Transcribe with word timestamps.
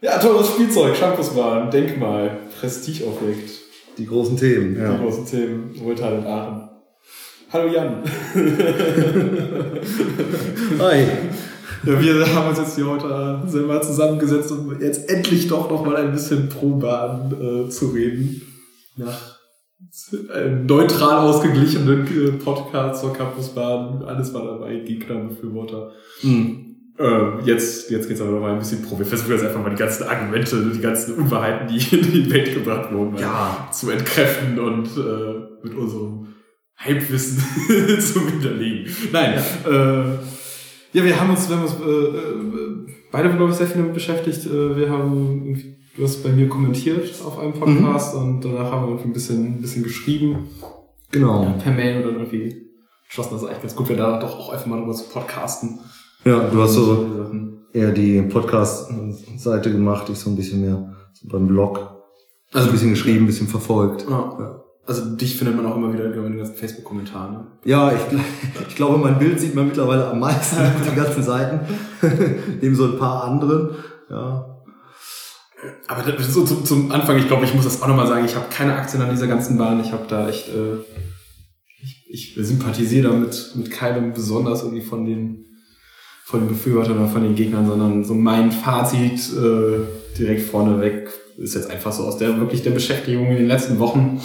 Ja, 0.00 0.16
tolles 0.18 0.46
Spielzeug, 0.50 0.94
Shampoosbahn, 0.94 1.72
Denkmal, 1.72 2.38
Prestigeobjekt. 2.60 3.50
Die 3.98 4.06
großen 4.06 4.36
Themen, 4.36 4.76
Die 4.76 4.80
ja. 4.80 4.96
großen 4.96 5.26
Themen, 5.26 5.74
Wohltat 5.80 6.20
in 6.20 6.24
Aachen. 6.24 6.68
Hallo 7.52 7.68
Jan. 7.72 8.04
Hi. 10.78 11.04
Ja, 11.84 12.00
wir 12.00 12.32
haben 12.32 12.48
uns 12.48 12.58
jetzt 12.58 12.76
hier 12.76 12.86
heute 12.86 13.42
selber 13.46 13.80
zusammengesetzt, 13.80 14.52
um 14.52 14.80
jetzt 14.80 15.10
endlich 15.10 15.48
doch 15.48 15.68
noch 15.68 15.84
mal 15.84 15.96
ein 15.96 16.12
bisschen 16.12 16.48
pro 16.48 16.76
Bahn 16.76 17.34
äh, 17.66 17.68
zu 17.68 17.88
reden. 17.88 18.40
Nach 18.96 19.36
einem 20.32 20.66
neutral 20.66 21.26
ausgeglichenen 21.26 22.06
äh, 22.06 22.32
Podcast 22.38 23.00
zur 23.00 23.12
Campusbahn. 23.12 24.04
Alles 24.04 24.32
war 24.32 24.44
dabei, 24.44 24.76
Gegner, 24.76 25.16
Befürworter. 25.24 25.90
Hm. 26.20 26.67
Äh, 26.98 27.44
jetzt, 27.44 27.90
jetzt 27.90 28.08
geht's 28.08 28.20
aber 28.20 28.32
noch 28.32 28.40
mal 28.40 28.52
ein 28.52 28.58
bisschen 28.58 28.82
pro. 28.82 28.98
Wir 28.98 29.06
versuchen 29.06 29.32
jetzt 29.32 29.44
einfach 29.44 29.62
mal 29.62 29.70
die 29.70 29.76
ganzen 29.76 30.02
Argumente, 30.08 30.70
die 30.74 30.80
ganzen 30.80 31.14
Unwahrheiten, 31.14 31.68
die 31.68 31.96
in 31.96 32.12
die 32.12 32.30
Welt 32.30 32.54
gebracht 32.54 32.92
wurden, 32.92 33.16
Ja, 33.18 33.68
zu 33.72 33.90
entkräften 33.90 34.58
und 34.58 34.86
äh, 34.96 35.64
mit 35.64 35.74
unserem 35.76 36.34
Halbwissen 36.76 37.38
zu 38.00 38.20
widerlegen. 38.32 38.92
Nein, 39.12 39.34
äh, 39.66 40.04
ja, 40.92 41.04
wir 41.04 41.20
haben 41.20 41.30
uns, 41.30 41.48
wir 41.48 41.56
haben 41.56 41.64
uns 41.64 41.74
äh, 41.74 41.88
äh, 41.88 42.94
beide, 43.12 43.30
glaube 43.30 43.50
ich, 43.52 43.56
sehr 43.58 43.66
viel 43.66 43.78
damit 43.82 43.94
beschäftigt. 43.94 44.46
Äh, 44.46 44.76
wir 44.76 44.90
haben, 44.90 45.42
irgendwie- 45.44 45.76
du 45.96 46.02
hast 46.04 46.22
bei 46.22 46.30
mir 46.30 46.48
kommentiert 46.48 47.12
auf 47.24 47.38
einem 47.38 47.52
Podcast 47.52 48.14
und 48.14 48.44
danach 48.44 48.70
haben 48.72 48.82
wir 48.84 48.88
irgendwie 48.90 49.08
ein 49.10 49.12
bisschen, 49.12 49.46
ein 49.56 49.60
bisschen 49.60 49.82
geschrieben 49.84 50.48
genau. 51.12 51.54
per 51.62 51.72
Mail 51.72 51.98
und 51.98 52.04
dann 52.06 52.14
irgendwie 52.24 52.62
beschlossen, 53.06 53.32
dass 53.34 53.42
es 53.42 53.48
eigentlich 53.48 53.62
ganz 53.62 53.76
gut 53.76 53.88
wäre, 53.88 53.98
da 53.98 54.18
doch 54.20 54.38
auch 54.38 54.52
einfach 54.52 54.66
mal 54.66 54.78
drüber 54.80 54.94
zu 54.94 55.04
podcasten. 55.08 55.78
Ja, 56.24 56.48
du 56.48 56.62
hast 56.62 56.74
so 56.74 57.18
eher 57.72 57.92
die 57.92 58.22
Podcast-Seite 58.22 59.70
gemacht, 59.70 60.08
ich 60.10 60.18
so 60.18 60.30
ein 60.30 60.36
bisschen 60.36 60.60
mehr 60.60 60.94
so 61.12 61.28
beim 61.28 61.46
Blog. 61.46 61.96
Also 62.52 62.68
ein 62.68 62.72
bisschen 62.72 62.90
geschrieben, 62.90 63.24
ein 63.24 63.26
bisschen 63.26 63.48
verfolgt. 63.48 64.06
Ja. 64.08 64.64
Also 64.86 65.04
dich 65.16 65.36
findet 65.36 65.54
man 65.54 65.66
auch 65.66 65.76
immer 65.76 65.92
wieder 65.92 66.06
in 66.06 66.12
den 66.12 66.38
ganzen 66.38 66.54
Facebook-Kommentaren. 66.54 67.32
Ne? 67.32 67.46
Ja, 67.64 67.92
ich, 67.92 68.00
ich 68.68 68.74
glaube, 68.74 68.96
mein 68.98 69.18
Bild 69.18 69.38
sieht 69.38 69.54
man 69.54 69.66
mittlerweile 69.66 70.08
am 70.08 70.18
meisten 70.18 70.56
auf 70.60 70.86
den 70.86 70.96
ganzen 70.96 71.22
Seiten. 71.22 71.60
Neben 72.60 72.74
so 72.74 72.84
ein 72.84 72.98
paar 72.98 73.24
anderen. 73.24 73.76
Ja. 74.08 74.56
Aber 75.88 76.10
das, 76.10 76.32
so 76.32 76.44
zum, 76.44 76.64
zum 76.64 76.90
Anfang, 76.90 77.18
ich 77.18 77.26
glaube, 77.26 77.44
ich 77.44 77.54
muss 77.54 77.64
das 77.64 77.82
auch 77.82 77.88
nochmal 77.88 78.06
sagen, 78.06 78.24
ich 78.24 78.34
habe 78.34 78.46
keine 78.50 78.76
Aktien 78.76 79.02
an 79.02 79.10
dieser 79.10 79.26
ganzen 79.26 79.58
Bahn. 79.58 79.80
Ich 79.80 79.92
habe 79.92 80.06
da 80.08 80.28
echt, 80.28 80.48
äh, 80.48 80.78
ich, 81.82 82.06
ich 82.08 82.46
sympathisiere 82.46 83.08
damit 83.08 83.52
mit 83.56 83.70
keinem 83.70 84.14
besonders 84.14 84.62
irgendwie 84.62 84.82
von 84.82 85.04
den 85.04 85.47
von 86.28 86.40
den 86.40 86.48
Befürwortern 86.48 86.98
oder 86.98 87.08
von 87.08 87.22
den 87.22 87.34
Gegnern, 87.34 87.66
sondern 87.66 88.04
so 88.04 88.12
mein 88.12 88.52
Fazit 88.52 89.32
äh, 89.32 89.78
direkt 90.18 90.42
vorneweg 90.42 91.08
ist 91.38 91.54
jetzt 91.54 91.70
einfach 91.70 91.90
so 91.90 92.04
aus 92.04 92.18
der 92.18 92.38
wirklich 92.38 92.62
der 92.62 92.72
Beschäftigung 92.72 93.28
in 93.28 93.36
den 93.36 93.46
letzten 93.46 93.78
Wochen, 93.78 94.20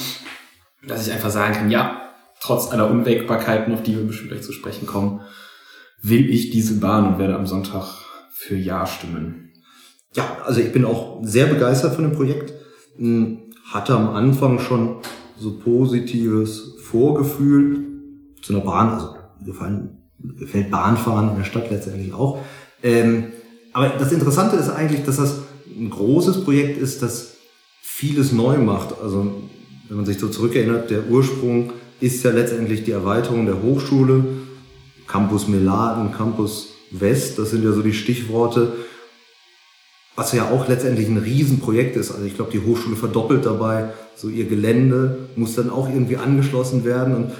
dass 0.85 1.07
ich 1.07 1.13
einfach 1.13 1.29
sagen 1.29 1.53
kann, 1.53 1.71
ja, 1.71 2.11
trotz 2.41 2.69
aller 2.69 2.91
Unwägbarkeiten, 2.91 3.73
auf 3.73 3.83
die 3.83 3.95
wir 3.95 4.03
bestimmt 4.03 4.31
gleich 4.31 4.41
zu 4.41 4.51
sprechen 4.51 4.85
kommen, 4.85 5.21
will 6.01 6.29
ich 6.29 6.49
diese 6.49 6.77
Bahn 6.81 7.07
und 7.07 7.19
werde 7.19 7.37
am 7.37 7.47
Sonntag 7.47 7.85
für 8.33 8.57
Ja 8.57 8.85
stimmen. 8.85 9.53
Ja, 10.13 10.39
also 10.43 10.59
ich 10.59 10.73
bin 10.73 10.83
auch 10.83 11.21
sehr 11.23 11.45
begeistert 11.45 11.95
von 11.95 12.03
dem 12.03 12.17
Projekt. 12.17 12.51
Hm, 12.97 13.53
Hatte 13.71 13.95
am 13.95 14.09
Anfang 14.09 14.59
schon 14.59 14.97
so 15.39 15.57
positives 15.57 16.75
Vorgefühl 16.81 17.85
zu 18.41 18.53
einer 18.53 18.65
Bahn. 18.65 18.89
Also 18.89 19.15
mir 19.39 19.45
gefallen, 19.45 20.02
mir 20.23 20.33
gefällt 20.33 20.71
Bahnfahren 20.71 21.29
in 21.29 21.37
der 21.37 21.43
Stadt 21.43 21.69
letztendlich 21.69 22.13
auch. 22.13 22.39
Ähm, 22.81 23.27
aber 23.73 23.89
das 23.89 24.11
Interessante 24.11 24.55
ist 24.55 24.69
eigentlich, 24.69 25.03
dass 25.03 25.17
das 25.17 25.41
ein 25.67 25.89
großes 25.89 26.43
Projekt 26.43 26.77
ist, 26.77 27.01
das 27.01 27.35
vieles 27.81 28.31
neu 28.31 28.57
macht. 28.57 28.95
Also 29.01 29.43
wenn 29.87 29.97
man 29.97 30.05
sich 30.05 30.19
so 30.19 30.29
zurückerinnert, 30.29 30.89
der 30.89 31.07
Ursprung 31.09 31.73
ist 31.99 32.23
ja 32.23 32.31
letztendlich 32.31 32.83
die 32.83 32.91
Erweiterung 32.91 33.45
der 33.45 33.61
Hochschule. 33.61 34.23
Campus 35.07 35.47
Meladen, 35.47 36.11
Campus 36.11 36.69
West, 36.91 37.37
das 37.37 37.51
sind 37.51 37.63
ja 37.63 37.71
so 37.71 37.81
die 37.81 37.93
Stichworte 37.93 38.73
was 40.15 40.31
ja 40.33 40.49
auch 40.51 40.67
letztendlich 40.67 41.07
ein 41.07 41.17
Riesenprojekt 41.17 41.95
ist. 41.95 42.11
Also 42.11 42.25
ich 42.25 42.35
glaube, 42.35 42.51
die 42.51 42.59
Hochschule 42.59 42.95
verdoppelt 42.95 43.45
dabei 43.45 43.89
so 44.15 44.29
ihr 44.29 44.45
Gelände, 44.45 45.29
muss 45.35 45.55
dann 45.55 45.69
auch 45.69 45.89
irgendwie 45.89 46.17
angeschlossen 46.17 46.85
werden. 46.85 47.15
Und 47.15 47.31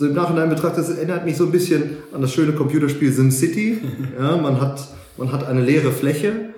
so 0.00 0.06
im 0.06 0.14
Nachhinein 0.14 0.48
betrachtet, 0.48 0.78
das 0.78 0.96
erinnert 0.96 1.26
mich 1.26 1.36
so 1.36 1.44
ein 1.44 1.52
bisschen 1.52 1.98
an 2.14 2.22
das 2.22 2.32
schöne 2.32 2.52
Computerspiel 2.52 3.12
SimCity. 3.12 3.82
Ja, 4.18 4.38
man 4.38 4.58
hat, 4.58 4.88
man 5.18 5.30
hat 5.30 5.46
eine 5.46 5.60
leere 5.60 5.92
Fläche 5.92 6.54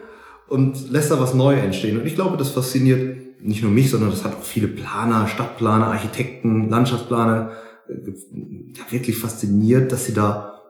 und 0.49 0.93
lässt 0.93 1.11
da 1.11 1.19
was 1.19 1.35
neu 1.35 1.55
entstehen. 1.55 1.99
Und 1.99 2.07
ich 2.07 2.15
glaube, 2.15 2.37
das 2.37 2.51
fasziniert 2.51 3.43
nicht 3.43 3.65
nur 3.65 3.73
mich, 3.73 3.91
sondern 3.91 4.11
das 4.11 4.23
hat 4.23 4.37
auch 4.37 4.45
viele 4.45 4.69
Planer, 4.69 5.27
Stadtplaner, 5.27 5.89
Architekten, 5.89 6.71
Landschaftsplaner 6.71 7.51
äh, 7.89 8.13
ja, 8.77 8.85
wirklich 8.91 9.19
fasziniert, 9.19 9.91
dass 9.91 10.07
sie 10.07 10.15
da 10.15 10.61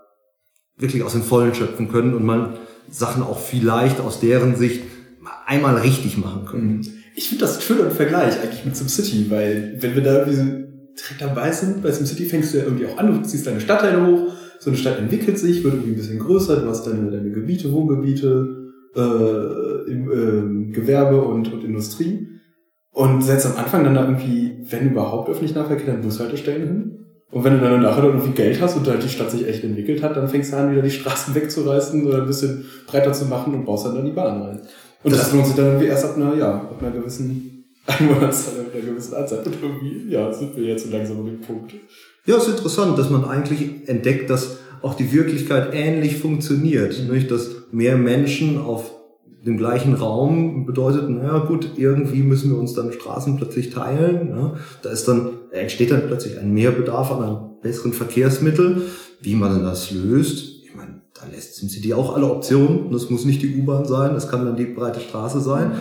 wirklich 0.78 1.02
aus 1.02 1.12
den 1.12 1.22
Vollen 1.22 1.54
schöpfen 1.54 1.90
können 1.90 2.14
und 2.14 2.24
man 2.24 2.54
Sachen 2.88 3.22
auch 3.22 3.38
vielleicht 3.38 4.00
aus 4.00 4.18
deren 4.18 4.56
Sicht 4.56 4.82
mal 5.20 5.32
einmal 5.46 5.76
richtig 5.76 6.16
machen 6.16 6.46
können. 6.46 6.80
Ich 7.14 7.28
finde 7.28 7.44
das 7.44 7.62
schön 7.62 7.80
im 7.80 7.90
Vergleich 7.90 8.40
eigentlich 8.42 8.64
mit 8.64 8.76
SimCity, 8.76 9.30
weil 9.30 9.76
wenn 9.78 9.94
wir 9.94 10.02
da 10.02 10.20
irgendwie 10.20 10.71
direkt 10.98 11.20
dabei 11.22 11.50
sind, 11.52 11.82
bei 11.82 11.90
SimCity 11.90 12.24
fängst 12.26 12.52
du 12.54 12.58
ja 12.58 12.64
irgendwie 12.64 12.86
auch 12.86 12.98
an, 12.98 13.22
du 13.22 13.26
ziehst 13.28 13.46
deine 13.46 13.60
Stadtteile 13.60 14.06
hoch, 14.06 14.32
so 14.58 14.70
eine 14.70 14.76
Stadt 14.78 14.98
entwickelt 14.98 15.38
sich, 15.38 15.64
wird 15.64 15.74
irgendwie 15.74 15.92
ein 15.92 15.96
bisschen 15.96 16.18
größer, 16.18 16.56
du 16.56 16.68
hast 16.68 16.86
deine, 16.86 17.10
deine 17.10 17.30
Gebiete, 17.30 17.72
Wohngebiete, 17.72 18.72
äh, 18.94 19.90
im, 19.90 20.10
ähm, 20.12 20.72
Gewerbe 20.72 21.20
und, 21.22 21.52
und 21.52 21.64
Industrie. 21.64 22.28
Und 22.94 23.22
setzt 23.22 23.46
am 23.46 23.56
Anfang 23.56 23.84
dann 23.84 23.94
da 23.94 24.04
irgendwie, 24.04 24.58
wenn 24.68 24.90
überhaupt 24.90 25.30
öffentlich 25.30 25.54
Nahverkehr, 25.54 25.86
dann 25.94 26.02
Bushaltestellen 26.02 26.62
hin. 26.66 26.98
Und 27.30 27.42
wenn 27.42 27.54
du 27.54 27.60
dann 27.60 27.80
nachher 27.80 28.02
dann 28.02 28.10
irgendwie 28.12 28.32
Geld 28.32 28.60
hast 28.60 28.76
und 28.76 28.86
halt 28.86 29.02
die 29.02 29.08
Stadt 29.08 29.30
sich 29.30 29.48
echt 29.48 29.64
entwickelt 29.64 30.02
hat, 30.02 30.14
dann 30.14 30.28
fängst 30.28 30.52
du 30.52 30.56
an, 30.58 30.70
wieder 30.70 30.82
die 30.82 30.90
Straßen 30.90 31.34
wegzureißen 31.34 32.06
oder 32.06 32.18
ein 32.20 32.26
bisschen 32.26 32.66
breiter 32.86 33.14
zu 33.14 33.24
machen 33.24 33.54
und 33.54 33.64
baust 33.64 33.86
dann 33.86 33.94
da 33.94 34.02
die 34.02 34.10
Bahn 34.10 34.42
rein. 34.42 34.60
Und 35.02 35.12
das, 35.12 35.22
Das- 35.22 35.32
lohnt 35.32 35.46
sich 35.46 35.56
dann 35.56 35.66
irgendwie 35.68 35.86
erst 35.86 36.04
ab 36.04 36.16
einer, 36.16 36.36
ja, 36.36 36.52
ab 36.56 36.76
einer 36.82 36.90
gewissen 36.90 37.51
Einwohnerzahl, 37.86 38.60
ab 38.60 38.66
einer 38.74 38.84
gewissen 38.84 39.14
Anzahl. 39.14 39.38
Und 39.40 39.56
irgendwie, 39.60 40.10
ja, 40.10 40.32
sind 40.32 40.56
wir 40.56 40.64
jetzt 40.64 40.86
so 40.86 40.92
langsam 40.92 41.20
an 41.20 41.26
dem 41.26 41.40
Punkt. 41.40 41.74
Ja, 42.26 42.36
ist 42.36 42.48
interessant, 42.48 42.98
dass 42.98 43.10
man 43.10 43.24
eigentlich 43.24 43.88
entdeckt, 43.88 44.30
dass 44.30 44.58
auch 44.82 44.94
die 44.94 45.12
Wirklichkeit 45.12 45.74
ähnlich 45.74 46.18
funktioniert. 46.18 47.08
Nicht? 47.10 47.30
Dass 47.30 47.50
mehr 47.72 47.96
Menschen 47.96 48.58
auf 48.58 48.92
dem 49.44 49.56
gleichen 49.56 49.94
Raum 49.94 50.66
bedeutet, 50.66 51.10
naja 51.10 51.38
gut, 51.38 51.70
irgendwie 51.76 52.22
müssen 52.22 52.50
wir 52.50 52.58
uns 52.58 52.74
dann 52.74 52.92
Straßen 52.92 53.36
plötzlich 53.36 53.70
teilen. 53.70 54.28
Ja? 54.28 54.54
Da 54.82 54.90
ist 54.90 55.08
dann, 55.08 55.30
entsteht 55.50 55.90
dann 55.90 56.06
plötzlich 56.06 56.38
ein 56.38 56.54
Mehrbedarf 56.54 57.10
an 57.10 57.22
einem 57.22 57.38
besseren 57.60 57.92
Verkehrsmittel. 57.92 58.82
Wie 59.20 59.34
man 59.34 59.52
dann 59.52 59.64
das 59.64 59.90
löst, 59.90 60.64
ich 60.64 60.74
meine, 60.74 61.00
da 61.14 61.26
lässt 61.32 61.56
SimCity 61.56 61.94
auch 61.94 62.14
alle 62.14 62.26
Optionen. 62.26 62.92
Das 62.92 63.10
muss 63.10 63.24
nicht 63.24 63.42
die 63.42 63.56
U-Bahn 63.56 63.84
sein, 63.84 64.14
das 64.14 64.28
kann 64.28 64.44
dann 64.44 64.56
die 64.56 64.66
breite 64.66 65.00
Straße 65.00 65.40
sein. 65.40 65.72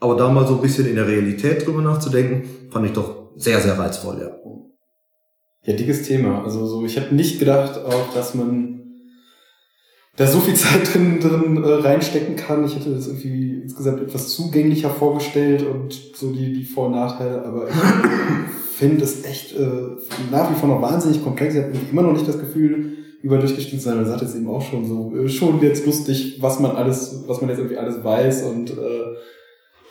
Aber 0.00 0.16
da 0.16 0.30
mal 0.30 0.46
so 0.46 0.56
ein 0.56 0.62
bisschen 0.62 0.86
in 0.86 0.96
der 0.96 1.06
Realität 1.06 1.66
drüber 1.66 1.82
nachzudenken, 1.82 2.48
fand 2.70 2.86
ich 2.86 2.92
doch 2.92 3.32
sehr, 3.36 3.60
sehr 3.60 3.78
reizvoll, 3.78 4.18
ja. 4.20 4.30
Ja, 5.64 5.74
dickes 5.74 6.02
Thema. 6.02 6.42
Also 6.42 6.66
so, 6.66 6.84
ich 6.84 6.96
hätte 6.96 7.14
nicht 7.14 7.38
gedacht 7.38 7.78
auch, 7.84 8.14
dass 8.14 8.34
man 8.34 8.80
da 10.16 10.26
so 10.26 10.40
viel 10.40 10.54
Zeit 10.56 10.92
drin, 10.92 11.20
drin 11.20 11.62
äh, 11.62 11.68
reinstecken 11.68 12.36
kann. 12.36 12.64
Ich 12.64 12.76
hätte 12.76 12.94
das 12.94 13.08
irgendwie 13.08 13.60
insgesamt 13.62 14.00
etwas 14.00 14.30
zugänglicher 14.30 14.90
vorgestellt 14.90 15.62
und 15.62 15.92
so 16.14 16.32
die, 16.32 16.52
die 16.52 16.64
Vor- 16.64 16.86
und 16.86 16.92
Nachteile, 16.92 17.44
aber 17.44 17.68
ich 17.68 17.74
finde 18.76 19.04
es 19.04 19.24
echt 19.24 19.54
äh, 19.54 19.96
nach 20.30 20.50
wie 20.50 20.54
vor 20.58 20.68
noch 20.68 20.80
wahnsinnig 20.80 21.22
komplex. 21.22 21.54
Ich 21.54 21.62
habe 21.62 21.72
immer 21.90 22.02
noch 22.02 22.12
nicht 22.12 22.26
das 22.26 22.40
Gefühl, 22.40 22.96
über 23.22 23.36
durchgestiegen 23.36 23.78
zu 23.78 23.84
sein. 23.84 23.96
Man 23.96 24.06
sagt 24.06 24.22
jetzt 24.22 24.34
eben 24.34 24.48
auch 24.48 24.62
schon 24.62 24.86
so, 24.86 25.14
äh, 25.14 25.28
schon 25.28 25.60
jetzt 25.60 25.84
lustig, 25.84 26.38
was 26.40 26.58
man 26.58 26.70
alles, 26.70 27.24
was 27.26 27.40
man 27.42 27.50
jetzt 27.50 27.58
irgendwie 27.58 27.76
alles 27.76 28.02
weiß 28.02 28.44
und 28.44 28.70
äh, 28.70 29.16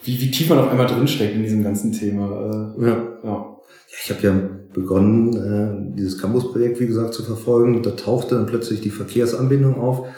wie, 0.03 0.21
wie 0.21 0.31
tief 0.31 0.49
man 0.49 0.59
auf 0.59 0.69
einmal 0.69 0.87
drinsteckt 0.87 1.35
in 1.35 1.43
diesem 1.43 1.63
ganzen 1.63 1.91
Thema. 1.91 2.73
Äh, 2.77 2.85
Ja. 2.85 3.03
ja. 3.23 3.55
Ja, 3.91 3.97
ich 4.03 4.11
habe 4.11 4.21
ja 4.21 4.39
begonnen, 4.71 5.33
äh, 5.35 5.95
dieses 5.97 6.19
Campus-Projekt, 6.19 6.79
wie 6.79 6.87
gesagt, 6.87 7.13
zu 7.13 7.23
verfolgen. 7.23 7.81
Da 7.81 7.91
tauchte 7.91 8.35
dann 8.35 8.45
plötzlich 8.45 8.81
die 8.81 8.91
Verkehrsanbindung 8.91 9.79
auf. 9.79 10.01
War 10.01 10.09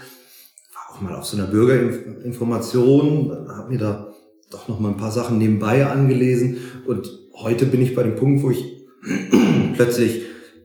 auch 0.91 1.01
mal 1.01 1.15
auf 1.15 1.25
so 1.25 1.37
einer 1.37 1.47
Bürgerinformation, 1.47 3.47
habe 3.49 3.71
mir 3.71 3.77
da 3.77 4.13
doch 4.51 4.67
noch 4.67 4.79
mal 4.79 4.89
ein 4.89 4.97
paar 4.97 5.11
Sachen 5.11 5.37
nebenbei 5.37 5.85
angelesen. 5.85 6.57
Und 6.85 7.09
heute 7.33 7.65
bin 7.65 7.81
ich 7.81 7.95
bei 7.95 8.03
dem 8.03 8.15
Punkt, 8.15 8.43
wo 8.43 8.51
ich 8.51 8.65
plötzlich 9.75 10.23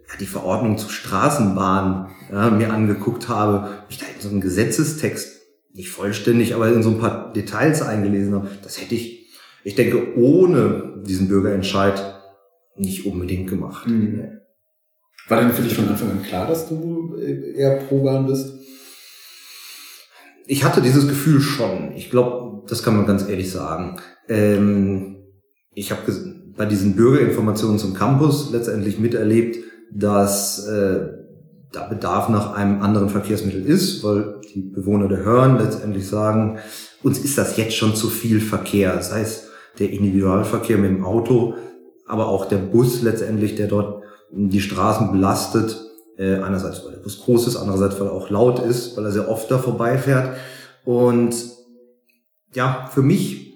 ja, 0.09 0.15
die 0.19 0.27
Verordnung 0.27 0.79
zur 0.79 0.91
Straßenbahn 0.91 2.09
ja, 2.33 2.51
mir 2.51 2.73
angeguckt 2.73 3.29
habe, 3.29 3.69
mich 3.89 3.99
da 3.99 4.07
in 4.07 4.21
so 4.21 4.29
einen 4.29 4.41
Gesetzestext 4.41 5.36
nicht 5.77 5.91
vollständig, 5.91 6.55
aber 6.55 6.69
in 6.73 6.83
so 6.83 6.91
ein 6.91 6.99
paar 6.99 7.33
Details 7.33 7.83
eingelesen 7.83 8.35
habe. 8.35 8.49
Das 8.63 8.81
hätte 8.81 8.95
ich, 8.95 9.29
ich 9.63 9.75
denke, 9.75 10.17
ohne 10.17 11.03
diesen 11.07 11.29
Bürgerentscheid 11.29 12.03
nicht 12.77 13.07
unbedingt 13.07 13.49
gemacht. 13.49 13.87
Mhm. 13.87 14.41
War 15.29 15.41
denn 15.41 15.53
für 15.53 15.63
dich 15.63 15.75
von 15.75 15.89
Anfang 15.89 16.11
an 16.11 16.23
klar, 16.23 16.47
dass 16.47 16.69
du 16.69 17.17
äh, 17.17 17.53
eher 17.57 17.77
pro 17.77 18.03
Bahn 18.03 18.27
bist? 18.27 18.55
Ich 20.47 20.65
hatte 20.65 20.81
dieses 20.81 21.09
Gefühl 21.09 21.41
schon. 21.41 21.93
Ich 21.95 22.11
glaube, 22.11 22.65
das 22.69 22.83
kann 22.83 22.97
man 22.97 23.07
ganz 23.07 23.29
ehrlich 23.29 23.51
sagen. 23.51 23.99
Ähm, 24.29 25.17
ich 25.75 25.91
habe 25.91 26.01
bei 26.57 26.65
diesen 26.65 26.97
Bürgerinformationen 26.97 27.79
zum 27.79 27.93
Campus 27.93 28.51
letztendlich 28.51 28.99
miterlebt, 28.99 29.59
dass 29.93 30.67
äh, 30.67 31.09
da 31.73 31.87
Bedarf 31.87 32.29
nach 32.29 32.55
einem 32.55 32.83
anderen 32.83 33.09
Verkehrsmittel 33.09 33.65
ist, 33.65 34.03
weil 34.05 34.41
die 34.55 34.63
Bewohner 34.63 35.09
der 35.09 35.25
Hörn 35.25 35.59
letztendlich 35.59 36.09
sagen, 36.09 36.59
uns 37.03 37.19
ist 37.19 37.37
das 37.37 37.57
jetzt 37.57 37.77
schon 37.77 37.95
zu 37.95 38.09
viel 38.09 38.41
Verkehr, 38.41 39.03
sei 39.03 39.21
es 39.21 39.49
der 39.79 39.91
Individualverkehr 39.91 40.79
mit 40.79 40.91
dem 40.91 41.05
Auto, 41.05 41.55
aber 42.07 42.29
auch 42.29 42.47
der 42.47 42.59
Bus 42.59 43.03
letztendlich, 43.03 43.57
der 43.57 43.69
dort 43.69 44.03
die 44.31 44.61
Straßen 44.61 45.13
belastet. 45.13 45.83
Äh, 46.19 46.37
einerseits, 46.37 46.83
weil 46.85 46.93
der 46.93 47.01
Bus 47.01 47.21
groß 47.21 47.47
ist, 47.49 47.57
andererseits, 47.57 48.01
weil 48.01 48.07
er 48.07 48.13
auch 48.15 48.31
laut 48.31 48.59
ist, 48.61 48.97
weil 48.97 49.05
er 49.05 49.13
sehr 49.13 49.29
oft 49.29 49.51
da 49.51 49.59
vorbeifährt. 49.59 50.37
Und 50.85 51.35
ja, 52.55 52.89
für 52.91 53.03
mich 53.03 53.47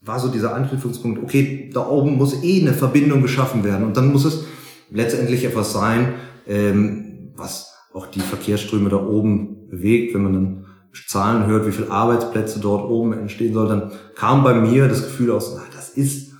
war 0.00 0.18
so 0.18 0.28
dieser 0.28 0.54
Anknüpfungspunkt, 0.54 1.22
okay, 1.22 1.70
da 1.72 1.86
oben 1.86 2.16
muss 2.16 2.42
eh 2.42 2.60
eine 2.60 2.72
Verbindung 2.72 3.22
geschaffen 3.22 3.62
werden 3.62 3.86
und 3.86 3.96
dann 3.96 4.10
muss 4.10 4.24
es 4.24 4.44
letztendlich 4.90 5.44
etwas 5.44 5.72
sein, 5.72 6.14
ähm, 6.48 7.32
was 7.36 7.74
auch 7.92 8.06
die 8.06 8.20
Verkehrsströme 8.20 8.88
da 8.88 8.96
oben 8.96 9.68
bewegt, 9.68 10.14
wenn 10.14 10.22
man 10.22 10.32
dann 10.32 10.64
Zahlen 11.06 11.46
hört, 11.46 11.66
wie 11.66 11.72
viele 11.72 11.90
Arbeitsplätze 11.90 12.60
dort 12.60 12.90
oben 12.90 13.12
entstehen 13.12 13.54
soll, 13.54 13.68
dann 13.68 13.92
kam 14.16 14.42
bei 14.42 14.54
mir 14.54 14.88
das 14.88 15.04
Gefühl 15.04 15.30
aus, 15.30 15.54
na, 15.54 15.62
das 15.74 15.90
ist, 15.90 16.32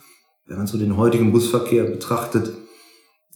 wenn 0.46 0.56
man 0.56 0.66
so 0.66 0.78
den 0.78 0.96
heutigen 0.96 1.32
Busverkehr 1.32 1.84
betrachtet, 1.84 2.52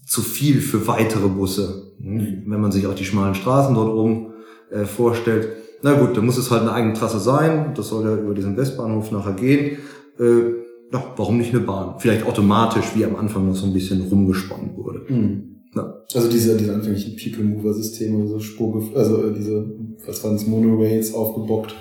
zu 0.05 0.21
viel 0.21 0.61
für 0.61 0.87
weitere 0.89 1.29
Busse. 1.29 1.95
Mhm. 1.99 2.45
Wenn 2.47 2.61
man 2.61 2.73
sich 2.73 2.87
auch 2.87 2.95
die 2.95 3.05
schmalen 3.05 3.35
Straßen 3.35 3.75
dort 3.75 3.95
oben 3.95 4.33
äh, 4.71 4.85
vorstellt. 4.85 5.49
Na 5.83 5.95
gut, 5.95 6.17
dann 6.17 6.27
muss 6.27 6.39
es 6.39 6.51
halt 6.51 6.63
eine 6.63 6.73
eigene 6.73 6.95
Trasse 6.95 7.19
sein. 7.19 7.73
Das 7.75 7.89
soll 7.89 8.05
ja 8.05 8.17
über 8.17 8.35
diesen 8.35 8.57
Westbahnhof 8.57 9.11
nachher 9.11 9.35
gehen. 9.35 9.79
Äh, 10.19 10.63
ja, 10.93 11.03
warum 11.17 11.39
nicht 11.39 11.55
eine 11.55 11.65
Bahn? 11.65 11.95
Vielleicht 11.99 12.27
automatisch, 12.27 12.95
wie 12.95 13.05
am 13.05 13.17
Anfang 13.17 13.47
noch 13.47 13.55
so 13.55 13.67
ein 13.67 13.73
bisschen 13.73 14.03
rumgesponnen 14.03 14.77
wurde. 14.77 15.03
Mhm. 15.09 15.52
Ja. 15.75 15.95
Also 16.15 16.29
diese, 16.29 16.57
diese 16.57 16.75
anfänglichen 16.75 17.17
People-Mover-Systeme, 17.17 18.29
so 18.29 18.39
Spur, 18.41 18.83
also 18.95 19.25
äh, 19.25 19.33
diese, 19.33 19.65
was 20.07 20.23
waren 20.23 20.37
es, 20.37 20.47
Monorails 20.47 21.15
aufgebockt. 21.15 21.75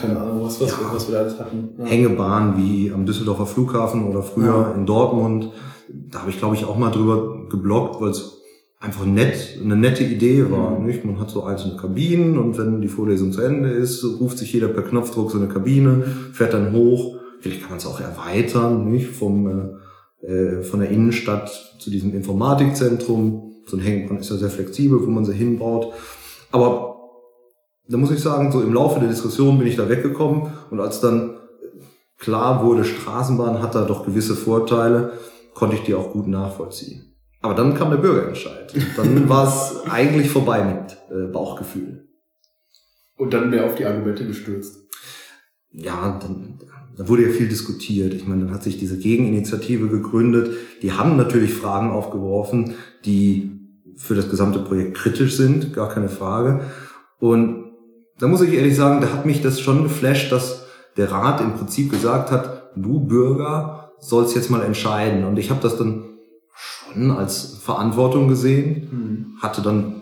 Keine 0.00 0.18
Ahnung, 0.18 0.42
was, 0.42 0.60
was, 0.60 0.70
ja. 0.70 0.78
was 0.92 1.08
wir 1.08 1.14
da 1.14 1.20
alles 1.22 1.38
hatten. 1.38 1.70
Ja. 1.78 1.84
Hängebahn 1.84 2.56
wie 2.56 2.90
am 2.90 3.04
Düsseldorfer 3.04 3.46
Flughafen 3.46 4.08
oder 4.08 4.22
früher 4.22 4.46
ja. 4.46 4.72
in 4.72 4.86
Dortmund. 4.86 5.50
Da 6.10 6.20
habe 6.20 6.30
ich, 6.30 6.38
glaube 6.38 6.54
ich, 6.54 6.64
auch 6.64 6.78
mal 6.78 6.90
drüber 6.90 7.46
geblockt, 7.50 8.00
weil 8.00 8.10
es 8.10 8.38
einfach 8.80 9.04
nett, 9.04 9.58
eine 9.62 9.76
nette 9.76 10.04
Idee 10.04 10.50
war. 10.50 10.78
Mhm. 10.78 10.86
Nicht? 10.86 11.04
Man 11.04 11.18
hat 11.18 11.30
so 11.30 11.44
einzelne 11.44 11.76
Kabinen 11.76 12.38
und 12.38 12.56
wenn 12.58 12.80
die 12.80 12.88
Vorlesung 12.88 13.32
zu 13.32 13.42
Ende 13.42 13.70
ist, 13.70 14.04
ruft 14.20 14.38
sich 14.38 14.52
jeder 14.52 14.68
per 14.68 14.82
Knopfdruck 14.82 15.30
so 15.30 15.38
eine 15.38 15.48
Kabine, 15.48 16.04
fährt 16.32 16.54
dann 16.54 16.72
hoch. 16.72 17.16
Vielleicht 17.40 17.60
kann 17.60 17.70
man 17.70 17.78
es 17.78 17.86
auch 17.86 18.00
erweitern, 18.00 18.90
nicht? 18.90 19.08
Vom 19.08 19.46
äh, 19.46 19.83
äh, 20.26 20.62
von 20.62 20.80
der 20.80 20.90
Innenstadt 20.90 21.50
zu 21.78 21.90
diesem 21.90 22.14
Informatikzentrum. 22.14 23.54
So 23.66 23.76
ein 23.76 23.82
Hängeband 23.82 24.20
ist 24.20 24.30
ja 24.30 24.36
sehr 24.36 24.50
flexibel, 24.50 25.00
wo 25.00 25.10
man 25.10 25.24
sie 25.24 25.34
hinbaut. 25.34 25.92
Aber 26.50 26.94
da 27.88 27.96
muss 27.96 28.10
ich 28.10 28.20
sagen, 28.20 28.50
so 28.50 28.62
im 28.62 28.72
Laufe 28.72 29.00
der 29.00 29.08
Diskussion 29.08 29.58
bin 29.58 29.66
ich 29.66 29.76
da 29.76 29.88
weggekommen 29.88 30.52
und 30.70 30.80
als 30.80 31.00
dann 31.00 31.36
klar 32.18 32.64
wurde, 32.64 32.84
Straßenbahn 32.84 33.62
hat 33.62 33.74
da 33.74 33.84
doch 33.84 34.06
gewisse 34.06 34.34
Vorteile, 34.34 35.12
konnte 35.52 35.76
ich 35.76 35.82
die 35.82 35.94
auch 35.94 36.12
gut 36.12 36.26
nachvollziehen. 36.26 37.14
Aber 37.42 37.54
dann 37.54 37.74
kam 37.74 37.90
der 37.90 37.98
Bürgerentscheid. 37.98 38.72
Dann 38.96 39.28
war 39.28 39.46
es 39.46 39.82
eigentlich 39.90 40.30
vorbei 40.30 40.64
mit 40.64 40.96
äh, 41.10 41.26
Bauchgefühl. 41.30 42.08
Und 43.16 43.34
dann 43.34 43.50
mehr 43.50 43.66
auf 43.66 43.74
die 43.74 43.84
Argumente 43.84 44.26
gestürzt. 44.26 44.78
Ja, 45.70 46.18
dann 46.22 46.58
da 46.96 47.08
wurde 47.08 47.26
ja 47.26 47.30
viel 47.30 47.48
diskutiert. 47.48 48.14
Ich 48.14 48.26
meine, 48.26 48.44
dann 48.44 48.54
hat 48.54 48.62
sich 48.62 48.78
diese 48.78 48.98
Gegeninitiative 48.98 49.88
gegründet. 49.88 50.50
Die 50.82 50.92
haben 50.92 51.16
natürlich 51.16 51.52
Fragen 51.52 51.90
aufgeworfen, 51.90 52.74
die 53.04 53.50
für 53.96 54.14
das 54.14 54.30
gesamte 54.30 54.60
Projekt 54.60 54.96
kritisch 54.96 55.36
sind, 55.36 55.72
gar 55.72 55.88
keine 55.88 56.08
Frage. 56.08 56.60
Und 57.18 57.64
da 58.18 58.28
muss 58.28 58.42
ich 58.42 58.52
ehrlich 58.52 58.76
sagen, 58.76 59.00
da 59.00 59.12
hat 59.12 59.26
mich 59.26 59.42
das 59.42 59.60
schon 59.60 59.82
geflasht, 59.82 60.30
dass 60.30 60.66
der 60.96 61.10
Rat 61.10 61.40
im 61.40 61.54
Prinzip 61.54 61.90
gesagt 61.90 62.30
hat, 62.30 62.70
du 62.76 63.00
Bürger 63.00 63.92
sollst 63.98 64.36
jetzt 64.36 64.50
mal 64.50 64.62
entscheiden. 64.62 65.24
Und 65.24 65.38
ich 65.38 65.50
habe 65.50 65.60
das 65.62 65.76
dann 65.76 66.04
schon 66.92 67.10
als 67.10 67.58
Verantwortung 67.62 68.28
gesehen, 68.28 68.88
mhm. 68.90 69.42
hatte 69.42 69.62
dann 69.62 69.96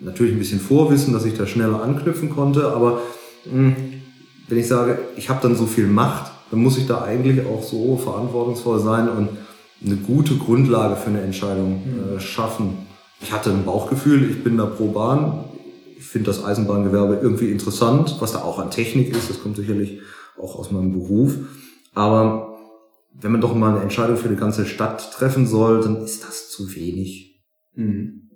natürlich 0.00 0.34
ein 0.34 0.38
bisschen 0.38 0.60
Vorwissen, 0.60 1.12
dass 1.12 1.24
ich 1.24 1.36
da 1.36 1.46
schneller 1.46 1.82
anknüpfen 1.82 2.30
konnte, 2.30 2.72
aber 2.72 3.00
hm, 3.50 3.74
wenn 4.54 4.60
ich 4.60 4.68
sage, 4.68 4.98
ich 5.16 5.28
habe 5.28 5.40
dann 5.42 5.56
so 5.56 5.66
viel 5.66 5.88
Macht, 5.88 6.30
dann 6.52 6.60
muss 6.60 6.78
ich 6.78 6.86
da 6.86 7.02
eigentlich 7.02 7.44
auch 7.44 7.64
so 7.64 7.96
verantwortungsvoll 7.96 8.78
sein 8.78 9.08
und 9.08 9.30
eine 9.84 9.96
gute 9.96 10.36
Grundlage 10.36 10.94
für 10.94 11.08
eine 11.08 11.22
Entscheidung 11.22 11.82
äh, 12.16 12.20
schaffen. 12.20 12.86
Ich 13.20 13.32
hatte 13.32 13.50
ein 13.50 13.64
Bauchgefühl, 13.64 14.30
ich 14.30 14.44
bin 14.44 14.56
da 14.56 14.66
pro 14.66 14.92
Bahn. 14.92 15.44
Ich 15.98 16.04
finde 16.04 16.26
das 16.26 16.44
Eisenbahngewerbe 16.44 17.18
irgendwie 17.20 17.50
interessant, 17.50 18.18
was 18.20 18.30
da 18.30 18.42
auch 18.42 18.60
an 18.60 18.70
Technik 18.70 19.10
ist. 19.16 19.28
Das 19.28 19.42
kommt 19.42 19.56
sicherlich 19.56 20.00
auch 20.40 20.56
aus 20.56 20.70
meinem 20.70 20.92
Beruf. 20.92 21.34
Aber 21.92 22.56
wenn 23.12 23.32
man 23.32 23.40
doch 23.40 23.56
mal 23.56 23.72
eine 23.72 23.82
Entscheidung 23.82 24.16
für 24.16 24.28
die 24.28 24.36
ganze 24.36 24.66
Stadt 24.66 25.12
treffen 25.14 25.48
soll, 25.48 25.82
dann 25.82 25.96
ist 26.04 26.22
das 26.22 26.48
zu 26.48 26.72
wenig. 26.76 27.42
Mhm. 27.74 28.30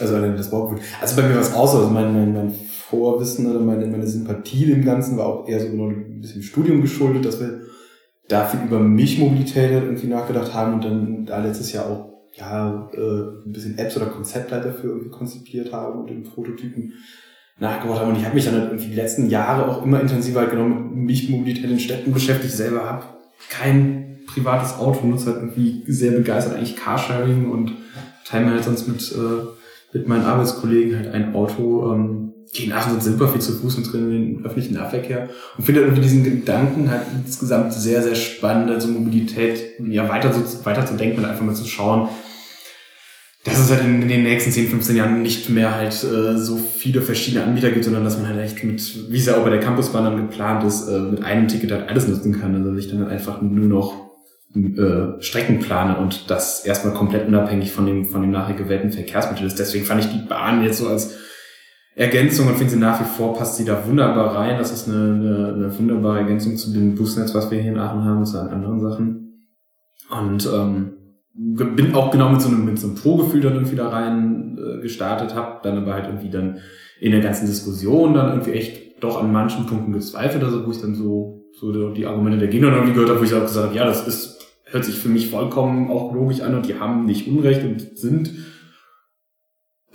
Also 0.00 0.20
das 0.20 0.50
Bauchgefühl. 0.50 0.84
Also 1.00 1.14
bei 1.14 1.28
mir 1.28 1.36
war 1.36 1.42
es 1.42 1.54
auch 1.54 1.70
so. 1.70 1.78
Also 1.78 1.90
mein, 1.90 2.12
mein, 2.12 2.32
mein 2.32 2.54
Vorwissen 2.88 3.50
oder 3.50 3.60
meine, 3.60 3.86
meine 3.86 4.06
Sympathie 4.06 4.66
dem 4.66 4.84
Ganzen 4.84 5.16
war 5.16 5.26
auch 5.26 5.48
eher 5.48 5.60
so 5.60 5.66
ein 5.66 6.20
bisschen 6.20 6.42
Studium 6.42 6.82
geschuldet, 6.82 7.24
dass 7.24 7.40
wir 7.40 7.62
da 8.28 8.44
viel 8.44 8.60
über 8.66 8.78
Mischmobilität 8.80 9.70
irgendwie 9.70 10.06
nachgedacht 10.06 10.54
haben 10.54 10.74
und 10.74 10.84
dann 10.84 11.26
da 11.26 11.42
letztes 11.42 11.72
Jahr 11.72 11.86
auch 11.86 12.12
ja 12.34 12.88
äh, 12.92 13.46
ein 13.46 13.52
bisschen 13.52 13.78
Apps 13.78 13.96
oder 13.96 14.06
Konzeptleiter 14.06 14.72
für 14.72 14.88
irgendwie 14.88 15.10
konzipiert 15.10 15.72
haben 15.72 16.00
und 16.00 16.10
in 16.10 16.22
Prototypen 16.22 16.92
nachgebaut 17.58 17.98
haben. 17.98 18.10
Und 18.10 18.18
ich 18.18 18.24
habe 18.24 18.34
mich 18.34 18.44
dann 18.44 18.54
halt 18.54 18.70
irgendwie 18.70 18.90
die 18.90 18.94
letzten 18.94 19.30
Jahre 19.30 19.68
auch 19.68 19.84
immer 19.84 20.00
intensiver 20.00 20.40
halt 20.40 20.50
genau 20.50 20.68
mit 20.68 20.94
Mischmobilität 20.94 21.70
in 21.70 21.80
Städten 21.80 22.12
beschäftigt. 22.12 22.50
Ich 22.50 22.56
selber 22.56 22.84
habe 22.84 23.04
kein 23.50 24.18
privates 24.26 24.78
Auto, 24.78 25.06
nutze 25.06 25.26
halt 25.26 25.36
irgendwie 25.38 25.82
sehr 25.86 26.12
begeistert 26.12 26.56
eigentlich 26.56 26.76
Carsharing 26.76 27.50
und 27.50 27.72
teile 28.24 28.46
mir 28.46 28.52
halt 28.52 28.64
sonst 28.64 28.86
mit, 28.86 29.12
äh, 29.12 29.96
mit 29.96 30.08
meinen 30.08 30.24
Arbeitskollegen 30.24 30.96
halt 30.96 31.08
ein 31.08 31.34
Auto. 31.34 31.92
Ähm, 31.92 32.25
gehen 32.56 32.70
nach 32.70 32.90
und 32.90 33.02
sind 33.02 33.18
super 33.18 33.32
viel 33.32 33.40
zu 33.40 33.52
Fuß 33.52 33.76
und 33.76 33.92
drin 33.92 34.10
in 34.10 34.36
den 34.36 34.44
öffentlichen 34.44 34.74
Nahverkehr 34.74 35.28
und 35.56 35.64
finde 35.64 35.82
irgendwie 35.82 36.02
diesen 36.02 36.24
Gedanken 36.24 36.90
halt 36.90 37.02
insgesamt 37.24 37.72
sehr, 37.72 38.02
sehr 38.02 38.14
spannend, 38.14 38.70
also 38.70 38.88
Mobilität 38.88 39.80
ja 39.88 40.08
weiter, 40.08 40.32
so, 40.32 40.64
weiter 40.64 40.86
zu 40.86 40.94
denken 40.94 41.18
und 41.18 41.24
einfach 41.24 41.44
mal 41.44 41.54
zu 41.54 41.66
schauen, 41.66 42.08
dass 43.46 43.60
es 43.60 43.70
halt 43.70 43.84
in, 43.84 44.02
in 44.02 44.08
den 44.08 44.24
nächsten 44.24 44.50
10, 44.50 44.68
15 44.68 44.96
Jahren 44.96 45.22
nicht 45.22 45.48
mehr 45.50 45.74
halt 45.74 45.92
äh, 46.02 46.36
so 46.36 46.56
viele 46.56 47.00
verschiedene 47.00 47.44
Anbieter 47.44 47.70
gibt, 47.70 47.84
sondern 47.84 48.02
dass 48.02 48.18
man 48.18 48.26
halt 48.26 48.40
echt 48.40 48.64
mit, 48.64 49.10
wie 49.10 49.18
es 49.18 49.26
ja 49.26 49.36
auch 49.36 49.44
bei 49.44 49.50
der 49.50 49.60
Campusbahn 49.60 50.04
dann 50.04 50.16
geplant 50.16 50.64
ist, 50.64 50.88
äh, 50.88 50.98
mit 50.98 51.22
einem 51.22 51.46
Ticket 51.46 51.70
halt 51.70 51.88
alles 51.88 52.08
nutzen 52.08 52.40
kann. 52.40 52.54
Also 52.56 52.74
ich 52.74 52.90
dann 52.90 53.00
halt 53.00 53.12
einfach 53.12 53.40
nur 53.42 53.66
noch 53.66 54.06
äh, 54.56 55.22
Strecken 55.22 55.60
plane 55.60 55.96
und 55.98 56.28
das 56.28 56.64
erstmal 56.64 56.94
komplett 56.94 57.28
unabhängig 57.28 57.72
von 57.72 57.86
dem, 57.86 58.06
von 58.06 58.22
dem 58.22 58.32
nachher 58.32 58.56
gewählten 58.56 58.90
Verkehrsmittel 58.90 59.46
ist. 59.46 59.58
Deswegen 59.58 59.84
fand 59.84 60.04
ich 60.04 60.10
die 60.10 60.26
Bahn 60.26 60.64
jetzt 60.64 60.78
so 60.78 60.88
als 60.88 61.14
Ergänzung 61.96 62.46
und 62.46 62.56
finde 62.56 62.74
sie 62.74 62.78
nach 62.78 63.00
wie 63.00 63.04
vor 63.04 63.34
passt 63.34 63.56
sie 63.56 63.64
da 63.64 63.88
wunderbar 63.88 64.36
rein. 64.36 64.58
Das 64.58 64.70
ist 64.70 64.86
eine, 64.86 65.14
eine, 65.14 65.54
eine 65.54 65.78
wunderbare 65.78 66.18
Ergänzung 66.18 66.56
zu 66.56 66.70
dem 66.70 66.94
Busnetz, 66.94 67.34
was 67.34 67.50
wir 67.50 67.58
hier 67.58 67.72
in 67.72 67.78
Aachen 67.78 68.04
haben, 68.04 68.26
zu 68.26 68.38
anderen 68.38 68.80
Sachen. 68.80 69.48
Und 70.10 70.46
ähm, 70.54 70.92
bin 71.34 71.94
auch 71.94 72.10
genau 72.10 72.28
mit 72.28 72.42
so 72.42 72.48
einem, 72.48 72.66
mit 72.66 72.78
so 72.78 72.88
einem 72.88 72.96
Pro-Gefühl 72.96 73.40
dann 73.40 73.54
irgendwie 73.54 73.76
da 73.76 73.88
rein 73.88 74.58
äh, 74.58 74.82
gestartet, 74.82 75.34
habe 75.34 75.60
dann 75.62 75.78
aber 75.78 75.94
halt 75.94 76.06
irgendwie 76.06 76.28
dann 76.28 76.58
in 77.00 77.12
der 77.12 77.22
ganzen 77.22 77.46
Diskussion 77.46 78.12
dann 78.12 78.28
irgendwie 78.28 78.52
echt 78.52 79.02
doch 79.02 79.22
an 79.22 79.32
manchen 79.32 79.64
Punkten 79.64 79.92
gezweifelt, 79.92 80.44
also 80.44 80.66
wo 80.66 80.70
ich 80.70 80.80
dann 80.80 80.94
so, 80.94 81.46
so 81.58 81.90
die 81.92 82.06
Argumente 82.06 82.38
der 82.38 82.48
Gegner 82.48 82.72
irgendwie 82.72 82.92
gehört 82.92 83.08
habe, 83.08 83.20
wo 83.20 83.24
ich 83.24 83.34
auch 83.34 83.42
gesagt 83.42 83.68
habe, 83.68 83.76
ja, 83.76 83.86
das 83.86 84.06
ist, 84.06 84.38
hört 84.66 84.84
sich 84.84 84.98
für 84.98 85.08
mich 85.08 85.30
vollkommen 85.30 85.90
auch 85.90 86.14
logisch 86.14 86.42
an 86.42 86.54
und 86.54 86.66
die 86.66 86.78
haben 86.78 87.06
nicht 87.06 87.26
Unrecht 87.26 87.64
und 87.64 87.98
sind 87.98 88.32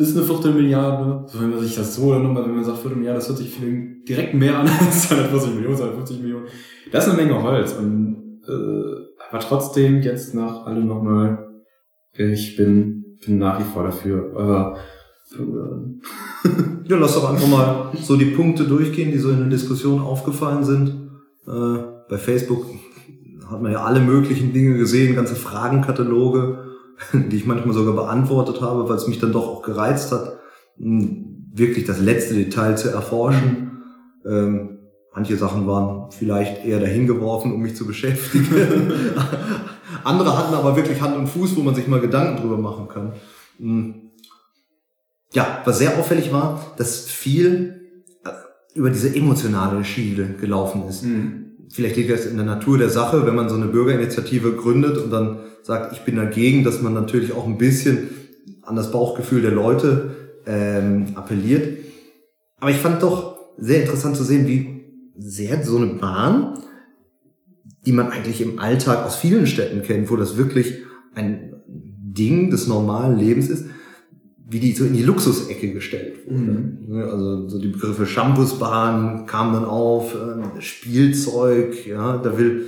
ist 0.02 0.18
eine 0.18 0.26
Viertelmilliarde. 0.26 1.28
So, 1.28 1.42
wenn 1.42 1.50
man 1.50 1.60
sich 1.60 1.76
das 1.76 1.96
so 1.96 2.04
oder 2.04 2.20
nochmal, 2.20 2.46
wenn 2.46 2.56
man 2.56 2.64
sagt 2.64 2.80
Viertelmilliarde, 2.80 3.20
das 3.20 3.30
hört 3.30 3.38
sich 3.38 3.50
viel 3.50 4.04
direkt 4.08 4.34
mehr 4.34 4.58
an 4.58 4.68
als 4.68 5.10
240 5.10 5.56
Millionen, 5.56 5.78
250 5.78 6.22
Millionen. 6.22 6.46
Das 6.92 7.08
ist 7.08 7.14
eine 7.14 7.22
Menge 7.22 7.42
Holz. 7.42 7.74
Und, 7.74 8.42
äh, 8.48 9.30
aber 9.30 9.40
trotzdem 9.40 10.02
jetzt 10.02 10.34
nach 10.34 10.66
allem 10.66 10.88
nochmal, 10.88 11.48
ich 12.14 12.58
bin, 12.58 13.18
bin 13.26 13.38
nach 13.38 13.60
wie 13.60 13.64
vor 13.64 13.84
dafür. 13.84 14.32
Aber 14.36 14.78
ja, 16.88 16.98
lass 16.98 17.14
doch 17.14 17.30
einfach 17.30 17.48
mal 17.48 17.92
so 18.02 18.18
die 18.18 18.26
Punkte 18.26 18.66
durchgehen, 18.66 19.12
die 19.12 19.18
so 19.18 19.30
in 19.30 19.40
der 19.40 19.48
Diskussion 19.48 20.02
aufgefallen 20.02 20.64
sind. 20.64 21.10
Äh, 21.48 21.84
bei 22.10 22.18
Facebook 22.18 22.66
hat 23.50 23.62
man 23.62 23.72
ja 23.72 23.84
alle 23.84 24.02
möglichen 24.02 24.54
Dinge 24.54 24.78
gesehen, 24.78 25.16
ganze 25.16 25.36
Fragenkataloge 25.36 26.61
die 27.14 27.36
ich 27.36 27.46
manchmal 27.46 27.74
sogar 27.74 27.94
beantwortet 27.94 28.62
habe, 28.62 28.88
weil 28.88 28.96
es 28.96 29.08
mich 29.08 29.20
dann 29.20 29.32
doch 29.32 29.48
auch 29.48 29.62
gereizt 29.62 30.12
hat, 30.12 30.40
wirklich 30.78 31.86
das 31.86 32.00
letzte 32.00 32.34
Detail 32.34 32.78
zu 32.78 32.90
erforschen. 32.90 33.84
Ähm, 34.26 34.72
Manche 35.14 35.36
Sachen 35.36 35.68
waren 35.68 36.10
vielleicht 36.12 36.64
eher 36.64 36.80
dahingeworfen, 36.80 37.54
um 37.54 37.62
mich 37.62 37.76
zu 37.76 37.86
beschäftigen. 37.86 38.48
Andere 40.06 40.38
hatten 40.38 40.54
aber 40.54 40.78
wirklich 40.78 41.02
Hand 41.02 41.18
und 41.18 41.28
Fuß, 41.28 41.58
wo 41.58 41.62
man 41.62 41.76
sich 41.76 41.88
mal 41.88 42.00
Gedanken 42.00 42.42
drüber 42.42 42.58
machen 42.58 42.88
kann. 42.88 43.14
Hm. 43.58 44.12
Ja, 45.34 45.62
was 45.66 45.80
sehr 45.80 45.98
auffällig 45.98 46.32
war, 46.32 46.74
dass 46.78 47.10
viel 47.10 48.06
äh, 48.24 48.30
über 48.74 48.90
diese 48.90 49.14
emotionale 49.14 49.84
Schiene 49.84 50.36
gelaufen 50.40 50.88
ist. 50.88 51.04
Mhm. 51.04 51.51
Vielleicht 51.74 51.96
liegt 51.96 52.12
das 52.12 52.26
in 52.26 52.36
der 52.36 52.46
Natur 52.46 52.78
der 52.78 52.90
Sache, 52.90 53.26
wenn 53.26 53.36
man 53.36 53.50
so 53.50 53.56
eine 53.56 53.68
Bürgerinitiative 53.68 54.54
gründet 54.54 54.98
und 54.98 55.10
dann 55.10 55.40
sagt, 55.64 55.94
ich 55.94 56.02
bin 56.02 56.16
dagegen, 56.16 56.64
dass 56.64 56.82
man 56.82 56.94
natürlich 56.94 57.34
auch 57.34 57.46
ein 57.46 57.58
bisschen 57.58 58.10
an 58.62 58.76
das 58.76 58.92
Bauchgefühl 58.92 59.42
der 59.42 59.52
Leute 59.52 60.16
ähm, 60.46 61.14
appelliert. 61.16 61.78
Aber 62.60 62.72
ich 62.72 62.78
fand 62.78 63.02
doch 63.02 63.38
sehr 63.58 63.82
interessant 63.82 64.18
zu 64.18 64.24
sehen, 64.24 64.48
wie 64.48 64.82
sehr 65.18 65.64
so 65.64 65.78
eine 65.78 65.94
Bahn, 65.94 66.60
die 67.86 67.92
man 67.92 68.12
eigentlich 68.12 68.42
im 68.42 68.60
Alltag 68.60 69.06
aus 69.06 69.16
vielen 69.16 69.48
Städten 69.48 69.82
kennt, 69.82 70.10
wo 70.12 70.16
das 70.16 70.38
wirklich 70.38 70.76
ein 71.16 71.54
Ding 71.68 72.50
des 72.50 72.68
normalen 72.68 73.18
Lebens 73.18 73.50
ist, 73.50 73.66
wie 74.52 74.60
die 74.60 74.74
so 74.74 74.86
in 74.86 74.94
die 74.94 75.04
Luxusecke 75.04 75.72
gestellt 75.72 76.26
wurde. 76.26 76.74
Mhm. 76.88 77.02
Also 77.10 77.48
so 77.48 77.60
die 77.60 77.70
Begriffe 77.70 78.06
Shampoosbahn 78.06 79.26
kamen 79.26 79.54
dann 79.54 79.66
auf, 79.66 80.14
äh, 80.14 80.62
Spielzeug, 80.62 81.88
ja, 81.88 82.18
da 82.18 82.38
will 82.38 82.66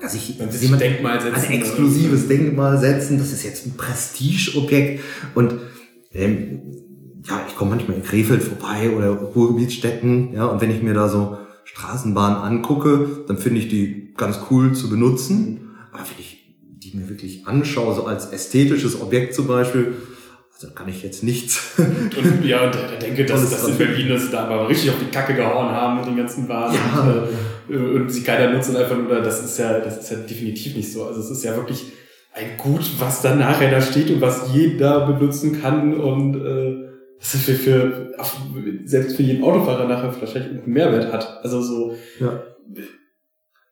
dass 0.00 0.14
ich 0.14 0.38
jemand 0.38 0.80
Denkmal 0.80 1.20
setzen, 1.20 1.46
ein 1.46 1.52
exklusives 1.52 2.28
Denkmal 2.28 2.78
setzen, 2.78 3.18
das 3.18 3.32
ist 3.32 3.42
jetzt 3.42 3.66
ein 3.66 3.76
Prestigeobjekt 3.76 5.00
und 5.34 5.54
ähm, 6.12 6.60
ja, 7.28 7.44
ich 7.48 7.56
komme 7.56 7.72
manchmal 7.72 7.96
in 7.96 8.04
Krefeld 8.04 8.42
vorbei 8.44 8.90
oder 8.96 9.10
Ruhrgebietsstätten, 9.10 10.34
ja, 10.34 10.46
und 10.46 10.60
wenn 10.60 10.70
ich 10.70 10.82
mir 10.82 10.94
da 10.94 11.08
so 11.08 11.38
Straßenbahnen 11.64 12.38
angucke, 12.38 13.24
dann 13.26 13.38
finde 13.38 13.60
ich 13.60 13.68
die 13.68 14.14
ganz 14.16 14.38
cool 14.50 14.72
zu 14.72 14.88
benutzen. 14.88 15.70
Aber 15.92 16.02
wenn 16.02 16.18
ich 16.18 16.38
die 16.78 16.96
mir 16.96 17.08
wirklich 17.08 17.46
anschaue, 17.46 17.94
so 17.94 18.06
als 18.06 18.26
ästhetisches 18.26 19.00
Objekt 19.00 19.34
zum 19.34 19.46
Beispiel, 19.46 19.94
also 20.60 20.74
kann 20.74 20.88
ich 20.88 21.04
jetzt 21.04 21.22
nichts. 21.22 21.74
Und, 21.78 22.44
ja, 22.44 22.66
und 22.66 22.74
ich 22.74 22.98
denke, 22.98 23.24
dass 23.24 23.48
das 23.48 23.68
in 23.68 23.78
Berlin 23.78 24.08
das 24.08 24.28
da 24.30 24.40
aber 24.44 24.68
richtig 24.68 24.90
auf 24.90 24.98
die 24.98 25.10
Kacke 25.10 25.34
gehauen 25.34 25.68
haben 25.68 25.98
mit 25.98 26.06
den 26.06 26.16
ganzen 26.16 26.48
Waren. 26.48 26.74
Ja. 26.74 27.28
Und, 27.68 27.74
äh, 27.74 27.96
und 27.96 28.10
sie 28.10 28.24
keiner 28.24 28.52
nutzt 28.52 28.68
und 28.70 28.76
einfach 28.76 28.96
nur, 28.96 29.20
das 29.20 29.44
ist 29.44 29.56
ja, 29.58 29.78
das 29.78 29.98
ist 29.98 30.10
ja 30.10 30.16
definitiv 30.16 30.74
nicht 30.74 30.92
so. 30.92 31.04
Also 31.04 31.20
es 31.20 31.30
ist 31.30 31.44
ja 31.44 31.54
wirklich 31.54 31.92
ein 32.32 32.56
Gut, 32.56 32.90
was 32.98 33.22
dann 33.22 33.38
nachher 33.38 33.70
da 33.70 33.80
steht 33.80 34.10
und 34.10 34.20
was 34.20 34.52
jeder 34.52 35.06
benutzen 35.06 35.60
kann 35.60 35.94
und 35.94 36.34
äh, 36.34 36.88
was 37.18 37.36
für, 37.36 37.54
für 37.54 38.14
selbst 38.84 39.16
für 39.16 39.22
jeden 39.22 39.44
Autofahrer 39.44 39.86
nachher 39.86 40.12
wahrscheinlich 40.20 40.62
einen 40.62 40.72
Mehrwert 40.72 41.12
hat. 41.12 41.40
Also 41.42 41.62
so 41.62 41.94
ja. 42.18 42.42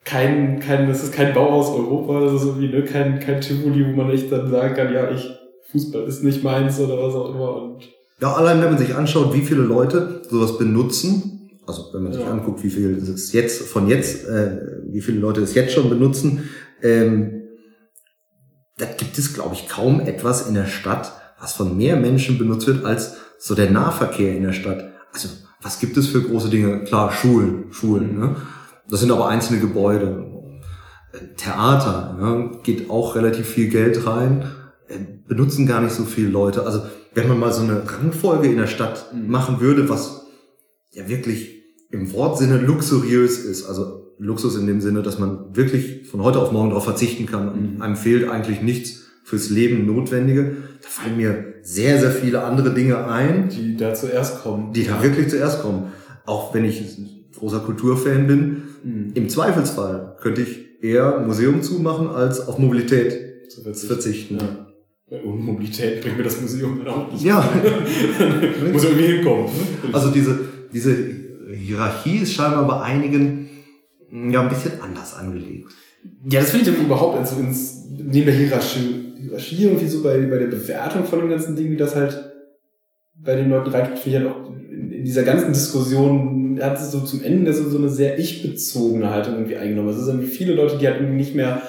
kein, 0.05 0.61
kein, 0.61 0.89
das 0.89 1.03
ist 1.03 1.13
kein 1.13 1.35
Bauhaus 1.35 1.69
Europa, 1.71 2.21
das 2.21 2.35
ist 2.35 2.43
so 2.43 2.61
wie, 2.61 2.69
ne, 2.69 2.85
kein, 2.85 3.19
kein 3.19 3.41
Tivoli, 3.41 3.85
wo 3.87 4.03
man 4.03 4.11
echt 4.11 4.31
dann 4.31 4.51
sagen 4.51 4.75
kann, 4.75 4.93
ja, 4.93 5.11
ich, 5.11 5.29
Fußball 5.77 6.07
ist 6.07 6.23
nicht 6.23 6.43
meins 6.43 6.79
oder 6.81 6.97
was 7.03 7.15
auch 7.15 7.35
immer 7.35 7.57
und 7.57 7.85
ja, 8.19 8.33
allein 8.33 8.63
wenn 8.63 8.71
man 8.71 8.79
sich 8.79 8.95
anschaut, 8.95 9.35
wie 9.35 9.43
viele 9.43 9.61
Leute 9.61 10.23
sowas 10.31 10.57
benutzen, 10.57 11.51
also 11.67 11.93
wenn 11.93 12.03
man 12.03 12.13
sich 12.15 12.23
ja. 12.23 12.31
anguckt, 12.31 12.65
wie 12.65 12.71
viel 12.71 12.97
es 12.97 13.33
jetzt 13.33 13.63
von 13.63 13.89
jetzt, 13.89 14.27
äh, 14.27 14.59
wie 14.89 15.03
viele 15.03 15.19
Leute 15.19 15.43
es 15.43 15.55
jetzt 15.55 15.75
schon 15.75 15.91
benutzen, 15.91 16.49
ähm, 16.83 17.43
da 18.79 18.87
gibt 18.87 19.19
es, 19.19 19.35
glaube 19.35 19.55
ich, 19.55 19.69
kaum 19.69 20.01
etwas 20.01 20.49
in 20.49 20.55
der 20.55 20.67
Stadt, 20.67 21.13
was 21.39 21.53
von 21.53 21.77
mehr 21.77 21.97
Menschen 21.97 22.39
benutzt 22.39 22.67
wird 22.67 22.85
als 22.87 23.17
so 23.39 23.55
der 23.55 23.71
Nahverkehr 23.71 24.35
in 24.35 24.45
der 24.45 24.53
Stadt. 24.53 24.93
Also, 25.13 25.29
was 25.61 25.79
gibt 25.79 25.97
es 25.99 26.07
für 26.07 26.23
große 26.23 26.49
Dinge? 26.49 26.85
Klar, 26.85 27.13
Schulen, 27.13 27.67
Schulen, 27.71 28.19
ne? 28.19 28.37
Das 28.89 29.01
sind 29.01 29.11
aber 29.11 29.29
einzelne 29.29 29.61
Gebäude. 29.61 30.25
Theater, 31.37 32.17
ne? 32.19 32.51
geht 32.63 32.91
auch 32.91 33.15
relativ 33.15 33.47
viel 33.47 33.69
Geld 33.69 34.07
rein, 34.07 34.43
äh, 34.43 34.56
benutzen 35.27 35.67
gar 35.67 35.81
nicht 35.81 35.95
so 35.95 36.05
viele 36.05 36.29
Leute. 36.29 36.65
Also, 36.65 36.83
wenn 37.15 37.29
man 37.29 37.39
mal 37.39 37.53
so 37.53 37.63
eine 37.63 37.83
Rangfolge 37.87 38.49
in 38.49 38.59
der 38.59 38.67
Stadt 38.67 39.13
mhm. 39.15 39.31
machen 39.31 39.61
würde, 39.61 39.89
was 39.89 40.27
ja 40.91 41.09
wirklich 41.09 41.63
im 41.91 42.13
Wortsinne 42.13 42.59
luxuriös 42.59 43.39
ist, 43.39 43.67
also 43.67 44.07
Luxus 44.19 44.57
in 44.57 44.67
dem 44.67 44.81
Sinne, 44.81 45.03
dass 45.03 45.19
man 45.19 45.55
wirklich 45.55 46.09
von 46.09 46.23
heute 46.23 46.41
auf 46.41 46.53
morgen 46.53 46.71
darauf 46.71 46.85
verzichten 46.85 47.27
kann. 47.27 47.75
Mhm. 47.75 47.83
Einem 47.83 47.97
fehlt 47.97 48.29
eigentlich 48.29 48.63
nichts 48.63 49.03
fürs 49.25 49.51
Leben 49.51 49.87
Notwendige. 49.87 50.57
Da 50.83 50.89
fallen 50.89 51.17
mir 51.17 51.55
sehr, 51.63 51.99
sehr 51.99 52.13
viele 52.13 52.45
andere 52.45 52.73
Dinge 52.73 53.07
ein. 53.09 53.49
Die 53.49 53.77
da 53.77 53.93
zuerst 53.95 54.43
kommen. 54.43 54.73
Die 54.73 54.85
da 54.85 55.03
wirklich 55.03 55.29
zuerst 55.29 55.63
kommen. 55.63 55.93
Auch 56.25 56.55
wenn 56.55 56.65
ich 56.65 56.97
großer 57.37 57.61
Kulturfan 57.61 58.27
bin. 58.27 58.63
Mhm. 58.85 59.11
Im 59.15 59.29
Zweifelsfall 59.29 60.17
könnte 60.21 60.43
ich 60.43 60.83
eher 60.83 61.21
Museum 61.21 61.63
zumachen, 61.63 62.09
als 62.09 62.47
auf 62.47 62.59
Mobilität 62.59 63.51
zu 63.51 63.63
verzichten. 63.63 64.39
Ja. 64.39 64.43
Ja, 64.43 64.66
ohne 65.11 65.41
Mobilität 65.41 66.03
bringt 66.03 66.19
mir 66.19 66.25
das 66.25 66.41
Museum 66.41 66.79
dann 66.79 66.89
auch 66.89 67.13
nicht. 67.13 67.25
Ja. 67.25 67.39
Muss 68.73 68.85
irgendwie 68.85 69.07
hinkommen. 69.07 69.47
Also 69.93 70.11
diese, 70.11 70.39
diese 70.73 70.97
Hierarchie 71.55 72.19
ist 72.19 72.33
scheinbar 72.33 72.67
bei 72.67 72.81
einigen 72.81 73.49
ja 74.11 74.43
ein 74.43 74.49
bisschen 74.49 74.81
anders 74.81 75.15
angelegt. 75.15 75.71
Ja, 76.29 76.41
das 76.41 76.51
finde 76.51 76.71
ich 76.71 76.79
überhaupt 76.79 77.19
also 77.19 77.39
ins, 77.41 77.87
neben 77.91 78.27
der 78.27 78.35
Hierarchie, 78.35 79.15
Hierarchie 79.21 79.65
irgendwie 79.65 79.89
so 79.89 80.03
bei, 80.03 80.19
bei 80.19 80.39
der 80.39 80.47
Bewertung 80.47 81.05
von 81.05 81.21
dem 81.21 81.31
ganzen 81.31 81.57
Ding, 81.57 81.71
wie 81.71 81.77
das 81.77 81.95
halt 81.95 82.33
bei 83.15 83.37
den 83.37 83.51
Leuten 83.51 83.71
reinkommt, 83.71 83.99
finde 83.99 84.19
ich 84.19 84.25
halt 84.25 84.35
auch 84.35 84.51
in, 84.51 84.93
in 84.93 85.05
dieser 85.05 85.23
ganzen 85.23 85.53
Diskussion 85.53 86.59
hat 86.61 86.79
es 86.79 86.91
so 86.91 87.01
zum 87.01 87.23
Ende 87.23 87.53
so, 87.53 87.69
so 87.69 87.79
eine 87.79 87.89
sehr 87.89 88.19
ich-bezogene 88.19 89.11
Haltung 89.11 89.35
irgendwie 89.35 89.57
eingenommen. 89.57 89.91
Es 89.91 89.97
sind 89.97 90.09
irgendwie 90.09 90.35
viele 90.35 90.55
Leute, 90.55 90.79
die 90.79 90.87
halt 90.87 90.97
irgendwie 90.97 91.17
nicht 91.17 91.35
mehr 91.35 91.63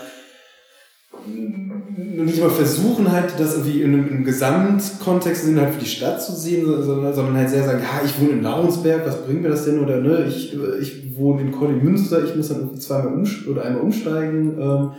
nicht 1.97 2.39
mal 2.39 2.51
versuchen 2.51 3.11
halt, 3.11 3.33
das 3.39 3.55
irgendwie 3.55 3.81
in 3.81 3.93
einem, 3.93 4.07
in 4.07 4.13
einem 4.15 4.23
Gesamtkontext 4.23 5.45
sind 5.45 5.59
halt 5.59 5.73
für 5.73 5.79
die 5.79 5.89
Stadt 5.89 6.21
zu 6.21 6.33
sehen, 6.33 6.65
sondern, 6.65 7.13
sondern 7.13 7.37
halt 7.37 7.49
sehr 7.49 7.63
sagen, 7.63 7.81
ja, 7.81 8.05
ich 8.05 8.21
wohne 8.21 8.33
in 8.33 8.43
Laurensberg, 8.43 9.05
was 9.05 9.23
bringt 9.23 9.41
mir 9.41 9.49
das 9.49 9.65
denn? 9.65 9.79
Oder 9.79 9.99
ne, 9.99 10.25
ich, 10.27 10.55
ich 10.79 11.17
wohne 11.17 11.41
in 11.41 11.51
Colin 11.51 11.83
Münster, 11.83 12.23
ich 12.23 12.35
muss 12.35 12.49
dann 12.49 12.59
irgendwie 12.59 12.79
zweimal 12.79 13.13
umsteigen 13.13 13.51
oder 13.51 13.65
einmal 13.65 13.81
umsteigen 13.81 14.57
ähm, 14.59 14.91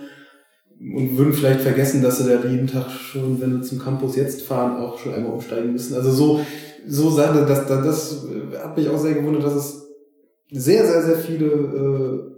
und 0.97 1.17
würden 1.17 1.33
vielleicht 1.33 1.61
vergessen, 1.61 2.03
dass 2.03 2.19
sie 2.19 2.29
da 2.29 2.49
jeden 2.49 2.67
Tag 2.67 2.91
schon, 2.91 3.41
wenn 3.41 3.63
sie 3.63 3.69
zum 3.69 3.79
Campus 3.79 4.17
jetzt 4.17 4.43
fahren, 4.43 4.79
auch 4.79 4.99
schon 4.99 5.15
einmal 5.15 5.33
umsteigen 5.33 5.73
müssen. 5.73 5.95
Also 5.95 6.11
so, 6.11 6.41
so 6.87 7.11
Sachen, 7.11 7.47
das, 7.47 7.67
das, 7.67 7.85
das 7.85 8.27
hat 8.61 8.77
mich 8.77 8.89
auch 8.89 8.99
sehr 8.99 9.15
gewundert, 9.15 9.45
dass 9.45 9.55
es 9.55 9.89
sehr, 10.51 10.85
sehr, 10.85 11.03
sehr 11.03 11.17
viele 11.17 11.47
äh, 11.47 12.38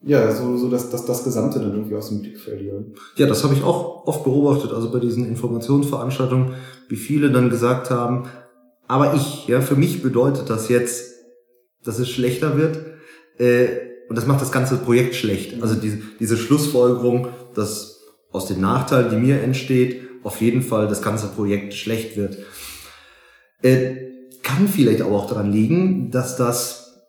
ja, 0.00 0.32
so, 0.32 0.56
so 0.56 0.70
dass, 0.70 0.90
dass 0.90 1.06
das 1.06 1.24
Gesamte 1.24 1.58
dann 1.58 1.72
irgendwie 1.72 1.96
aus 1.96 2.08
dem 2.08 2.20
Blick 2.20 2.38
verlieren. 2.38 2.94
Ja, 3.16 3.26
das 3.26 3.42
habe 3.42 3.54
ich 3.54 3.62
auch 3.62 4.06
oft 4.06 4.24
beobachtet, 4.24 4.72
also 4.72 4.90
bei 4.90 5.00
diesen 5.00 5.26
Informationsveranstaltungen, 5.26 6.54
wie 6.88 6.96
viele 6.96 7.30
dann 7.30 7.50
gesagt 7.50 7.90
haben, 7.90 8.28
aber 8.86 9.14
ich, 9.14 9.46
ja, 9.46 9.60
für 9.60 9.76
mich 9.76 10.02
bedeutet 10.02 10.48
das 10.48 10.68
jetzt, 10.68 11.14
dass 11.84 11.98
es 11.98 12.08
schlechter 12.08 12.56
wird. 12.56 12.78
Äh, 13.38 13.88
und 14.08 14.16
das 14.16 14.26
macht 14.26 14.40
das 14.40 14.50
ganze 14.50 14.76
Projekt 14.76 15.14
schlecht. 15.14 15.62
Also 15.62 15.74
diese, 15.74 15.98
diese 16.18 16.38
Schlussfolgerung, 16.38 17.28
dass 17.54 18.00
aus 18.32 18.46
den 18.46 18.60
Nachteilen, 18.60 19.10
die 19.10 19.16
mir 19.16 19.42
entsteht, 19.42 20.08
auf 20.24 20.40
jeden 20.40 20.62
Fall 20.62 20.88
das 20.88 21.02
ganze 21.02 21.28
Projekt 21.28 21.74
schlecht 21.74 22.16
wird. 22.16 22.38
Äh, 23.62 24.08
kann 24.42 24.68
vielleicht 24.68 25.02
aber 25.02 25.16
auch 25.16 25.28
daran 25.28 25.52
liegen, 25.52 26.10
dass 26.10 26.36
das, 26.36 27.04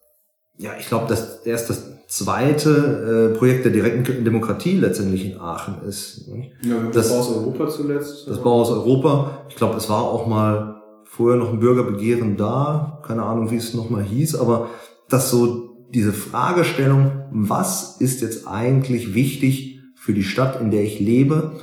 ja, 0.58 0.72
ich 0.78 0.88
glaube, 0.88 1.08
dass 1.08 1.46
erst 1.46 1.70
das 1.70 1.89
zweite 2.10 3.32
äh, 3.34 3.38
Projekt 3.38 3.66
der 3.66 3.72
direkten 3.72 4.26
Demokratie 4.26 4.76
letztendlich 4.76 5.26
in 5.32 5.40
Aachen 5.40 5.84
ist. 5.88 6.28
Ja, 6.62 6.76
das, 6.92 7.08
das 7.08 7.10
Bauhaus 7.10 7.30
Europa 7.30 7.70
zuletzt. 7.70 8.28
Das 8.28 8.42
Bauhaus 8.42 8.72
Europa. 8.72 9.46
Ich 9.48 9.56
glaube, 9.56 9.78
es 9.78 9.90
war 9.90 10.02
auch 10.02 10.26
mal 10.26 10.82
vorher 11.06 11.38
noch 11.38 11.54
ein 11.54 11.60
Bürgerbegehren 11.60 12.36
da. 12.36 13.00
Keine 13.06 13.24
Ahnung, 13.24 13.52
wie 13.52 13.58
es 13.58 13.76
nochmal 13.76 14.04
hieß, 14.04 14.36
aber 14.36 14.72
dass 15.08 15.30
so 15.30 15.70
diese 15.94 16.12
Fragestellung, 16.12 17.26
was 17.32 18.02
ist 18.02 18.22
jetzt 18.22 18.48
eigentlich 18.48 19.14
wichtig 19.14 19.80
für 19.96 20.14
die 20.14 20.24
Stadt, 20.24 20.60
in 20.60 20.72
der 20.72 20.84
ich 20.84 21.00
lebe, 21.00 21.60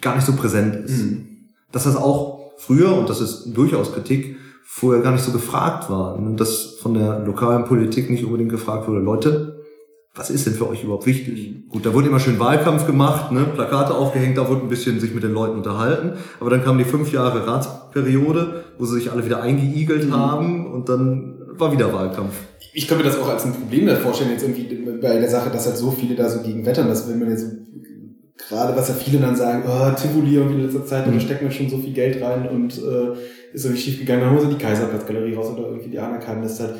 gar 0.00 0.14
nicht 0.14 0.26
so 0.26 0.32
präsent 0.34 0.76
ist. 0.76 1.04
Mhm. 1.04 1.26
Dass 1.72 1.84
das 1.84 1.96
auch 1.96 2.52
früher, 2.56 2.96
und 2.96 3.08
das 3.08 3.20
ist 3.20 3.52
durchaus 3.52 3.92
Kritik, 3.92 4.36
vorher 4.78 5.02
gar 5.02 5.12
nicht 5.12 5.24
so 5.24 5.32
gefragt 5.32 5.90
war. 5.90 6.14
Und 6.14 6.38
dass 6.38 6.76
von 6.80 6.94
der 6.94 7.20
lokalen 7.20 7.64
Politik 7.64 8.10
nicht 8.10 8.24
unbedingt 8.24 8.50
gefragt 8.50 8.86
wurde, 8.86 9.00
Leute, 9.00 9.64
was 10.14 10.30
ist 10.30 10.46
denn 10.46 10.54
für 10.54 10.68
euch 10.68 10.84
überhaupt 10.84 11.06
wichtig? 11.06 11.68
Gut, 11.68 11.84
da 11.84 11.94
wurde 11.94 12.08
immer 12.08 12.20
schön 12.20 12.38
Wahlkampf 12.38 12.86
gemacht, 12.86 13.30
ne? 13.30 13.44
Plakate 13.54 13.94
aufgehängt, 13.94 14.36
da 14.38 14.48
wurde 14.48 14.62
ein 14.62 14.68
bisschen 14.68 14.98
sich 15.00 15.14
mit 15.14 15.22
den 15.22 15.32
Leuten 15.32 15.56
unterhalten. 15.56 16.12
Aber 16.40 16.50
dann 16.50 16.64
kam 16.64 16.78
die 16.78 16.84
fünf 16.84 17.12
Jahre 17.12 17.46
Ratsperiode, 17.46 18.64
wo 18.78 18.84
sie 18.84 18.94
sich 18.94 19.12
alle 19.12 19.24
wieder 19.24 19.42
eingeigelt 19.42 20.06
mhm. 20.06 20.16
haben 20.16 20.72
und 20.72 20.88
dann 20.88 21.38
war 21.56 21.72
wieder 21.72 21.92
Wahlkampf. 21.92 22.34
Ich 22.72 22.86
könnte 22.86 23.04
mir 23.04 23.10
das 23.10 23.20
auch 23.20 23.28
als 23.28 23.44
ein 23.44 23.52
Problem 23.52 23.86
da 23.86 23.96
vorstellen, 23.96 24.30
jetzt 24.30 24.42
irgendwie 24.42 25.00
bei 25.00 25.18
der 25.18 25.28
Sache, 25.28 25.50
dass 25.50 25.66
halt 25.66 25.76
so 25.76 25.90
viele 25.90 26.14
da 26.14 26.28
so 26.28 26.40
gegen 26.40 26.64
wettern, 26.64 26.88
dass 26.88 27.08
wenn 27.08 27.18
man 27.18 27.30
jetzt 27.30 27.46
gerade, 28.48 28.76
was 28.76 28.88
ja 28.88 28.94
viele 28.94 29.18
dann 29.18 29.36
sagen, 29.36 29.64
oh, 29.66 29.90
Tivoli 30.00 30.36
irgendwie 30.36 30.56
in 30.56 30.64
letzter 30.64 30.86
Zeit, 30.86 31.06
mhm. 31.06 31.14
da 31.14 31.20
steckt 31.20 31.42
man 31.42 31.50
schon 31.50 31.68
so 31.68 31.78
viel 31.78 31.92
Geld 31.92 32.22
rein 32.22 32.48
und 32.48 32.78
äh, 32.78 33.16
ist 33.52 33.64
irgendwie 33.64 33.82
schief 33.82 33.98
gegangen, 33.98 34.22
dann 34.22 34.30
holen 34.30 34.50
sie 34.50 34.56
die 34.56 34.62
Kaiserplatzgalerie 34.62 35.34
raus 35.34 35.50
oder 35.52 35.68
irgendwie 35.68 35.90
die 35.90 35.98
anerkannt. 35.98 36.44
Das 36.44 36.52
ist 36.52 36.60
halt, 36.60 36.74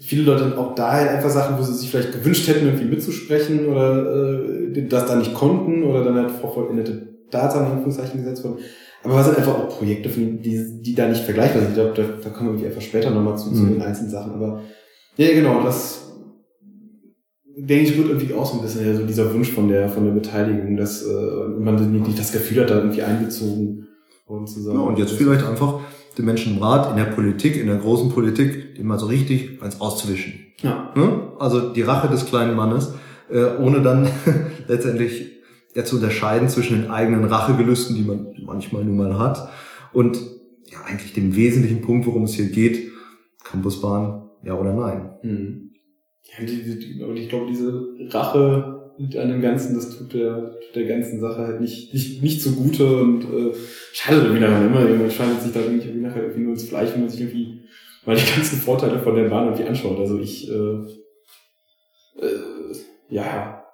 viele 0.00 0.24
Leute 0.24 0.58
auch 0.58 0.74
da 0.74 0.92
halt 0.92 1.10
einfach 1.10 1.30
Sachen, 1.30 1.58
wo 1.58 1.62
sie 1.62 1.74
sich 1.74 1.90
vielleicht 1.90 2.12
gewünscht 2.12 2.46
hätten, 2.48 2.66
irgendwie 2.66 2.86
mitzusprechen 2.86 3.66
oder 3.66 4.34
äh, 4.74 4.86
das 4.88 5.06
da 5.06 5.16
nicht 5.16 5.34
konnten 5.34 5.82
oder 5.84 6.04
dann 6.04 6.16
halt 6.16 6.30
vor 6.30 6.52
vollendete 6.52 7.14
Daten 7.30 7.58
in 7.60 7.64
Anführungszeichen 7.66 8.22
gesetzt 8.22 8.44
wurden. 8.44 8.58
Aber 9.02 9.16
was 9.16 9.26
sind 9.26 9.38
einfach 9.38 9.54
auch 9.54 9.78
Projekte, 9.78 10.08
die, 10.08 10.80
die 10.80 10.94
da 10.94 11.08
nicht 11.08 11.22
vergleichbar 11.22 11.60
sind. 11.60 11.70
Ich 11.70 11.74
glaube, 11.74 11.92
da, 11.94 12.02
da 12.22 12.30
kommen 12.30 12.48
wir 12.48 12.52
irgendwie 12.52 12.66
einfach 12.66 12.80
später 12.80 13.10
nochmal 13.10 13.36
zu, 13.36 13.50
mhm. 13.50 13.54
zu 13.54 13.66
den 13.66 13.82
einzelnen 13.82 14.10
Sachen. 14.10 14.32
Aber 14.32 14.62
ja, 15.16 15.28
genau, 15.32 15.62
das 15.62 16.04
denke 17.56 17.84
ich, 17.84 17.96
wird 17.96 18.08
irgendwie 18.08 18.34
auch 18.34 18.46
so 18.46 18.58
ein 18.58 18.62
bisschen 18.62 18.86
ja, 18.86 18.94
so 18.94 19.04
dieser 19.04 19.32
Wunsch 19.32 19.50
von 19.50 19.68
der, 19.68 19.88
von 19.88 20.04
der 20.04 20.12
Beteiligung, 20.12 20.76
dass 20.76 21.02
äh, 21.02 21.48
man 21.58 21.92
nicht 21.92 22.18
das 22.18 22.32
Gefühl 22.32 22.62
hat, 22.62 22.70
da 22.70 22.78
irgendwie 22.78 23.02
einbezogen 23.02 23.86
worden 24.26 24.46
zu 24.46 24.60
sein. 24.60 24.74
Ja, 24.74 24.80
und 24.80 24.98
jetzt 24.98 25.12
vielleicht 25.12 25.44
einfach 25.44 25.80
den 26.16 26.24
Menschen 26.24 26.56
im 26.56 26.62
Rat, 26.62 26.90
in 26.90 26.96
der 26.96 27.10
Politik, 27.10 27.56
in 27.56 27.66
der 27.66 27.76
großen 27.76 28.10
Politik, 28.10 28.76
dem 28.76 28.86
mal 28.86 28.98
so 28.98 29.06
richtig 29.06 29.62
eins 29.62 29.80
auszuwischen. 29.80 30.52
Ja. 30.60 30.92
Ne? 30.94 31.32
Also 31.38 31.72
die 31.72 31.82
Rache 31.82 32.08
des 32.08 32.26
kleinen 32.26 32.56
Mannes, 32.56 32.94
äh, 33.30 33.56
ohne 33.58 33.82
dann 33.82 34.08
letztendlich 34.68 35.32
ja, 35.74 35.84
zu 35.84 35.96
unterscheiden 35.96 36.48
zwischen 36.48 36.80
den 36.80 36.90
eigenen 36.90 37.24
Rachegelüsten, 37.24 37.96
die 37.96 38.02
man 38.02 38.34
manchmal 38.44 38.84
nun 38.84 38.96
mal 38.96 39.18
hat, 39.18 39.48
und 39.92 40.18
ja, 40.64 40.78
eigentlich 40.86 41.12
dem 41.12 41.36
wesentlichen 41.36 41.80
Punkt, 41.82 42.06
worum 42.06 42.24
es 42.24 42.34
hier 42.34 42.46
geht, 42.46 42.90
Campusbahn, 43.44 44.28
ja 44.42 44.54
oder 44.54 44.72
nein. 44.72 45.10
Mhm. 45.22 45.70
Ja, 46.24 46.44
die, 46.44 46.78
die, 46.78 47.02
und 47.02 47.16
ich 47.16 47.28
glaube, 47.28 47.46
diese 47.46 47.86
Rache 48.10 48.73
an 48.98 49.28
dem 49.28 49.40
Ganzen, 49.40 49.74
das 49.74 49.96
tut 49.96 50.14
der, 50.14 50.52
tut 50.52 50.76
der 50.76 50.84
ganzen 50.84 51.20
Sache 51.20 51.38
halt 51.38 51.60
nicht, 51.60 51.92
nicht, 51.92 52.22
nicht 52.22 52.42
zugute 52.42 52.96
und 52.96 53.24
äh, 53.24 53.54
schade 53.92 54.20
irgendwie 54.20 54.40
daran 54.40 54.66
immer. 54.66 54.80
Man 54.80 55.10
schneidet 55.10 55.42
sich 55.42 55.52
da 55.52 55.60
irgendwie 55.60 55.90
nachher 56.00 56.22
irgendwie 56.22 56.42
nur 56.42 56.52
ins 56.52 56.68
Fleisch, 56.68 56.92
wenn 56.92 57.00
man 57.00 57.10
sich 57.10 57.20
irgendwie 57.20 57.62
mal 58.06 58.16
die 58.16 58.34
ganzen 58.34 58.58
Vorteile 58.58 58.98
von 59.00 59.16
der 59.16 59.28
Bahn 59.28 59.46
irgendwie 59.46 59.64
anschaut. 59.64 59.98
Also 59.98 60.18
ich, 60.18 60.48
äh, 60.48 60.74
äh, 62.20 62.74
ja, 63.08 63.64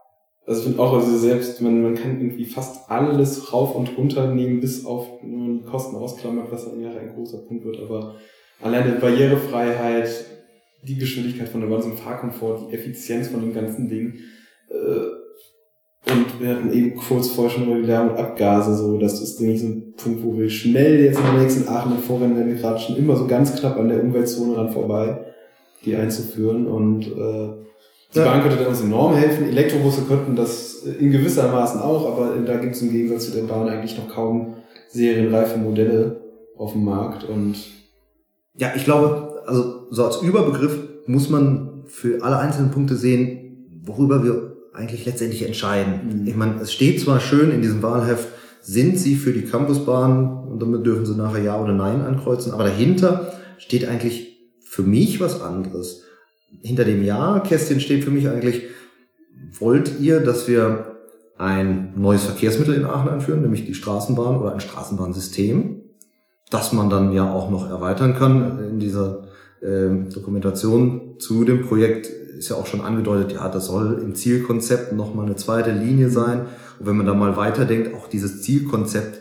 also 0.46 0.60
ich 0.60 0.66
finde 0.66 0.82
auch, 0.82 0.94
also 0.94 1.16
selbst, 1.16 1.60
man, 1.60 1.82
man 1.82 1.94
kann 1.94 2.20
irgendwie 2.20 2.46
fast 2.46 2.90
alles 2.90 3.52
rauf 3.52 3.74
und 3.74 3.96
runter 3.96 4.34
nehmen, 4.34 4.60
bis 4.60 4.84
auf 4.84 5.22
nur 5.22 5.58
die 5.58 5.64
Kosten 5.64 5.96
ausklammert, 5.96 6.50
was 6.50 6.64
dann 6.64 6.80
nachher 6.80 7.00
ein 7.00 7.14
großer 7.14 7.38
Punkt 7.46 7.64
wird, 7.64 7.78
aber 7.78 8.16
alleine 8.60 8.92
Barrierefreiheit, 8.92 10.08
die 10.82 10.96
Geschwindigkeit 10.96 11.48
von 11.48 11.60
der 11.60 11.68
Bahn, 11.68 11.82
so 11.82 11.90
ein 11.90 11.96
Fahrkomfort, 11.96 12.68
die 12.68 12.74
Effizienz 12.74 13.28
von 13.28 13.42
dem 13.42 13.52
ganzen 13.52 13.88
Ding, 13.88 14.14
und 16.06 16.40
wir 16.40 16.56
hatten 16.56 16.72
eben 16.72 16.96
kurz 16.96 17.28
vorher 17.28 17.52
schon 17.52 17.66
über 17.66 17.76
die 17.76 17.86
Lärm 17.86 18.10
und 18.10 18.18
Abgase, 18.18 18.74
so, 18.74 18.98
das 18.98 19.20
ist, 19.20 19.38
denke 19.38 19.54
ich, 19.54 19.60
so 19.60 19.66
ein 19.66 19.94
Punkt, 19.96 20.24
wo 20.24 20.36
wir 20.36 20.48
schnell 20.48 21.00
jetzt 21.00 21.18
in 21.18 21.24
der 21.26 21.42
nächsten 21.42 21.68
Aachen 21.68 21.98
Vorrennen 21.98 22.36
werden 22.36 22.54
wir 22.54 22.60
gerade 22.60 22.80
schon 22.80 22.96
immer 22.96 23.16
so 23.16 23.26
ganz 23.26 23.54
knapp 23.54 23.76
an 23.78 23.88
der 23.88 24.02
Umweltzone 24.02 24.56
ran 24.56 24.72
vorbei, 24.72 25.20
die 25.84 25.94
einzuführen 25.96 26.66
und, 26.66 27.06
äh, 27.06 27.60
die 28.14 28.18
ja. 28.18 28.24
Bahn 28.24 28.42
könnte 28.42 28.66
uns 28.66 28.80
enorm 28.80 29.14
helfen. 29.14 29.48
Elektrobusse 29.48 30.02
könnten 30.02 30.34
das 30.34 30.82
in 30.82 31.12
gewissermaßen 31.12 31.80
auch, 31.80 32.10
aber 32.10 32.34
da 32.44 32.56
gibt 32.56 32.74
es 32.74 32.82
im 32.82 32.90
Gegensatz 32.90 33.26
zu 33.26 33.32
der 33.32 33.44
Bahn 33.44 33.68
eigentlich 33.68 33.96
noch 33.96 34.08
kaum 34.08 34.54
serienreife 34.88 35.58
Modelle 35.58 36.20
auf 36.56 36.72
dem 36.72 36.84
Markt 36.84 37.24
und 37.24 37.56
ja, 38.56 38.72
ich 38.74 38.84
glaube, 38.84 39.42
also 39.46 39.86
so 39.90 40.04
als 40.04 40.22
Überbegriff 40.22 40.78
muss 41.06 41.30
man 41.30 41.84
für 41.86 42.22
alle 42.22 42.38
einzelnen 42.38 42.70
Punkte 42.70 42.96
sehen, 42.96 43.80
worüber 43.84 44.22
wir 44.24 44.56
eigentlich 44.72 45.06
letztendlich 45.06 45.42
entscheiden. 45.42 46.22
Mhm. 46.22 46.26
Ich 46.26 46.36
meine, 46.36 46.60
es 46.60 46.72
steht 46.72 47.00
zwar 47.00 47.20
schön 47.20 47.50
in 47.50 47.62
diesem 47.62 47.82
Wahlheft, 47.82 48.28
sind 48.62 48.98
Sie 48.98 49.16
für 49.16 49.32
die 49.32 49.42
Campusbahn 49.42 50.44
und 50.48 50.60
damit 50.60 50.84
dürfen 50.84 51.06
Sie 51.06 51.14
nachher 51.14 51.42
Ja 51.42 51.60
oder 51.60 51.72
Nein 51.72 52.02
ankreuzen, 52.02 52.52
aber 52.52 52.64
dahinter 52.64 53.32
steht 53.58 53.88
eigentlich 53.88 54.38
für 54.62 54.82
mich 54.82 55.20
was 55.20 55.40
anderes. 55.40 56.04
Hinter 56.62 56.84
dem 56.84 57.02
Ja-Kästchen 57.02 57.80
steht 57.80 58.04
für 58.04 58.10
mich 58.10 58.28
eigentlich, 58.28 58.64
wollt 59.58 59.98
ihr, 60.00 60.20
dass 60.20 60.46
wir 60.46 60.96
ein 61.38 61.94
neues 61.96 62.24
Verkehrsmittel 62.24 62.74
in 62.74 62.84
Aachen 62.84 63.08
einführen, 63.08 63.40
nämlich 63.40 63.64
die 63.64 63.74
Straßenbahn 63.74 64.36
oder 64.36 64.52
ein 64.52 64.60
Straßenbahnsystem, 64.60 65.80
das 66.50 66.72
man 66.72 66.90
dann 66.90 67.12
ja 67.12 67.32
auch 67.32 67.50
noch 67.50 67.68
erweitern 67.68 68.14
kann 68.14 68.58
in 68.68 68.78
dieser 68.78 69.28
äh, 69.62 69.88
Dokumentation 70.12 71.16
zu 71.18 71.44
dem 71.44 71.62
Projekt 71.62 72.19
ist 72.38 72.48
ja 72.48 72.56
auch 72.56 72.66
schon 72.66 72.80
angedeutet, 72.80 73.32
ja, 73.32 73.48
das 73.48 73.66
soll 73.66 74.00
im 74.02 74.14
Zielkonzept 74.14 74.92
nochmal 74.92 75.26
eine 75.26 75.36
zweite 75.36 75.72
Linie 75.72 76.10
sein. 76.10 76.46
Und 76.78 76.86
wenn 76.86 76.96
man 76.96 77.06
da 77.06 77.14
mal 77.14 77.36
weiterdenkt, 77.36 77.94
auch 77.94 78.08
dieses 78.08 78.42
Zielkonzept 78.42 79.20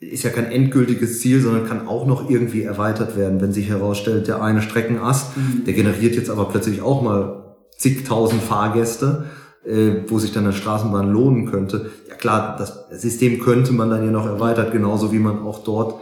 ist 0.00 0.22
ja 0.22 0.30
kein 0.30 0.50
endgültiges 0.50 1.20
Ziel, 1.20 1.40
sondern 1.40 1.66
kann 1.66 1.88
auch 1.88 2.06
noch 2.06 2.30
irgendwie 2.30 2.62
erweitert 2.62 3.16
werden, 3.16 3.40
wenn 3.40 3.52
sich 3.52 3.68
herausstellt, 3.68 4.28
der 4.28 4.42
eine 4.42 4.62
Streckenast, 4.62 5.36
mhm. 5.36 5.64
der 5.64 5.74
generiert 5.74 6.14
jetzt 6.14 6.30
aber 6.30 6.46
plötzlich 6.46 6.82
auch 6.82 7.02
mal 7.02 7.56
zigtausend 7.76 8.42
Fahrgäste, 8.42 9.26
äh, 9.64 10.02
wo 10.06 10.18
sich 10.18 10.32
dann 10.32 10.44
eine 10.44 10.52
Straßenbahn 10.52 11.10
lohnen 11.12 11.50
könnte. 11.50 11.90
Ja 12.08 12.14
klar, 12.14 12.56
das 12.56 12.86
System 13.02 13.40
könnte 13.40 13.72
man 13.72 13.90
dann 13.90 14.04
ja 14.04 14.10
noch 14.10 14.26
erweitert, 14.26 14.72
genauso 14.72 15.12
wie 15.12 15.18
man 15.18 15.40
auch 15.40 15.64
dort 15.64 16.00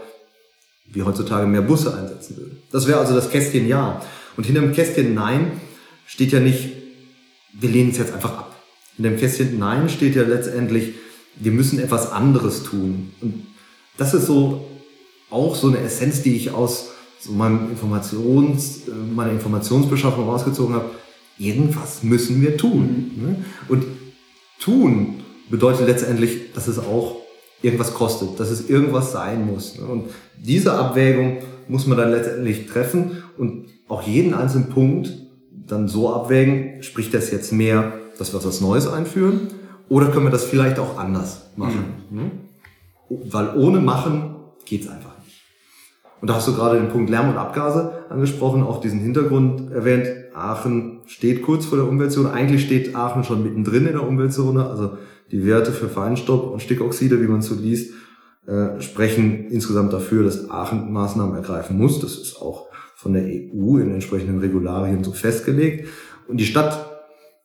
wie 0.92 1.03
heutzutage 1.03 1.46
mehr 1.46 1.62
Busse 1.62 1.94
einsetzen 1.94 2.37
würde. 2.37 2.53
Das 2.70 2.87
wäre 2.87 3.01
also 3.01 3.14
das 3.14 3.31
Kästchen 3.31 3.66
Ja. 3.66 4.01
Und 4.37 4.44
hinter 4.44 4.61
dem 4.61 4.72
Kästchen 4.72 5.14
Nein 5.14 5.53
steht 6.07 6.33
ja 6.33 6.40
nicht, 6.40 6.71
wir 7.53 7.69
lehnen 7.69 7.90
es 7.90 7.99
jetzt 7.99 8.12
einfach 8.12 8.38
ab. 8.38 8.57
In 8.99 9.05
dem 9.05 9.19
Kästchen 9.19 9.59
Nein 9.59 9.88
steht 9.88 10.16
ja 10.16 10.23
letztendlich, 10.23 10.95
wir 11.37 11.53
müssen 11.53 11.79
etwas 11.79 12.11
anderes 12.11 12.62
tun. 12.62 13.12
Und 13.21 13.47
das 13.99 14.14
ist 14.14 14.27
so 14.27 14.66
auch 15.31 15.55
so 15.55 15.69
eine 15.69 15.79
Essenz, 15.79 16.23
die 16.23 16.37
ich 16.37 16.53
aus 16.53 16.90
so 17.19 17.33
meinem 17.33 17.71
Informations, 17.71 18.83
meiner 19.14 19.33
Informationsbeschaffung 19.33 20.29
rausgezogen 20.29 20.75
habe. 20.75 20.90
Irgendwas 21.38 22.03
müssen 22.03 22.40
wir 22.40 22.57
tun. 22.57 23.11
Ne? 23.16 23.45
Und 23.69 23.85
tun 24.61 25.23
bedeutet 25.51 25.87
letztendlich, 25.87 26.53
dass 26.55 26.69
es 26.69 26.79
auch 26.79 27.16
irgendwas 27.62 27.95
kostet, 27.95 28.38
dass 28.40 28.51
es 28.51 28.69
irgendwas 28.69 29.12
sein 29.12 29.47
muss. 29.47 29.79
Ne? 29.79 29.87
Und 29.87 30.11
diese 30.38 30.73
Abwägung 30.75 31.38
muss 31.69 31.87
man 31.87 31.99
dann 31.99 32.11
letztendlich 32.11 32.66
treffen 32.66 33.23
und 33.37 33.66
auch 33.88 34.03
jeden 34.03 34.35
einzelnen 34.35 34.69
Punkt 34.69 35.25
dann 35.66 35.88
so 35.88 36.12
abwägen, 36.12 36.83
spricht 36.83 37.14
das 37.14 37.31
jetzt 37.31 37.52
mehr, 37.52 37.92
dass 38.18 38.33
wir 38.33 38.44
was 38.44 38.61
Neues 38.61 38.87
einführen 38.88 39.48
oder 39.88 40.09
können 40.09 40.26
wir 40.26 40.31
das 40.31 40.44
vielleicht 40.44 40.79
auch 40.79 40.98
anders 40.98 41.50
machen? 41.57 41.85
Mhm. 42.11 42.18
Hm? 42.18 42.31
Weil 43.31 43.57
ohne 43.57 43.81
machen 43.81 44.37
geht's 44.64 44.88
einfach 44.88 45.16
nicht. 45.24 45.42
Und 46.20 46.29
da 46.29 46.35
hast 46.35 46.48
du 46.48 46.55
gerade 46.55 46.79
den 46.79 46.88
Punkt 46.88 47.11
Lärm 47.11 47.29
und 47.29 47.37
Abgase 47.37 48.05
angesprochen, 48.09 48.62
auch 48.62 48.81
diesen 48.81 49.00
Hintergrund 49.00 49.70
erwähnt. 49.70 50.09
Aachen 50.35 51.00
steht 51.07 51.42
kurz 51.42 51.66
vor 51.66 51.79
der 51.79 51.88
Umweltzone. 51.88 52.33
Eigentlich 52.33 52.64
steht 52.64 52.96
Aachen 52.96 53.22
schon 53.22 53.42
mittendrin 53.42 53.87
in 53.87 53.92
der 53.92 54.07
Umweltzone. 54.07 54.66
Also 54.66 54.96
die 55.31 55.46
Werte 55.46 55.72
für 55.72 55.88
Feinstaub 55.88 56.50
und 56.52 56.61
Stickoxide, 56.61 57.20
wie 57.22 57.29
man 57.29 57.42
so 57.42 57.55
liest, 57.55 57.92
äh, 58.46 58.81
sprechen 58.81 59.46
insgesamt 59.50 59.92
dafür, 59.92 60.24
dass 60.24 60.50
Aachen 60.50 60.92
Maßnahmen 60.92 61.37
ergreifen 61.37 61.79
muss. 61.79 62.00
Das 62.00 62.16
ist 62.16 62.40
auch 62.40 62.65
von 63.07 63.12
der 63.12 63.23
EU 63.23 63.79
in 63.79 63.92
entsprechenden 63.92 64.40
Regularien 64.40 65.05
so 65.05 65.12
festgelegt. 65.12 65.87
Und 66.27 66.38
die 66.38 66.45
Stadt, 66.45 66.90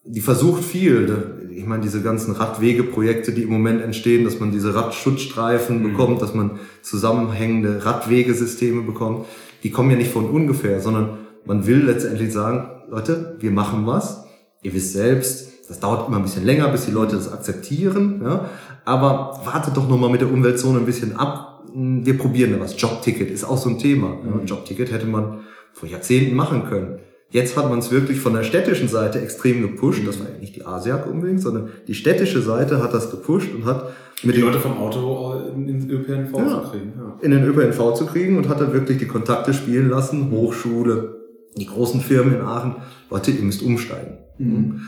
die 0.03 0.19
versucht 0.19 0.63
viel. 0.63 1.49
Ich 1.51 1.67
meine, 1.67 1.83
diese 1.83 2.01
ganzen 2.01 2.31
Radwegeprojekte, 2.31 3.31
die 3.31 3.43
im 3.43 3.51
Moment 3.51 3.79
entstehen, 3.83 4.25
dass 4.25 4.39
man 4.39 4.51
diese 4.51 4.73
Radschutzstreifen 4.73 5.77
mhm. 5.77 5.91
bekommt, 5.91 6.21
dass 6.23 6.33
man 6.33 6.59
zusammenhängende 6.81 7.85
Radwegesysteme 7.85 8.81
bekommt, 8.81 9.27
die 9.61 9.69
kommen 9.69 9.91
ja 9.91 9.97
nicht 9.97 10.11
von 10.11 10.31
ungefähr, 10.31 10.79
sondern 10.79 11.19
man 11.45 11.67
will 11.67 11.85
letztendlich 11.85 12.33
sagen, 12.33 12.67
Leute, 12.89 13.35
wir 13.39 13.51
machen 13.51 13.85
was. 13.85 14.25
Ihr 14.63 14.73
wisst 14.73 14.93
selbst, 14.93 15.69
das 15.69 15.79
dauert 15.79 16.07
immer 16.07 16.17
ein 16.17 16.23
bisschen 16.23 16.45
länger, 16.45 16.69
bis 16.69 16.85
die 16.85 16.91
Leute 16.91 17.17
das 17.17 17.31
akzeptieren. 17.31 18.21
Ja? 18.23 18.49
Aber 18.83 19.39
wartet 19.45 19.77
doch 19.77 19.87
nochmal 19.87 20.09
mit 20.09 20.21
der 20.21 20.31
Umweltzone 20.31 20.79
ein 20.79 20.87
bisschen 20.87 21.15
ab, 21.15 21.50
wir 21.73 22.17
probieren 22.17 22.53
da 22.53 22.59
was. 22.59 22.79
Jobticket 22.79 23.29
ist 23.31 23.43
auch 23.43 23.57
so 23.57 23.69
ein 23.69 23.79
Thema. 23.79 24.17
Mhm. 24.23 24.45
Jobticket 24.45 24.91
hätte 24.91 25.05
man 25.05 25.41
vor 25.73 25.87
Jahrzehnten 25.87 26.35
machen 26.35 26.65
können. 26.65 26.99
Jetzt 27.29 27.55
hat 27.55 27.69
man 27.69 27.79
es 27.79 27.91
wirklich 27.91 28.19
von 28.19 28.33
der 28.33 28.43
städtischen 28.43 28.89
Seite 28.89 29.21
extrem 29.21 29.61
gepusht. 29.61 30.01
Das 30.05 30.19
war 30.19 30.27
ja 30.29 30.37
nicht 30.37 30.55
die 30.57 30.65
ASIAC 30.65 31.07
unbedingt, 31.07 31.41
sondern 31.41 31.69
die 31.87 31.93
städtische 31.93 32.41
Seite 32.41 32.83
hat 32.83 32.93
das 32.93 33.09
gepusht 33.09 33.53
und 33.55 33.63
hat 33.65 33.93
mit 34.23 34.35
die 34.35 34.41
Leute 34.41 34.59
vom 34.59 34.77
Auto 34.77 35.33
in 35.55 35.65
den 35.65 35.89
ÖPNV 35.89 36.37
ja, 36.37 36.61
zu 36.61 36.69
kriegen. 36.69 36.93
Ja. 36.97 37.17
In 37.21 37.31
den 37.31 37.43
ÖPNV 37.45 37.93
zu 37.93 38.05
kriegen 38.05 38.37
und 38.37 38.49
hat 38.49 38.59
dann 38.59 38.73
wirklich 38.73 38.97
die 38.97 39.07
Kontakte 39.07 39.53
spielen 39.53 39.89
lassen. 39.89 40.29
Hochschule, 40.29 41.21
die 41.57 41.65
großen 41.65 42.01
Firmen 42.01 42.35
in 42.35 42.41
Aachen. 42.41 42.75
Leute, 43.09 43.31
ihr 43.31 43.43
müsst 43.43 43.63
umsteigen. 43.63 44.17
Mhm. 44.37 44.81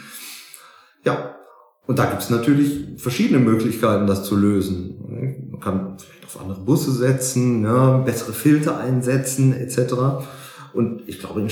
Ja, 1.06 1.36
und 1.88 2.00
da 2.00 2.06
gibt 2.06 2.22
es 2.22 2.30
natürlich 2.30 2.86
verschiedene 2.98 3.39
Möglichkeiten, 3.39 4.06
das 4.06 4.24
zu 4.24 4.36
lösen. 4.36 5.50
Man 5.52 5.60
kann 5.60 5.98
auf 6.36 6.41
andere 6.41 6.62
Busse 6.62 6.91
setzen, 6.91 7.63
ja, 7.63 7.98
bessere 7.98 8.34
Filter 8.34 8.78
einsetzen 8.78 9.54
etc. 9.54 10.26
Und 10.74 11.04
ich 11.08 11.19
glaube, 11.19 11.41
in, 11.41 11.50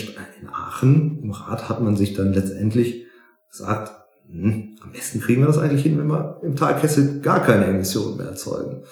Aachen 0.51 1.19
im 1.21 1.31
Rat 1.31 1.69
hat 1.69 1.81
man 1.81 1.95
sich 1.95 2.13
dann 2.13 2.33
letztendlich 2.33 3.05
gesagt, 3.49 3.91
hm, 4.29 4.77
am 4.81 4.91
besten 4.91 5.19
kriegen 5.19 5.41
wir 5.41 5.47
das 5.47 5.57
eigentlich 5.57 5.83
hin, 5.83 5.97
wenn 5.97 6.07
wir 6.07 6.39
im 6.41 6.55
Talkessel 6.55 7.19
gar 7.21 7.43
keine 7.43 7.65
Emissionen 7.65 8.17
mehr 8.17 8.27
erzeugen. 8.27 8.83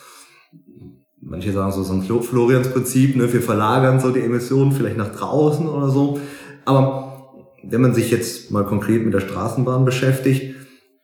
Manche 1.22 1.52
sagen 1.52 1.72
so, 1.72 1.84
so 1.84 1.94
ein 1.94 2.04
Florians 2.04 2.70
Prinzip, 2.70 3.16
ne, 3.16 3.32
wir 3.32 3.42
verlagern 3.42 4.00
so 4.00 4.12
die 4.12 4.22
Emissionen 4.22 4.72
vielleicht 4.72 4.98
nach 4.98 5.16
draußen 5.16 5.68
oder 5.68 5.90
so. 5.90 6.20
Aber 6.66 7.34
wenn 7.64 7.82
man 7.82 7.94
sich 7.94 8.10
jetzt 8.12 8.52
mal 8.52 8.66
konkret 8.66 9.04
mit 9.04 9.14
der 9.14 9.20
Straßenbahn 9.20 9.86
beschäftigt, 9.86 10.56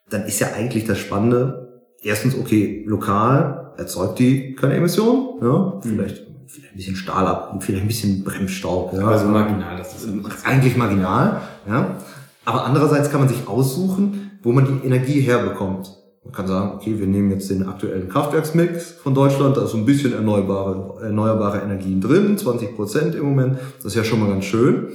dann 0.09 0.23
ist 0.25 0.39
ja 0.39 0.53
eigentlich 0.53 0.85
das 0.85 0.99
Spannende, 0.99 1.64
erstens, 2.05 2.37
okay, 2.37 2.83
lokal 2.87 3.73
erzeugt 3.77 4.19
die 4.19 4.55
keine 4.55 4.75
Emissionen, 4.75 5.41
ja, 5.41 5.79
vielleicht, 5.81 6.23
vielleicht 6.47 6.73
ein 6.73 6.77
bisschen 6.77 6.95
Stahl 6.95 7.27
ab, 7.27 7.57
vielleicht 7.59 7.83
ein 7.83 7.87
bisschen 7.87 8.23
Bremsstaub, 8.23 8.93
ja. 8.93 9.07
Also 9.07 9.25
marginal, 9.25 9.77
das 9.77 10.03
ist 10.03 10.07
eigentlich 10.45 10.77
marginal, 10.77 11.41
ja. 11.67 11.97
Aber 12.45 12.65
andererseits 12.65 13.09
kann 13.09 13.21
man 13.21 13.29
sich 13.29 13.47
aussuchen, 13.47 14.39
wo 14.43 14.51
man 14.51 14.65
die 14.65 14.87
Energie 14.87 15.19
herbekommt. 15.21 15.91
Man 16.23 16.33
kann 16.33 16.47
sagen, 16.47 16.73
okay, 16.75 16.97
wir 16.97 17.07
nehmen 17.07 17.31
jetzt 17.31 17.49
den 17.49 17.67
aktuellen 17.67 18.07
Kraftwerksmix 18.07 18.91
von 18.91 19.13
Deutschland, 19.13 19.57
da 19.57 19.63
ist 19.63 19.71
so 19.71 19.77
ein 19.77 19.85
bisschen 19.85 20.13
erneuerbare, 20.13 21.03
erneuerbare 21.03 21.59
Energien 21.59 22.01
drin, 22.01 22.37
20 22.37 22.75
Prozent 22.75 23.15
im 23.15 23.25
Moment, 23.25 23.57
das 23.77 23.87
ist 23.87 23.95
ja 23.95 24.03
schon 24.03 24.19
mal 24.19 24.29
ganz 24.29 24.45
schön. 24.45 24.89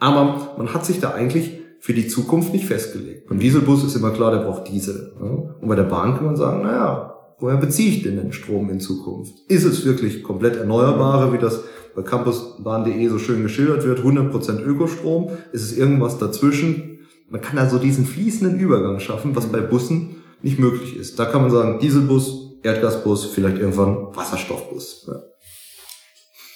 Aber 0.00 0.54
man 0.58 0.72
hat 0.74 0.84
sich 0.84 1.00
da 1.00 1.10
eigentlich 1.10 1.63
für 1.84 1.92
die 1.92 2.08
Zukunft 2.08 2.54
nicht 2.54 2.64
festgelegt. 2.64 3.28
Beim 3.28 3.38
Dieselbus 3.38 3.84
ist 3.84 3.94
immer 3.94 4.10
klar, 4.10 4.30
der 4.30 4.38
braucht 4.38 4.68
Diesel. 4.68 5.12
Und 5.60 5.68
bei 5.68 5.74
der 5.74 5.82
Bahn 5.82 6.14
kann 6.14 6.24
man 6.24 6.34
sagen, 6.34 6.62
naja, 6.62 7.14
woher 7.38 7.58
beziehe 7.58 7.90
ich 7.90 8.02
denn 8.02 8.16
den 8.16 8.32
Strom 8.32 8.70
in 8.70 8.80
Zukunft? 8.80 9.34
Ist 9.48 9.64
es 9.64 9.84
wirklich 9.84 10.22
komplett 10.22 10.56
erneuerbare, 10.56 11.34
wie 11.34 11.38
das 11.38 11.60
bei 11.94 12.00
campusbahn.de 12.00 13.06
so 13.08 13.18
schön 13.18 13.42
geschildert 13.42 13.84
wird, 13.84 13.98
100% 13.98 14.62
Ökostrom? 14.62 15.32
Ist 15.52 15.60
es 15.60 15.76
irgendwas 15.76 16.16
dazwischen? 16.16 17.00
Man 17.28 17.42
kann 17.42 17.58
also 17.58 17.76
diesen 17.76 18.06
fließenden 18.06 18.58
Übergang 18.58 18.98
schaffen, 18.98 19.36
was 19.36 19.52
bei 19.52 19.60
Bussen 19.60 20.22
nicht 20.40 20.58
möglich 20.58 20.96
ist. 20.96 21.18
Da 21.18 21.26
kann 21.26 21.42
man 21.42 21.50
sagen, 21.50 21.80
Dieselbus, 21.80 22.60
Erdgasbus, 22.62 23.26
vielleicht 23.26 23.58
irgendwann 23.58 24.16
Wasserstoffbus. 24.16 25.06
Ja. 25.08 25.20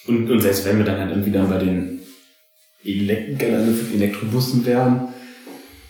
Und, 0.07 0.31
und 0.31 0.41
selbst 0.41 0.65
wenn 0.65 0.79
wir 0.79 0.87
dann 0.87 0.99
halt 0.99 1.11
irgendwie 1.11 1.33
dann 1.33 1.51
bei 1.51 1.59
den 1.59 2.01
Elektrobussen 2.83 4.65
wären, 4.65 5.09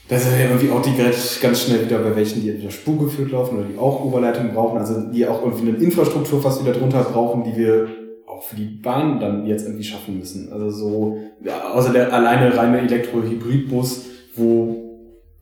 da 0.08 0.18
sind 0.18 0.38
ja 0.38 0.46
irgendwie 0.46 0.70
auch 0.70 0.80
die 0.80 0.96
ganz 0.96 1.62
schnell 1.62 1.84
wieder 1.84 1.98
bei 1.98 2.16
welchen, 2.16 2.40
die 2.40 2.50
entweder 2.50 2.70
spurgeführt 2.70 3.30
laufen 3.30 3.58
oder 3.58 3.66
die 3.66 3.78
auch 3.78 4.04
Oberleitungen 4.04 4.54
brauchen, 4.54 4.78
also 4.78 5.00
die 5.12 5.26
auch 5.26 5.42
irgendwie 5.42 5.68
eine 5.68 5.78
Infrastruktur 5.78 6.40
fast 6.40 6.62
wieder 6.64 6.72
drunter 6.72 7.02
brauchen, 7.02 7.44
die 7.44 7.56
wir 7.56 7.88
auch 8.26 8.42
für 8.42 8.56
die 8.56 8.64
Bahn 8.64 9.20
dann 9.20 9.46
jetzt 9.46 9.66
irgendwie 9.66 9.84
schaffen 9.84 10.18
müssen. 10.18 10.50
Also 10.50 10.70
so, 10.70 11.18
ja, 11.44 11.72
außer 11.74 11.92
der 11.92 12.12
alleine 12.12 12.56
reine 12.56 12.80
Elektro-Hybridbus, 12.80 14.06
wo 14.34 14.76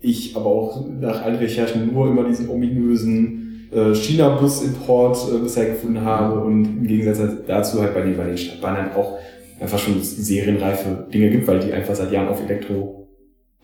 ich 0.01 0.37
aber 0.37 0.47
auch 0.47 0.85
nach 1.01 1.23
allen 1.23 1.37
Recherchen 1.37 1.93
nur 1.93 2.09
immer 2.09 2.25
diesen 2.25 2.49
ominösen 2.51 3.69
äh, 3.73 3.95
China-Bus-Import 3.95 5.17
äh, 5.33 5.39
bisher 5.39 5.67
gefunden 5.67 6.03
habe 6.03 6.41
und 6.41 6.65
im 6.65 6.87
Gegensatz 6.87 7.31
dazu 7.47 7.81
halt 7.81 7.95
bei 7.95 8.03
den, 8.03 8.17
bei 8.17 8.25
den 8.25 8.39
Stadtbahnen 8.39 8.93
auch 8.97 9.19
einfach 9.61 9.79
schon 9.79 10.03
serienreife 10.03 11.07
Dinge 11.13 11.31
gibt, 11.31 11.47
weil 11.47 11.61
die 11.61 11.73
einfach 11.73 11.95
seit 11.95 12.13
Jahren 12.13 12.29
auf 12.29 12.43
Elektro 12.43 13.06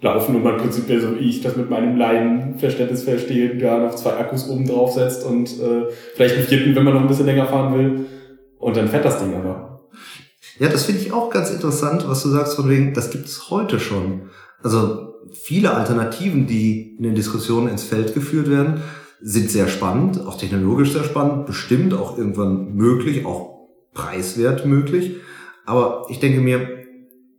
laufen 0.02 0.36
und 0.36 0.42
man 0.42 0.58
prinzipiell 0.58 1.00
so 1.00 1.14
wie 1.14 1.28
ich 1.28 1.40
das 1.40 1.56
mit 1.56 1.70
meinem 1.70 1.96
Laienverständnis 1.96 3.04
verstehe, 3.04 3.56
da 3.56 3.78
noch 3.78 3.94
zwei 3.94 4.16
Akkus 4.18 4.48
oben 4.48 4.66
drauf 4.66 4.92
setzt 4.92 5.24
und 5.24 5.48
äh, 5.60 5.86
vielleicht 6.14 6.36
einen 6.36 6.44
vierten, 6.44 6.74
wenn 6.74 6.84
man 6.84 6.94
noch 6.94 7.00
ein 7.00 7.08
bisschen 7.08 7.26
länger 7.26 7.46
fahren 7.46 7.74
will 7.78 8.06
und 8.58 8.76
dann 8.76 8.88
fährt 8.88 9.04
das 9.04 9.20
Ding 9.20 9.34
aber. 9.34 9.80
Ja, 10.58 10.68
das 10.68 10.84
finde 10.84 11.00
ich 11.00 11.12
auch 11.12 11.30
ganz 11.30 11.50
interessant, 11.50 12.04
was 12.06 12.22
du 12.22 12.28
sagst 12.28 12.56
von 12.56 12.68
wegen, 12.68 12.92
das 12.94 13.10
gibt 13.10 13.26
es 13.26 13.48
heute 13.48 13.80
schon. 13.80 14.30
Also 14.62 15.14
viele 15.32 15.72
Alternativen, 15.72 16.46
die 16.46 16.96
in 16.96 17.04
den 17.04 17.14
Diskussionen 17.14 17.68
ins 17.68 17.84
Feld 17.84 18.12
geführt 18.12 18.50
werden, 18.50 18.82
sind 19.20 19.50
sehr 19.50 19.68
spannend, 19.68 20.20
auch 20.26 20.36
technologisch 20.36 20.92
sehr 20.92 21.04
spannend, 21.04 21.46
bestimmt 21.46 21.94
auch 21.94 22.18
irgendwann 22.18 22.74
möglich, 22.74 23.24
auch 23.24 23.68
preiswert 23.94 24.66
möglich. 24.66 25.16
Aber 25.64 26.06
ich 26.10 26.18
denke 26.18 26.40
mir, 26.40 26.81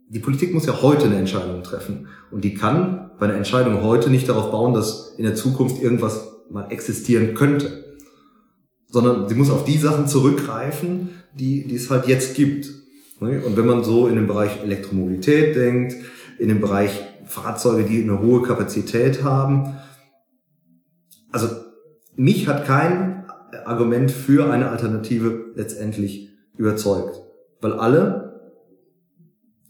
die 0.09 0.19
Politik 0.19 0.53
muss 0.53 0.65
ja 0.65 0.81
heute 0.81 1.05
eine 1.05 1.17
Entscheidung 1.17 1.63
treffen. 1.63 2.07
Und 2.31 2.43
die 2.43 2.53
kann 2.53 3.11
bei 3.19 3.25
einer 3.25 3.35
Entscheidung 3.35 3.81
heute 3.81 4.09
nicht 4.09 4.29
darauf 4.29 4.51
bauen, 4.51 4.73
dass 4.73 5.15
in 5.17 5.23
der 5.23 5.35
Zukunft 5.35 5.81
irgendwas 5.81 6.27
mal 6.49 6.71
existieren 6.71 7.33
könnte. 7.33 7.97
Sondern 8.89 9.27
sie 9.27 9.35
muss 9.35 9.49
auf 9.49 9.65
die 9.65 9.77
Sachen 9.77 10.07
zurückgreifen, 10.07 11.09
die, 11.33 11.65
die 11.67 11.75
es 11.75 11.89
halt 11.89 12.07
jetzt 12.07 12.35
gibt. 12.35 12.69
Und 13.19 13.57
wenn 13.57 13.65
man 13.65 13.83
so 13.83 14.07
in 14.07 14.15
den 14.15 14.27
Bereich 14.27 14.61
Elektromobilität 14.61 15.55
denkt, 15.55 15.95
in 16.37 16.49
den 16.49 16.59
Bereich 16.59 17.01
Fahrzeuge, 17.25 17.83
die 17.83 18.03
eine 18.03 18.19
hohe 18.19 18.41
Kapazität 18.41 19.23
haben. 19.23 19.77
Also 21.31 21.47
mich 22.15 22.47
hat 22.47 22.65
kein 22.65 23.25
Argument 23.65 24.11
für 24.11 24.51
eine 24.51 24.69
Alternative 24.69 25.51
letztendlich 25.55 26.29
überzeugt, 26.57 27.21
weil 27.61 27.73
alle 27.73 28.32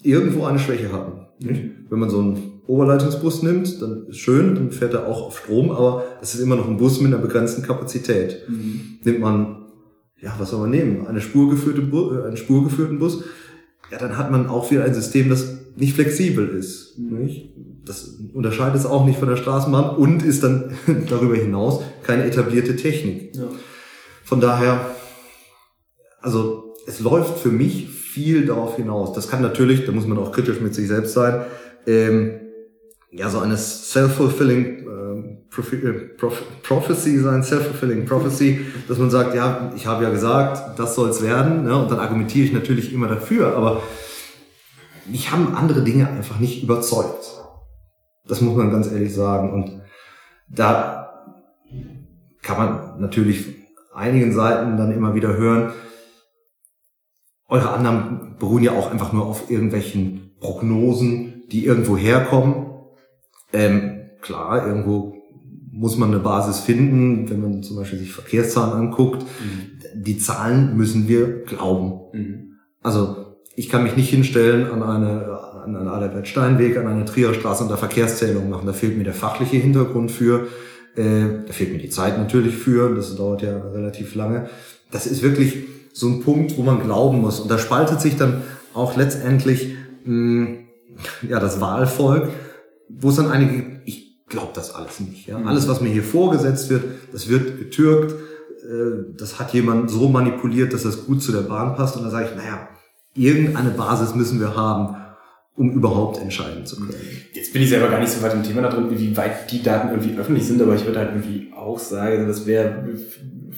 irgendwo 0.03 0.45
eine 0.45 0.59
Schwäche 0.59 0.91
hatten. 0.91 1.21
Mhm. 1.39 1.87
Wenn 1.89 1.99
man 1.99 2.09
so 2.09 2.19
einen 2.19 2.61
Oberleitungsbus 2.67 3.43
nimmt, 3.43 3.81
dann 3.81 4.07
ist 4.07 4.19
schön, 4.19 4.55
dann 4.55 4.71
fährt 4.71 4.93
er 4.93 5.07
auch 5.07 5.23
auf 5.27 5.39
Strom, 5.39 5.71
aber 5.71 6.03
es 6.21 6.33
ist 6.33 6.41
immer 6.41 6.55
noch 6.55 6.67
ein 6.67 6.77
Bus 6.77 7.01
mit 7.01 7.13
einer 7.13 7.21
begrenzten 7.21 7.63
Kapazität. 7.63 8.43
Mhm. 8.47 8.99
Nimmt 9.03 9.19
man, 9.19 9.65
ja, 10.21 10.33
was 10.37 10.51
soll 10.51 10.61
man 10.61 10.69
nehmen? 10.69 11.07
Eine 11.07 11.21
spurgeführte 11.21 11.81
Bu 11.81 12.13
äh, 12.13 12.23
einen 12.23 12.37
spurgeführten 12.37 12.99
Bus, 12.99 13.23
ja, 13.91 13.97
dann 13.97 14.17
hat 14.17 14.31
man 14.31 14.47
auch 14.47 14.71
wieder 14.71 14.85
ein 14.85 14.93
System, 14.93 15.29
das 15.29 15.57
nicht 15.75 15.93
flexibel 15.93 16.47
ist. 16.49 16.97
Nicht? 16.97 17.53
Das 17.85 18.17
unterscheidet 18.33 18.75
es 18.75 18.85
auch 18.85 19.05
nicht 19.05 19.19
von 19.19 19.27
der 19.27 19.35
Straßenbahn 19.35 19.95
und 19.95 20.23
ist 20.23 20.43
dann 20.43 20.73
darüber 21.09 21.35
hinaus 21.35 21.81
keine 22.03 22.25
etablierte 22.25 22.75
Technik. 22.75 23.35
Ja. 23.35 23.43
Von 24.23 24.39
daher, 24.39 24.95
also 26.21 26.75
es 26.87 26.99
läuft 26.99 27.39
für 27.39 27.49
mich 27.49 27.89
viel 28.13 28.45
darauf 28.45 28.75
hinaus. 28.75 29.13
Das 29.13 29.27
kann 29.27 29.41
natürlich, 29.41 29.85
da 29.85 29.91
muss 29.91 30.05
man 30.05 30.19
auch 30.19 30.31
kritisch 30.31 30.59
mit 30.61 30.75
sich 30.75 30.87
selbst 30.87 31.13
sein, 31.13 31.45
ähm, 31.87 32.39
ja, 33.11 33.29
so 33.29 33.39
eine 33.39 33.57
self-fulfilling 33.57 34.65
ähm, 34.87 35.37
äh, 35.55 35.93
Prophecy 36.63 37.19
sein, 37.19 37.43
self-fulfilling 37.43 38.05
Prophecy, 38.05 38.65
dass 38.87 38.97
man 38.97 39.09
sagt, 39.09 39.35
ja, 39.35 39.71
ich 39.75 39.85
habe 39.85 40.03
ja 40.03 40.09
gesagt, 40.09 40.79
das 40.79 40.95
soll 40.95 41.09
es 41.09 41.21
werden, 41.21 41.63
ne, 41.63 41.75
und 41.75 41.91
dann 41.91 41.99
argumentiere 41.99 42.45
ich 42.45 42.53
natürlich 42.53 42.93
immer 42.93 43.07
dafür, 43.07 43.55
aber 43.55 43.81
mich 45.07 45.31
haben 45.31 45.55
andere 45.55 45.83
Dinge 45.83 46.07
einfach 46.07 46.39
nicht 46.39 46.63
überzeugt. 46.63 47.43
Das 48.25 48.41
muss 48.41 48.55
man 48.55 48.71
ganz 48.71 48.91
ehrlich 48.91 49.13
sagen. 49.13 49.51
Und 49.51 49.81
da 50.49 51.23
kann 52.41 52.57
man 52.57 53.01
natürlich 53.01 53.47
einigen 53.93 54.33
Seiten 54.33 54.77
dann 54.77 54.93
immer 54.93 55.13
wieder 55.13 55.35
hören, 55.35 55.73
eure 57.53 57.69
Annahmen 57.69 58.35
beruhen 58.39 58.63
ja 58.63 58.71
auch 58.71 58.91
einfach 58.91 59.13
nur 59.13 59.27
auf 59.27 59.51
irgendwelchen 59.51 60.31
Prognosen, 60.39 61.43
die 61.51 61.65
irgendwo 61.65 61.95
herkommen. 61.95 62.65
Ähm, 63.53 64.09
klar, 64.21 64.65
irgendwo 64.65 65.13
muss 65.71 65.95
man 65.97 66.09
eine 66.09 66.19
Basis 66.19 66.61
finden, 66.61 67.29
wenn 67.29 67.41
man 67.41 67.61
zum 67.61 67.77
Beispiel 67.77 67.99
sich 67.99 68.11
Verkehrszahlen 68.11 68.73
anguckt. 68.73 69.21
Mhm. 69.21 70.03
Die 70.03 70.17
Zahlen 70.17 70.75
müssen 70.75 71.07
wir 71.07 71.43
glauben. 71.43 72.01
Mhm. 72.11 72.53
Also 72.81 73.37
ich 73.55 73.69
kann 73.69 73.83
mich 73.83 73.95
nicht 73.95 74.09
hinstellen 74.09 74.71
an 74.71 74.81
eine 74.81 75.53
an 75.63 75.77
einen 75.77 75.87
Adalbert 75.87 76.27
Steinweg, 76.27 76.75
an 76.75 76.87
eine 76.87 77.05
Trierer 77.05 77.33
Straße 77.33 77.63
und 77.63 77.69
da 77.69 77.77
Verkehrszählung 77.77 78.49
machen. 78.49 78.65
Da 78.65 78.73
fehlt 78.73 78.97
mir 78.97 79.05
der 79.05 79.13
fachliche 79.13 79.57
Hintergrund 79.57 80.11
für. 80.11 80.47
Äh, 80.95 81.45
da 81.47 81.53
fehlt 81.53 81.71
mir 81.71 81.77
die 81.77 81.89
Zeit 81.89 82.17
natürlich 82.17 82.55
für. 82.55 82.93
Das 82.93 83.15
dauert 83.15 83.43
ja 83.43 83.57
relativ 83.57 84.15
lange. 84.15 84.49
Das 84.91 85.07
ist 85.07 85.21
wirklich 85.21 85.72
so 85.93 86.07
ein 86.07 86.21
Punkt, 86.21 86.57
wo 86.57 86.63
man 86.63 86.81
glauben 86.81 87.21
muss. 87.21 87.39
Und 87.39 87.49
da 87.49 87.57
spaltet 87.57 88.01
sich 88.01 88.17
dann 88.17 88.41
auch 88.73 88.97
letztendlich 88.97 89.75
mh, 90.03 90.57
ja 91.29 91.39
das 91.39 91.61
Wahlvolk, 91.61 92.29
wo 92.89 93.09
es 93.09 93.15
dann 93.15 93.31
einige, 93.31 93.81
ich 93.85 94.25
glaube 94.27 94.51
das 94.53 94.73
alles 94.73 94.99
nicht. 94.99 95.27
Ja? 95.27 95.37
Mhm. 95.37 95.47
Alles, 95.47 95.67
was 95.67 95.81
mir 95.81 95.89
hier 95.89 96.03
vorgesetzt 96.03 96.69
wird, 96.69 96.83
das 97.11 97.29
wird 97.29 97.59
getürkt. 97.59 98.11
Äh, 98.11 99.13
das 99.17 99.39
hat 99.39 99.53
jemand 99.53 99.89
so 99.89 100.09
manipuliert, 100.09 100.73
dass 100.73 100.83
das 100.83 101.05
gut 101.05 101.21
zu 101.21 101.31
der 101.31 101.41
Bahn 101.41 101.75
passt. 101.75 101.95
Und 101.95 102.03
da 102.03 102.09
sage 102.09 102.29
ich, 102.31 102.35
naja, 102.35 102.67
irgendeine 103.13 103.69
Basis 103.69 104.15
müssen 104.15 104.39
wir 104.39 104.55
haben, 104.55 104.95
um 105.55 105.71
überhaupt 105.71 106.19
entscheiden 106.19 106.65
zu 106.65 106.77
können. 106.77 106.95
Jetzt 107.33 107.53
bin 107.53 107.61
ich 107.61 107.69
selber 107.69 107.89
gar 107.89 107.99
nicht 107.99 108.11
so 108.11 108.23
weit 108.23 108.33
im 108.33 108.41
Thema 108.41 108.63
da 108.63 108.69
drin, 108.69 108.87
wie 108.89 109.15
weit 109.15 109.51
die 109.51 109.61
Daten 109.61 109.89
irgendwie 109.89 110.17
öffentlich 110.17 110.47
sind, 110.47 110.59
aber 110.59 110.73
ich 110.75 110.85
würde 110.85 110.99
halt 110.99 111.11
irgendwie 111.11 111.53
auch 111.55 111.77
sagen, 111.77 112.27
das 112.27 112.47
wäre 112.47 112.83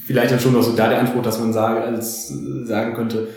vielleicht 0.06 0.32
dann 0.32 0.40
schon 0.40 0.54
noch 0.54 0.64
so 0.64 0.76
da 0.76 0.90
der 0.90 1.00
Anspruch, 1.00 1.22
dass 1.22 1.40
man 1.40 1.54
sagen, 1.54 1.82
als 1.82 2.34
sagen 2.64 2.94
könnte, 2.94 3.28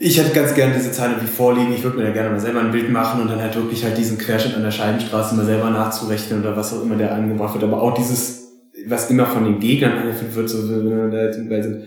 ich 0.00 0.18
hätte 0.18 0.32
ganz 0.32 0.54
gerne 0.54 0.74
diese 0.74 0.92
Zahlen 0.92 1.12
irgendwie 1.12 1.32
vorliegen, 1.32 1.72
ich 1.74 1.82
würde 1.82 1.96
mir 1.96 2.04
da 2.04 2.12
gerne 2.12 2.30
mal 2.30 2.40
selber 2.40 2.60
ein 2.60 2.70
Bild 2.70 2.90
machen 2.90 3.20
und 3.20 3.28
dann 3.28 3.40
halt 3.40 3.56
wirklich 3.56 3.84
halt 3.84 3.98
diesen 3.98 4.16
Querschnitt 4.16 4.54
an 4.54 4.62
der 4.62 4.70
Scheibenstraße 4.70 5.34
mal 5.34 5.44
selber 5.44 5.70
nachzurechnen 5.70 6.40
oder 6.40 6.56
was 6.56 6.72
auch 6.72 6.82
immer 6.82 6.96
der 6.96 7.12
angebracht 7.12 7.54
wird, 7.54 7.64
aber 7.64 7.82
auch 7.82 7.94
dieses, 7.94 8.48
was 8.86 9.10
immer 9.10 9.26
von 9.26 9.44
den 9.44 9.58
Gegnern 9.58 9.98
angeführt 9.98 10.34
wird, 10.36 10.50
so, 10.50 10.58
da 10.68 11.32
sind 11.32 11.84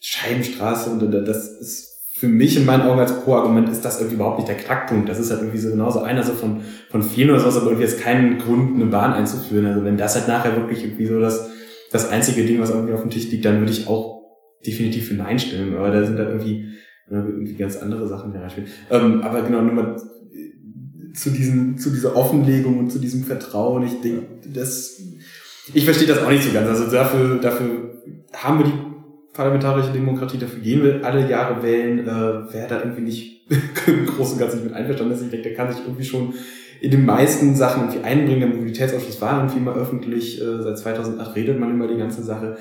Scheibenstraße 0.00 0.90
und 0.90 1.08
das 1.12 1.48
ist 1.60 1.92
für 2.22 2.28
mich 2.28 2.56
in 2.56 2.66
meinen 2.66 2.82
Augen 2.82 3.00
als 3.00 3.20
Pro-Argument 3.20 3.68
ist 3.68 3.84
das 3.84 3.98
irgendwie 3.98 4.14
überhaupt 4.14 4.38
nicht 4.38 4.48
der 4.48 4.56
Knackpunkt. 4.56 5.08
Das 5.08 5.18
ist 5.18 5.32
halt 5.32 5.40
irgendwie 5.40 5.58
so 5.58 5.70
genauso 5.70 6.02
einer 6.02 6.22
so 6.22 6.34
von, 6.34 6.60
von 6.88 7.02
vielen 7.02 7.30
oder 7.30 7.40
sowas, 7.40 7.56
aber 7.56 7.66
irgendwie 7.66 7.86
jetzt 7.86 8.00
keinen 8.00 8.38
Grund, 8.38 8.76
eine 8.76 8.86
Bahn 8.86 9.12
einzuführen. 9.12 9.66
Also 9.66 9.84
wenn 9.84 9.96
das 9.96 10.14
halt 10.14 10.28
nachher 10.28 10.54
wirklich 10.54 10.84
irgendwie 10.84 11.06
so 11.06 11.18
das, 11.18 11.50
das 11.92 12.08
einzige 12.08 12.44
Ding, 12.44 12.58
was 12.60 12.70
irgendwie 12.70 12.94
auf 12.94 13.02
dem 13.02 13.10
Tisch 13.10 13.30
liegt, 13.30 13.44
dann 13.44 13.60
würde 13.60 13.72
ich 13.72 13.86
auch 13.86 14.22
definitiv 14.66 15.08
für 15.08 15.14
Nein 15.14 15.38
stimmen. 15.38 15.76
Aber 15.76 15.90
da 15.90 16.04
sind 16.04 16.18
halt 16.18 16.28
irgendwie, 16.28 16.68
irgendwie 17.08 17.54
ganz 17.54 17.76
andere 17.76 18.08
Sachen, 18.08 18.32
die 18.32 18.38
reinspielen. 18.38 18.70
Ähm, 18.90 19.22
aber 19.22 19.42
genau, 19.42 19.60
nur 19.60 19.74
mal 19.74 19.96
zu 21.14 21.30
diesen, 21.30 21.76
zu 21.76 21.90
dieser 21.90 22.16
Offenlegung 22.16 22.78
und 22.78 22.90
zu 22.90 22.98
diesem 22.98 23.24
Vertrauen. 23.24 23.84
Ich 23.84 24.00
denke, 24.00 24.22
das, 24.52 25.00
ich 25.74 25.84
verstehe 25.84 26.08
das 26.08 26.18
auch 26.18 26.30
nicht 26.30 26.44
so 26.44 26.52
ganz. 26.52 26.68
Also 26.68 26.90
dafür, 26.90 27.38
dafür 27.38 28.00
haben 28.32 28.58
wir 28.58 28.66
die 28.66 29.34
parlamentarische 29.34 29.92
Demokratie, 29.92 30.38
dafür 30.38 30.60
gehen 30.60 30.82
wir 30.82 31.04
alle 31.04 31.28
Jahre 31.28 31.62
wählen. 31.62 32.00
Äh, 32.00 32.52
wer 32.52 32.68
da 32.68 32.78
irgendwie 32.78 33.02
nicht 33.02 33.50
im 33.86 34.06
Großen 34.06 34.34
und 34.34 34.38
Ganzen 34.40 34.56
nicht 34.56 34.66
mit 34.66 34.74
einverstanden 34.74 35.14
ist, 35.14 35.22
ich 35.22 35.30
denke, 35.30 35.48
der 35.48 35.56
kann 35.56 35.72
sich 35.72 35.82
irgendwie 35.84 36.04
schon 36.04 36.34
in 36.82 36.90
den 36.90 37.06
meisten 37.06 37.54
Sachen 37.54 37.82
irgendwie 37.82 38.04
einbringen. 38.04 38.40
Der 38.40 38.48
Mobilitätsausschuss 38.48 39.20
war 39.20 39.38
irgendwie 39.38 39.60
mal 39.60 39.76
öffentlich. 39.76 40.42
Äh, 40.42 40.62
seit 40.62 40.78
2008 40.78 41.36
redet 41.36 41.60
man 41.60 41.76
über 41.76 41.86
die 41.86 41.96
ganze 41.96 42.24
Sache. 42.24 42.56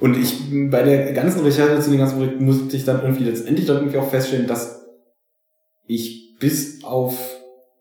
Und 0.00 0.16
ich, 0.16 0.42
bei 0.70 0.82
der 0.82 1.12
ganzen 1.12 1.44
Recherche 1.44 1.80
zu 1.80 1.90
den 1.90 2.00
ganzen 2.00 2.18
Projekten 2.18 2.44
musste 2.44 2.76
ich 2.76 2.84
dann 2.84 3.02
irgendwie 3.02 3.22
letztendlich 3.22 3.66
dann 3.66 3.76
irgendwie 3.76 3.98
auch 3.98 4.10
feststellen, 4.10 4.48
dass 4.48 4.84
ich 5.86 6.36
bis 6.40 6.82
auf 6.82 7.16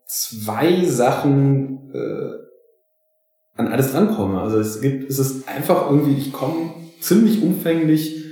zwei 0.06 0.86
Sachen 0.86 1.92
äh, 1.92 3.60
an 3.60 3.68
alles 3.68 3.96
rankomme. 3.96 4.42
Also 4.42 4.60
es 4.60 4.80
gibt, 4.80 5.10
es 5.10 5.18
ist 5.18 5.50
einfach 5.50 5.90
irgendwie, 5.90 6.20
ich 6.20 6.32
komme 6.32 6.72
ziemlich 7.00 7.42
umfänglich 7.42 8.24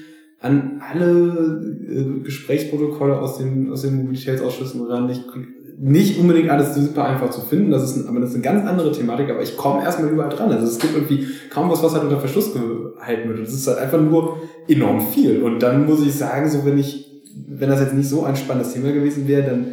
an 0.41 0.80
alle 0.88 1.60
äh, 1.88 2.19
Gesprächsprotokolle 2.23 3.19
aus 3.19 3.39
den, 3.39 3.71
aus 3.71 3.82
den 3.82 3.97
Mobilitätsausschüssen 3.97 4.86
ran. 4.86 5.10
Ich 5.10 5.23
nicht 5.83 6.19
unbedingt 6.19 6.49
alles 6.51 6.75
super 6.75 7.05
einfach 7.05 7.31
zu 7.31 7.41
finden, 7.41 7.71
das 7.71 7.81
ist, 7.83 7.97
ein, 7.97 8.07
aber 8.07 8.19
das 8.19 8.29
ist 8.29 8.35
eine 8.35 8.43
ganz 8.43 8.67
andere 8.67 8.91
Thematik, 8.91 9.31
aber 9.31 9.41
ich 9.41 9.57
komme 9.57 9.83
erstmal 9.83 10.11
überall 10.11 10.29
dran. 10.29 10.51
Also 10.51 10.67
es 10.67 10.77
gibt 10.77 10.93
irgendwie 10.93 11.25
kaum 11.49 11.71
was, 11.71 11.81
was 11.81 11.93
halt 11.93 12.03
unter 12.03 12.19
Verschluss 12.19 12.53
gehalten 12.53 13.29
wird. 13.29 13.41
Das 13.41 13.53
ist 13.53 13.67
halt 13.67 13.79
einfach 13.79 13.99
nur 13.99 14.37
enorm 14.67 15.01
viel. 15.07 15.41
Und 15.41 15.59
dann 15.59 15.87
muss 15.87 16.05
ich 16.05 16.13
sagen, 16.13 16.47
so 16.51 16.65
wenn 16.65 16.77
ich, 16.77 17.23
wenn 17.47 17.69
das 17.69 17.79
jetzt 17.79 17.95
nicht 17.95 18.07
so 18.07 18.23
ein 18.25 18.35
spannendes 18.35 18.73
Thema 18.73 18.91
gewesen 18.91 19.27
wäre, 19.27 19.41
dann 19.41 19.65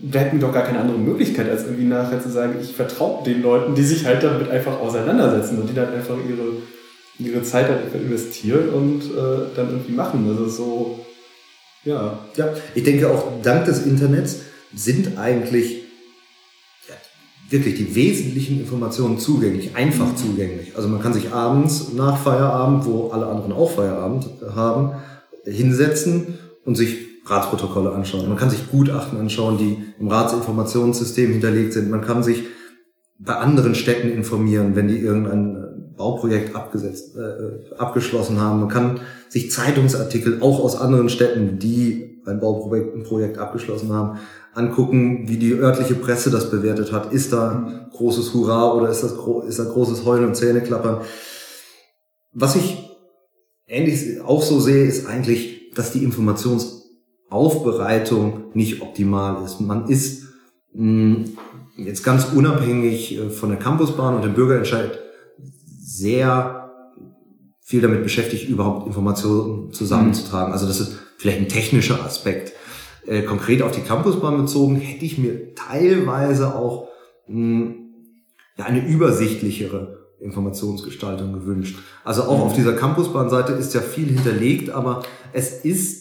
da 0.00 0.20
hätten 0.20 0.40
wir 0.40 0.46
doch 0.46 0.54
gar 0.54 0.62
keine 0.62 0.78
andere 0.78 0.98
Möglichkeit, 0.98 1.50
als 1.50 1.64
irgendwie 1.64 1.86
nachher 1.86 2.22
zu 2.22 2.28
sagen, 2.28 2.54
ich 2.62 2.72
vertraue 2.72 3.24
den 3.24 3.42
Leuten, 3.42 3.74
die 3.74 3.82
sich 3.82 4.06
halt 4.06 4.22
damit 4.22 4.48
einfach 4.48 4.80
auseinandersetzen 4.80 5.60
und 5.60 5.68
die 5.68 5.74
dann 5.74 5.92
einfach 5.92 6.14
ihre, 6.28 6.52
ihre 7.18 7.42
Zeit 7.42 7.66
halt 7.66 7.92
investieren 8.00 8.68
und 8.68 9.02
äh, 9.06 9.56
dann 9.56 9.70
irgendwie 9.70 9.94
machen. 9.94 10.24
Das 10.28 10.46
ist 10.46 10.56
so, 10.56 11.00
ja. 11.84 12.16
Ja, 12.36 12.48
ich 12.76 12.84
denke 12.84 13.10
auch 13.10 13.24
dank 13.42 13.64
des 13.64 13.86
Internets 13.86 14.42
sind 14.74 15.18
eigentlich 15.18 15.82
ja, 16.88 16.94
wirklich 17.50 17.76
die 17.76 17.94
wesentlichen 17.94 18.60
Informationen 18.60 19.18
zugänglich, 19.18 19.76
einfach 19.76 20.12
mhm. 20.12 20.16
zugänglich. 20.16 20.76
Also 20.76 20.88
man 20.88 21.00
kann 21.00 21.12
sich 21.12 21.32
abends 21.32 21.92
nach 21.94 22.18
Feierabend, 22.18 22.84
wo 22.86 23.08
alle 23.08 23.26
anderen 23.26 23.52
auch 23.52 23.70
Feierabend 23.70 24.28
haben, 24.54 24.92
hinsetzen 25.44 26.38
und 26.64 26.76
sich 26.76 27.08
Ratsprotokolle 27.24 27.92
anschauen. 27.92 28.28
Man 28.28 28.38
kann 28.38 28.50
sich 28.50 28.70
Gutachten 28.70 29.18
anschauen, 29.18 29.58
die 29.58 29.78
im 29.98 30.08
Ratsinformationssystem 30.08 31.32
hinterlegt 31.32 31.72
sind. 31.72 31.90
Man 31.90 32.00
kann 32.00 32.22
sich 32.22 32.44
bei 33.18 33.34
anderen 33.34 33.74
Städten 33.74 34.10
informieren, 34.10 34.76
wenn 34.76 34.88
die 34.88 34.98
irgendein 34.98 35.56
äh, 35.56 35.96
Bauprojekt 35.96 36.54
abgesetzt, 36.54 37.16
äh, 37.16 37.74
abgeschlossen 37.76 38.40
haben. 38.40 38.60
Man 38.60 38.68
kann 38.68 39.00
sich 39.28 39.50
Zeitungsartikel 39.50 40.40
auch 40.40 40.60
aus 40.60 40.76
anderen 40.76 41.08
Städten, 41.08 41.58
die 41.58 42.07
ein 42.28 42.40
Bauprojekt 42.40 42.94
ein 42.94 43.04
Projekt 43.04 43.38
abgeschlossen 43.38 43.92
haben, 43.92 44.18
angucken, 44.54 45.28
wie 45.28 45.36
die 45.36 45.54
örtliche 45.54 45.94
Presse 45.94 46.30
das 46.30 46.50
bewertet 46.50 46.92
hat. 46.92 47.12
Ist 47.12 47.32
da 47.32 47.88
großes 47.92 48.34
Hurra 48.34 48.74
oder 48.74 48.88
ist 48.88 49.02
das 49.02 49.14
ist 49.46 49.58
da 49.58 49.64
großes 49.64 50.04
Heulen 50.04 50.26
und 50.26 50.36
Zähneklappern? 50.36 51.00
Was 52.32 52.54
ich 52.56 52.90
ähnlich 53.66 54.20
auch 54.20 54.42
so 54.42 54.60
sehe, 54.60 54.84
ist 54.84 55.06
eigentlich, 55.06 55.72
dass 55.74 55.92
die 55.92 56.04
Informationsaufbereitung 56.04 58.50
nicht 58.54 58.82
optimal 58.82 59.44
ist. 59.44 59.60
Man 59.60 59.88
ist 59.88 60.24
mh, 60.72 61.16
hm, 61.16 61.24
jetzt 61.76 62.02
ganz 62.02 62.26
unabhängig 62.34 63.18
äh, 63.18 63.28
von 63.30 63.50
der 63.50 63.58
Campusbahn 63.58 64.16
und 64.16 64.24
dem 64.24 64.34
Bürgerentscheid 64.34 64.98
sehr 65.80 66.70
viel 67.60 67.80
damit 67.82 68.02
beschäftigt, 68.02 68.48
überhaupt 68.48 68.86
Informationen 68.86 69.72
zusammenzutragen. 69.72 70.52
Also 70.52 70.66
das 70.66 70.80
ist 70.80 70.98
vielleicht 71.18 71.38
ein 71.38 71.48
technischer 71.48 72.02
Aspekt. 72.02 72.52
Äh, 73.06 73.22
konkret 73.22 73.62
auf 73.62 73.72
die 73.72 73.82
Campusbahn 73.82 74.38
bezogen, 74.38 74.76
hätte 74.76 75.04
ich 75.04 75.18
mir 75.18 75.54
teilweise 75.54 76.54
auch 76.54 76.88
mh, 77.26 77.34
hm, 77.34 77.74
ja, 78.56 78.64
eine 78.64 78.86
übersichtlichere 78.86 79.98
Informationsgestaltung 80.20 81.32
gewünscht. 81.32 81.78
Also 82.04 82.22
auch 82.22 82.38
mhm. 82.38 82.44
auf 82.44 82.54
dieser 82.54 82.72
Campusbahnseite 82.72 83.52
ist 83.52 83.74
ja 83.74 83.80
viel 83.80 84.08
hinterlegt, 84.08 84.70
aber 84.70 85.04
es 85.32 85.64
ist 85.64 85.97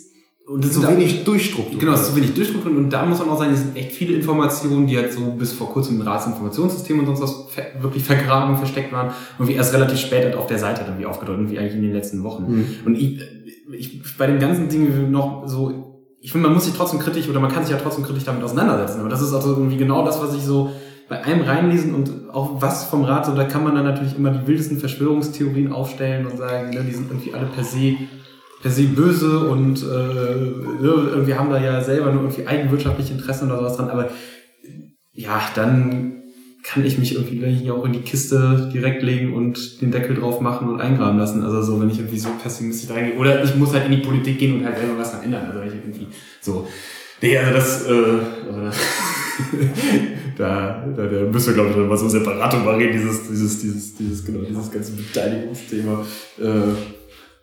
und 0.47 0.63
ist 0.63 0.75
so 0.75 0.88
wenig 0.88 1.25
durchstrukturiert. 1.25 1.79
Genau, 1.81 1.93
es 1.93 2.01
ist 2.01 2.12
so 2.12 2.15
wenig 2.15 2.33
durchstrukturiert 2.33 2.79
und 2.79 2.89
da 2.89 3.05
muss 3.05 3.19
man 3.19 3.29
auch 3.29 3.38
sagen, 3.38 3.53
es 3.53 3.60
sind 3.60 3.75
echt 3.75 3.91
viele 3.91 4.15
Informationen, 4.15 4.88
die 4.88 4.97
halt 4.97 5.12
so 5.12 5.21
bis 5.31 5.51
vor 5.51 5.69
kurzem 5.69 5.99
im 5.99 6.07
Ratsinformationssystem 6.07 6.99
und 6.99 7.05
sonst 7.05 7.21
was 7.21 7.47
wirklich 7.81 8.03
vergraben, 8.03 8.55
versteckt 8.55 8.93
waren 8.93 9.12
und 9.38 9.47
wie 9.47 9.53
erst 9.53 9.73
relativ 9.73 9.99
spät 9.99 10.23
halt 10.23 10.36
auf 10.36 10.47
der 10.47 10.57
Seite 10.57 10.86
dann 10.86 10.97
wie 10.99 11.05
aufgedeutet, 11.05 11.51
wie 11.51 11.60
eigentlich 11.60 11.75
in 11.75 11.81
den 11.81 11.93
letzten 11.93 12.23
Wochen. 12.23 12.43
Mhm. 12.43 12.65
Und 12.86 12.95
ich, 12.95 13.21
ich, 13.71 14.17
bei 14.17 14.27
den 14.27 14.39
ganzen 14.39 14.69
Dingen 14.69 15.12
noch 15.12 15.47
so 15.47 15.83
ich 16.19 16.31
finde, 16.31 16.47
man 16.47 16.55
muss 16.55 16.65
sich 16.65 16.73
trotzdem 16.73 16.99
kritisch 16.99 17.29
oder 17.29 17.39
man 17.39 17.51
kann 17.51 17.63
sich 17.63 17.71
ja 17.71 17.79
trotzdem 17.81 18.03
kritisch 18.03 18.25
damit 18.25 18.43
auseinandersetzen. 18.43 19.01
Aber 19.01 19.10
das 19.10 19.21
ist 19.21 19.33
also 19.33 19.51
irgendwie 19.51 19.77
genau 19.77 20.03
das, 20.03 20.21
was 20.21 20.33
ich 20.33 20.41
so 20.41 20.71
bei 21.07 21.23
einem 21.23 21.43
reinlesen 21.43 21.93
und 21.93 22.29
auch 22.33 22.62
was 22.62 22.86
vom 22.86 23.03
Rat, 23.03 23.25
so 23.25 23.36
da 23.36 23.45
kann 23.45 23.63
man 23.63 23.75
dann 23.75 23.86
natürlich 23.86 24.17
immer 24.17 24.31
die 24.31 24.45
wildesten 24.47 24.79
Verschwörungstheorien 24.79 25.71
aufstellen 25.71 26.25
und 26.25 26.38
sagen, 26.38 26.71
ne, 26.71 26.83
die 26.83 26.91
sind 26.91 27.10
irgendwie 27.10 27.33
alle 27.33 27.45
per 27.45 27.63
se 27.63 27.95
per 28.67 28.71
se 28.71 28.84
böse 28.84 29.39
und 29.39 29.82
äh, 29.82 30.84
irgendwie 30.84 31.36
haben 31.36 31.49
da 31.49 31.62
ja 31.62 31.82
selber 31.82 32.12
nur 32.12 32.23
irgendwie 32.23 32.45
eigenwirtschaftliche 32.45 33.13
Interessen 33.13 33.49
oder 33.49 33.60
sowas 33.60 33.77
dran, 33.77 33.89
aber 33.89 34.10
ja, 35.13 35.41
dann 35.56 36.23
kann 36.63 36.86
ich 36.86 36.97
mich 36.97 37.15
irgendwie 37.15 37.49
hier 37.49 37.75
auch 37.75 37.86
in 37.86 37.93
die 37.93 38.01
Kiste 38.01 38.69
direkt 38.73 39.01
legen 39.03 39.34
und 39.34 39.82
den 39.82 39.91
Deckel 39.91 40.17
drauf 40.17 40.41
machen 40.41 40.67
und 40.67 40.82
eingraben 40.82 41.17
lassen. 41.17 41.41
Also 41.43 41.62
so, 41.62 41.80
wenn 41.80 41.89
ich 41.89 41.99
irgendwie 41.99 42.19
so 42.19 42.27
pessimistisch 42.43 42.93
reingehe. 42.93 43.15
Oder 43.15 43.41
ich 43.41 43.56
muss 43.56 43.71
halt 43.71 43.86
in 43.86 43.91
die 43.91 44.06
Politik 44.06 44.38
gehen 44.38 44.60
und 44.60 44.65
halt 44.65 44.77
selber 44.77 44.99
was 44.99 45.13
ändern. 45.13 45.45
Also 45.45 45.62
wenn 45.62 45.69
ich 45.69 45.75
irgendwie 45.75 46.08
so. 46.41 46.67
Nee, 47.21 47.38
also 47.38 47.53
das, 47.53 47.86
äh, 47.86 47.91
äh 47.91 48.71
da, 50.38 50.86
da, 50.93 51.06
da 51.06 51.32
müssen 51.32 51.47
wir, 51.47 51.53
glaube 51.53 51.69
ich, 51.69 51.77
mal 51.77 51.97
so 51.97 52.10
separat 52.10 52.51
drüber 52.51 52.77
reden, 52.77 52.91
dieses, 52.91 53.30
dieses, 53.30 53.62
dieses, 53.62 53.95
dieses, 53.95 54.25
genau, 54.25 54.41
dieses 54.41 54.69
ganze 54.69 54.91
Beteiligungsthema. 54.91 56.06
Äh, 56.38 56.96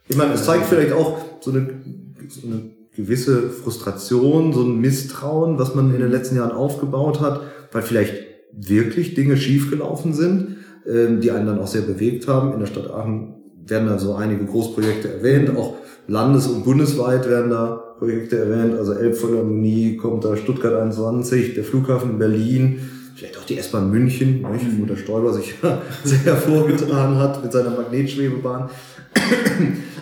ich 0.09 0.17
meine, 0.17 0.35
es 0.35 0.45
zeigt 0.45 0.67
vielleicht 0.67 0.93
auch 0.93 1.19
so 1.41 1.51
eine, 1.51 1.81
so 2.29 2.47
eine 2.47 2.71
gewisse 2.95 3.51
Frustration, 3.51 4.53
so 4.53 4.63
ein 4.63 4.81
Misstrauen, 4.81 5.59
was 5.59 5.75
man 5.75 5.95
in 5.95 6.01
den 6.01 6.11
letzten 6.11 6.37
Jahren 6.37 6.53
aufgebaut 6.53 7.21
hat, 7.21 7.43
weil 7.73 7.83
vielleicht 7.83 8.15
wirklich 8.53 9.15
Dinge 9.15 9.37
schiefgelaufen 9.37 10.15
sind, 10.15 10.57
äh, 10.87 11.19
die 11.19 11.31
einen 11.31 11.47
dann 11.47 11.59
auch 11.59 11.67
sehr 11.67 11.83
bewegt 11.83 12.29
haben. 12.29 12.53
In 12.53 12.61
der 12.61 12.67
Stadt 12.67 12.91
Aachen 12.91 13.35
werden 13.67 13.89
da 13.89 13.99
so 13.99 14.15
einige 14.15 14.45
Großprojekte 14.45 15.13
erwähnt, 15.13 15.57
auch 15.57 15.77
landes- 16.07 16.47
und 16.47 16.65
bundesweit 16.65 17.29
werden 17.29 17.51
da 17.51 17.81
Projekte 17.99 18.39
erwähnt, 18.39 18.77
also 18.77 18.93
Elbphilharmonie 18.93 19.97
kommt 19.97 20.25
da, 20.25 20.37
Stuttgart 20.37 20.75
21, 20.75 21.55
der 21.55 21.65
Flughafen 21.65 22.11
in 22.11 22.19
Berlin, 22.19 22.91
vielleicht 23.15 23.39
auch 23.39 23.45
die 23.45 23.57
S-Bahn 23.57 23.91
München, 23.91 24.45
nicht, 24.53 24.67
wo 24.79 24.85
der 24.85 24.97
Stoiber 24.97 25.33
sich 25.33 25.55
sehr 26.05 26.19
hervorgetan 26.25 27.17
hat 27.19 27.43
mit 27.43 27.53
seiner 27.53 27.71
Magnetschwebebahn. 27.71 28.69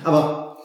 Aber 0.04 0.58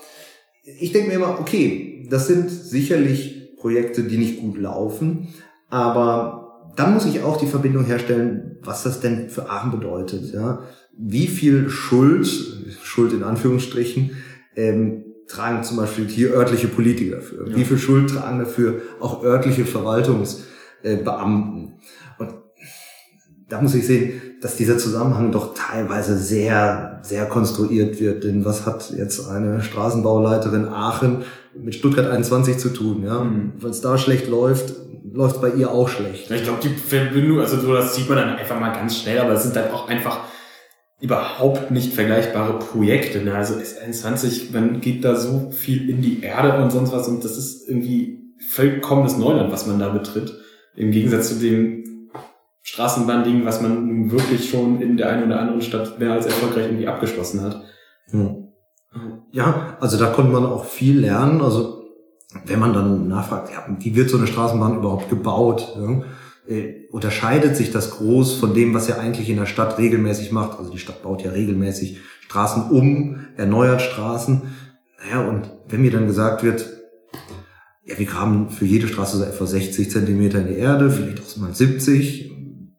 ich 0.64 0.92
denke 0.92 1.10
mir 1.10 1.16
immer, 1.16 1.40
okay, 1.40 2.06
das 2.10 2.28
sind 2.28 2.50
sicherlich 2.50 3.56
Projekte, 3.60 4.04
die 4.04 4.18
nicht 4.18 4.40
gut 4.40 4.58
laufen, 4.58 5.30
aber 5.70 6.72
dann 6.76 6.94
muss 6.94 7.06
ich 7.06 7.24
auch 7.24 7.38
die 7.38 7.48
Verbindung 7.48 7.86
herstellen, 7.86 8.58
was 8.62 8.84
das 8.84 9.00
denn 9.00 9.30
für 9.30 9.50
Aachen 9.50 9.72
bedeutet. 9.72 10.34
Ja? 10.34 10.64
Wie 10.98 11.28
viel 11.28 11.70
Schuld, 11.70 12.28
Schuld 12.84 13.14
in 13.14 13.24
Anführungsstrichen, 13.24 14.12
ähm, 14.56 15.06
tragen 15.28 15.64
zum 15.64 15.78
Beispiel 15.78 16.08
hier 16.08 16.34
örtliche 16.34 16.68
Politiker 16.68 17.18
dafür? 17.18 17.50
Ja. 17.50 17.56
Wie 17.56 17.66
viel 17.66 17.78
Schuld 17.78 18.10
tragen 18.10 18.40
dafür 18.40 18.82
auch 19.00 19.24
örtliche 19.24 19.66
Verwaltungsbeamten? 19.66 21.74
Und 22.20 22.34
da 23.50 23.62
muss 23.62 23.76
ich 23.76 23.86
sehen, 23.86 24.22
dass 24.42 24.56
dieser 24.56 24.78
Zusammenhang 24.78 25.32
doch 25.32 25.54
teilweise 25.56 26.18
sehr, 26.18 27.00
sehr 27.02 27.26
konstruiert 27.26 28.00
wird. 28.00 28.24
Denn 28.24 28.46
was 28.46 28.66
hat 28.66 28.92
jetzt 28.96 29.28
eine 29.28 29.62
Straßenbauleiterin 29.62 30.68
Aachen 30.68 31.24
mit 31.56 31.76
Stuttgart 31.76 32.08
21 32.08 32.58
zu 32.58 32.70
tun? 32.70 33.04
Ja? 33.04 33.24
Mhm. 33.24 33.54
Wenn 33.60 33.72
es 33.72 33.82
da 33.82 33.98
schlecht 33.98 34.28
läuft, 34.28 34.76
läuft 35.12 35.42
bei 35.42 35.50
ihr 35.50 35.72
auch 35.72 35.90
schlecht. 35.90 36.30
Ich 36.30 36.44
glaube, 36.44 36.60
die 36.62 36.70
Verbindung, 36.70 37.40
also 37.40 37.60
so, 37.60 37.74
das 37.74 37.96
sieht 37.96 38.08
man 38.10 38.20
dann 38.20 38.36
einfach 38.36 38.60
mal 38.60 38.74
ganz 38.74 38.98
schnell, 38.98 39.20
aber 39.20 39.34
es 39.34 39.44
sind 39.44 39.56
dann 39.56 39.72
auch 39.72 39.88
einfach 39.88 40.20
überhaupt 41.00 41.72
nicht 41.72 41.94
vergleichbare 41.94 42.60
Projekte. 42.60 43.22
Ne? 43.22 43.34
Also 43.34 43.56
S21, 43.56 44.52
man 44.54 44.82
geht 44.82 45.04
da 45.04 45.16
so 45.16 45.52
viel 45.52 45.90
in 45.90 46.02
die 46.02 46.22
Erde 46.22 46.62
und 46.62 46.72
sonst 46.72 46.92
was 46.92 47.08
und 47.08 47.24
das 47.24 47.38
ist 47.38 47.68
irgendwie 47.68 48.34
vollkommenes 48.50 49.18
Neuland, 49.18 49.52
was 49.52 49.68
man 49.68 49.80
da 49.80 49.90
betritt. 49.90 50.34
Im 50.76 50.92
Gegensatz 50.92 51.30
zu 51.30 51.36
dem 51.36 51.84
Straßenbahnding, 52.78 53.44
was 53.44 53.60
man 53.60 53.88
nun 53.88 54.12
wirklich 54.12 54.50
schon 54.50 54.80
in 54.82 54.98
der 54.98 55.10
einen 55.10 55.24
oder 55.24 55.40
anderen 55.40 55.64
Stadt 55.64 55.98
mehr 55.98 56.14
als 56.14 56.28
erfolgreich 56.28 56.66
irgendwie 56.66 56.88
abgeschlossen 56.88 57.42
hat. 57.42 57.64
Ja, 59.32 59.78
also 59.80 59.98
da 59.98 60.12
konnte 60.12 60.32
man 60.32 60.46
auch 60.46 60.64
viel 60.64 61.00
lernen. 61.00 61.42
Also 61.42 61.86
wenn 62.46 62.60
man 62.60 62.74
dann 62.74 63.08
nachfragt, 63.08 63.50
ja, 63.52 63.66
wie 63.80 63.96
wird 63.96 64.12
so 64.12 64.18
eine 64.18 64.28
Straßenbahn 64.28 64.78
überhaupt 64.78 65.10
gebaut? 65.10 65.76
Ja? 65.76 66.04
äh, 66.48 66.86
unterscheidet 66.92 67.56
sich 67.56 67.72
das 67.72 67.98
groß 67.98 68.36
von 68.36 68.54
dem, 68.54 68.76
was 68.76 68.88
er 68.90 69.00
eigentlich 69.00 69.28
in 69.30 69.38
der 69.38 69.48
Stadt 69.48 69.80
regelmäßig 69.80 70.32
macht. 70.32 70.60
Also 70.60 70.72
die 70.72 70.78
Stadt 70.78 71.02
baut 71.02 71.24
ja 71.24 71.32
regelmäßig 71.32 71.98
Straßen 72.22 72.70
um, 72.70 73.26
erneuert 73.38 73.82
Straßen. 73.82 74.44
Naja, 75.04 75.28
und 75.28 75.50
wenn 75.68 75.82
mir 75.82 75.92
dann 75.92 76.06
gesagt 76.06 76.44
wird, 76.44 76.70
ja, 77.86 77.98
wir 77.98 78.06
graben 78.06 78.50
für 78.50 78.66
jede 78.66 78.88
Straße 78.88 79.18
so 79.18 79.24
etwa 79.24 79.46
60 79.46 79.90
Zentimeter 79.90 80.42
in 80.42 80.48
die 80.48 80.60
Erde, 80.60 80.92
vielleicht 80.92 81.22
auch 81.22 81.38
mal 81.38 81.54
70, 81.54 82.37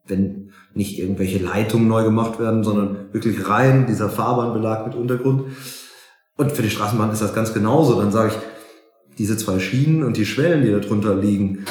wenn 0.09 0.51
nicht 0.73 0.99
irgendwelche 0.99 1.39
Leitungen 1.39 1.87
neu 1.87 2.03
gemacht 2.03 2.39
werden, 2.39 2.63
sondern 2.63 3.13
wirklich 3.13 3.47
rein 3.47 3.85
dieser 3.87 4.09
Fahrbahnbelag 4.09 4.85
mit 4.85 4.95
Untergrund. 4.95 5.43
Und 6.37 6.51
für 6.51 6.61
die 6.61 6.69
Straßenbahn 6.69 7.11
ist 7.11 7.21
das 7.21 7.33
ganz 7.33 7.53
genauso. 7.53 7.99
Dann 7.99 8.11
sage 8.11 8.29
ich, 8.29 9.17
diese 9.17 9.35
zwei 9.35 9.59
Schienen 9.59 10.03
und 10.03 10.15
die 10.15 10.25
Schwellen, 10.25 10.63
die 10.63 10.71
da 10.71 10.79
drunter 10.79 11.15
liegen, 11.15 11.65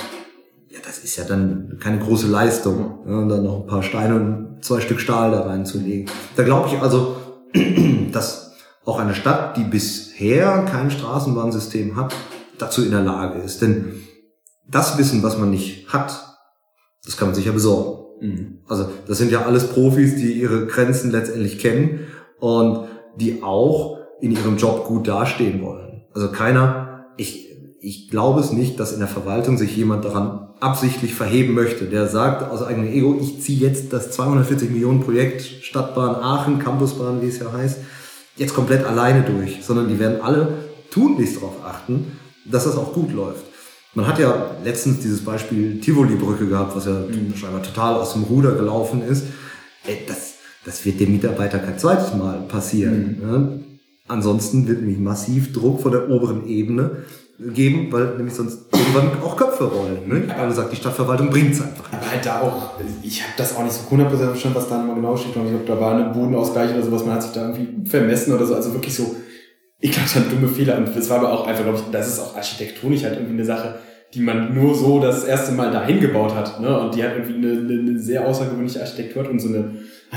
ja, 0.69 0.79
das 0.85 0.99
ist 0.99 1.17
ja 1.17 1.25
dann 1.25 1.79
keine 1.81 1.99
große 1.99 2.27
Leistung. 2.27 2.99
Ja, 3.07 3.19
und 3.19 3.29
dann 3.29 3.45
noch 3.45 3.61
ein 3.61 3.67
paar 3.67 3.83
Steine 3.83 4.17
und 4.17 4.59
zwei 4.61 4.81
Stück 4.81 5.01
Stahl 5.01 5.31
da 5.31 5.43
reinzulegen. 5.43 6.11
Da 6.37 6.43
glaube 6.43 6.69
ich 6.69 6.81
also, 6.81 7.17
dass 8.13 8.53
auch 8.85 8.99
eine 8.99 9.15
Stadt, 9.15 9.57
die 9.57 9.65
bisher 9.65 10.65
kein 10.65 10.91
Straßenbahnsystem 10.91 11.97
hat, 11.97 12.15
dazu 12.59 12.85
in 12.85 12.91
der 12.91 13.03
Lage 13.03 13.39
ist. 13.39 13.63
Denn 13.63 14.03
das 14.69 14.99
Wissen, 14.99 15.23
was 15.23 15.39
man 15.39 15.51
nicht 15.51 15.89
hat, 15.89 16.37
das 17.05 17.17
kann 17.17 17.29
man 17.29 17.35
sich 17.35 17.47
ja 17.47 17.53
besorgen. 17.53 17.98
Mhm. 18.21 18.59
Also 18.67 18.89
das 19.07 19.19
sind 19.19 19.31
ja 19.31 19.47
alles 19.47 19.69
Profis, 19.69 20.17
die 20.17 20.33
ihre 20.33 20.67
Grenzen 20.67 21.11
letztendlich 21.11 21.59
kennen 21.59 22.01
und 22.41 22.87
die 23.17 23.43
auch 23.43 23.99
in 24.21 24.33
ihrem 24.33 24.57
Job 24.57 24.85
gut 24.85 25.09
dastehen 25.09 25.63
wollen. 25.63 26.03
Also 26.13 26.31
keiner, 26.31 27.07
ich, 27.17 27.49
ich 27.81 28.11
glaube 28.11 28.41
es 28.41 28.53
nicht, 28.53 28.81
dass 28.81 28.93
in 28.93 28.99
der 28.99 29.09
Verwaltung 29.09 29.57
sich 29.57 29.77
jemand 29.77 30.05
daran 30.05 30.49
absichtlich 30.61 31.15
verheben 31.15 31.55
möchte, 31.55 31.85
der 31.85 32.09
sagt 32.09 32.51
aus 32.51 32.63
eigenem 32.63 32.93
Ego, 32.93 33.17
ich 33.21 33.41
ziehe 33.41 33.61
jetzt 33.61 33.93
das 33.93 34.11
240 34.11 34.71
Millionen 34.71 35.01
Projekt 35.01 35.43
Stadtbahn 35.43 36.17
Aachen, 36.17 36.59
Campusbahn, 36.59 37.23
wie 37.23 37.29
es 37.29 37.39
ja 37.39 37.53
heißt, 37.53 37.79
jetzt 38.37 38.55
komplett 38.55 38.85
alleine 38.85 39.23
durch, 39.23 39.59
sondern 39.63 39.89
die 39.89 39.99
werden 39.99 40.21
alle 40.21 40.55
tunlichst 40.91 41.37
darauf 41.37 41.65
achten, 41.65 42.19
dass 42.45 42.65
das 42.65 42.77
auch 42.77 42.93
gut 42.93 43.13
läuft. 43.13 43.45
Man 43.95 44.07
hat 44.07 44.19
ja 44.19 44.53
letztens 44.65 45.01
dieses 45.01 45.25
Beispiel 45.25 45.81
Tivoli-Brücke 45.81 46.47
gehabt, 46.47 46.77
was 46.77 46.87
ja 46.87 46.93
mhm. 46.93 47.35
scheinbar 47.35 47.63
total 47.63 47.95
aus 47.95 48.13
dem 48.13 48.25
Ruder 48.25 48.53
gelaufen 48.53 49.03
ist. 49.03 49.25
Das, 50.07 50.35
das 50.65 50.85
wird 50.85 51.01
dem 51.01 51.13
Mitarbeiter 51.13 51.59
kein 51.59 51.79
zweites 51.79 52.15
Mal 52.15 52.43
passieren. 52.49 53.19
Mhm. 53.21 53.31
Ne? 53.31 53.61
Ansonsten 54.09 54.69
wird 54.69 54.81
nämlich 54.81 54.99
massiv 54.99 55.53
Druck 55.53 55.81
von 55.81 55.93
der 55.93 56.09
oberen 56.09 56.47
Ebene 56.47 57.05
geben, 57.39 57.93
weil 57.93 58.17
nämlich 58.17 58.35
sonst 58.35 58.67
irgendwann 58.73 59.23
auch 59.23 59.37
Köpfe 59.37 59.65
rollen. 59.65 60.09
Ne? 60.09 60.35
Aber 60.37 60.53
sagt, 60.53 60.73
die 60.73 60.77
Stadtverwaltung 60.77 61.31
bringt 61.31 61.55
es 61.55 61.61
einfach. 61.61 61.93
Aber 61.93 62.11
halt 62.11 62.27
da 62.27 62.41
auch, 62.41 62.73
ich 63.03 63.23
habe 63.23 63.33
das 63.37 63.57
auch 63.57 63.63
nicht 63.63 63.75
so 63.75 63.95
100% 63.95 64.09
verstanden, 64.09 64.57
was 64.57 64.69
da 64.69 64.79
nochmal 64.79 64.97
genau 64.97 65.17
steht. 65.17 65.29
Ich 65.29 65.35
glaube, 65.35 65.65
da 65.67 65.81
war 65.81 65.95
eine 65.95 66.13
Bodenausgleich 66.13 66.73
oder 66.73 66.83
sowas, 66.83 67.05
man 67.05 67.15
hat 67.15 67.23
sich 67.23 67.33
da 67.33 67.49
irgendwie 67.49 67.89
vermessen 67.89 68.33
oder 68.33 68.45
so. 68.45 68.55
Also 68.55 68.73
wirklich 68.73 68.95
so, 68.95 69.15
ich 69.81 69.93
glaube, 69.93 70.09
dann 70.15 70.31
dumme 70.31 70.49
Fehler. 70.49 70.77
Und 70.77 70.95
das 70.95 71.09
war 71.09 71.19
aber 71.19 71.33
auch 71.33 71.47
einfach, 71.47 71.63
glaube 71.65 71.79
ich, 71.79 71.85
das 71.93 72.09
ist 72.09 72.21
auch 72.21 72.37
architektonisch 72.37 73.05
halt 73.05 73.15
irgendwie 73.15 73.35
eine 73.35 73.45
Sache, 73.45 73.75
die 74.15 74.21
man 74.21 74.55
nur 74.55 74.75
so 74.75 75.01
das 75.01 75.25
erste 75.25 75.53
Mal 75.53 75.71
dahin 75.71 76.01
gebaut 76.01 76.35
hat. 76.35 76.61
Ne? 76.61 76.81
Und 76.81 76.95
die 76.95 77.03
hat 77.03 77.13
irgendwie 77.17 77.35
eine, 77.35 77.61
eine, 77.61 77.81
eine 77.81 77.99
sehr 77.99 78.27
außergewöhnliche 78.27 78.81
Architektur 78.81 79.25
hat 79.25 79.31
und 79.31 79.39
so 79.39 79.49
eine, 79.49 79.73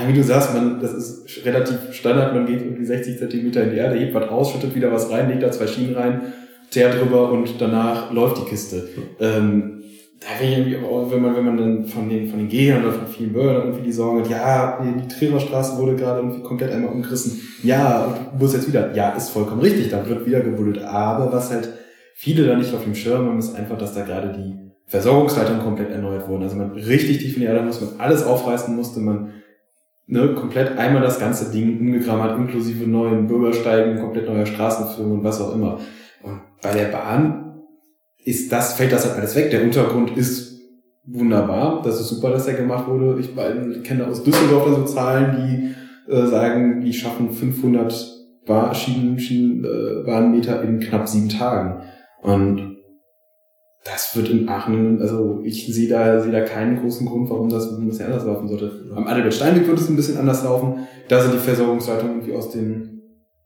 wie 0.08 0.14
du 0.14 0.24
sagst, 0.24 0.54
man, 0.54 0.80
das 0.80 0.94
ist 0.94 1.46
relativ 1.46 1.92
Standard, 1.92 2.34
man 2.34 2.46
geht 2.46 2.62
irgendwie 2.62 2.86
60 2.86 3.20
Zentimeter 3.20 3.64
in 3.64 3.72
die 3.72 3.78
Erde, 3.78 4.00
hebt 4.00 4.14
was 4.14 4.30
aus, 4.30 4.52
schüttet 4.52 4.74
wieder 4.74 4.92
was 4.92 5.10
rein, 5.12 5.30
legt 5.30 5.44
da 5.44 5.52
zwei 5.52 5.68
Schienen 5.68 5.96
rein, 5.96 6.22
teert 6.70 7.00
drüber 7.00 7.32
und 7.32 7.60
danach 7.60 8.12
läuft 8.12 8.38
die 8.38 8.50
Kiste. 8.50 8.88
Ähm, 9.20 9.81
da 10.22 10.40
wäre 10.40 10.62
irgendwie 10.62 10.78
auch, 10.78 11.12
wenn 11.12 11.22
man, 11.22 11.36
wenn 11.36 11.46
man 11.46 11.58
dann 11.58 11.86
von 11.86 12.08
den, 12.08 12.30
von 12.30 12.38
den 12.38 12.48
Gegnern 12.48 12.84
oder 12.84 12.94
von 12.94 13.08
vielen 13.08 13.34
Bürgern 13.34 13.56
irgendwie 13.56 13.82
die 13.82 13.92
Sorge 13.92 14.22
hat, 14.22 14.30
ja, 14.30 14.80
die 14.80 15.08
Triererstraße 15.08 15.80
wurde 15.80 15.96
gerade 15.96 16.20
irgendwie 16.20 16.44
komplett 16.44 16.72
einmal 16.72 16.92
umgerissen. 16.92 17.42
Ja, 17.64 18.06
und 18.06 18.16
du 18.16 18.44
musst 18.44 18.54
jetzt 18.54 18.68
wieder. 18.68 18.94
Ja, 18.96 19.10
ist 19.12 19.32
vollkommen 19.32 19.62
richtig, 19.62 19.90
da 19.90 20.08
wird 20.08 20.28
wieder 20.28 20.42
gebuddelt. 20.42 20.84
Aber 20.84 21.34
was 21.34 21.50
halt 21.50 21.70
viele 22.14 22.46
da 22.46 22.56
nicht 22.56 22.74
auf 22.74 22.84
dem 22.84 22.94
Schirm 22.94 23.28
haben, 23.28 23.40
ist 23.40 23.56
einfach, 23.56 23.80
dass 23.80 23.96
da 23.96 24.04
gerade 24.04 24.32
die 24.38 24.60
Versorgungsleitungen 24.86 25.64
komplett 25.64 25.90
erneuert 25.90 26.28
wurden. 26.28 26.44
Also 26.44 26.56
man 26.56 26.72
richtig 26.72 27.18
tief 27.18 27.36
in 27.36 27.42
die 27.42 27.48
Erde 27.48 27.64
muss, 27.64 27.82
man 27.82 28.00
alles 28.00 28.24
aufreißen 28.24 28.76
musste, 28.76 29.00
man 29.00 29.32
ne, 30.06 30.36
komplett 30.36 30.78
einmal 30.78 31.02
das 31.02 31.20
ganze 31.20 31.52
Ding 31.52 31.80
umgegraben 31.80 32.22
hat, 32.22 32.38
inklusive 32.38 32.88
neuen 32.88 33.26
Bürgersteigen, 33.26 34.00
komplett 34.00 34.28
neuer 34.28 34.46
Straßenführung 34.46 35.14
und 35.14 35.24
was 35.24 35.42
auch 35.42 35.56
immer. 35.56 35.80
Und 36.22 36.42
bei 36.62 36.74
der 36.74 36.86
Bahn 36.86 37.51
ist 38.24 38.52
das, 38.52 38.74
fällt 38.74 38.92
das 38.92 39.06
halt 39.06 39.18
alles 39.18 39.36
weg. 39.36 39.52
Der 39.52 39.64
Untergrund 39.64 40.16
ist 40.18 40.60
wunderbar. 41.04 41.82
Das 41.84 42.00
ist 42.00 42.10
super, 42.10 42.30
dass 42.30 42.46
der 42.46 42.56
gemacht 42.56 42.88
wurde. 42.88 43.20
Ich 43.20 43.34
kenne 43.84 44.08
aus 44.08 44.24
Düsseldorf 44.24 44.66
da 44.66 44.76
so 44.76 44.84
Zahlen, 44.84 45.76
die 46.08 46.12
äh, 46.12 46.28
sagen, 46.28 46.82
die 46.82 46.94
schaffen 46.94 47.32
500 47.32 48.20
Bar 48.46 48.74
Schienen, 48.74 49.20
Schienenbahnmeter 49.20 50.64
äh, 50.64 50.68
in 50.68 50.80
knapp 50.80 51.08
sieben 51.08 51.30
Tagen. 51.30 51.84
Und 52.22 52.78
das 53.84 54.16
wird 54.16 54.30
in 54.30 54.48
Aachen, 54.48 55.02
also 55.02 55.42
ich 55.44 55.74
sehe 55.74 55.90
da, 55.90 56.20
sehe 56.20 56.32
da 56.32 56.42
keinen 56.42 56.80
großen 56.80 57.08
Grund, 57.08 57.30
warum 57.30 57.50
das 57.50 57.72
ein 57.72 57.88
bisschen 57.88 58.08
anders 58.08 58.26
laufen 58.26 58.48
sollte. 58.48 58.72
Am 58.96 59.08
Adalbert 59.08 59.34
Steinweg 59.34 59.68
wird 59.68 59.80
es 59.80 59.90
ein 59.90 59.96
bisschen 59.96 60.18
anders 60.18 60.44
laufen. 60.44 60.88
Da 61.08 61.22
sind 61.22 61.34
die 61.34 61.40
Versorgungsleitungen 61.40 62.18
irgendwie 62.18 62.36
aus 62.36 62.52
den 62.52 62.91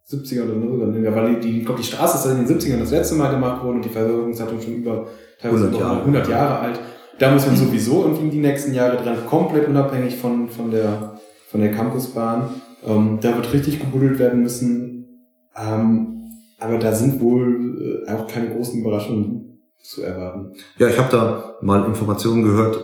70er 0.09 0.43
oder 0.43 0.53
so. 0.53 1.15
Weil 1.15 1.35
die, 1.35 1.39
die, 1.39 1.59
ich 1.59 1.65
glaube, 1.65 1.81
die 1.81 1.87
Straße 1.87 2.17
ist 2.17 2.35
in 2.35 2.45
den 2.45 2.59
70ern 2.59 2.79
das 2.79 2.91
letzte 2.91 3.15
Mal 3.15 3.31
gemacht 3.31 3.63
worden 3.63 3.77
und 3.77 3.85
die 3.85 3.89
Versorgungsleitung 3.89 4.61
schon 4.61 4.75
über 4.75 5.07
teilweise 5.41 5.65
100 5.65 5.81
Jahre, 5.81 5.99
100 5.99 6.29
Jahre 6.29 6.59
alt. 6.59 6.79
Da 7.17 7.31
muss 7.31 7.45
man 7.45 7.55
sowieso 7.55 8.03
irgendwie 8.03 8.29
die 8.29 8.41
nächsten 8.41 8.73
Jahre 8.73 8.97
dran, 8.97 9.25
komplett 9.27 9.67
unabhängig 9.67 10.17
von, 10.17 10.49
von 10.49 10.69
der, 10.69 11.19
von 11.47 11.61
der 11.61 11.71
Campusbahn. 11.71 12.49
Ähm, 12.85 13.19
da 13.21 13.35
wird 13.35 13.53
richtig 13.53 13.79
gebuddelt 13.79 14.19
werden 14.19 14.43
müssen. 14.43 15.31
Ähm, 15.55 16.15
aber 16.59 16.77
da 16.77 16.91
sind 16.93 17.21
wohl 17.21 18.03
äh, 18.07 18.11
auch 18.11 18.27
keine 18.27 18.49
großen 18.49 18.79
Überraschungen 18.79 19.59
zu 19.81 20.03
erwarten. 20.03 20.53
Ja, 20.77 20.87
ich 20.87 20.97
habe 20.97 21.09
da 21.11 21.55
mal 21.61 21.85
Informationen 21.85 22.43
gehört, 22.43 22.83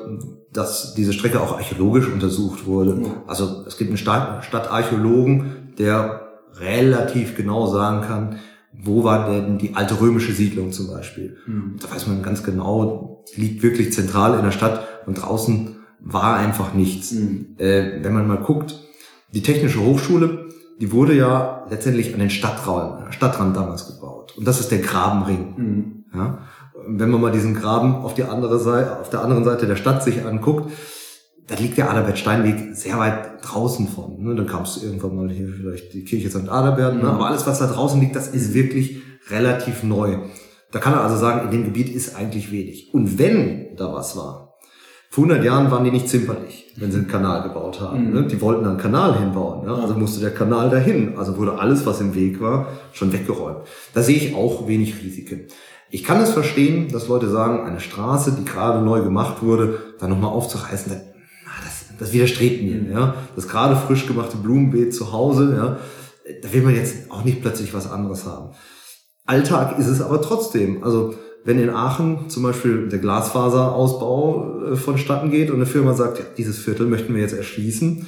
dass 0.54 0.94
diese 0.94 1.14
Strecke 1.14 1.42
auch 1.42 1.54
archäologisch 1.54 2.08
untersucht 2.12 2.66
wurde. 2.66 3.02
Ja. 3.02 3.24
Also 3.28 3.64
es 3.68 3.78
gibt 3.78 3.90
einen 3.90 3.98
Stadt 3.98 4.46
Stadtarchäologen, 4.46 5.74
der 5.78 6.21
relativ 6.62 7.36
genau 7.36 7.68
sagen 7.68 8.02
kann, 8.02 8.40
wo 8.74 9.04
war 9.04 9.30
denn 9.30 9.58
die 9.58 9.76
alte 9.76 10.00
römische 10.00 10.32
Siedlung 10.32 10.72
zum 10.72 10.88
Beispiel. 10.88 11.38
Mhm. 11.46 11.76
Da 11.82 11.94
weiß 11.94 12.08
man 12.08 12.24
ganz 12.24 12.44
genau, 12.44 13.24
liegt 13.36 13.64
wirklich 13.64 13.92
zentral 13.92 14.38
in 14.38 14.46
der 14.46 14.52
Stadt 14.52 14.88
und 15.06 15.16
draußen 15.16 15.76
war 16.00 16.38
einfach 16.38 16.74
nichts. 16.74 17.12
Mhm. 17.12 17.56
Äh, 17.58 18.04
wenn 18.04 18.14
man 18.14 18.28
mal 18.28 18.38
guckt, 18.38 18.80
die 19.34 19.42
Technische 19.42 19.82
Hochschule 19.82 20.52
die 20.82 20.92
wurde 20.92 21.14
ja 21.14 21.64
letztendlich 21.70 22.12
an 22.14 22.20
den 22.20 22.32
Stadtrand, 22.32 23.14
Stadtrand 23.14 23.56
damals 23.56 23.86
gebaut. 23.86 24.34
Und 24.36 24.48
das 24.48 24.60
ist 24.60 24.72
der 24.72 24.80
Grabenring. 24.80 25.54
Mhm. 25.56 26.04
Ja? 26.14 26.40
Wenn 26.88 27.12
man 27.12 27.22
mal 27.22 27.32
diesen 27.32 27.54
Graben 27.54 27.96
auf 27.96 28.16
die 28.16 28.24
andere 28.24 28.60
Seite, 28.60 29.00
auf 29.00 29.12
der 29.12 29.22
anderen 29.22 29.44
Seite 29.44 29.68
der 29.68 29.76
Stadt 29.76 30.04
sich 30.04 30.26
anguckt, 30.26 30.72
da 31.52 31.58
liegt 31.58 31.78
der 31.78 31.92
Adalbert 31.92 32.18
Steinweg 32.18 32.78
sehr 32.78 32.98
weit 32.98 33.44
draußen 33.44 33.90
von. 33.90 34.24
Ne? 34.24 34.36
Dann 34.36 34.48
kamst 34.48 34.78
du 34.78 34.86
irgendwann 34.86 35.18
mal 35.18 35.30
hier 35.30 35.50
vielleicht 35.50 35.94
die 35.94 36.06
Kirche 36.06 36.30
St. 36.30 36.48
Adalbert. 36.48 36.94
Ne? 36.94 37.00
Mhm. 37.00 37.06
Ne? 37.06 37.14
Aber 37.14 37.28
alles, 37.28 37.46
was 37.46 37.60
da 37.60 37.68
draußen 37.68 38.00
liegt, 38.00 38.16
das 38.16 38.30
ist 38.30 38.54
wirklich 38.54 39.02
relativ 39.30 39.84
neu. 39.84 40.20
Da 40.72 40.80
kann 40.80 40.94
er 40.94 41.02
also 41.02 41.18
sagen, 41.18 41.44
in 41.46 41.52
dem 41.52 41.66
Gebiet 41.66 41.94
ist 41.94 42.16
eigentlich 42.16 42.54
wenig. 42.54 42.94
Und 42.94 43.20
wenn 43.20 43.76
da 43.76 43.92
was 43.94 44.16
war, 44.16 44.60
vor 45.10 45.26
100 45.26 45.44
Jahren 45.44 45.70
waren 45.72 45.84
die 45.84 45.92
nicht 45.92 46.08
zimperlich, 46.08 46.74
wenn 46.78 46.90
sie 46.90 47.00
einen 47.00 47.10
Kanal 47.10 47.44
gebaut 47.44 47.82
haben. 47.82 48.08
Mhm. 48.08 48.14
Ne? 48.14 48.28
Die 48.28 48.40
wollten 48.40 48.66
einen 48.66 48.78
Kanal 48.78 49.20
hinbauen. 49.20 49.66
Ne? 49.66 49.74
Also 49.74 49.94
musste 49.96 50.22
der 50.22 50.34
Kanal 50.34 50.70
dahin. 50.70 51.18
Also 51.18 51.38
wurde 51.38 51.60
alles, 51.60 51.86
was 51.86 52.00
im 52.00 52.16
Weg 52.16 52.40
war, 52.40 52.68
schon 52.94 53.12
weggeräumt. 53.12 53.68
Da 53.94 54.04
sehe 54.04 54.16
ich 54.16 54.36
auch 54.36 54.70
wenig 54.70 55.04
Risiken. 55.04 55.48
Ich 55.90 56.06
kann 56.06 56.22
es 56.22 56.30
verstehen, 56.30 56.88
dass 56.94 57.10
Leute 57.10 57.28
sagen, 57.28 57.66
eine 57.66 57.82
Straße, 57.82 58.38
die 58.40 58.46
gerade 58.46 58.86
neu 58.86 59.02
gemacht 59.02 59.44
wurde, 59.44 59.80
da 60.00 60.08
nochmal 60.08 60.32
aufzureißen, 60.32 61.11
das, 62.02 62.14
widerstrebt 62.14 62.64
mir. 62.64 62.82
Mhm. 62.82 62.92
Ja? 62.92 63.16
Das 63.36 63.48
gerade 63.48 63.76
frisch 63.76 64.08
gemachte 64.08 64.38
Blumenbeet 64.38 64.94
zu 64.94 65.12
Hause, 65.12 65.54
ja? 65.56 65.78
da 66.42 66.54
will 66.54 66.64
man 66.64 66.76
jetzt 66.76 67.12
auch 67.12 67.24
nicht 67.24 67.42
plötzlich 67.42 67.74
was 67.74 67.90
anderes 67.90 68.26
haben. 68.26 68.50
Alltag 69.26 69.78
ist 69.80 69.88
es 69.88 70.02
aber 70.02 70.22
trotzdem. 70.22 70.84
Also 70.84 71.14
wenn 71.44 71.60
in 71.60 71.70
Aachen 71.70 72.30
zum 72.30 72.44
Beispiel 72.44 72.88
der 72.90 73.00
Glasfaserausbau 73.00 74.72
äh, 74.72 74.76
vonstatten 74.76 75.32
geht 75.32 75.50
und 75.50 75.58
eine 75.58 75.66
Firma 75.66 75.94
sagt, 75.94 76.20
ja, 76.20 76.26
dieses 76.38 76.58
Viertel 76.60 76.88
möchten 76.88 77.14
wir 77.16 77.22
jetzt 77.22 77.38
erschließen, 77.38 78.08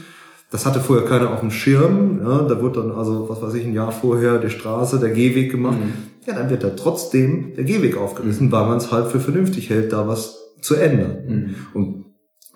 das 0.51 0.67
hatte 0.67 0.81
vorher 0.81 1.07
keiner 1.07 1.31
auf 1.31 1.39
dem 1.39 1.49
Schirm, 1.49 2.19
ja, 2.23 2.43
da 2.43 2.61
wird 2.61 2.77
dann 2.77 2.91
also, 2.91 3.27
was 3.27 3.41
weiß 3.41 3.55
ich, 3.55 3.65
ein 3.65 3.73
Jahr 3.73 3.91
vorher 3.91 4.37
die 4.37 4.51
Straße, 4.51 4.99
der 4.99 5.09
Gehweg 5.09 5.49
gemacht, 5.49 5.79
mhm. 5.79 5.93
ja, 6.27 6.35
dann 6.35 6.51
wird 6.51 6.63
da 6.63 6.69
trotzdem 6.69 7.55
der 7.55 7.63
Gehweg 7.63 7.97
aufgerissen, 7.97 8.47
mhm. 8.47 8.51
weil 8.51 8.67
man 8.67 8.77
es 8.77 8.91
halt 8.91 9.07
für 9.07 9.19
vernünftig 9.19 9.71
hält, 9.71 9.91
da 9.93 10.07
was 10.07 10.37
zu 10.61 10.75
ändern. 10.75 11.17
Mhm. 11.27 11.55
Und 11.73 12.02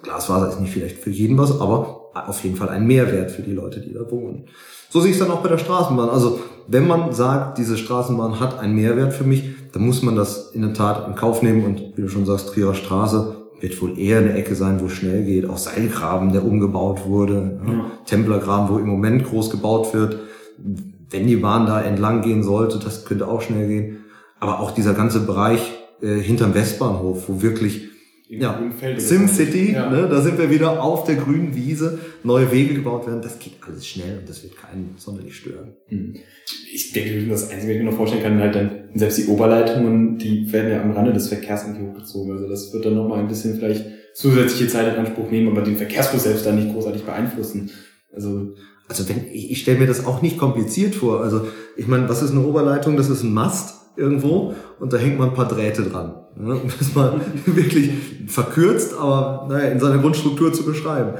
Glasfaser 0.07 0.49
ist 0.49 0.59
nicht 0.61 0.73
vielleicht 0.73 0.97
für 0.97 1.09
jeden 1.09 1.37
was, 1.37 1.59
aber 1.59 2.11
auf 2.13 2.43
jeden 2.43 2.55
Fall 2.55 2.69
ein 2.69 2.87
Mehrwert 2.87 3.29
für 3.29 3.41
die 3.41 3.53
Leute, 3.53 3.81
die 3.81 3.93
da 3.93 4.09
wohnen. 4.09 4.45
So 4.89 5.01
sehe 5.01 5.11
ich 5.11 5.17
es 5.17 5.23
dann 5.23 5.31
auch 5.31 5.41
bei 5.41 5.49
der 5.49 5.57
Straßenbahn. 5.57 6.09
Also 6.09 6.39
wenn 6.67 6.87
man 6.87 7.13
sagt, 7.13 7.57
diese 7.57 7.77
Straßenbahn 7.77 8.39
hat 8.39 8.57
einen 8.59 8.75
Mehrwert 8.75 9.13
für 9.13 9.25
mich, 9.25 9.43
dann 9.73 9.85
muss 9.85 10.01
man 10.01 10.15
das 10.15 10.51
in 10.51 10.61
der 10.61 10.73
Tat 10.73 11.07
in 11.07 11.15
Kauf 11.15 11.41
nehmen 11.41 11.65
und 11.65 11.97
wie 11.97 12.01
du 12.01 12.07
schon 12.07 12.25
sagst, 12.25 12.53
Trierer 12.53 12.73
Straße, 12.73 13.35
wird 13.59 13.81
wohl 13.81 13.97
eher 13.99 14.19
eine 14.19 14.33
Ecke 14.33 14.55
sein, 14.55 14.79
wo 14.79 14.85
es 14.85 14.93
schnell 14.93 15.25
geht. 15.25 15.49
Auch 15.49 15.57
Seilgraben, 15.57 16.31
der 16.31 16.45
umgebaut 16.45 17.05
wurde. 17.05 17.59
Ja. 17.65 17.85
Templergraben, 18.05 18.69
wo 18.69 18.77
im 18.79 18.87
Moment 18.87 19.25
groß 19.25 19.49
gebaut 19.49 19.93
wird. 19.93 20.19
Wenn 21.09 21.27
die 21.27 21.37
Bahn 21.37 21.65
da 21.65 21.81
entlang 21.81 22.21
gehen 22.21 22.43
sollte, 22.43 22.79
das 22.79 23.05
könnte 23.05 23.27
auch 23.27 23.41
schnell 23.41 23.67
gehen. 23.67 23.97
Aber 24.39 24.59
auch 24.59 24.71
dieser 24.71 24.93
ganze 24.93 25.21
Bereich 25.21 25.73
äh, 26.01 26.19
hinterm 26.19 26.53
Westbahnhof, 26.53 27.27
wo 27.27 27.41
wirklich 27.41 27.89
ja, 28.29 28.61
SimCity, 28.97 29.73
ja. 29.73 29.89
ne, 29.89 30.07
da 30.09 30.21
sind 30.21 30.37
wir 30.37 30.49
wieder 30.49 30.83
auf 30.83 31.05
der 31.05 31.15
grünen 31.15 31.55
Wiese, 31.55 31.99
neue 32.23 32.51
Wege 32.51 32.73
gebaut 32.73 33.07
werden, 33.07 33.21
das 33.21 33.39
geht 33.39 33.53
alles 33.65 33.87
schnell 33.87 34.19
und 34.19 34.29
das 34.29 34.43
wird 34.43 34.57
keinen 34.57 34.95
sonderlich 34.97 35.35
stören. 35.35 35.73
Hm. 35.87 36.15
Ich 36.73 36.91
denke, 36.91 37.25
das 37.27 37.49
Einzige, 37.49 37.67
was 37.67 37.77
ich 37.77 37.83
mir 37.83 37.91
noch 37.91 37.97
vorstellen 37.97 38.23
kann, 38.23 38.39
halt 38.39 38.55
dann, 38.55 38.71
selbst 38.95 39.17
die 39.17 39.27
Oberleitungen, 39.27 40.17
die 40.17 40.51
werden 40.51 40.71
ja 40.71 40.81
am 40.81 40.91
Rande 40.91 41.13
des 41.13 41.29
Verkehrs 41.29 41.63
irgendwie 41.63 41.87
hochgezogen. 41.87 42.31
Also 42.33 42.49
das 42.49 42.73
wird 42.73 42.85
dann 42.85 42.95
nochmal 42.95 43.19
ein 43.19 43.27
bisschen 43.27 43.55
vielleicht 43.55 43.85
zusätzliche 44.13 44.67
Zeit 44.67 44.93
in 44.93 44.99
Anspruch 44.99 45.29
nehmen, 45.31 45.49
aber 45.49 45.61
den 45.61 45.77
Verkehrsfluss 45.77 46.23
selbst 46.23 46.45
dann 46.45 46.55
nicht 46.55 46.73
großartig 46.73 47.03
beeinflussen. 47.03 47.69
Also 48.13 48.53
also 48.87 49.07
wenn 49.09 49.27
ich, 49.31 49.51
ich 49.51 49.61
stelle 49.61 49.79
mir 49.79 49.87
das 49.87 50.05
auch 50.05 50.21
nicht 50.21 50.37
kompliziert 50.37 50.95
vor. 50.95 51.21
Also 51.21 51.47
ich 51.75 51.87
meine, 51.87 52.07
was 52.07 52.21
ist 52.21 52.31
eine 52.31 52.45
Oberleitung? 52.45 52.97
Das 52.97 53.09
ist 53.09 53.23
ein 53.23 53.33
Mast 53.33 53.76
irgendwo 53.97 54.53
und 54.79 54.93
da 54.93 54.97
hängt 54.97 55.17
man 55.17 55.29
ein 55.29 55.35
paar 55.35 55.47
Drähte 55.47 55.83
dran. 55.83 56.13
Ne, 56.35 56.53
um 56.53 56.69
das 56.77 56.93
mal 56.93 57.19
wirklich 57.45 57.91
verkürzt, 58.27 58.93
aber 58.97 59.47
naja, 59.49 59.69
in 59.69 59.79
seiner 59.79 59.97
Grundstruktur 59.97 60.53
zu 60.53 60.63
beschreiben. 60.65 61.13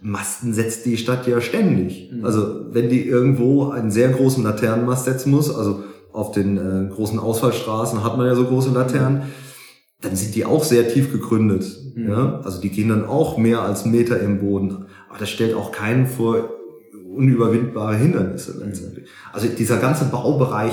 Masten 0.00 0.52
setzt 0.54 0.86
die 0.86 0.96
Stadt 0.96 1.26
ja 1.26 1.40
ständig. 1.40 2.10
Mhm. 2.12 2.24
Also 2.24 2.66
wenn 2.70 2.88
die 2.88 3.06
irgendwo 3.06 3.70
einen 3.70 3.90
sehr 3.90 4.08
großen 4.08 4.42
Laternenmast 4.42 5.04
setzen 5.04 5.30
muss, 5.30 5.54
also 5.54 5.84
auf 6.12 6.32
den 6.32 6.56
äh, 6.56 6.94
großen 6.94 7.18
Ausfallstraßen 7.18 8.04
hat 8.04 8.16
man 8.16 8.26
ja 8.26 8.34
so 8.34 8.44
große 8.44 8.70
Laternen, 8.70 9.22
dann 10.00 10.16
sind 10.16 10.34
die 10.34 10.44
auch 10.44 10.64
sehr 10.64 10.88
tief 10.88 11.10
gegründet. 11.12 11.66
Mhm. 11.94 12.08
Ja? 12.08 12.40
Also 12.44 12.60
die 12.60 12.70
gehen 12.70 12.88
dann 12.88 13.04
auch 13.04 13.36
mehr 13.36 13.62
als 13.62 13.84
Meter 13.84 14.20
im 14.20 14.40
Boden. 14.40 14.86
Aber 15.08 15.18
das 15.18 15.30
stellt 15.30 15.54
auch 15.54 15.72
keinen 15.72 16.06
vor 16.06 16.50
unüberwindbare 17.14 17.96
Hindernisse 17.96 18.62
letztendlich. 18.64 19.08
Also 19.32 19.48
dieser 19.48 19.78
ganze 19.78 20.06
Baubereich, 20.06 20.72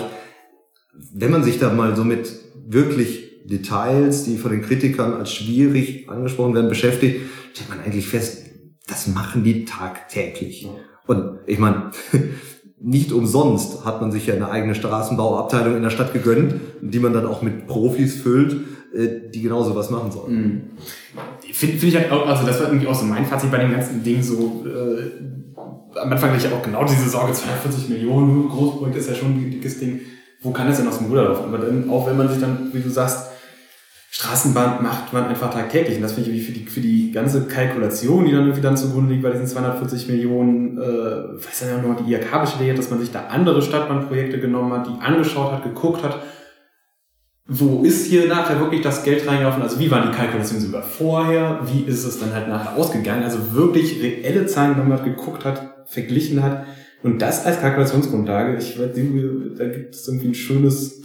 wenn 0.94 1.32
man 1.32 1.44
sich 1.44 1.60
da 1.60 1.72
mal 1.74 1.96
so 1.96 2.04
mit 2.04 2.32
wirklich 2.68 3.32
Details, 3.46 4.24
die 4.24 4.38
von 4.38 4.52
den 4.52 4.62
Kritikern 4.62 5.14
als 5.14 5.34
schwierig 5.34 6.10
angesprochen 6.10 6.54
werden, 6.54 6.70
beschäftigt, 6.70 7.22
stellt 7.54 7.70
man 7.70 7.80
eigentlich 7.80 8.08
fest, 8.08 8.46
das 8.88 9.08
machen 9.08 9.44
die 9.44 9.66
tagtäglich. 9.66 10.68
Und 11.08 11.40
ich 11.48 11.60
meine, 11.60 11.92
nicht 12.80 13.12
umsonst 13.12 13.86
hat 13.86 14.02
man 14.02 14.12
sich 14.12 14.28
ja 14.28 14.34
eine 14.34 14.50
eigene 14.50 14.76
Straßenbauabteilung 14.76 15.76
in 15.76 15.84
der 15.84 15.90
Stadt 15.90 16.14
gegönnt, 16.14 16.56
die 16.82 17.00
man 17.00 17.14
dann 17.14 17.26
auch 17.26 17.42
mit 17.42 17.68
Profis 17.68 18.22
füllt, 18.22 18.54
äh, 18.94 19.30
die 19.34 19.42
genauso 19.42 19.76
was 19.76 19.90
machen 19.90 20.12
sollen. 20.12 20.36
Mhm. 20.36 20.62
Finde 21.54 21.78
find 21.78 21.94
ich 21.94 22.00
halt 22.00 22.12
auch, 22.12 22.26
also 22.26 22.46
das 22.46 22.60
war 22.60 22.68
irgendwie 22.68 22.88
auch 22.88 22.96
so 22.96 23.06
mein 23.06 23.26
Fazit 23.26 23.52
bei 23.52 23.60
dem 23.60 23.72
ganzen 23.72 24.04
Ding 24.04 24.22
so, 24.24 24.66
äh, 24.66 26.00
am 26.00 26.12
Anfang 26.12 26.32
hatte 26.32 26.48
ich 26.48 26.54
auch 26.54 26.64
genau 26.64 26.86
diese 26.86 27.10
Sorge, 27.10 27.34
42 27.34 27.90
Millionen, 27.90 28.48
Großprojekt 28.48 28.98
ist 28.98 29.10
ja 29.10 29.16
schon 29.16 29.34
ein 29.34 29.52
dickes 29.52 29.80
Ding 29.80 30.00
wo 30.42 30.52
kann 30.52 30.68
das 30.68 30.78
denn 30.78 30.88
aus 30.88 30.98
dem 30.98 31.08
Ruder 31.08 31.24
laufen? 31.26 31.46
Aber 31.46 31.60
dann, 31.60 31.90
auch 31.90 32.08
wenn 32.08 32.18
man 32.18 32.28
sich 32.28 32.40
dann, 32.40 32.72
wie 32.74 32.82
du 32.82 32.90
sagst, 32.90 33.32
Straßenbahn 34.14 34.84
macht 34.84 35.14
man 35.14 35.26
einfach 35.26 35.54
tagtäglich. 35.54 35.96
Und 35.96 36.02
das 36.02 36.14
finde 36.14 36.32
ich 36.32 36.46
für 36.46 36.52
die, 36.52 36.66
für 36.66 36.82
die 36.82 37.12
ganze 37.12 37.48
Kalkulation, 37.48 38.26
die 38.26 38.32
dann 38.32 38.42
irgendwie 38.42 38.62
dann 38.62 38.76
zugrunde 38.76 39.14
liegt 39.14 39.24
bei 39.24 39.30
diesen 39.30 39.48
240 39.48 40.10
Millionen, 40.10 40.78
äh, 40.78 41.36
weiß 41.36 41.62
ja 41.62 41.82
noch 41.82 41.96
die 41.96 42.12
IHK 42.12 42.42
beschlägt, 42.42 42.78
dass 42.78 42.90
man 42.90 43.00
sich 43.00 43.12
da 43.12 43.28
andere 43.28 43.62
Stadtbahnprojekte 43.62 44.40
genommen 44.40 44.74
hat, 44.74 44.88
die 44.88 45.02
angeschaut 45.02 45.54
hat, 45.54 45.64
geguckt 45.64 46.04
hat, 46.04 46.20
wo 47.48 47.84
ist 47.84 48.08
hier 48.08 48.28
nachher 48.28 48.60
wirklich 48.60 48.82
das 48.82 49.04
Geld 49.04 49.28
reingelaufen? 49.28 49.62
Also 49.62 49.80
wie 49.80 49.90
waren 49.92 50.12
die 50.12 50.18
Kalkulationen 50.18 50.66
sogar 50.66 50.84
vorher? 50.84 51.62
Wie 51.66 51.90
ist 51.90 52.04
es 52.04 52.20
dann 52.20 52.34
halt 52.34 52.48
nachher 52.48 52.78
ausgegangen? 52.78 53.24
Also 53.24 53.54
wirklich 53.54 54.02
reelle 54.02 54.46
Zahlen 54.46 54.76
genommen 54.76 54.94
hat, 54.94 55.04
geguckt 55.04 55.46
hat, 55.46 55.86
verglichen 55.88 56.44
hat. 56.44 56.66
Und 57.04 57.22
das 57.22 57.46
als 57.46 57.60
Kalkulationsgrundlage, 57.60 58.58
ich 58.58 58.76
denke, 58.76 59.56
da 59.58 59.68
gibt 59.68 59.96
es 59.96 60.08
irgendwie 60.08 60.28
ein 60.28 60.36
schönes, 60.36 61.02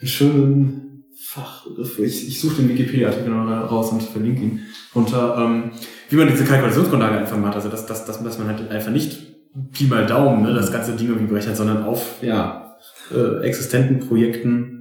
einen 0.00 0.08
schönen 0.08 1.04
Fachbegriff. 1.24 1.98
Ich, 1.98 2.28
ich 2.28 2.40
suche 2.40 2.62
den 2.62 2.68
Wikipedia-Artikel 2.68 3.30
noch 3.30 3.70
raus 3.70 3.92
und 3.92 4.02
verlinke 4.02 4.42
ihn. 4.42 4.60
Unter, 4.94 5.38
ähm, 5.38 5.72
wie 6.10 6.16
man 6.16 6.28
diese 6.28 6.44
Kalkulationsgrundlage 6.44 7.18
einfach 7.18 7.38
macht. 7.38 7.54
Also, 7.54 7.68
dass, 7.68 7.86
dass, 7.86 8.04
dass, 8.04 8.22
dass 8.22 8.38
man 8.38 8.48
halt 8.48 8.70
einfach 8.70 8.90
nicht 8.90 9.34
Pi 9.72 9.84
mal 9.84 10.06
Daumen, 10.06 10.42
ne, 10.42 10.52
das 10.52 10.70
ganze 10.70 10.92
Ding 10.92 11.08
irgendwie 11.08 11.28
berechnet, 11.28 11.56
sondern 11.56 11.84
auf, 11.84 12.22
ja, 12.22 12.76
äh, 13.14 13.42
existenten 13.46 14.00
Projekten 14.00 14.76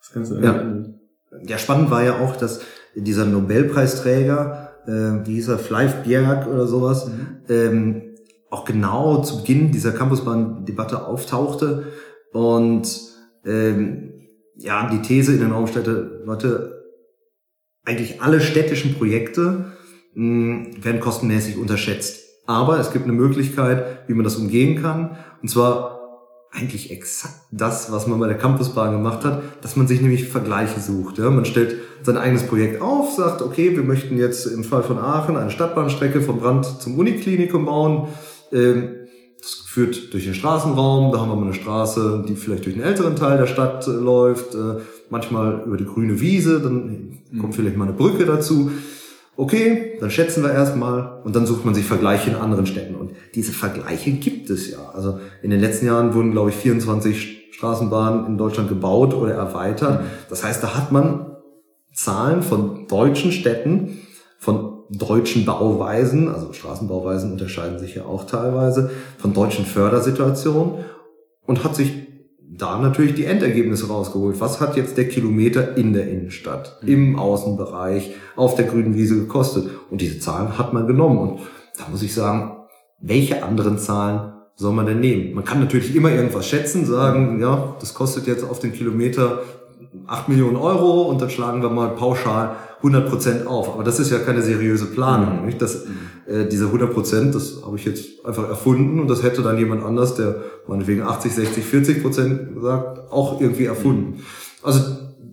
das 0.00 0.12
Ganze 0.12 0.40
ja. 0.42 1.42
ja, 1.46 1.58
spannend 1.58 1.90
war 1.90 2.02
ja 2.02 2.18
auch, 2.18 2.36
dass 2.36 2.60
dieser 2.94 3.26
Nobelpreisträger, 3.26 4.72
äh, 4.86 5.26
wie 5.26 5.34
hieß 5.34 5.48
er, 5.48 5.58
Fleif 5.58 6.02
Bjerg 6.02 6.48
oder 6.48 6.66
sowas, 6.66 7.08
mhm. 7.08 7.36
ähm, 7.48 8.02
auch 8.50 8.64
genau 8.64 9.22
zu 9.22 9.38
Beginn 9.38 9.70
dieser 9.72 9.92
Campusbahn-Debatte 9.92 11.06
auftauchte 11.06 11.92
und 12.32 12.88
ähm, 13.46 14.12
ja, 14.56 14.88
die 14.90 15.02
These 15.02 15.32
in 15.32 15.40
den 15.40 15.52
Raum 15.52 15.66
stellte, 15.66 16.22
Leute, 16.24 16.84
eigentlich 17.84 18.20
alle 18.20 18.40
städtischen 18.40 18.94
Projekte 18.94 19.72
mh, 20.14 20.64
hm, 20.64 20.84
werden 20.84 21.00
kostenmäßig 21.00 21.56
unterschätzt. 21.56 22.24
Aber 22.46 22.78
es 22.78 22.92
gibt 22.92 23.04
eine 23.04 23.12
Möglichkeit, 23.12 24.08
wie 24.08 24.14
man 24.14 24.24
das 24.24 24.36
umgehen 24.36 24.82
kann. 24.82 25.16
Und 25.40 25.48
zwar 25.48 26.00
eigentlich 26.52 26.90
exakt 26.90 27.34
das, 27.52 27.92
was 27.92 28.08
man 28.08 28.18
bei 28.18 28.26
der 28.26 28.36
Campusbahn 28.36 28.92
gemacht 28.92 29.24
hat, 29.24 29.40
dass 29.62 29.76
man 29.76 29.86
sich 29.86 30.00
nämlich 30.00 30.28
Vergleiche 30.28 30.80
sucht. 30.80 31.18
Ja? 31.18 31.30
Man 31.30 31.44
stellt 31.44 31.76
sein 32.02 32.16
eigenes 32.16 32.46
Projekt 32.46 32.82
auf, 32.82 33.12
sagt, 33.12 33.40
okay, 33.40 33.76
wir 33.76 33.84
möchten 33.84 34.18
jetzt 34.18 34.46
im 34.46 34.64
Fall 34.64 34.82
von 34.82 34.98
Aachen 34.98 35.36
eine 35.36 35.50
Stadtbahnstrecke 35.50 36.20
vom 36.20 36.40
Brand 36.40 36.66
zum 36.66 36.98
Uniklinikum 36.98 37.66
bauen 37.66 38.08
ähm, 38.52 38.96
das 39.40 39.54
führt 39.66 40.12
durch 40.12 40.24
den 40.24 40.34
Straßenraum, 40.34 41.12
da 41.12 41.20
haben 41.20 41.30
wir 41.30 41.36
mal 41.36 41.46
eine 41.46 41.54
Straße, 41.54 42.24
die 42.28 42.36
vielleicht 42.36 42.66
durch 42.66 42.76
einen 42.76 42.84
älteren 42.84 43.16
Teil 43.16 43.38
der 43.38 43.46
Stadt 43.46 43.86
äh, 43.86 43.90
läuft, 43.90 44.54
äh, 44.54 44.80
manchmal 45.08 45.62
über 45.66 45.76
die 45.76 45.86
grüne 45.86 46.20
Wiese, 46.20 46.60
dann 46.60 47.20
mhm. 47.30 47.38
kommt 47.38 47.54
vielleicht 47.54 47.76
mal 47.76 47.84
eine 47.84 47.96
Brücke 47.96 48.26
dazu. 48.26 48.70
Okay, 49.36 49.96
dann 50.00 50.10
schätzen 50.10 50.42
wir 50.42 50.52
erstmal 50.52 51.22
und 51.24 51.34
dann 51.34 51.46
sucht 51.46 51.64
man 51.64 51.74
sich 51.74 51.86
Vergleiche 51.86 52.30
in 52.30 52.36
anderen 52.36 52.66
Städten. 52.66 52.94
Und 52.94 53.12
diese 53.34 53.52
Vergleiche 53.52 54.12
gibt 54.12 54.50
es 54.50 54.70
ja. 54.70 54.90
Also 54.92 55.18
in 55.42 55.50
den 55.50 55.60
letzten 55.60 55.86
Jahren 55.86 56.12
wurden, 56.12 56.32
glaube 56.32 56.50
ich, 56.50 56.56
24 56.56 57.48
Straßenbahnen 57.52 58.26
in 58.26 58.36
Deutschland 58.36 58.68
gebaut 58.68 59.14
oder 59.14 59.32
erweitert. 59.32 60.02
Mhm. 60.02 60.06
Das 60.28 60.44
heißt, 60.44 60.62
da 60.62 60.76
hat 60.76 60.92
man 60.92 61.36
Zahlen 61.94 62.42
von 62.42 62.86
deutschen 62.86 63.32
Städten, 63.32 63.98
von 64.38 64.79
deutschen 64.90 65.44
Bauweisen, 65.44 66.28
also 66.28 66.52
Straßenbauweisen 66.52 67.32
unterscheiden 67.32 67.78
sich 67.78 67.94
ja 67.94 68.04
auch 68.04 68.24
teilweise, 68.24 68.90
von 69.18 69.32
deutschen 69.32 69.64
Fördersituationen 69.64 70.84
und 71.46 71.64
hat 71.64 71.76
sich 71.76 71.92
da 72.60 72.78
natürlich 72.78 73.14
die 73.14 73.24
Endergebnisse 73.24 73.88
rausgeholt. 73.88 74.40
Was 74.40 74.60
hat 74.60 74.76
jetzt 74.76 74.98
der 74.98 75.08
Kilometer 75.08 75.76
in 75.76 75.92
der 75.92 76.08
Innenstadt, 76.08 76.78
mhm. 76.82 76.88
im 76.88 77.18
Außenbereich, 77.18 78.14
auf 78.36 78.56
der 78.56 78.66
grünen 78.66 78.94
Wiese 78.94 79.16
gekostet? 79.16 79.70
Und 79.90 80.00
diese 80.00 80.18
Zahlen 80.18 80.58
hat 80.58 80.72
man 80.72 80.86
genommen. 80.86 81.18
Und 81.18 81.40
da 81.78 81.84
muss 81.90 82.02
ich 82.02 82.12
sagen, 82.12 82.56
welche 83.00 83.44
anderen 83.44 83.78
Zahlen 83.78 84.32
soll 84.56 84.72
man 84.72 84.86
denn 84.86 85.00
nehmen? 85.00 85.34
Man 85.34 85.44
kann 85.44 85.60
natürlich 85.60 85.94
immer 85.94 86.10
irgendwas 86.10 86.46
schätzen, 86.46 86.84
sagen, 86.84 87.40
ja, 87.40 87.76
das 87.80 87.94
kostet 87.94 88.26
jetzt 88.26 88.44
auf 88.44 88.58
den 88.58 88.72
Kilometer 88.72 89.40
8 90.06 90.28
Millionen 90.28 90.56
Euro 90.56 91.02
und 91.02 91.22
dann 91.22 91.30
schlagen 91.30 91.62
wir 91.62 91.70
mal 91.70 91.90
pauschal 91.90 92.56
100 92.82 93.08
Prozent 93.08 93.46
auf. 93.46 93.74
Aber 93.74 93.84
das 93.84 94.00
ist 94.00 94.10
ja 94.10 94.18
keine 94.18 94.42
seriöse 94.42 94.86
Planung. 94.86 95.40
Mhm. 95.40 95.46
Nicht? 95.46 95.62
Das, 95.62 95.84
äh, 96.26 96.46
diese 96.50 96.66
100 96.66 96.92
Prozent, 96.92 97.34
das 97.34 97.62
habe 97.64 97.76
ich 97.76 97.84
jetzt 97.84 98.24
einfach 98.24 98.48
erfunden 98.48 99.00
und 99.00 99.08
das 99.08 99.22
hätte 99.22 99.42
dann 99.42 99.58
jemand 99.58 99.84
anders, 99.84 100.14
der 100.14 100.36
meinetwegen 100.66 101.02
80, 101.02 101.32
60, 101.32 101.64
40 101.64 102.02
Prozent 102.02 102.40
sagt, 102.60 103.12
auch 103.12 103.40
irgendwie 103.40 103.66
erfunden. 103.66 104.16
Mhm. 104.16 104.22
Also 104.62 104.80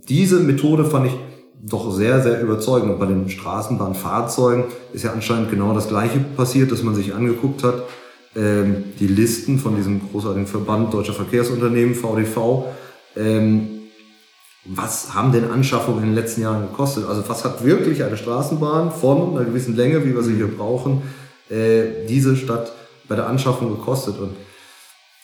diese 0.07 0.39
Methode 0.39 0.85
fand 0.85 1.07
ich 1.07 1.13
doch 1.61 1.91
sehr, 1.91 2.21
sehr 2.21 2.41
überzeugend. 2.41 2.91
Und 2.91 2.99
bei 2.99 3.05
den 3.05 3.29
Straßenbahnfahrzeugen 3.29 4.65
ist 4.93 5.03
ja 5.03 5.13
anscheinend 5.13 5.49
genau 5.49 5.73
das 5.73 5.89
Gleiche 5.89 6.19
passiert, 6.19 6.71
dass 6.71 6.83
man 6.83 6.95
sich 6.95 7.13
angeguckt 7.13 7.63
hat, 7.63 7.83
ähm, 8.35 8.83
die 8.99 9.07
Listen 9.07 9.59
von 9.59 9.75
diesem 9.75 10.01
großartigen 10.11 10.47
Verband 10.47 10.93
Deutscher 10.93 11.13
Verkehrsunternehmen, 11.13 11.95
VDV, 11.95 12.65
ähm, 13.15 13.76
was 14.69 15.13
haben 15.13 15.31
denn 15.31 15.49
Anschaffungen 15.49 16.03
in 16.03 16.09
den 16.09 16.15
letzten 16.15 16.41
Jahren 16.41 16.63
gekostet? 16.63 17.05
Also 17.07 17.27
was 17.27 17.45
hat 17.45 17.63
wirklich 17.63 18.03
eine 18.03 18.17
Straßenbahn 18.17 18.91
von 18.91 19.35
einer 19.35 19.45
gewissen 19.45 19.75
Länge, 19.75 20.05
wie 20.05 20.13
wir 20.13 20.23
sie 20.23 20.35
hier 20.35 20.47
brauchen, 20.47 21.03
äh, 21.49 22.05
diese 22.07 22.35
Stadt 22.35 22.71
bei 23.07 23.15
der 23.15 23.27
Anschaffung 23.27 23.69
gekostet? 23.69 24.19
Und 24.19 24.35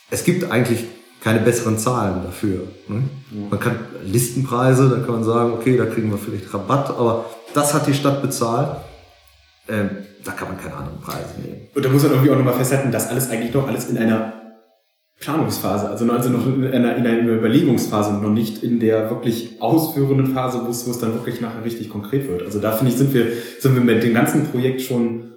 es 0.10 0.24
gibt 0.24 0.50
eigentlich 0.50 0.86
keine 1.22 1.40
besseren 1.40 1.78
Zahlen 1.78 2.24
dafür. 2.24 2.68
Ne? 2.88 3.04
Man 3.50 3.60
kann 3.60 3.80
Listenpreise, 4.04 4.90
da 4.90 4.98
kann 4.98 5.16
man 5.16 5.24
sagen, 5.24 5.54
okay, 5.54 5.78
da 5.78 5.86
kriegen 5.86 6.12
wir 6.12 6.18
vielleicht 6.18 6.54
Rabatt, 6.54 6.90
aber 6.90 7.26
das 7.54 7.74
hat 7.74 7.88
die 7.88 7.94
Stadt 7.94 8.22
bezahlt. 8.22 8.78
Ähm, 9.70 9.90
da 10.24 10.32
kann 10.32 10.50
man 10.50 10.58
keine 10.58 10.76
anderen 10.76 11.00
Preise 11.00 11.40
nehmen. 11.42 11.68
Und 11.74 11.84
da 11.86 11.90
muss 11.90 12.04
man 12.04 12.12
irgendwie 12.12 12.32
auch 12.32 12.38
nochmal 12.38 12.56
festhalten, 12.56 12.92
dass 12.92 13.08
alles 13.10 13.30
eigentlich 13.30 13.52
doch 13.52 13.68
alles 13.68 13.90
in 13.90 13.98
einer 13.98 14.43
Planungsphase, 15.24 15.90
also 15.90 16.04
noch, 16.04 16.16
also 16.16 16.30
noch 16.30 16.46
in 16.46 16.66
einer, 16.66 16.98
in 16.98 17.08
einer 17.08 17.32
Überlegungsphase, 17.32 18.14
noch 18.14 18.30
nicht 18.30 18.62
in 18.62 18.80
der 18.80 19.10
wirklich 19.10 19.62
ausführenden 19.62 20.28
Phase, 20.28 20.62
wo 20.66 20.70
es, 20.70 20.86
wo 20.86 20.92
es 20.92 21.00
dann 21.00 21.14
wirklich 21.14 21.40
nachher 21.40 21.64
richtig 21.64 21.90
konkret 21.90 22.28
wird. 22.28 22.44
Also 22.44 22.60
da 22.60 22.74
finde 22.74 22.92
ich, 22.92 22.98
sind 22.98 23.14
wir, 23.14 23.28
sind 23.60 23.74
wir 23.74 23.82
mit 23.82 24.04
dem 24.04 24.14
ganzen 24.14 24.46
Projekt 24.48 24.82
schon, 24.82 25.32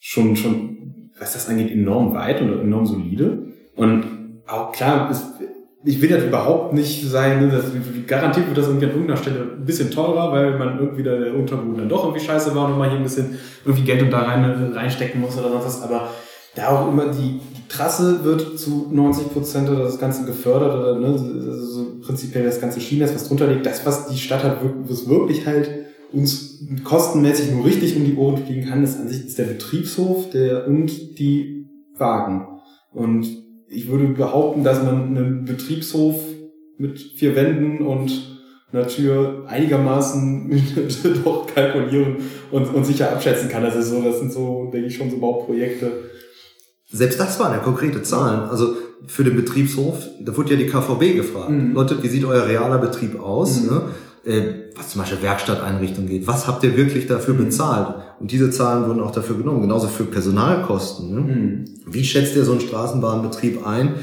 schon, 0.00 0.34
schon, 0.34 1.10
was 1.18 1.34
das 1.34 1.48
angeht, 1.48 1.70
enorm 1.70 2.14
weit 2.14 2.42
und 2.42 2.52
enorm 2.52 2.84
solide. 2.84 3.46
Und 3.76 4.04
auch 4.48 4.72
klar, 4.72 5.08
ist, 5.08 5.24
ich 5.84 6.02
will 6.02 6.08
das 6.08 6.24
überhaupt 6.24 6.74
nicht 6.74 7.08
sein, 7.08 7.40
ne, 7.40 7.52
dass, 7.52 7.70
garantiert 8.08 8.48
wird 8.48 8.58
das 8.58 8.66
irgendwie 8.66 8.86
an 8.86 8.92
irgendeiner 8.92 9.20
Stelle 9.20 9.52
ein 9.56 9.64
bisschen 9.64 9.92
teurer, 9.92 10.32
weil 10.32 10.58
man 10.58 10.80
irgendwie 10.80 11.04
der 11.04 11.32
Unterboden 11.34 11.78
dann 11.78 11.88
doch 11.88 12.04
irgendwie 12.04 12.24
scheiße 12.24 12.56
war 12.56 12.66
und 12.66 12.76
mal 12.76 12.88
hier 12.88 12.98
ein 12.98 13.04
bisschen 13.04 13.38
irgendwie 13.64 13.84
Geld 13.84 14.02
und 14.02 14.10
da 14.10 14.22
rein, 14.22 14.72
reinstecken 14.74 15.20
muss 15.20 15.38
oder 15.38 15.50
sonst 15.50 15.66
was, 15.66 15.82
aber 15.82 16.10
da 16.56 16.70
auch 16.70 16.88
immer 16.88 17.06
die 17.12 17.40
Trasse 17.68 18.24
wird 18.24 18.58
zu 18.58 18.88
90 18.90 19.32
Prozent 19.32 19.68
oder 19.68 19.82
das 19.82 19.98
Ganze 19.98 20.24
gefördert 20.24 20.74
oder 20.74 20.98
ne, 20.98 21.18
so 21.18 21.98
prinzipiell 22.00 22.44
das 22.44 22.60
ganze 22.60 22.80
Schienennetz, 22.80 23.14
was 23.14 23.28
drunter 23.28 23.46
liegt, 23.46 23.66
das, 23.66 23.84
was 23.84 24.08
die 24.08 24.18
Stadt 24.18 24.42
hat, 24.42 24.58
was 24.88 25.08
wirklich 25.08 25.46
halt 25.46 25.70
uns 26.12 26.64
kostenmäßig 26.84 27.52
nur 27.52 27.66
richtig 27.66 27.96
um 27.96 28.04
die 28.04 28.16
Ohren 28.16 28.44
fliegen 28.44 28.66
kann, 28.66 28.82
ist 28.82 28.98
an 28.98 29.08
sich 29.08 29.26
ist 29.26 29.38
der 29.38 29.44
Betriebshof 29.44 30.30
der, 30.30 30.66
und 30.66 31.18
die 31.18 31.66
Wagen. 31.96 32.46
Und 32.92 33.26
ich 33.68 33.88
würde 33.88 34.08
behaupten, 34.08 34.64
dass 34.64 34.82
man 34.82 35.16
einen 35.16 35.44
Betriebshof 35.44 36.20
mit 36.78 36.98
vier 36.98 37.36
Wänden 37.36 37.84
und 37.84 38.38
einer 38.72 38.86
Tür 38.86 39.44
einigermaßen 39.46 40.50
doch 41.24 41.46
kalkulieren 41.46 42.16
und, 42.50 42.74
und 42.74 42.84
sicher 42.84 43.12
abschätzen 43.12 43.48
kann. 43.48 43.62
Das 43.62 43.76
ist 43.76 43.90
so, 43.90 44.02
das 44.02 44.20
sind 44.20 44.32
so, 44.32 44.70
denke 44.72 44.88
ich, 44.88 44.96
schon 44.96 45.10
so 45.10 45.18
Bauprojekte. 45.18 46.10
Selbst 46.90 47.20
das 47.20 47.38
waren 47.38 47.52
ja 47.52 47.58
konkrete 47.58 48.02
Zahlen. 48.02 48.48
Also 48.48 48.76
für 49.06 49.24
den 49.24 49.36
Betriebshof, 49.36 50.06
da 50.20 50.36
wurde 50.36 50.54
ja 50.54 50.56
die 50.56 50.66
KVB 50.66 51.16
gefragt. 51.16 51.50
Mhm. 51.50 51.74
Leute, 51.74 52.02
wie 52.02 52.08
sieht 52.08 52.24
euer 52.24 52.46
realer 52.46 52.78
Betrieb 52.78 53.20
aus? 53.20 53.60
Mhm. 53.60 53.68
Ne? 53.68 53.82
Äh, 54.24 54.42
was 54.74 54.90
zum 54.90 55.00
Beispiel 55.00 55.22
Werkstatteinrichtung 55.22 56.06
geht. 56.06 56.26
Was 56.26 56.46
habt 56.46 56.64
ihr 56.64 56.76
wirklich 56.76 57.06
dafür 57.06 57.34
mhm. 57.34 57.44
bezahlt? 57.44 57.94
Und 58.20 58.32
diese 58.32 58.50
Zahlen 58.50 58.88
wurden 58.88 59.00
auch 59.00 59.10
dafür 59.10 59.36
genommen. 59.36 59.62
Genauso 59.62 59.88
für 59.88 60.04
Personalkosten. 60.04 61.14
Ne? 61.14 61.20
Mhm. 61.20 61.64
Wie 61.86 62.04
schätzt 62.04 62.36
ihr 62.36 62.44
so 62.44 62.52
einen 62.52 62.60
Straßenbahnbetrieb 62.60 63.66
ein? 63.66 63.94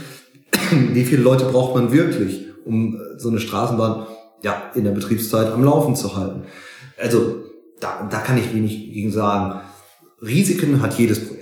Wie 0.94 1.06
viele 1.06 1.24
Leute 1.24 1.46
braucht 1.46 1.76
man 1.76 1.92
wirklich, 1.92 2.46
um 2.66 2.96
äh, 2.96 3.20
so 3.20 3.30
eine 3.30 3.40
Straßenbahn 3.40 4.06
ja, 4.44 4.72
in 4.76 4.84
der 4.84 4.92
Betriebszeit 4.92 5.52
am 5.52 5.64
Laufen 5.64 5.96
zu 5.96 6.16
halten? 6.16 6.44
Also 7.02 7.44
da, 7.80 8.08
da 8.10 8.20
kann 8.20 8.38
ich 8.38 8.54
wenig 8.54 8.94
gegen 8.94 9.12
sagen. 9.12 9.60
Risiken 10.22 10.82
hat 10.82 10.98
jedes 10.98 11.20
Projekt. 11.20 11.35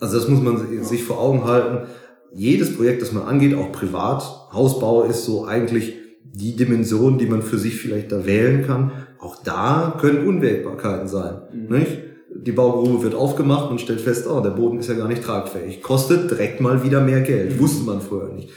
Also 0.00 0.18
das 0.18 0.28
muss 0.28 0.42
man 0.42 0.84
sich 0.84 1.02
vor 1.02 1.18
Augen 1.18 1.44
halten. 1.44 1.88
Jedes 2.32 2.76
Projekt, 2.76 3.02
das 3.02 3.12
man 3.12 3.24
angeht, 3.24 3.54
auch 3.54 3.72
privat, 3.72 4.22
Hausbau 4.52 5.04
ist 5.04 5.24
so 5.24 5.46
eigentlich 5.46 5.94
die 6.24 6.56
Dimension, 6.56 7.18
die 7.18 7.26
man 7.26 7.42
für 7.42 7.58
sich 7.58 7.76
vielleicht 7.76 8.12
da 8.12 8.26
wählen 8.26 8.66
kann. 8.66 8.92
Auch 9.18 9.42
da 9.42 9.96
können 10.00 10.26
Unwägbarkeiten 10.26 11.08
sein. 11.08 11.42
Mhm. 11.52 11.76
Nicht? 11.76 11.98
Die 12.34 12.52
Baugrube 12.52 13.02
wird 13.02 13.14
aufgemacht 13.14 13.70
und 13.70 13.80
stellt 13.80 14.00
fest, 14.00 14.26
oh, 14.28 14.40
der 14.40 14.50
Boden 14.50 14.78
ist 14.78 14.88
ja 14.88 14.94
gar 14.94 15.08
nicht 15.08 15.24
tragfähig. 15.24 15.82
Kostet 15.82 16.30
direkt 16.30 16.60
mal 16.60 16.84
wieder 16.84 17.00
mehr 17.00 17.22
Geld. 17.22 17.56
Mhm. 17.56 17.60
Wusste 17.60 17.84
man 17.84 18.00
vorher 18.00 18.32
nicht. 18.34 18.50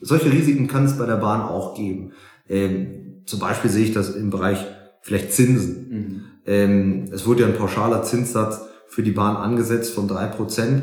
Solche 0.00 0.32
Risiken 0.32 0.68
kann 0.68 0.84
es 0.84 0.96
bei 0.96 1.06
der 1.06 1.16
Bahn 1.16 1.42
auch 1.42 1.74
geben. 1.74 2.12
Ähm, 2.48 3.22
zum 3.26 3.40
Beispiel 3.40 3.70
sehe 3.70 3.84
ich 3.84 3.92
das 3.92 4.14
im 4.14 4.30
Bereich 4.30 4.64
vielleicht 5.02 5.32
Zinsen. 5.32 5.88
Mhm. 5.90 6.24
Ähm, 6.46 7.04
es 7.12 7.26
wurde 7.26 7.42
ja 7.42 7.48
ein 7.48 7.54
pauschaler 7.54 8.02
Zinssatz 8.02 8.60
für 8.96 9.02
die 9.02 9.10
Bahn 9.10 9.36
angesetzt 9.36 9.92
von 9.92 10.08
drei 10.08 10.24
Prozent. 10.24 10.82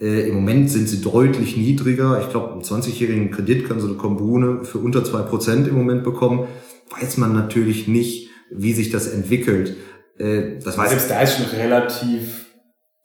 Äh, 0.00 0.28
Im 0.28 0.34
Moment 0.34 0.68
sind 0.68 0.88
sie 0.88 1.00
deutlich 1.00 1.56
niedriger. 1.56 2.20
Ich 2.20 2.28
glaube, 2.28 2.54
einen 2.54 2.62
20-jährigen 2.62 3.30
Kredit 3.30 3.68
kann 3.68 3.78
so 3.78 3.86
eine 3.86 3.96
Kommune 3.96 4.64
für 4.64 4.78
unter 4.78 5.04
zwei 5.04 5.22
Prozent 5.22 5.68
im 5.68 5.76
Moment 5.76 6.02
bekommen. 6.02 6.48
Weiß 6.90 7.18
man 7.18 7.32
natürlich 7.32 7.86
nicht, 7.86 8.30
wie 8.50 8.72
sich 8.72 8.90
das 8.90 9.06
entwickelt. 9.06 9.76
Äh, 10.18 10.58
das 10.58 10.76
weiß 10.76 10.88
Selbst 10.88 11.08
da 11.08 11.20
ist 11.20 11.36
schon 11.36 11.56
relativ 11.56 12.46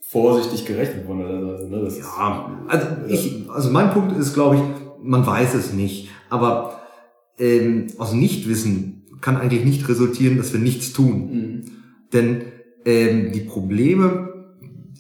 vorsichtig 0.02 0.66
gerechnet 0.66 1.08
worden. 1.08 1.22
Also, 1.22 1.68
ne? 1.68 1.84
das 1.84 2.00
ja, 2.00 2.64
also, 2.68 2.88
ich, 3.08 3.48
also 3.50 3.70
mein 3.70 3.92
Punkt 3.92 4.18
ist, 4.18 4.34
glaube 4.34 4.56
ich, 4.56 4.62
man 5.04 5.24
weiß 5.24 5.54
es 5.54 5.72
nicht. 5.72 6.10
Aber 6.32 6.82
ähm, 7.38 7.90
aus 8.00 8.12
Nichtwissen 8.12 9.06
kann 9.22 9.38
eigentlich 9.38 9.66
nicht 9.66 9.88
resultieren, 9.88 10.38
dass 10.38 10.52
wir 10.52 10.60
nichts 10.60 10.94
tun. 10.94 11.30
Mhm. 11.32 11.66
Denn 12.12 12.42
ähm, 12.86 13.32
die 13.34 13.42
Probleme 13.42 14.27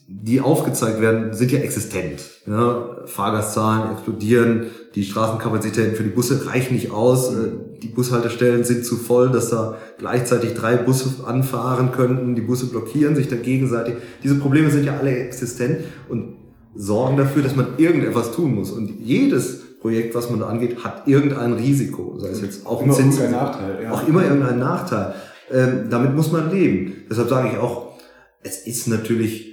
die 0.09 0.39
aufgezeigt 0.39 1.01
werden, 1.01 1.33
sind 1.33 1.51
ja 1.51 1.59
existent. 1.59 2.21
Ja, 2.45 3.01
Fahrgastzahlen 3.05 3.91
explodieren, 3.91 4.67
die 4.95 5.03
Straßenkapazitäten 5.03 5.95
für 5.95 6.03
die 6.03 6.09
Busse 6.09 6.47
reichen 6.47 6.75
nicht 6.75 6.91
aus, 6.91 7.33
äh, 7.33 7.49
die 7.83 7.89
Bushaltestellen 7.89 8.63
sind 8.63 8.85
zu 8.85 8.95
voll, 8.95 9.29
dass 9.29 9.49
da 9.49 9.77
gleichzeitig 9.97 10.53
drei 10.53 10.77
Busse 10.77 11.25
anfahren 11.25 11.91
könnten, 11.91 12.35
die 12.35 12.41
Busse 12.41 12.67
blockieren 12.67 13.17
sich 13.17 13.27
da 13.27 13.35
gegenseitig. 13.35 13.95
Diese 14.23 14.35
Probleme 14.35 14.71
sind 14.71 14.85
ja 14.85 14.97
alle 14.97 15.15
existent 15.15 15.79
und 16.07 16.37
sorgen 16.73 17.17
dafür, 17.17 17.43
dass 17.43 17.57
man 17.57 17.67
irgendetwas 17.77 18.31
tun 18.31 18.55
muss. 18.55 18.71
Und 18.71 19.01
jedes 19.01 19.79
Projekt, 19.81 20.15
was 20.15 20.29
man 20.29 20.39
da 20.39 20.47
angeht, 20.47 20.83
hat 20.85 21.07
irgendein 21.07 21.53
Risiko. 21.53 22.17
Sei 22.17 22.29
es 22.29 22.41
jetzt 22.41 22.65
auch 22.65 22.81
immer 22.81 22.93
ein 22.93 23.11
Zins, 23.11 23.19
Nachteil, 23.29 23.83
ja. 23.83 23.91
auch 23.91 24.07
immer 24.07 24.23
irgendein 24.23 24.59
Nachteil. 24.59 25.15
Ähm, 25.51 25.89
damit 25.89 26.15
muss 26.15 26.31
man 26.31 26.49
leben. 26.49 26.93
Deshalb 27.09 27.29
sage 27.29 27.49
ich 27.51 27.57
auch, 27.57 27.93
es 28.41 28.65
ist 28.65 28.87
natürlich 28.87 29.46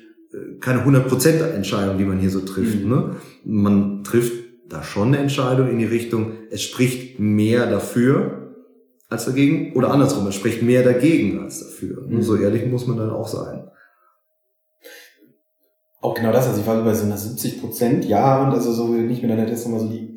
keine 0.61 0.85
100% 0.85 1.51
Entscheidung, 1.55 1.99
die 1.99 2.05
man 2.05 2.19
hier 2.19 2.31
so 2.31 2.41
trifft. 2.41 2.83
Mhm. 2.83 2.91
Ne? 2.91 3.17
Man 3.45 4.05
trifft 4.05 4.33
da 4.69 4.83
schon 4.83 5.09
eine 5.09 5.19
Entscheidung 5.19 5.69
in 5.69 5.79
die 5.79 5.85
Richtung, 5.85 6.33
es 6.51 6.63
spricht 6.63 7.21
mehr 7.21 7.67
dafür 7.67 8.55
als 9.09 9.27
dagegen 9.27 9.75
oder 9.75 9.91
andersrum, 9.91 10.27
es 10.27 10.35
spricht 10.35 10.63
mehr 10.63 10.83
dagegen 10.83 11.41
als 11.41 11.61
dafür. 11.61 12.07
Mhm. 12.09 12.23
So 12.23 12.37
ehrlich 12.37 12.67
muss 12.67 12.87
man 12.87 12.97
dann 12.97 13.11
auch 13.11 13.29
sein. 13.29 13.69
Auch 16.01 16.15
genau 16.15 16.33
das, 16.33 16.47
also 16.47 16.61
ich 16.61 16.67
war 16.67 16.83
bei 16.83 16.95
so 16.95 17.07
einer 17.07 17.17
70 17.17 17.61
Prozent, 17.61 18.05
ja, 18.05 18.43
und 18.43 18.53
also 18.53 18.73
so, 18.73 18.95
ich 18.95 19.23
mir 19.23 19.29
dann 19.29 19.49
jetzt 19.49 19.65
nochmal 19.65 19.81
so 19.81 19.89
die 19.89 20.14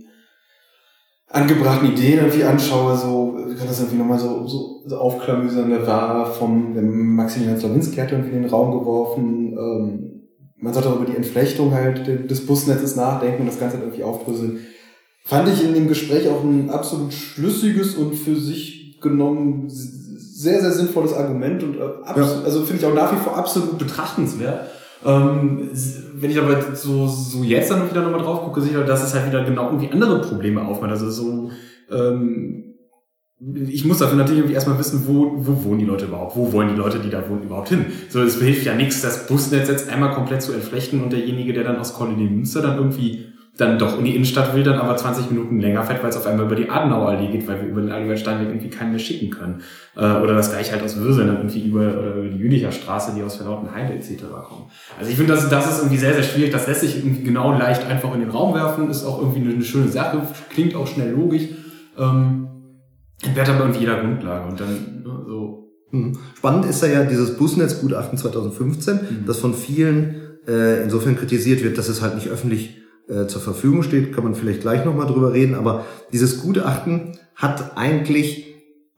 angebrachten 1.30 1.92
Ideen 1.92 2.20
irgendwie 2.20 2.44
anschaue, 2.44 2.96
so, 2.96 3.38
ich 3.50 3.58
kann 3.58 3.68
das 3.68 3.80
irgendwie 3.80 3.98
nochmal 3.98 4.20
so, 4.20 4.48
so, 4.48 4.84
so 4.86 4.98
aufklamüsern, 4.98 5.70
der 5.70 5.86
war 5.86 6.26
vom, 6.32 6.74
der 6.74 6.84
Maximilian 6.84 7.60
Slawinski 7.60 7.98
hat 7.98 8.12
irgendwie 8.12 8.36
in 8.36 8.44
den 8.44 8.50
Raum 8.50 8.80
geworfen, 8.80 9.54
ähm, 9.58 10.18
man 10.60 10.74
sollte 10.74 10.90
auch 10.90 10.96
über 10.96 11.06
die 11.06 11.16
Entflechtung 11.16 11.74
halt 11.74 12.30
des 12.30 12.46
Busnetzes 12.46 12.96
nachdenken 12.96 13.42
und 13.42 13.48
das 13.48 13.60
Ganze 13.60 13.78
halt 13.78 13.86
irgendwie 13.86 14.04
aufdröseln. 14.04 14.60
Fand 15.24 15.50
ich 15.50 15.64
in 15.64 15.74
dem 15.74 15.88
Gespräch 15.88 16.28
auch 16.30 16.44
ein 16.44 16.70
absolut 16.70 17.14
schlüssiges 17.14 17.96
und 17.96 18.16
für 18.16 18.36
sich 18.36 19.00
genommen 19.02 19.66
sehr, 19.70 20.62
sehr 20.62 20.72
sinnvolles 20.72 21.14
Argument 21.14 21.64
und 21.64 21.76
äh, 21.76 21.80
ja. 21.80 22.42
also 22.44 22.62
finde 22.64 22.82
ich 22.82 22.86
auch 22.86 22.94
nach 22.94 23.12
wie 23.12 23.24
vor 23.24 23.38
absolut 23.38 23.78
betrachtenswert. 23.78 24.68
Ähm, 25.06 25.70
wenn 26.16 26.32
ich 26.32 26.40
aber 26.40 26.76
so, 26.76 27.08
so 27.08 27.44
jetzt 27.44 27.72
dann 27.72 27.90
wieder 27.90 28.02
nochmal 28.02 28.22
drauf 28.22 28.42
gucke, 28.42 28.62
sehe 28.62 28.80
ich 28.80 28.86
dass 28.86 29.04
es 29.04 29.14
halt 29.14 29.28
wieder 29.28 29.44
genau 29.44 29.68
irgendwie 29.68 29.92
andere 29.92 30.22
Probleme 30.22 30.66
aufmacht. 30.66 30.92
Also 30.92 31.10
so 31.10 31.52
ähm, 31.92 32.68
ich 33.40 33.86
muss 33.86 34.00
dafür 34.00 34.18
natürlich 34.18 34.40
irgendwie 34.40 34.56
erstmal 34.56 34.80
wissen, 34.80 35.04
wo, 35.06 35.34
wo 35.36 35.64
wohnen 35.64 35.80
die 35.80 35.86
Leute 35.86 36.06
überhaupt? 36.06 36.36
Wo 36.36 36.52
wollen 36.54 36.70
die 36.70 36.76
Leute, 36.76 37.00
die 37.00 37.12
da 37.12 37.30
wohnen, 37.30 37.44
überhaupt 37.44 37.70
hin? 37.70 37.86
So, 38.10 38.24
es 38.24 38.42
hilft 38.42 38.66
ja 38.66 38.74
nichts, 38.74 39.02
das 39.02 39.28
Busnetz 39.28 39.70
jetzt 39.70 39.90
einmal 39.90 40.14
komplett 40.16 40.42
zu 40.42 40.54
entflechten 40.54 41.04
und 41.04 41.14
derjenige, 41.14 41.54
der 41.54 41.64
dann 41.64 41.78
aus 41.78 41.94
Kolonie 41.94 42.30
Münster 42.30 42.64
dann 42.64 42.78
irgendwie 42.78 43.28
dann 43.58 43.80
doch 43.80 43.98
in 43.98 44.06
die 44.06 44.16
Innenstadt 44.16 44.56
will, 44.56 44.64
dann 44.64 44.78
aber 44.80 44.96
20 44.96 45.32
Minuten 45.32 45.60
länger 45.60 45.84
fährt, 45.84 46.04
weil 46.04 46.10
es 46.10 46.18
auf 46.18 46.26
einmal 46.28 46.46
über 46.46 46.56
die 46.56 46.70
Adenauerallee 46.70 47.32
geht, 47.32 47.48
weil 47.48 47.62
wir 47.62 47.70
über 47.70 47.82
den 47.82 47.92
Albert-Steinweg 47.92 48.50
irgendwie 48.50 48.70
keinen 48.70 48.92
mehr 48.92 49.00
schicken 49.00 49.32
können. 49.32 49.62
Äh, 49.96 50.22
oder 50.22 50.36
das 50.36 50.52
gleiche 50.52 50.74
halt 50.74 50.84
aus 50.84 50.98
Würseln 50.98 51.28
dann 51.28 51.38
irgendwie 51.38 51.68
über, 51.68 51.92
über 51.92 52.30
die 52.30 52.38
Jülicher 52.38 52.72
Straße, 52.72 53.14
die 53.16 53.24
aus 53.24 53.38
Verlautenheide 53.38 53.94
etc. 53.94 54.24
kommen. 54.48 54.66
Also 54.98 55.10
ich 55.10 55.18
finde, 55.18 55.34
das, 55.34 55.50
das 55.50 55.72
ist 55.72 55.80
irgendwie 55.80 55.98
sehr, 55.98 56.14
sehr 56.14 56.24
schwierig. 56.24 56.52
Das 56.52 56.68
lässt 56.68 56.82
sich 56.82 56.98
irgendwie 56.98 57.24
genau 57.24 57.58
leicht 57.58 57.86
einfach 57.86 58.14
in 58.14 58.20
den 58.20 58.30
Raum 58.30 58.54
werfen, 58.54 58.90
ist 58.90 59.04
auch 59.04 59.20
irgendwie 59.20 59.42
eine, 59.42 59.54
eine 59.56 59.64
schöne 59.64 59.88
Sache, 59.88 60.22
klingt 60.50 60.76
auch 60.76 60.88
schnell 60.88 61.12
logisch. 61.12 61.44
Ähm, 61.98 62.48
Entbehrt 63.24 63.50
aber 63.50 63.70
auf 63.70 63.80
jeder 63.80 64.00
Grundlage 64.00 64.48
und 64.48 64.60
dann 64.60 65.04
ne, 65.04 65.26
so. 65.26 65.70
Hm. 65.90 66.18
Spannend 66.38 66.66
ist 66.66 66.84
da 66.84 66.88
ja 66.88 67.04
dieses 67.04 67.38
Busnetzgutachten 67.38 68.18
2015, 68.18 68.96
mhm. 68.96 69.00
das 69.26 69.40
von 69.40 69.56
vielen 69.56 70.16
äh, 70.48 70.84
insofern 70.84 71.16
kritisiert 71.16 71.64
wird, 71.64 71.78
dass 71.78 71.88
es 71.88 72.02
halt 72.02 72.16
nicht 72.16 72.28
öffentlich 72.28 72.78
äh, 73.08 73.28
zur 73.28 73.42
Verfügung 73.42 73.84
steht, 73.84 74.14
kann 74.14 74.24
man 74.24 74.36
vielleicht 74.36 74.62
gleich 74.62 74.86
nochmal 74.86 75.08
drüber 75.08 75.34
reden, 75.34 75.56
aber 75.56 75.86
dieses 76.12 76.42
Gutachten 76.42 77.18
hat 77.36 77.78
eigentlich 77.78 78.48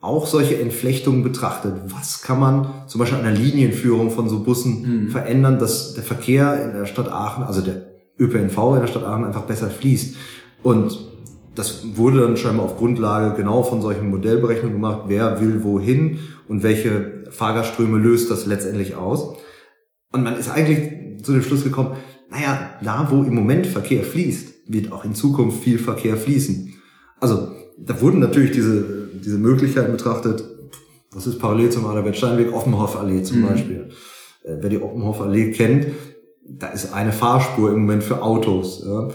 auch 0.00 0.26
solche 0.26 0.58
Entflechtungen 0.58 1.22
betrachtet. 1.22 1.74
Was 1.86 2.22
kann 2.22 2.40
man 2.40 2.70
zum 2.86 2.98
Beispiel 2.98 3.18
an 3.18 3.24
der 3.24 3.34
Linienführung 3.34 4.10
von 4.10 4.28
so 4.28 4.42
Bussen 4.42 5.04
mhm. 5.04 5.08
verändern, 5.10 5.58
dass 5.58 5.94
der 5.94 6.02
Verkehr 6.02 6.64
in 6.64 6.72
der 6.72 6.86
Stadt 6.86 7.08
Aachen, 7.08 7.44
also 7.44 7.60
der 7.60 7.86
ÖPNV 8.18 8.56
in 8.74 8.80
der 8.80 8.86
Stadt 8.86 9.04
Aachen 9.04 9.24
einfach 9.24 9.42
besser 9.42 9.68
fließt? 9.68 10.16
Und 10.62 10.98
das 11.54 11.96
wurde 11.96 12.20
dann 12.20 12.36
scheinbar 12.36 12.66
auf 12.66 12.78
Grundlage 12.78 13.36
genau 13.36 13.62
von 13.62 13.82
solchen 13.82 14.08
Modellberechnungen 14.08 14.72
gemacht, 14.72 15.02
wer 15.08 15.40
will 15.40 15.62
wohin 15.62 16.20
und 16.48 16.62
welche 16.62 17.24
Fahrgastströme 17.30 17.98
löst 17.98 18.30
das 18.30 18.46
letztendlich 18.46 18.94
aus. 18.94 19.36
Und 20.12 20.24
man 20.24 20.38
ist 20.38 20.50
eigentlich 20.50 21.22
zu 21.22 21.32
dem 21.32 21.42
Schluss 21.42 21.64
gekommen, 21.64 21.96
naja, 22.30 22.70
da 22.82 23.08
wo 23.10 23.22
im 23.22 23.34
Moment 23.34 23.66
Verkehr 23.66 24.04
fließt, 24.04 24.72
wird 24.72 24.92
auch 24.92 25.04
in 25.04 25.14
Zukunft 25.14 25.62
viel 25.62 25.78
Verkehr 25.78 26.16
fließen. 26.16 26.74
Also 27.18 27.48
da 27.76 28.00
wurden 28.00 28.20
natürlich 28.20 28.52
diese, 28.52 29.08
diese 29.14 29.38
Möglichkeiten 29.38 29.92
betrachtet, 29.92 30.44
was 31.12 31.26
ist 31.26 31.38
parallel 31.38 31.70
zum 31.70 31.86
Adalbert-Steinweg, 31.86 32.52
Offenhof-Allee 32.52 33.22
zum 33.22 33.40
mhm. 33.40 33.46
Beispiel. 33.46 33.88
Äh, 34.44 34.56
wer 34.60 34.70
die 34.70 34.80
Offenhof-Allee 34.80 35.50
kennt, 35.52 35.88
da 36.46 36.68
ist 36.68 36.92
eine 36.92 37.12
Fahrspur 37.12 37.70
im 37.70 37.80
Moment 37.80 38.04
für 38.04 38.22
Autos. 38.22 38.84
Ja. 38.86 39.08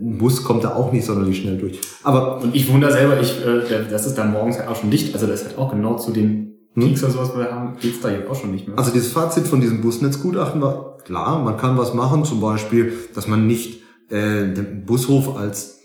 Ein 0.00 0.18
Bus 0.18 0.44
kommt 0.44 0.62
da 0.62 0.74
auch 0.76 0.92
nicht 0.92 1.04
sonderlich 1.04 1.38
schnell 1.38 1.58
durch. 1.58 1.80
Aber 2.04 2.40
und 2.40 2.54
ich 2.54 2.72
wundere 2.72 2.92
selber, 2.92 3.20
ich, 3.20 3.44
äh, 3.44 3.90
das 3.90 4.06
ist 4.06 4.16
dann 4.16 4.32
morgens 4.32 4.58
halt 4.58 4.68
auch 4.68 4.76
schon 4.76 4.90
dicht. 4.90 5.12
Also 5.14 5.26
das 5.26 5.42
ist 5.42 5.48
halt 5.48 5.58
auch 5.58 5.72
genau 5.72 5.96
zu 5.96 6.12
den 6.12 6.58
hm? 6.74 6.84
Peaks 6.84 7.02
oder 7.02 7.12
sowas, 7.12 7.36
wir 7.36 7.50
haben, 7.50 7.76
geht's 7.80 8.00
da 8.00 8.10
jetzt 8.10 8.30
auch 8.30 8.36
schon 8.36 8.52
nicht 8.52 8.68
mehr. 8.68 8.78
Also 8.78 8.92
dieses 8.92 9.10
Fazit 9.10 9.48
von 9.48 9.60
diesem 9.60 9.80
Busnetzgutachten 9.80 10.60
war 10.60 10.89
klar, 11.04 11.42
man 11.42 11.56
kann 11.56 11.78
was 11.78 11.94
machen, 11.94 12.24
zum 12.24 12.40
Beispiel, 12.40 12.92
dass 13.14 13.26
man 13.26 13.46
nicht 13.46 13.82
äh, 14.08 14.52
den 14.52 14.84
Bushof 14.86 15.36
als 15.36 15.80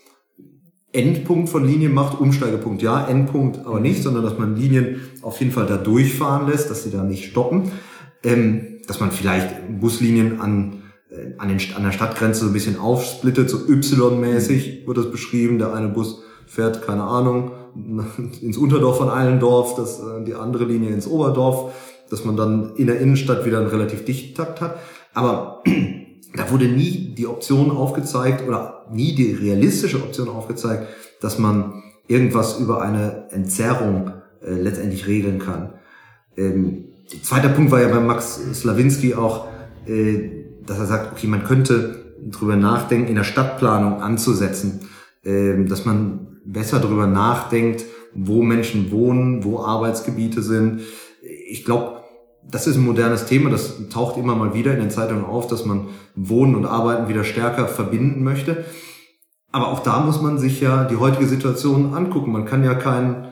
Endpunkt 0.91 1.49
von 1.49 1.66
Linien 1.66 1.93
macht, 1.93 2.20
Umsteigepunkt 2.20 2.82
ja, 2.82 3.05
Endpunkt 3.05 3.66
aber 3.66 3.80
nicht, 3.80 4.01
sondern 4.01 4.24
dass 4.24 4.38
man 4.38 4.55
Linien 4.55 5.01
auf 5.22 5.39
jeden 5.39 5.51
Fall 5.51 5.66
da 5.66 5.78
durchfahren 5.78 6.47
lässt, 6.47 6.70
dass 6.70 6.84
sie 6.84 6.91
da 6.91 7.03
nicht 7.03 7.26
stoppen. 7.26 7.72
Ähm, 8.24 8.76
dass 8.88 8.99
man 8.99 9.11
vielleicht 9.11 9.80
Buslinien 9.80 10.39
an, 10.41 10.84
äh, 11.09 11.38
an, 11.38 11.49
den, 11.49 11.59
an 11.76 11.84
der 11.84 11.91
Stadtgrenze 11.91 12.41
so 12.41 12.47
ein 12.47 12.53
bisschen 12.53 12.80
aufsplittet, 12.80 13.49
so 13.49 13.57
Y-mäßig 13.68 14.88
wird 14.88 14.97
das 14.97 15.11
beschrieben. 15.11 15.59
Der 15.59 15.74
eine 15.74 15.89
Bus 15.89 16.24
fährt, 16.45 16.86
keine 16.86 17.03
Ahnung, 17.03 17.51
ins 18.41 18.57
Unterdorf 18.57 18.97
von 18.97 19.09
Eilendorf, 19.09 19.76
das, 19.76 19.99
äh, 19.99 20.24
die 20.26 20.36
andere 20.36 20.66
Linie 20.66 20.89
ins 20.89 21.07
Oberdorf, 21.07 21.74
dass 22.09 22.24
man 22.24 22.38
dann 22.38 22.76
in 22.76 22.88
der 22.88 22.99
Innenstadt 22.99 23.45
wieder 23.45 23.59
einen 23.59 23.68
relativ 23.68 24.05
dichten 24.05 24.36
Takt 24.36 24.61
hat. 24.61 24.78
Aber 25.16 25.63
da 26.36 26.51
wurde 26.51 26.66
nie 26.66 27.16
die 27.18 27.26
Option 27.26 27.72
aufgezeigt 27.72 28.47
oder 28.47 28.86
nie 28.91 29.16
die 29.16 29.32
realistische 29.32 29.97
Option 29.97 30.30
aufgezeigt, 30.30 30.88
dass 31.22 31.39
man 31.39 31.82
irgendwas 32.07 32.59
über 32.59 32.82
eine 32.84 33.30
Entzerrung 33.32 34.11
äh, 34.43 34.51
letztendlich 34.51 35.07
regeln 35.07 35.39
kann. 35.39 35.74
Ähm, 36.38 36.89
zweiter 37.24 37.49
Punkt 37.49 37.72
war 37.72 37.82
ja 37.82 37.88
bei 37.88 37.99
Max 37.99 38.39
Slawinski 38.53 39.16
auch, 39.16 39.47
äh, 39.88 40.30
dass 40.66 40.78
er 40.78 40.86
sagt, 40.86 41.13
okay, 41.13 41.28
man 41.28 41.43
könnte 41.43 42.16
drüber 42.22 42.55
nachdenken, 42.55 43.07
in 43.07 43.16
der 43.16 43.24
Stadtplanung 43.24 44.01
anzusetzen, 44.01 44.82
äh, 45.24 45.63
dass 45.66 45.86
man 45.86 46.39
besser 46.45 46.80
drüber 46.80 47.07
nachdenkt, 47.07 47.86
wo 48.13 48.43
Menschen 48.43 48.91
wohnen, 48.91 49.43
wo 49.43 49.59
Arbeitsgebiete 49.59 50.41
sind. 50.41 50.82
Ich 51.47 51.66
glaube, 51.66 52.01
das 52.50 52.68
ist 52.68 52.76
ein 52.76 52.86
modernes 52.86 53.26
Thema, 53.26 53.50
das 53.50 53.89
taucht 53.89 54.18
immer 54.18 54.36
mal 54.36 54.54
wieder 54.54 54.74
in 54.74 54.80
den 54.80 54.91
Zeitungen 54.91 55.26
auf, 55.26 55.48
dass 55.48 55.66
man 55.66 55.88
Wohnen 56.16 56.56
und 56.56 56.66
Arbeiten 56.66 57.08
wieder 57.08 57.24
stärker 57.24 57.68
verbinden 57.68 58.24
möchte. 58.24 58.66
Aber 59.52 59.70
auch 59.70 59.80
da 59.80 60.02
muss 60.02 60.22
man 60.22 60.38
sich 60.38 60.62
ja 60.62 60.84
die 60.84 60.98
heutige 60.98 61.28
Situation 61.28 61.93
angucken. 61.93 62.32
Man 62.32 62.46
kann 62.46 62.64
ja 62.64 62.74
kein 62.76 63.30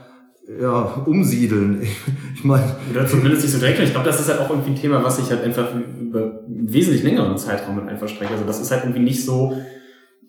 ja, 0.59 1.03
umsiedeln. 1.05 1.81
Ich 2.35 2.43
meine. 2.43 2.75
Oder 2.91 3.07
zumindest 3.07 3.43
nicht 3.43 3.53
so 3.53 3.59
direkt. 3.59 3.79
Ich 3.79 3.91
glaube, 3.91 4.05
das 4.05 4.19
ist 4.19 4.27
halt 4.27 4.41
auch 4.41 4.49
irgendwie 4.49 4.71
ein 4.71 4.75
Thema, 4.75 5.01
was 5.01 5.15
sich 5.15 5.29
halt 5.29 5.43
einfach 5.43 5.67
über 6.01 6.41
einen 6.45 6.73
wesentlich 6.73 7.01
längeren 7.03 7.37
Zeitraum 7.37 7.77
mit 7.77 7.87
einfach 7.87 8.09
streckt. 8.09 8.31
Also 8.31 8.43
das 8.43 8.59
ist 8.59 8.69
halt 8.69 8.83
irgendwie 8.83 9.01
nicht 9.01 9.23
so, 9.23 9.55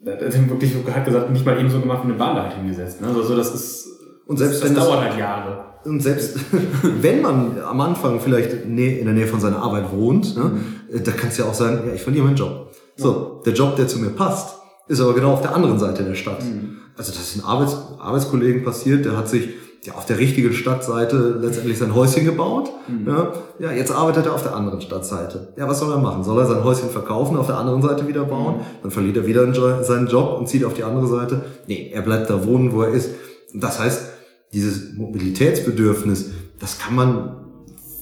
das 0.01 0.37
haben 0.37 0.49
wirklich 0.49 0.73
hat 0.89 1.03
gesagt, 1.03 1.31
nicht 1.31 1.45
mal 1.45 1.59
eben 1.59 1.69
so 1.69 1.81
gemacht, 1.81 2.03
eine 2.05 2.13
Bahn 2.13 2.41
halt 2.41 2.53
hingesetzt. 2.53 3.01
Ne? 3.01 3.07
Also 3.07 3.35
das 3.35 3.53
ist, 3.53 3.94
und 4.27 4.37
selbst 4.37 4.63
das, 4.63 4.73
das 4.73 4.83
dauert 4.85 5.01
halt 5.01 5.17
Jahre. 5.17 5.65
Und 5.85 6.01
selbst 6.01 6.37
wenn 7.01 7.21
man 7.21 7.59
am 7.61 7.79
Anfang 7.81 8.19
vielleicht 8.19 8.51
in 8.51 8.75
der 8.75 9.13
Nähe 9.13 9.27
von 9.27 9.39
seiner 9.39 9.61
Arbeit 9.61 9.91
wohnt, 9.91 10.35
ne, 10.35 10.43
mhm. 10.43 11.03
da 11.03 11.11
kann 11.11 11.29
es 11.29 11.37
ja 11.37 11.45
auch 11.45 11.53
sein, 11.53 11.81
ja, 11.87 11.93
ich 11.93 12.01
verliere 12.01 12.25
meinen 12.25 12.35
Job. 12.35 12.71
So, 12.97 13.41
der 13.45 13.53
Job, 13.53 13.75
der 13.75 13.87
zu 13.87 13.99
mir 13.99 14.09
passt, 14.09 14.55
ist 14.87 15.01
aber 15.01 15.13
genau 15.13 15.33
auf 15.33 15.41
der 15.41 15.53
anderen 15.53 15.79
Seite 15.79 16.03
der 16.03 16.15
Stadt. 16.15 16.43
Mhm. 16.43 16.77
Also 16.97 17.11
das 17.11 17.21
ist 17.21 17.35
ein 17.37 17.43
Arbeits 17.43 17.77
Arbeitskollegen 17.99 18.63
passiert, 18.63 19.05
der 19.05 19.17
hat 19.17 19.27
sich 19.27 19.49
ja, 19.83 19.93
auf 19.93 20.05
der 20.05 20.17
richtigen 20.17 20.53
Stadtseite 20.53 21.37
letztendlich 21.39 21.77
sein 21.77 21.93
Häuschen 21.93 22.25
gebaut. 22.25 22.71
Mhm. 22.87 23.07
Ja, 23.07 23.33
ja, 23.59 23.71
jetzt 23.71 23.91
arbeitet 23.91 24.25
er 24.25 24.33
auf 24.33 24.41
der 24.41 24.55
anderen 24.55 24.81
Stadtseite. 24.81 25.53
Ja, 25.57 25.67
was 25.67 25.79
soll 25.79 25.91
er 25.91 25.99
machen? 25.99 26.23
Soll 26.23 26.39
er 26.39 26.47
sein 26.47 26.63
Häuschen 26.63 26.89
verkaufen, 26.89 27.37
auf 27.37 27.47
der 27.47 27.57
anderen 27.57 27.81
Seite 27.81 28.07
wieder 28.07 28.23
bauen? 28.23 28.55
Mhm. 28.57 28.61
Dann 28.81 28.91
verliert 28.91 29.17
er 29.17 29.27
wieder 29.27 29.83
seinen 29.83 30.07
Job 30.07 30.37
und 30.39 30.47
zieht 30.47 30.63
auf 30.63 30.73
die 30.73 30.83
andere 30.83 31.07
Seite. 31.07 31.41
Nee, 31.67 31.91
er 31.93 32.01
bleibt 32.01 32.29
da 32.29 32.45
wohnen, 32.45 32.73
wo 32.73 32.81
er 32.81 32.89
ist. 32.89 33.11
Das 33.53 33.79
heißt, 33.79 34.14
dieses 34.55 34.93
Mobilitätsbedürfnis, 34.93 36.31
das 36.59 36.79
kann 36.79 36.95
man 36.95 37.35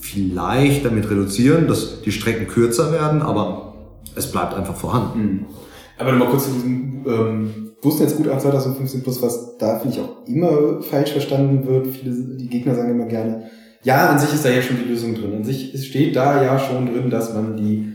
vielleicht 0.02 0.86
damit 0.86 1.10
reduzieren, 1.10 1.68
dass 1.68 2.02
die 2.02 2.12
Strecken 2.12 2.48
kürzer 2.48 2.92
werden, 2.92 3.22
aber 3.22 3.74
es 4.16 4.32
bleibt 4.32 4.54
einfach 4.54 4.76
vorhanden. 4.76 5.20
Mhm. 5.20 5.46
Aber 5.98 6.12
nochmal 6.12 6.30
kurz 6.30 6.46
zu 6.46 6.52
diesem 6.52 7.06
ähm, 7.08 7.72
Busnetzgutachten 7.82 8.42
2015 8.42 9.04
plus, 9.04 9.22
was 9.22 9.58
da 9.58 9.80
finde 9.80 9.98
ich 9.98 10.04
auch 10.04 10.28
immer 10.28 10.82
falsch 10.82 11.12
verstanden 11.12 11.68
wird. 11.68 11.88
Viele, 11.88 12.14
die 12.38 12.48
Gegner 12.48 12.76
sagen 12.76 12.92
immer 12.92 13.06
gerne, 13.06 13.50
ja, 13.84 14.10
an 14.10 14.20
sich 14.20 14.34
ist 14.34 14.46
da 14.46 14.50
ja 14.50 14.62
schon 14.62 14.78
die 14.78 14.90
Lösung 14.90 15.14
drin. 15.16 15.34
An 15.36 15.44
sich 15.44 15.86
steht 15.86 16.16
da 16.16 16.42
ja 16.42 16.58
schon 16.58 16.86
drin, 16.86 17.10
dass 17.10 17.34
man 17.34 17.58
die 17.58 17.94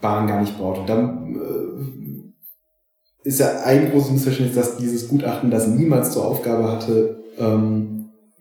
Bahn 0.00 0.26
gar 0.26 0.40
nicht 0.40 0.56
braucht. 0.56 0.80
Und 0.80 0.88
dann 0.88 1.36
äh, 1.36 3.28
ist 3.28 3.40
ja 3.40 3.60
ein 3.64 3.90
großes 3.90 4.12
Missverständnis, 4.12 4.56
dass 4.56 4.76
dieses 4.76 5.08
Gutachten 5.08 5.50
das 5.50 5.66
niemals 5.66 6.12
zur 6.12 6.24
Aufgabe 6.24 6.70
hatte, 6.70 7.18
ähm, 7.38 7.95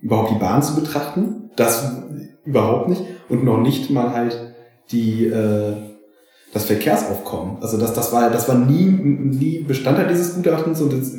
überhaupt 0.06 0.32
die 0.32 0.39
Bahn 0.39 0.62
zu 0.62 0.76
betrachten. 0.76 1.49
Das 1.56 1.91
überhaupt 2.45 2.89
nicht. 2.89 3.01
Und 3.28 3.43
noch 3.43 3.60
nicht 3.60 3.89
mal 3.89 4.12
halt 4.12 4.53
die, 4.91 5.26
äh, 5.26 5.74
das 6.53 6.66
Verkehrsaufkommen. 6.66 7.58
Also 7.62 7.78
das, 7.78 7.93
das 7.93 8.14
war, 8.14 8.30
das 8.30 8.47
war 8.47 8.56
nie, 8.56 8.86
nie 8.86 9.60
Bestandteil 9.60 10.08
dieses 10.08 10.36
Gutachtens 10.36 10.80
und 10.80 10.93
das, 10.93 11.12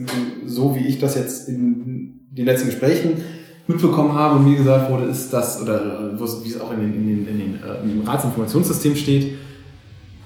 so 0.46 0.76
wie 0.76 0.86
ich 0.86 1.00
das 1.00 1.16
jetzt 1.16 1.48
in 1.48 2.20
den 2.30 2.46
letzten 2.46 2.68
Gesprächen 2.68 3.20
mitbekommen 3.66 4.14
habe 4.14 4.36
und 4.36 4.48
mir 4.48 4.56
gesagt 4.56 4.90
wurde, 4.90 5.06
ist 5.06 5.32
das, 5.32 5.60
oder 5.60 6.12
wie 6.14 6.48
es 6.48 6.60
auch 6.60 6.72
in, 6.72 6.80
den, 6.80 6.94
in, 6.94 7.06
den, 7.06 7.28
in, 7.28 7.38
den, 7.38 7.54
äh, 7.56 7.86
dem 7.86 8.02
Ratsinformationssystem 8.06 8.94
steht, 8.94 9.34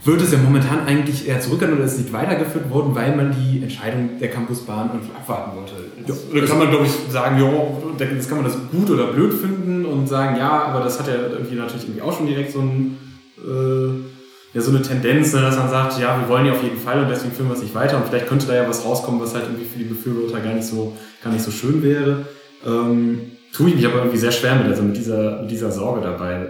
wird 0.04 0.22
es 0.22 0.32
ja 0.32 0.38
momentan 0.38 0.86
eigentlich 0.86 1.28
eher 1.28 1.40
zurückgegangen 1.40 1.78
oder 1.78 1.86
ist 1.86 1.98
nicht 1.98 2.12
weitergeführt 2.12 2.70
worden, 2.70 2.94
weil 2.94 3.14
man 3.14 3.32
die 3.32 3.62
Entscheidung 3.62 4.18
der 4.18 4.30
Campusbahn 4.30 4.90
irgendwie 4.92 5.14
abwarten 5.14 5.56
wollte. 5.56 5.72
Ja, 6.06 6.14
oder 6.30 6.46
kann 6.46 6.58
man, 6.58 6.70
glaube 6.70 6.86
ich, 6.86 6.92
sagen, 7.12 7.38
ja, 7.38 7.50
das 7.98 8.28
kann 8.28 8.38
man 8.38 8.46
das 8.46 8.56
gut 8.70 8.90
oder 8.90 9.08
blöd 9.08 9.34
finden 9.34 9.84
und 9.84 10.08
sagen, 10.08 10.36
ja, 10.38 10.64
aber 10.64 10.82
das 10.82 10.98
hat 10.98 11.08
ja 11.08 11.14
irgendwie 11.14 11.56
natürlich 11.56 11.84
irgendwie 11.84 12.02
auch 12.02 12.16
schon 12.16 12.26
direkt 12.26 12.52
so 12.52 12.60
ein, 12.60 12.96
äh, 13.38 14.56
ja, 14.56 14.60
so 14.60 14.70
eine 14.70 14.82
Tendenz, 14.82 15.34
ne, 15.34 15.42
dass 15.42 15.58
man 15.58 15.68
sagt, 15.68 16.00
ja, 16.00 16.18
wir 16.18 16.28
wollen 16.28 16.46
ja 16.46 16.52
auf 16.52 16.62
jeden 16.62 16.78
Fall 16.78 17.02
und 17.02 17.10
deswegen 17.10 17.32
führen 17.34 17.48
wir 17.48 17.54
es 17.54 17.62
nicht 17.62 17.74
weiter 17.74 17.98
und 17.98 18.08
vielleicht 18.08 18.26
könnte 18.26 18.46
da 18.46 18.54
ja 18.54 18.68
was 18.68 18.84
rauskommen, 18.84 19.20
was 19.20 19.34
halt 19.34 19.44
irgendwie 19.44 19.66
für 19.66 19.78
die 19.78 19.84
Befürworter 19.84 20.40
gar 20.40 20.54
nicht 20.54 20.66
so, 20.66 20.96
gar 21.22 21.32
nicht 21.32 21.44
so 21.44 21.50
schön 21.50 21.82
wäre. 21.82 22.24
Ähm, 22.66 23.32
tue 23.52 23.68
ich 23.68 23.76
mich 23.76 23.86
aber 23.86 23.98
irgendwie 23.98 24.18
sehr 24.18 24.32
schwer 24.32 24.54
mit, 24.56 24.66
also 24.66 24.82
mit 24.82 24.96
dieser, 24.96 25.42
mit 25.42 25.50
dieser 25.50 25.70
Sorge 25.70 26.00
dabei. 26.00 26.48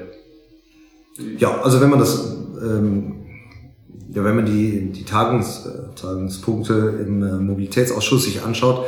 Ja, 1.39 1.61
also 1.61 1.81
wenn 1.81 1.91
man 1.91 1.99
das 1.99 2.37
ähm, 2.63 3.20
ja, 4.13 4.25
wenn 4.25 4.37
man 4.37 4.47
die, 4.47 4.91
die 4.93 5.05
Tagungs, 5.05 5.67
äh, 5.67 5.95
Tagungspunkte 5.95 6.99
im 7.07 7.23
äh, 7.23 7.33
Mobilitätsausschuss 7.39 8.25
sich 8.25 8.43
anschaut, 8.43 8.85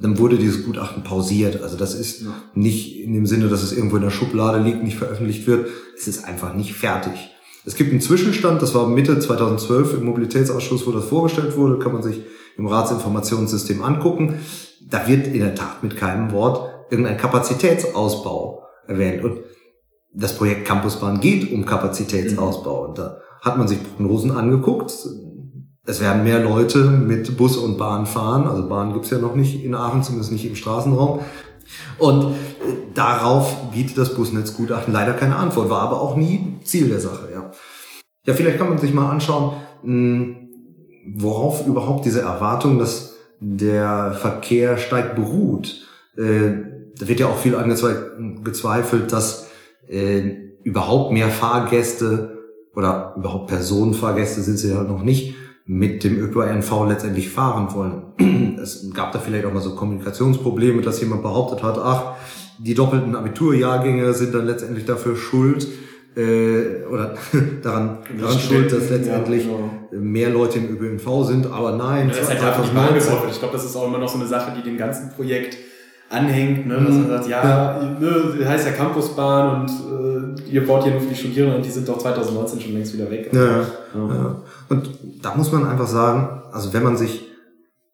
dann 0.00 0.18
wurde 0.18 0.36
dieses 0.36 0.64
Gutachten 0.64 1.02
pausiert. 1.02 1.62
Also 1.62 1.76
das 1.76 1.94
ist 1.94 2.22
ja. 2.22 2.28
nicht 2.54 3.00
in 3.00 3.12
dem 3.12 3.26
Sinne, 3.26 3.48
dass 3.48 3.62
es 3.62 3.72
irgendwo 3.72 3.96
in 3.96 4.02
der 4.02 4.10
Schublade 4.10 4.58
liegt, 4.58 4.82
nicht 4.82 4.98
veröffentlicht 4.98 5.46
wird. 5.46 5.68
Es 5.96 6.08
ist 6.08 6.24
einfach 6.24 6.54
nicht 6.54 6.74
fertig. 6.74 7.30
Es 7.66 7.74
gibt 7.74 7.90
einen 7.90 8.00
Zwischenstand, 8.00 8.62
das 8.62 8.74
war 8.74 8.88
Mitte 8.88 9.18
2012 9.18 9.94
im 9.94 10.04
Mobilitätsausschuss, 10.04 10.86
wo 10.86 10.92
das 10.92 11.04
vorgestellt 11.04 11.56
wurde, 11.56 11.78
kann 11.78 11.92
man 11.92 12.02
sich 12.02 12.22
im 12.56 12.66
Ratsinformationssystem 12.66 13.82
angucken. 13.82 14.40
Da 14.88 15.06
wird 15.06 15.26
in 15.26 15.40
der 15.40 15.54
Tat 15.54 15.82
mit 15.82 15.96
keinem 15.96 16.32
Wort 16.32 16.70
irgendein 16.90 17.18
Kapazitätsausbau 17.18 18.64
erwähnt. 18.86 19.22
Und 19.22 19.40
das 20.14 20.34
Projekt 20.34 20.66
Campusbahn 20.66 21.20
geht 21.20 21.52
um 21.52 21.66
Kapazitätsausbau. 21.66 22.86
Und 22.86 22.98
da 22.98 23.20
hat 23.40 23.58
man 23.58 23.68
sich 23.68 23.78
Prognosen 23.82 24.30
angeguckt. 24.30 24.92
Es 25.86 26.00
werden 26.00 26.24
mehr 26.24 26.42
Leute 26.42 26.84
mit 26.84 27.36
Bus 27.36 27.56
und 27.56 27.78
Bahn 27.78 28.06
fahren. 28.06 28.46
Also 28.46 28.68
Bahn 28.68 28.92
gibt's 28.92 29.10
ja 29.10 29.18
noch 29.18 29.34
nicht 29.34 29.64
in 29.64 29.74
Aachen, 29.74 30.02
zumindest 30.02 30.32
nicht 30.32 30.46
im 30.46 30.56
Straßenraum. 30.56 31.20
Und 31.98 32.24
äh, 32.24 32.34
darauf 32.94 33.70
bietet 33.72 33.98
das 33.98 34.14
Busnetzgutachten 34.14 34.92
leider 34.92 35.14
keine 35.14 35.36
Antwort, 35.36 35.70
war 35.70 35.82
aber 35.82 36.00
auch 36.00 36.16
nie 36.16 36.58
Ziel 36.64 36.88
der 36.88 37.00
Sache. 37.00 37.28
Ja, 37.32 37.50
ja 38.26 38.34
vielleicht 38.34 38.58
kann 38.58 38.68
man 38.68 38.78
sich 38.78 38.92
mal 38.92 39.10
anschauen, 39.10 39.56
hm, 39.82 40.48
worauf 41.14 41.66
überhaupt 41.66 42.04
diese 42.04 42.20
Erwartung, 42.20 42.78
dass 42.78 43.14
der 43.40 44.12
Verkehr 44.12 44.76
steigt, 44.76 45.14
beruht. 45.14 45.86
Äh, 46.16 46.52
da 46.98 47.08
wird 47.08 47.20
ja 47.20 47.26
auch 47.26 47.38
viel 47.38 47.56
angezweifelt, 47.56 49.12
dass 49.12 49.48
äh, 49.88 50.34
überhaupt 50.62 51.12
mehr 51.12 51.28
Fahrgäste 51.28 52.39
oder 52.74 53.14
überhaupt 53.16 53.48
Personenfahrgäste 53.48 54.42
sind 54.42 54.58
sie 54.58 54.70
ja 54.70 54.82
noch 54.82 55.02
nicht 55.02 55.34
mit 55.66 56.02
dem 56.04 56.18
ÖPNV 56.18 56.86
letztendlich 56.88 57.28
fahren 57.28 57.72
wollen. 57.74 58.56
Es 58.60 58.90
gab 58.92 59.12
da 59.12 59.18
vielleicht 59.18 59.46
auch 59.46 59.54
mal 59.54 59.62
so 59.62 59.74
Kommunikationsprobleme, 59.74 60.82
dass 60.82 61.00
jemand 61.00 61.22
behauptet 61.22 61.62
hat, 61.62 61.78
ach, 61.78 62.16
die 62.58 62.74
doppelten 62.74 63.16
Abiturjahrgänge 63.16 64.12
sind 64.12 64.34
dann 64.34 64.44
letztendlich 64.44 64.84
dafür 64.84 65.16
schuld, 65.16 65.66
äh, 66.16 66.84
oder 66.90 67.14
daran, 67.62 67.98
daran 68.18 68.38
schuld, 68.38 68.72
dass 68.72 68.90
letztendlich 68.90 69.46
ja, 69.46 69.52
genau. 69.90 70.02
mehr 70.02 70.30
Leute 70.30 70.58
im 70.58 70.76
ÖPNV 70.76 71.24
sind, 71.24 71.46
aber 71.46 71.76
nein, 71.76 72.08
ja, 72.08 72.14
das 72.14 72.22
ist 72.22 72.28
halt 72.28 72.42
einfach 72.42 72.62
nicht 72.64 72.74
mal 72.74 73.28
Ich 73.30 73.38
glaube, 73.38 73.52
das 73.52 73.64
ist 73.64 73.76
auch 73.76 73.86
immer 73.86 73.98
noch 73.98 74.08
so 74.08 74.18
eine 74.18 74.26
Sache, 74.26 74.52
die 74.56 74.62
dem 74.62 74.76
ganzen 74.76 75.10
Projekt 75.10 75.56
anhängt, 76.10 76.66
ne? 76.66 76.74
dass 76.74 76.94
man 76.94 77.08
sagt, 77.08 77.28
ja. 77.28 77.80
Ne, 78.00 78.44
heißt 78.46 78.66
ja 78.66 78.72
Campusbahn 78.72 79.62
und 79.62 79.70
äh, 79.70 80.50
ihr 80.50 80.66
baut 80.66 80.82
hier 80.82 80.92
nur 80.92 81.00
für 81.00 81.08
die 81.08 81.14
Studierenden 81.14 81.58
und 81.58 81.64
die 81.64 81.70
sind 81.70 81.88
doch 81.88 81.98
2019 81.98 82.60
schon 82.60 82.72
längst 82.72 82.92
wieder 82.92 83.10
weg. 83.10 83.30
Ja, 83.32 83.60
ja. 83.60 83.64
ja. 83.94 84.42
Und 84.68 84.90
da 85.22 85.34
muss 85.36 85.52
man 85.52 85.66
einfach 85.66 85.86
sagen, 85.86 86.42
also 86.52 86.72
wenn 86.72 86.82
man 86.82 86.96
sich 86.96 87.28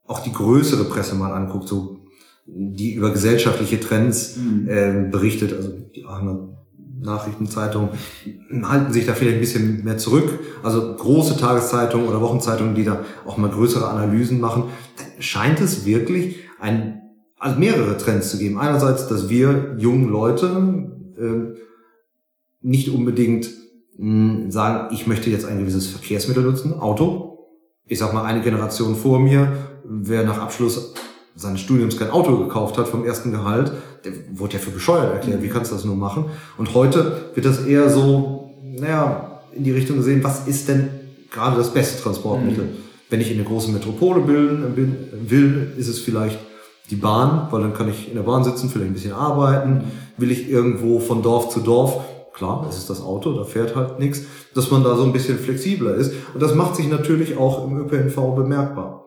auch 0.06 0.20
die 0.20 0.32
größere 0.32 0.84
Presse 0.84 1.14
mal 1.14 1.32
anguckt, 1.32 1.68
so 1.68 1.98
die 2.46 2.94
über 2.94 3.10
gesellschaftliche 3.10 3.80
Trends 3.80 4.36
mhm. 4.36 4.68
äh, 4.68 5.08
berichtet, 5.10 5.52
also 5.52 5.72
die 5.94 6.06
Aachener 6.06 6.48
Nachrichtenzeitung 6.98 7.90
halten 8.62 8.92
sich 8.92 9.04
da 9.04 9.12
vielleicht 9.12 9.36
ein 9.36 9.40
bisschen 9.40 9.84
mehr 9.84 9.98
zurück. 9.98 10.38
Also 10.62 10.96
große 10.96 11.36
Tageszeitungen 11.36 12.08
oder 12.08 12.22
Wochenzeitungen, 12.22 12.74
die 12.74 12.84
da 12.84 13.04
auch 13.26 13.36
mal 13.36 13.50
größere 13.50 13.86
Analysen 13.86 14.40
machen, 14.40 14.64
scheint 15.18 15.60
es 15.60 15.84
wirklich 15.84 16.36
ein 16.58 17.02
also 17.46 17.60
mehrere 17.60 17.96
Trends 17.96 18.30
zu 18.30 18.38
geben. 18.38 18.58
Einerseits, 18.58 19.06
dass 19.06 19.28
wir 19.28 19.76
jungen 19.78 20.08
Leute 20.08 20.90
äh, 21.16 21.60
nicht 22.60 22.90
unbedingt 22.90 23.48
mh, 23.96 24.50
sagen, 24.50 24.92
ich 24.92 25.06
möchte 25.06 25.30
jetzt 25.30 25.46
ein 25.46 25.60
gewisses 25.60 25.86
Verkehrsmittel 25.86 26.42
nutzen, 26.42 26.74
Auto. 26.74 27.38
Ich 27.86 28.00
sag 28.00 28.12
mal, 28.12 28.24
eine 28.24 28.40
Generation 28.40 28.96
vor 28.96 29.20
mir, 29.20 29.52
wer 29.84 30.24
nach 30.24 30.38
Abschluss 30.38 30.94
seines 31.36 31.60
Studiums 31.60 31.96
kein 31.96 32.10
Auto 32.10 32.36
gekauft 32.36 32.78
hat 32.78 32.88
vom 32.88 33.04
ersten 33.04 33.30
Gehalt, 33.30 33.70
der 34.04 34.12
wurde 34.32 34.54
ja 34.54 34.58
für 34.58 34.70
bescheuert 34.70 35.12
erklärt. 35.12 35.40
Wie 35.42 35.48
kannst 35.48 35.70
du 35.70 35.76
das 35.76 35.84
nur 35.84 35.94
machen? 35.94 36.24
Und 36.58 36.74
heute 36.74 37.30
wird 37.34 37.46
das 37.46 37.64
eher 37.64 37.88
so, 37.90 38.50
naja, 38.64 39.40
in 39.52 39.62
die 39.62 39.70
Richtung 39.70 39.98
gesehen, 39.98 40.24
was 40.24 40.48
ist 40.48 40.68
denn 40.68 40.88
gerade 41.30 41.56
das 41.56 41.72
beste 41.72 42.02
Transportmittel? 42.02 42.64
Mhm. 42.64 42.76
Wenn 43.08 43.20
ich 43.20 43.30
in 43.30 43.38
eine 43.38 43.46
große 43.46 43.70
Metropole 43.70 44.20
bilden, 44.22 44.98
will, 45.28 45.72
ist 45.76 45.86
es 45.86 46.00
vielleicht 46.00 46.38
die 46.90 46.96
Bahn, 46.96 47.48
weil 47.50 47.62
dann 47.62 47.74
kann 47.74 47.88
ich 47.88 48.08
in 48.08 48.14
der 48.14 48.22
Bahn 48.22 48.44
sitzen, 48.44 48.68
vielleicht 48.68 48.90
ein 48.90 48.94
bisschen 48.94 49.12
arbeiten. 49.12 49.84
Will 50.16 50.30
ich 50.30 50.48
irgendwo 50.48 51.00
von 51.00 51.22
Dorf 51.22 51.50
zu 51.50 51.60
Dorf, 51.60 52.00
klar, 52.32 52.62
das 52.66 52.78
ist 52.78 52.90
das 52.90 53.02
Auto, 53.02 53.32
da 53.32 53.44
fährt 53.44 53.74
halt 53.74 53.98
nichts, 53.98 54.22
dass 54.54 54.70
man 54.70 54.84
da 54.84 54.96
so 54.96 55.04
ein 55.04 55.12
bisschen 55.12 55.38
flexibler 55.38 55.94
ist. 55.94 56.12
Und 56.34 56.42
das 56.42 56.54
macht 56.54 56.76
sich 56.76 56.88
natürlich 56.88 57.36
auch 57.36 57.66
im 57.66 57.78
ÖPNV 57.78 58.34
bemerkbar. 58.34 59.04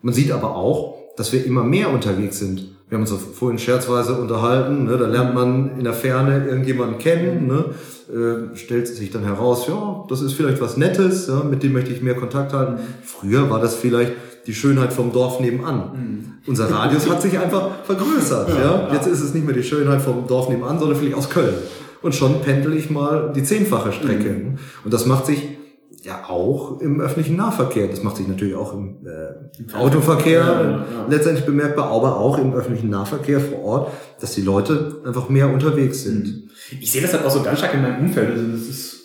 Man 0.00 0.14
sieht 0.14 0.32
aber 0.32 0.54
auch, 0.54 0.96
dass 1.16 1.32
wir 1.32 1.44
immer 1.44 1.64
mehr 1.64 1.92
unterwegs 1.92 2.38
sind. 2.38 2.76
Wir 2.88 2.96
haben 2.96 3.02
uns 3.02 3.12
vorhin 3.12 3.58
scherzweise 3.58 4.18
unterhalten, 4.18 4.84
ne, 4.84 4.96
da 4.96 5.06
lernt 5.06 5.34
man 5.34 5.76
in 5.76 5.84
der 5.84 5.92
Ferne 5.92 6.46
irgendjemanden 6.46 6.98
kennen, 6.98 7.46
ne, 7.46 7.64
äh, 8.08 8.56
stellt 8.56 8.88
sich 8.88 9.10
dann 9.10 9.24
heraus, 9.24 9.66
ja, 9.68 10.06
das 10.08 10.22
ist 10.22 10.32
vielleicht 10.32 10.62
was 10.62 10.78
Nettes, 10.78 11.26
ja, 11.26 11.42
mit 11.42 11.62
dem 11.62 11.74
möchte 11.74 11.92
ich 11.92 12.00
mehr 12.00 12.14
Kontakt 12.14 12.54
halten. 12.54 12.78
Früher 13.02 13.50
war 13.50 13.60
das 13.60 13.74
vielleicht 13.74 14.12
die 14.48 14.54
Schönheit 14.54 14.94
vom 14.94 15.12
Dorf 15.12 15.40
nebenan. 15.40 15.92
Mhm. 15.92 16.24
Unser 16.46 16.70
Radius 16.70 17.08
hat 17.08 17.20
sich 17.20 17.38
einfach 17.38 17.84
vergrößert. 17.84 18.48
Ja, 18.48 18.88
ja. 18.88 18.94
Jetzt 18.94 19.06
ist 19.06 19.20
es 19.20 19.34
nicht 19.34 19.44
mehr 19.44 19.54
die 19.54 19.62
Schönheit 19.62 20.00
vom 20.00 20.26
Dorf 20.26 20.48
nebenan, 20.48 20.78
sondern 20.78 20.98
vielleicht 20.98 21.16
aus 21.16 21.28
Köln. 21.28 21.54
Und 22.00 22.14
schon 22.14 22.40
pendel 22.40 22.72
ich 22.72 22.88
mal 22.88 23.30
die 23.36 23.44
zehnfache 23.44 23.92
Strecke. 23.92 24.30
Mhm. 24.30 24.58
Und 24.84 24.94
das 24.94 25.04
macht 25.04 25.26
sich 25.26 25.58
ja 26.02 26.24
auch 26.30 26.80
im 26.80 26.98
öffentlichen 26.98 27.36
Nahverkehr. 27.36 27.88
Das 27.88 28.02
macht 28.02 28.16
sich 28.16 28.26
natürlich 28.26 28.54
auch 28.54 28.72
im 28.72 29.06
äh, 29.06 29.74
Autoverkehr 29.74 30.40
ja, 30.40 30.62
ja, 30.62 30.70
ja. 30.70 31.06
letztendlich 31.10 31.44
bemerkbar, 31.44 31.90
aber 31.90 32.16
auch 32.16 32.38
im 32.38 32.54
öffentlichen 32.54 32.88
Nahverkehr 32.88 33.40
vor 33.40 33.62
Ort, 33.62 33.92
dass 34.20 34.34
die 34.34 34.40
Leute 34.40 35.02
einfach 35.04 35.28
mehr 35.28 35.52
unterwegs 35.52 36.04
sind. 36.04 36.26
Mhm. 36.26 36.78
Ich 36.80 36.90
sehe 36.90 37.02
das 37.02 37.12
halt 37.12 37.26
auch 37.26 37.30
so 37.30 37.42
ganz 37.42 37.58
stark 37.58 37.74
in 37.74 37.82
meinem 37.82 38.00
Umfeld. 38.06 38.30
Also 38.30 38.46
das 38.50 38.62
ist 38.62 38.96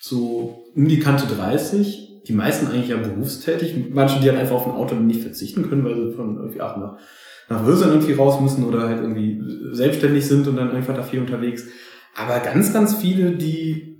so 0.00 0.62
um 0.76 0.86
die 0.86 1.00
Kante 1.00 1.26
30 1.26 2.09
die 2.26 2.32
meisten 2.32 2.66
eigentlich 2.66 2.88
ja 2.88 2.96
berufstätig. 2.96 3.74
Manche, 3.92 4.20
die 4.20 4.28
halt 4.28 4.38
einfach 4.38 4.56
auf 4.56 4.66
ein 4.66 4.72
Auto 4.72 4.94
nicht 4.94 5.22
verzichten 5.22 5.68
können, 5.68 5.84
weil 5.84 5.94
sie 5.94 6.12
von 6.14 6.36
irgendwie 6.36 6.60
auch 6.60 6.76
nach, 6.76 6.98
nach 7.48 7.64
Würseln 7.64 7.90
irgendwie 7.90 8.12
raus 8.12 8.40
müssen 8.40 8.64
oder 8.64 8.88
halt 8.88 9.00
irgendwie 9.00 9.40
selbstständig 9.72 10.26
sind 10.26 10.46
und 10.46 10.56
dann 10.56 10.70
einfach 10.70 10.94
da 10.94 11.02
viel 11.02 11.20
unterwegs. 11.20 11.66
Aber 12.16 12.38
ganz, 12.40 12.72
ganz 12.72 12.96
viele, 12.96 13.32
die 13.32 13.90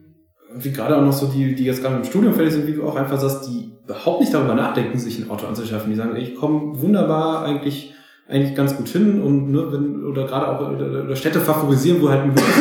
wie 0.52 0.72
gerade 0.72 0.96
auch 0.96 1.02
noch 1.02 1.12
so 1.12 1.26
die, 1.26 1.54
die 1.54 1.64
jetzt 1.64 1.82
gerade 1.82 1.96
im 1.96 2.04
Studium 2.04 2.34
fertig 2.34 2.54
sind, 2.54 2.66
wie 2.66 2.72
du 2.72 2.84
auch 2.84 2.96
einfach 2.96 3.20
sagst, 3.20 3.48
die 3.48 3.72
überhaupt 3.84 4.20
nicht 4.20 4.34
darüber 4.34 4.54
nachdenken, 4.54 4.98
sich 4.98 5.18
ein 5.18 5.30
Auto 5.30 5.46
anzuschaffen. 5.46 5.90
Die 5.90 5.96
sagen, 5.96 6.16
ich 6.16 6.34
komme 6.34 6.80
wunderbar 6.80 7.44
eigentlich 7.44 7.94
eigentlich 8.28 8.54
ganz 8.54 8.76
gut 8.76 8.88
hin 8.88 9.20
und 9.20 9.50
ne, 9.50 9.72
wenn, 9.72 10.04
oder 10.04 10.24
gerade 10.24 10.48
auch 10.48 10.60
oder, 10.60 11.04
oder 11.04 11.16
Städte 11.16 11.40
favorisieren, 11.40 12.00
wo 12.00 12.10
halt 12.10 12.22
ein 12.22 12.30
gutes, 12.30 12.54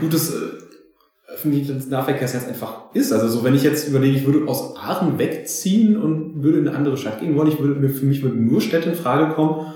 gutes 0.00 0.34
äh, 0.34 0.38
öffentliches 1.40 1.88
Nahverkehrsnetz 1.88 2.46
einfach 2.48 2.94
ist. 2.94 3.12
Also 3.12 3.28
so, 3.28 3.44
wenn 3.44 3.54
ich 3.54 3.62
jetzt 3.62 3.88
überlege, 3.88 4.16
ich 4.16 4.26
würde 4.26 4.46
aus 4.46 4.76
Aachen 4.76 5.18
wegziehen 5.18 5.96
und 5.96 6.42
würde 6.42 6.58
in 6.58 6.68
eine 6.68 6.76
andere 6.76 6.96
Stadt 6.96 7.20
gehen 7.20 7.36
wollen, 7.36 7.48
ich 7.48 7.58
würde 7.58 7.88
für 7.88 8.06
mich 8.06 8.22
würden 8.22 8.46
nur 8.46 8.60
Städte 8.60 8.90
in 8.90 8.94
Frage 8.94 9.34
kommen, 9.34 9.66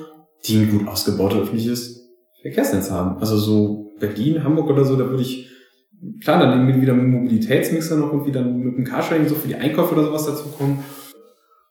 die 0.44 0.58
ein 0.58 0.70
gut 0.70 0.86
ausgebautes 0.86 1.40
öffentliches 1.40 2.10
Verkehrsnetz 2.42 2.90
haben. 2.90 3.18
Also 3.18 3.38
so 3.38 3.92
Berlin, 3.98 4.44
Hamburg 4.44 4.70
oder 4.70 4.84
so, 4.84 4.96
da 4.96 5.08
würde 5.08 5.22
ich 5.22 5.50
klar 6.22 6.38
dann 6.38 6.58
irgendwie 6.58 6.82
wieder 6.82 6.92
mit 6.92 7.06
Mobilitätsmixer 7.06 7.96
noch 7.96 8.12
irgendwie 8.12 8.32
dann 8.32 8.58
mit 8.58 8.76
dem 8.76 8.84
Carsharing 8.84 9.26
so 9.26 9.34
für 9.34 9.48
die 9.48 9.54
Einkäufe 9.54 9.94
oder 9.94 10.04
sowas 10.04 10.26
dazu 10.26 10.48
kommen. 10.48 10.84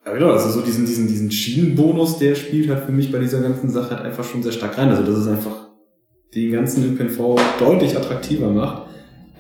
Aber 0.04 0.16
genau, 0.16 0.32
also 0.32 0.50
so 0.50 0.66
diesen, 0.66 0.86
diesen, 0.86 1.08
diesen 1.08 1.32
Schienenbonus, 1.32 2.18
der 2.18 2.36
spielt 2.36 2.70
halt 2.70 2.86
für 2.86 2.92
mich 2.92 3.12
bei 3.12 3.20
dieser 3.20 3.42
ganzen 3.42 3.70
Sache 3.70 3.96
halt 3.96 4.06
einfach 4.06 4.24
schon 4.24 4.42
sehr 4.42 4.52
stark 4.52 4.78
rein. 4.78 4.90
Also 4.90 5.04
das 5.04 5.20
ist 5.20 5.28
einfach 5.28 5.68
den 6.34 6.52
ganzen 6.52 6.84
ÖPNV 6.84 7.40
deutlich 7.60 7.96
attraktiver 7.96 8.50
macht 8.50 8.83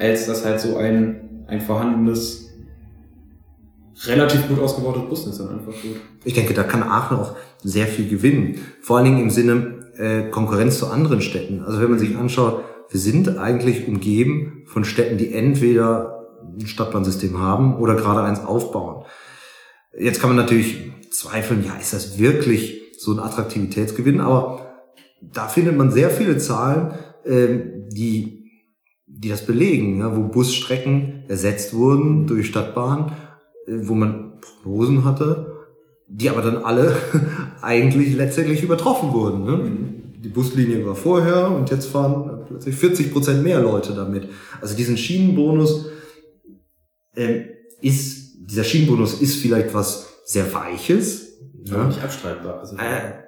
als 0.04 0.26
dass 0.26 0.44
halt 0.44 0.60
so 0.60 0.76
ein, 0.76 1.46
ein 1.48 1.62
vorhandenes, 1.62 2.50
relativ 4.06 4.50
gut 4.50 4.60
ausgebautes 4.60 5.04
Busnetz 5.08 5.38
dann 5.38 5.50
einfach 5.50 5.72
gut. 5.72 5.96
Ich 6.26 6.34
denke, 6.34 6.54
da 6.54 6.64
kann 6.64 6.84
Aachen 6.84 7.18
auch 7.18 7.36
sehr 7.64 7.88
viel 7.88 8.10
gewinnen. 8.10 8.60
Vor 8.82 8.98
allen 8.98 9.06
Dingen 9.06 9.22
im 9.22 9.30
Sinne 9.30 9.80
äh, 9.98 10.30
Konkurrenz 10.30 10.80
zu 10.80 10.88
anderen 10.88 11.22
Städten. 11.22 11.64
Also 11.64 11.80
wenn 11.80 11.90
man 11.90 12.00
sich 12.00 12.18
anschaut, 12.18 12.66
wir 12.90 13.00
sind 13.00 13.38
eigentlich 13.38 13.88
umgeben 13.88 14.64
von 14.66 14.84
Städten, 14.84 15.18
die 15.18 15.34
entweder 15.34 16.28
ein 16.60 16.68
Stadtbahnsystem 16.68 17.40
haben 17.40 17.78
oder 17.78 17.96
gerade 17.96 18.24
eins 18.24 18.44
aufbauen. 18.44 19.06
Jetzt 19.98 20.20
kann 20.20 20.32
man 20.32 20.38
natürlich 20.38 20.92
zweifeln, 21.12 21.64
ja, 21.66 21.76
ist 21.80 21.94
das 21.94 22.18
wirklich 22.20 22.92
so 22.98 23.14
ein 23.14 23.20
Attraktivitätsgewinn? 23.20 24.20
Aber 24.20 24.82
da 25.22 25.48
findet 25.48 25.78
man 25.78 25.92
sehr 25.92 26.10
viele 26.10 26.38
Zahlen, 26.38 26.94
äh, 27.24 27.60
die 27.90 28.43
die 29.20 29.30
das 29.30 29.46
belegen, 29.46 30.00
ja, 30.00 30.16
wo 30.16 30.24
Busstrecken 30.24 31.24
ersetzt 31.28 31.74
wurden 31.74 32.28
durch 32.28 32.48
Stadtbahn, 32.48 33.14
äh, 33.68 33.72
wo 33.84 33.94
man 33.94 34.40
Prognosen 34.42 35.06
hatte, 35.06 35.54
die 36.08 36.30
aber 36.30 36.42
dann 36.42 36.58
alle 36.58 36.96
eigentlich 37.62 38.16
letztendlich 38.16 38.64
übertroffen 38.64 39.14
wurden. 39.14 39.46
Ne? 39.46 39.72
Die 40.24 40.30
Buslinie 40.30 40.86
war 40.86 40.96
vorher 40.96 41.52
und 41.52 41.70
jetzt 41.70 41.88
fahren 41.88 42.46
plötzlich 42.48 42.76
40 42.76 43.12
Prozent 43.12 43.44
mehr 43.44 43.62
Leute 43.62 43.94
damit. 43.94 44.30
Also 44.62 44.76
diesen 44.76 44.98
Schienenbonus 44.98 45.88
äh, 47.16 47.46
ist, 47.82 48.36
dieser 48.50 48.64
Schienenbonus 48.64 49.22
ist 49.22 49.38
vielleicht 49.38 49.74
was 49.74 50.22
sehr 50.26 50.54
Weiches. 50.54 51.40
Ja, 51.66 51.78
ja. 51.78 51.88
nicht 51.88 52.04
abstreitbar. 52.04 52.60
Also, 52.60 52.76
äh, 52.78 53.24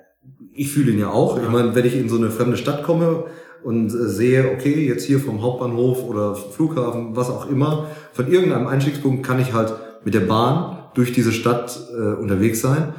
ich 0.54 0.72
fühle 0.72 0.92
ihn 0.92 1.00
ja 1.00 1.10
auch. 1.10 1.38
Ja. 1.38 1.44
Ich 1.44 1.50
meine, 1.50 1.76
wenn 1.76 1.86
ich 1.86 1.96
in 1.96 2.10
so 2.10 2.18
eine 2.18 2.32
fremde 2.32 2.58
Stadt 2.58 2.84
komme, 2.84 3.26
und 3.66 3.88
äh, 3.88 4.08
sehe, 4.08 4.52
okay, 4.52 4.88
jetzt 4.88 5.06
hier 5.06 5.20
vom 5.20 5.42
Hauptbahnhof 5.42 6.04
oder 6.04 6.36
Flughafen, 6.36 7.16
was 7.16 7.30
auch 7.30 7.50
immer, 7.50 7.88
von 8.14 8.32
irgendeinem 8.32 8.68
Einstiegspunkt 8.68 9.26
kann 9.26 9.40
ich 9.40 9.54
halt 9.54 9.74
mit 10.04 10.14
der 10.14 10.22
Bahn 10.22 10.78
durch 10.94 11.12
diese 11.12 11.32
Stadt 11.32 11.78
äh, 11.92 12.14
unterwegs 12.14 12.62
sein, 12.62 12.94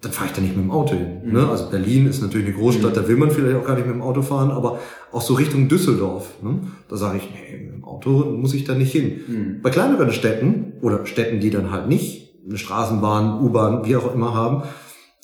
dann 0.00 0.10
fahre 0.10 0.28
ich 0.28 0.32
da 0.32 0.40
nicht 0.40 0.56
mit 0.56 0.64
dem 0.64 0.70
Auto 0.70 0.94
hin. 0.94 1.22
Mhm. 1.24 1.32
Ne? 1.32 1.48
Also 1.48 1.70
Berlin 1.70 2.06
ist 2.06 2.22
natürlich 2.22 2.48
eine 2.48 2.56
Großstadt, 2.56 2.92
mhm. 2.92 2.94
da 2.94 3.08
will 3.08 3.16
man 3.16 3.30
vielleicht 3.30 3.56
auch 3.56 3.64
gar 3.64 3.76
nicht 3.76 3.86
mit 3.86 3.94
dem 3.94 4.02
Auto 4.02 4.22
fahren, 4.22 4.50
aber 4.50 4.78
auch 5.10 5.22
so 5.22 5.34
Richtung 5.34 5.68
Düsseldorf, 5.68 6.28
ne? 6.42 6.60
da 6.88 6.96
sage 6.96 7.18
ich, 7.18 7.28
nee, 7.30 7.64
mit 7.64 7.74
dem 7.74 7.84
Auto 7.84 8.10
muss 8.10 8.54
ich 8.54 8.64
da 8.64 8.74
nicht 8.74 8.92
hin. 8.92 9.20
Mhm. 9.26 9.62
Bei 9.62 9.70
kleineren 9.70 10.12
Städten 10.12 10.74
oder 10.82 11.04
Städten, 11.06 11.40
die 11.40 11.50
dann 11.50 11.70
halt 11.70 11.88
nicht 11.88 12.32
eine 12.46 12.58
Straßenbahn, 12.58 13.40
U-Bahn, 13.42 13.84
wie 13.84 13.96
auch 13.96 14.12
immer 14.14 14.34
haben, 14.34 14.62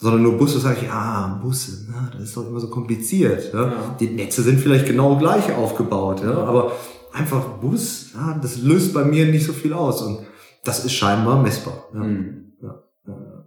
sondern 0.01 0.23
nur 0.23 0.39
Busse, 0.39 0.61
sage 0.61 0.79
ich, 0.83 0.87
ja, 0.87 1.41
Busse, 1.43 1.91
ne, 1.91 2.11
das 2.13 2.23
ist 2.23 2.37
doch 2.37 2.47
immer 2.47 2.61
so 2.61 2.71
kompliziert. 2.71 3.53
Ja? 3.53 3.67
ja. 3.67 3.97
Die 3.99 4.09
Netze 4.09 4.43
sind 4.43 4.61
vielleicht 4.61 4.87
genau 4.87 5.17
gleich 5.17 5.53
aufgebaut, 5.53 6.23
ja? 6.23 6.35
aber 6.35 6.73
einfach 7.13 7.45
Bus, 7.61 8.13
ja, 8.15 8.39
das 8.41 8.63
löst 8.63 8.95
bei 8.95 9.05
mir 9.05 9.27
nicht 9.27 9.45
so 9.45 9.53
viel 9.53 9.73
aus 9.73 10.03
und 10.03 10.21
das 10.65 10.85
ist 10.85 10.93
scheinbar 10.93 11.43
messbar. 11.43 11.85
Ja, 11.93 12.01
mhm. 12.01 12.53
ja, 12.63 12.83
ja. 13.07 13.45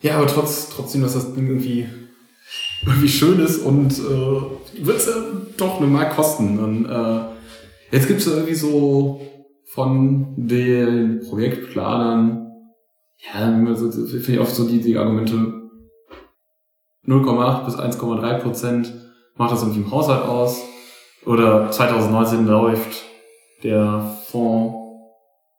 ja 0.00 0.16
aber 0.16 0.26
trotz, 0.26 0.68
trotzdem, 0.70 1.02
dass 1.02 1.14
das 1.14 1.32
Ding 1.32 1.46
irgendwie, 1.46 1.86
irgendwie 2.84 3.08
schön 3.08 3.38
ist 3.38 3.58
und 3.58 3.92
äh, 3.92 4.84
wird 4.84 4.96
es 4.96 5.06
ja 5.06 5.14
doch 5.56 5.78
eine 5.78 5.86
Mark 5.86 6.16
kosten. 6.16 6.58
Und, 6.58 6.86
äh, 6.86 7.20
jetzt 7.92 8.08
gibt 8.08 8.20
es 8.20 8.26
irgendwie 8.26 8.54
so 8.54 9.20
von 9.66 10.34
den 10.36 11.20
Projektplanern 11.20 12.49
ja, 13.26 13.74
so, 13.74 13.90
finde 13.90 14.32
ich 14.32 14.40
oft 14.40 14.54
so 14.54 14.68
die, 14.68 14.80
die 14.80 14.96
Argumente 14.96 15.34
0,8 17.06 17.64
bis 17.64 17.76
1,3 17.76 18.38
Prozent 18.38 18.92
macht 19.36 19.52
das 19.52 19.62
irgendwie 19.62 19.80
im 19.80 19.90
Haushalt 19.90 20.24
aus. 20.24 20.62
Oder 21.26 21.70
2019 21.70 22.46
läuft 22.46 23.04
der 23.62 24.16
Fonds 24.26 24.76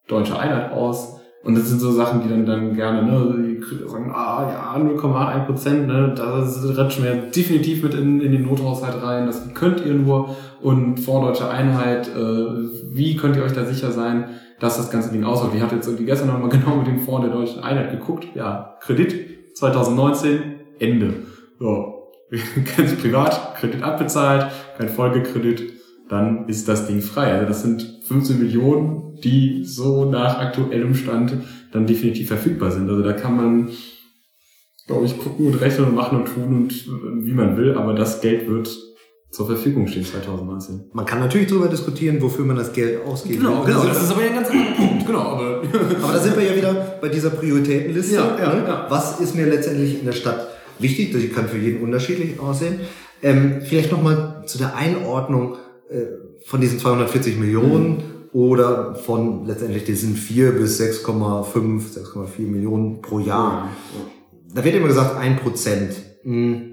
Deutsche 0.08 0.38
Einheit 0.38 0.72
aus. 0.72 1.20
Und 1.44 1.56
das 1.56 1.70
sind 1.70 1.80
so 1.80 1.92
Sachen, 1.92 2.22
die 2.22 2.30
dann, 2.30 2.46
dann 2.46 2.76
gerne, 2.76 3.02
ne, 3.02 3.58
die 3.60 3.88
sagen, 3.88 4.12
ah 4.14 4.48
ja, 4.52 4.80
0,1 4.80 5.46
Prozent, 5.46 5.88
ne, 5.88 6.14
das 6.16 6.78
retschen 6.78 7.04
wir 7.04 7.16
definitiv 7.16 7.82
mit 7.82 7.96
in, 7.96 8.22
in 8.22 8.32
den 8.32 8.44
Nothaushalt 8.44 9.02
rein, 9.02 9.26
das 9.26 9.52
könnt 9.56 9.84
ihr 9.84 9.94
nur. 9.94 10.36
Und 10.62 11.00
Fonds 11.00 11.40
Deutsche 11.40 11.50
Einheit, 11.50 12.10
äh, 12.10 12.46
wie 12.94 13.16
könnt 13.16 13.36
ihr 13.38 13.44
euch 13.44 13.54
da 13.54 13.66
sicher 13.66 13.92
sein, 13.92 14.26
dass 14.62 14.78
das 14.78 14.92
ganze 14.92 15.12
Ding 15.12 15.26
aussieht? 15.26 15.52
Ich 15.56 15.62
hatte 15.62 15.76
jetzt 15.76 15.88
irgendwie 15.88 16.06
gestern 16.06 16.28
nochmal 16.28 16.50
genau 16.58 16.78
mit 16.78 16.88
dem 16.88 17.02
Fonds 17.02 17.28
der 17.28 17.36
Deutschen 17.36 17.60
Einheit 17.62 17.92
geguckt. 17.92 18.28
Ja, 18.36 18.78
Kredit 18.80 19.58
2019, 19.58 20.42
Ende. 20.80 21.14
So, 21.60 22.12
ganz 22.78 22.96
privat, 22.96 23.56
Kredit 23.56 23.84
abbezahlt, 23.84 24.52
kein 24.78 24.88
Folgekredit, 24.88 25.74
dann 26.08 26.48
ist 26.48 26.68
das 26.68 26.88
Ding 26.88 27.02
frei. 27.02 27.34
Also 27.34 27.48
das 27.48 27.64
sind 27.64 28.00
15 28.06 28.40
Millionen, 28.40 29.20
die 29.24 29.66
so 29.66 30.06
nach 30.06 30.40
aktuellem 30.40 30.96
Stand 30.96 31.34
dann 31.72 31.88
definitiv 31.88 32.28
verfügbar 32.28 32.72
sind. 32.72 32.90
Also 32.90 33.02
da 33.02 33.14
kann 33.14 33.36
man, 33.36 33.70
glaube 34.88 35.06
ich, 35.06 35.18
gucken 35.18 35.48
und 35.48 35.56
rechnen 35.56 35.88
und 35.88 35.96
machen 35.96 36.20
und 36.20 36.26
tun 36.26 36.58
und 36.58 36.72
äh, 36.72 37.26
wie 37.26 37.34
man 37.34 37.58
will, 37.58 37.78
aber 37.78 37.94
das 37.94 38.22
Geld 38.22 38.48
wird 38.48 38.70
zur 39.32 39.48
Verfügung 39.48 39.88
stehen 39.88 40.06
2019. 40.06 40.92
Man 40.92 41.06
kann 41.06 41.20
natürlich 41.20 41.48
darüber 41.48 41.70
diskutieren, 41.70 42.22
wofür 42.22 42.44
man 42.44 42.58
das 42.58 42.74
Geld 42.74 43.06
ausgeben 43.06 43.40
Genau, 43.40 43.64
genau, 43.64 43.86
das 43.86 44.04
ist 44.04 44.12
aber 44.12 44.24
ja 44.24 44.28
ein 44.28 44.36
ganz 44.36 44.50
anderer 44.50 44.76
Punkt. 44.76 45.06
Genau, 45.08 45.20
aber, 45.20 45.62
aber 46.04 46.14
da 46.14 46.20
sind 46.20 46.36
wir 46.36 46.44
ja 46.44 46.56
wieder 46.56 46.98
bei 47.00 47.08
dieser 47.08 47.30
Prioritätenliste. 47.30 48.16
Ja, 48.16 48.38
ja, 48.38 48.54
ne? 48.54 48.68
ja. 48.68 48.86
Was 48.90 49.22
ist 49.22 49.34
mir 49.36 49.46
letztendlich 49.48 50.00
in 50.00 50.06
der 50.06 50.12
Stadt 50.12 50.48
wichtig? 50.80 51.14
Das 51.14 51.22
kann 51.34 51.48
für 51.48 51.58
jeden 51.58 51.82
unterschiedlich 51.82 52.40
aussehen. 52.42 52.82
Ähm, 53.24 53.62
vielleicht 53.64 53.92
nochmal 53.92 54.44
zu 54.48 54.58
der 54.58 54.76
Einordnung 54.76 55.56
äh, 55.90 56.02
von 56.46 56.60
diesen 56.60 56.80
240 56.80 57.38
Millionen 57.38 57.90
mhm. 57.90 58.04
oder 58.34 58.96
von 58.96 59.46
letztendlich 59.46 59.86
diesen 59.86 60.16
4 60.16 60.52
bis 60.52 60.82
6,5, 60.82 61.54
6,4 61.54 62.42
Millionen 62.42 63.02
pro 63.02 63.20
Jahr. 63.20 63.70
Ja. 63.96 64.56
Da 64.56 64.66
wird 64.66 64.76
immer 64.76 64.88
gesagt, 64.88 65.18
ein 65.18 65.38
Prozent. 65.38 65.94
Hm. 66.24 66.71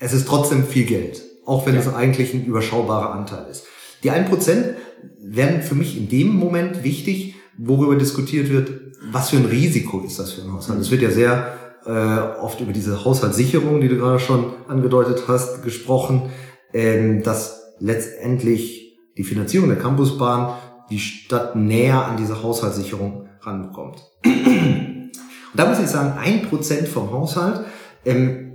Es 0.00 0.14
ist 0.14 0.26
trotzdem 0.26 0.64
viel 0.64 0.86
Geld, 0.86 1.22
auch 1.44 1.66
wenn 1.66 1.74
ja. 1.74 1.80
es 1.80 1.92
eigentlich 1.92 2.34
ein 2.34 2.44
überschaubarer 2.44 3.14
Anteil 3.14 3.46
ist. 3.50 3.66
Die 4.02 4.10
1% 4.10 4.74
werden 5.22 5.62
für 5.62 5.74
mich 5.74 5.96
in 5.96 6.08
dem 6.08 6.34
Moment 6.34 6.82
wichtig, 6.82 7.34
worüber 7.58 7.96
diskutiert 7.96 8.50
wird, 8.50 8.72
was 9.12 9.30
für 9.30 9.36
ein 9.36 9.44
Risiko 9.44 10.00
ist 10.00 10.18
das 10.18 10.32
für 10.32 10.42
ein 10.42 10.52
Haushalt. 10.52 10.78
Mhm. 10.78 10.84
Es 10.84 10.90
wird 10.90 11.02
ja 11.02 11.10
sehr 11.10 11.54
äh, 11.84 12.40
oft 12.40 12.60
über 12.60 12.72
diese 12.72 13.04
Haushaltssicherung, 13.04 13.80
die 13.80 13.88
du 13.88 13.98
gerade 13.98 14.18
schon 14.18 14.52
angedeutet 14.68 15.24
hast, 15.28 15.62
gesprochen, 15.62 16.30
ähm, 16.72 17.22
dass 17.22 17.74
letztendlich 17.78 18.98
die 19.18 19.24
Finanzierung 19.24 19.68
der 19.68 19.78
Campusbahn 19.78 20.56
die 20.88 20.98
Stadt 20.98 21.56
näher 21.56 22.06
an 22.06 22.16
diese 22.16 22.42
Haushaltssicherung 22.42 23.28
ranbekommt. 23.42 24.02
Und 24.24 25.10
da 25.54 25.66
muss 25.66 25.78
ich 25.78 25.88
sagen, 25.88 26.18
ein 26.18 26.48
Prozent 26.48 26.88
vom 26.88 27.10
Haushalt, 27.10 27.66
ähm, 28.04 28.49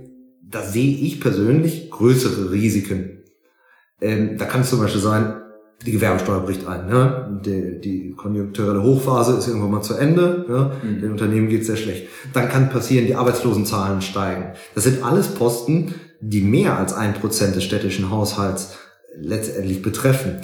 da 0.56 0.62
sehe 0.62 0.96
ich 0.96 1.20
persönlich 1.20 1.90
größere 1.90 2.50
Risiken. 2.50 3.22
Ähm, 4.00 4.38
da 4.38 4.46
kann 4.46 4.62
es 4.62 4.70
zum 4.70 4.80
Beispiel 4.80 5.02
sein, 5.02 5.42
die 5.84 5.92
Gewerbesteuer 5.92 6.40
bricht 6.40 6.66
ein. 6.66 6.86
Ne? 6.86 7.42
Die, 7.44 7.78
die 7.78 8.14
konjunkturelle 8.16 8.82
Hochphase 8.82 9.36
ist 9.36 9.48
irgendwann 9.48 9.72
mal 9.72 9.82
zu 9.82 9.94
Ende. 9.94 10.46
Ne? 10.48 10.72
Mhm. 10.82 11.00
Den 11.02 11.12
Unternehmen 11.12 11.48
geht 11.48 11.66
sehr 11.66 11.76
schlecht. 11.76 12.08
Dann 12.32 12.48
kann 12.48 12.70
passieren, 12.70 13.06
die 13.06 13.14
Arbeitslosenzahlen 13.14 14.00
steigen. 14.00 14.54
Das 14.74 14.84
sind 14.84 15.04
alles 15.04 15.28
Posten, 15.28 15.94
die 16.22 16.40
mehr 16.40 16.78
als 16.78 16.94
ein 16.94 17.12
Prozent 17.12 17.54
des 17.54 17.64
städtischen 17.64 18.10
Haushalts 18.10 18.78
letztendlich 19.14 19.82
betreffen. 19.82 20.40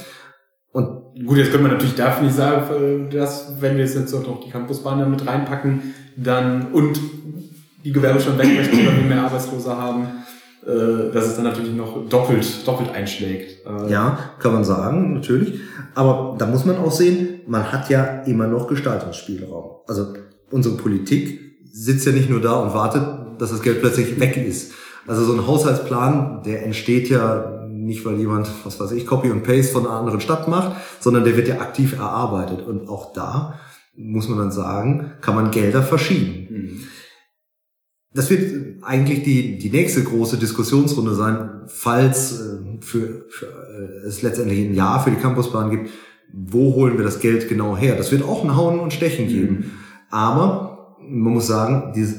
Und 0.72 1.26
gut, 1.26 1.38
jetzt 1.38 1.52
können 1.52 1.64
wir 1.64 1.72
natürlich 1.72 1.94
dafür 1.94 2.24
nicht 2.24 2.36
sagen, 2.36 3.08
dass 3.10 3.60
wenn 3.60 3.78
wir 3.78 3.84
jetzt 3.86 4.14
auch 4.14 4.26
noch 4.26 4.44
die 4.44 4.50
Campusbahn 4.50 4.98
da 4.98 5.06
mit 5.06 5.26
reinpacken, 5.26 5.94
dann 6.16 6.72
und 6.72 7.00
die 7.85 7.93
Gewerbesteuer 7.93 8.39
wegmöchten, 8.39 8.87
weil 8.87 8.97
wir 8.97 9.05
mehr 9.05 9.22
Arbeitslose 9.24 9.76
haben, 9.76 10.07
äh, 10.64 11.12
dass 11.12 11.26
es 11.26 11.37
dann 11.37 11.45
natürlich 11.45 11.74
noch 11.74 12.09
doppelt, 12.09 12.66
doppelt 12.66 12.95
einschlägt. 12.95 13.66
Äh, 13.66 13.91
ja, 13.91 14.18
kann 14.39 14.53
man 14.53 14.64
sagen, 14.64 15.14
natürlich. 15.14 15.61
Aber 15.95 16.37
da 16.39 16.47
muss 16.47 16.64
man 16.64 16.76
auch 16.78 16.93
sehen, 16.93 17.41
man 17.47 17.72
hat 17.72 17.91
ja 17.91 18.22
immer 18.22 18.47
noch 18.47 18.68
Gestaltungsspielraum. 18.68 19.83
Also 19.89 20.14
unsere 20.51 20.76
Politik 20.76 21.41
sitzt 21.72 22.07
ja 22.07 22.12
nicht 22.12 22.30
nur 22.30 22.41
da 22.41 22.55
und 22.61 22.74
wartet, 22.74 23.03
dass 23.41 23.51
das 23.51 23.62
Geld 23.62 23.80
plötzlich 23.80 24.20
weg 24.20 24.37
ist. 24.37 24.72
Also 25.07 25.24
so 25.24 25.33
ein 25.33 25.47
Haushaltsplan, 25.47 26.43
der 26.45 26.64
entsteht 26.64 27.09
ja 27.09 27.66
nicht, 27.68 28.05
weil 28.05 28.18
jemand, 28.18 28.49
was 28.64 28.78
weiß 28.78 28.93
ich, 28.93 29.07
Copy 29.07 29.30
und 29.30 29.43
Paste 29.43 29.72
von 29.72 29.87
einer 29.87 29.97
anderen 29.97 30.20
Stadt 30.20 30.47
macht, 30.47 30.76
sondern 31.01 31.24
der 31.24 31.37
wird 31.37 31.49
ja 31.49 31.61
aktiv 31.61 31.99
erarbeitet. 31.99 32.64
Und 32.64 32.89
auch 32.89 33.12
da 33.12 33.59
muss 33.97 34.28
man 34.28 34.39
dann 34.39 34.53
sagen, 34.53 35.12
kann 35.20 35.35
man 35.35 35.51
Gelder 35.51 35.83
verschieben. 35.83 36.47
Mhm. 36.51 36.80
Das 38.14 38.28
wird 38.28 38.82
eigentlich 38.82 39.22
die, 39.22 39.58
die 39.58 39.70
nächste 39.70 40.02
große 40.02 40.36
Diskussionsrunde 40.36 41.14
sein, 41.14 41.62
falls 41.66 42.40
äh, 42.40 42.58
für, 42.80 43.26
für 43.28 43.46
äh, 43.46 44.06
es 44.06 44.22
letztendlich 44.22 44.60
ein 44.60 44.74
Jahr 44.74 45.02
für 45.02 45.10
die 45.10 45.16
Campusbahn 45.16 45.70
gibt. 45.70 45.90
Wo 46.32 46.74
holen 46.74 46.96
wir 46.96 47.04
das 47.04 47.20
Geld 47.20 47.48
genau 47.48 47.76
her? 47.76 47.96
Das 47.96 48.12
wird 48.12 48.22
auch 48.22 48.44
ein 48.44 48.56
Hauen 48.56 48.80
und 48.80 48.92
Stechen 48.92 49.28
geben. 49.28 49.54
Mhm. 49.54 49.64
Aber 50.10 50.96
man 51.00 51.32
muss 51.32 51.46
sagen, 51.46 51.92
dieses, 51.94 52.16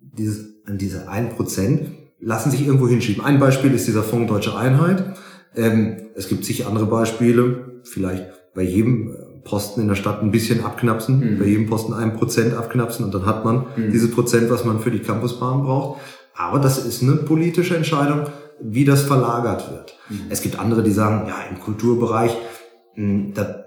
dieses, 0.00 0.66
an 0.66 0.78
diese 0.78 1.08
ein 1.08 1.30
Prozent 1.30 1.90
lassen 2.20 2.50
sich 2.50 2.64
irgendwo 2.64 2.88
hinschieben. 2.88 3.24
Ein 3.24 3.40
Beispiel 3.40 3.74
ist 3.74 3.86
dieser 3.86 4.02
Fonds 4.02 4.30
Deutsche 4.30 4.56
Einheit. 4.56 5.16
Ähm, 5.56 5.96
es 6.14 6.28
gibt 6.28 6.44
sicher 6.44 6.68
andere 6.68 6.86
Beispiele, 6.86 7.80
vielleicht 7.84 8.26
bei 8.54 8.62
jedem 8.62 9.08
äh, 9.08 9.16
Posten 9.44 9.80
in 9.80 9.88
der 9.88 9.94
Stadt 9.94 10.22
ein 10.22 10.30
bisschen 10.30 10.64
abknapsen, 10.64 11.34
mhm. 11.34 11.38
bei 11.38 11.46
jedem 11.46 11.66
Posten 11.66 11.92
ein 11.92 12.16
Prozent 12.16 12.54
abknapsen 12.54 13.04
und 13.04 13.14
dann 13.14 13.26
hat 13.26 13.44
man 13.44 13.66
mhm. 13.76 13.90
diese 13.90 14.08
Prozent, 14.08 14.50
was 14.50 14.64
man 14.64 14.80
für 14.80 14.90
die 14.90 15.00
Campusbahn 15.00 15.62
braucht. 15.62 16.00
Aber 16.34 16.58
das 16.58 16.84
ist 16.84 17.02
eine 17.02 17.16
politische 17.16 17.76
Entscheidung, 17.76 18.26
wie 18.60 18.84
das 18.84 19.02
verlagert 19.02 19.70
wird. 19.70 19.96
Mhm. 20.08 20.26
Es 20.30 20.42
gibt 20.42 20.58
andere, 20.58 20.82
die 20.82 20.92
sagen, 20.92 21.28
ja, 21.28 21.36
im 21.50 21.60
Kulturbereich, 21.60 22.36
hm, 22.94 23.34
da 23.34 23.64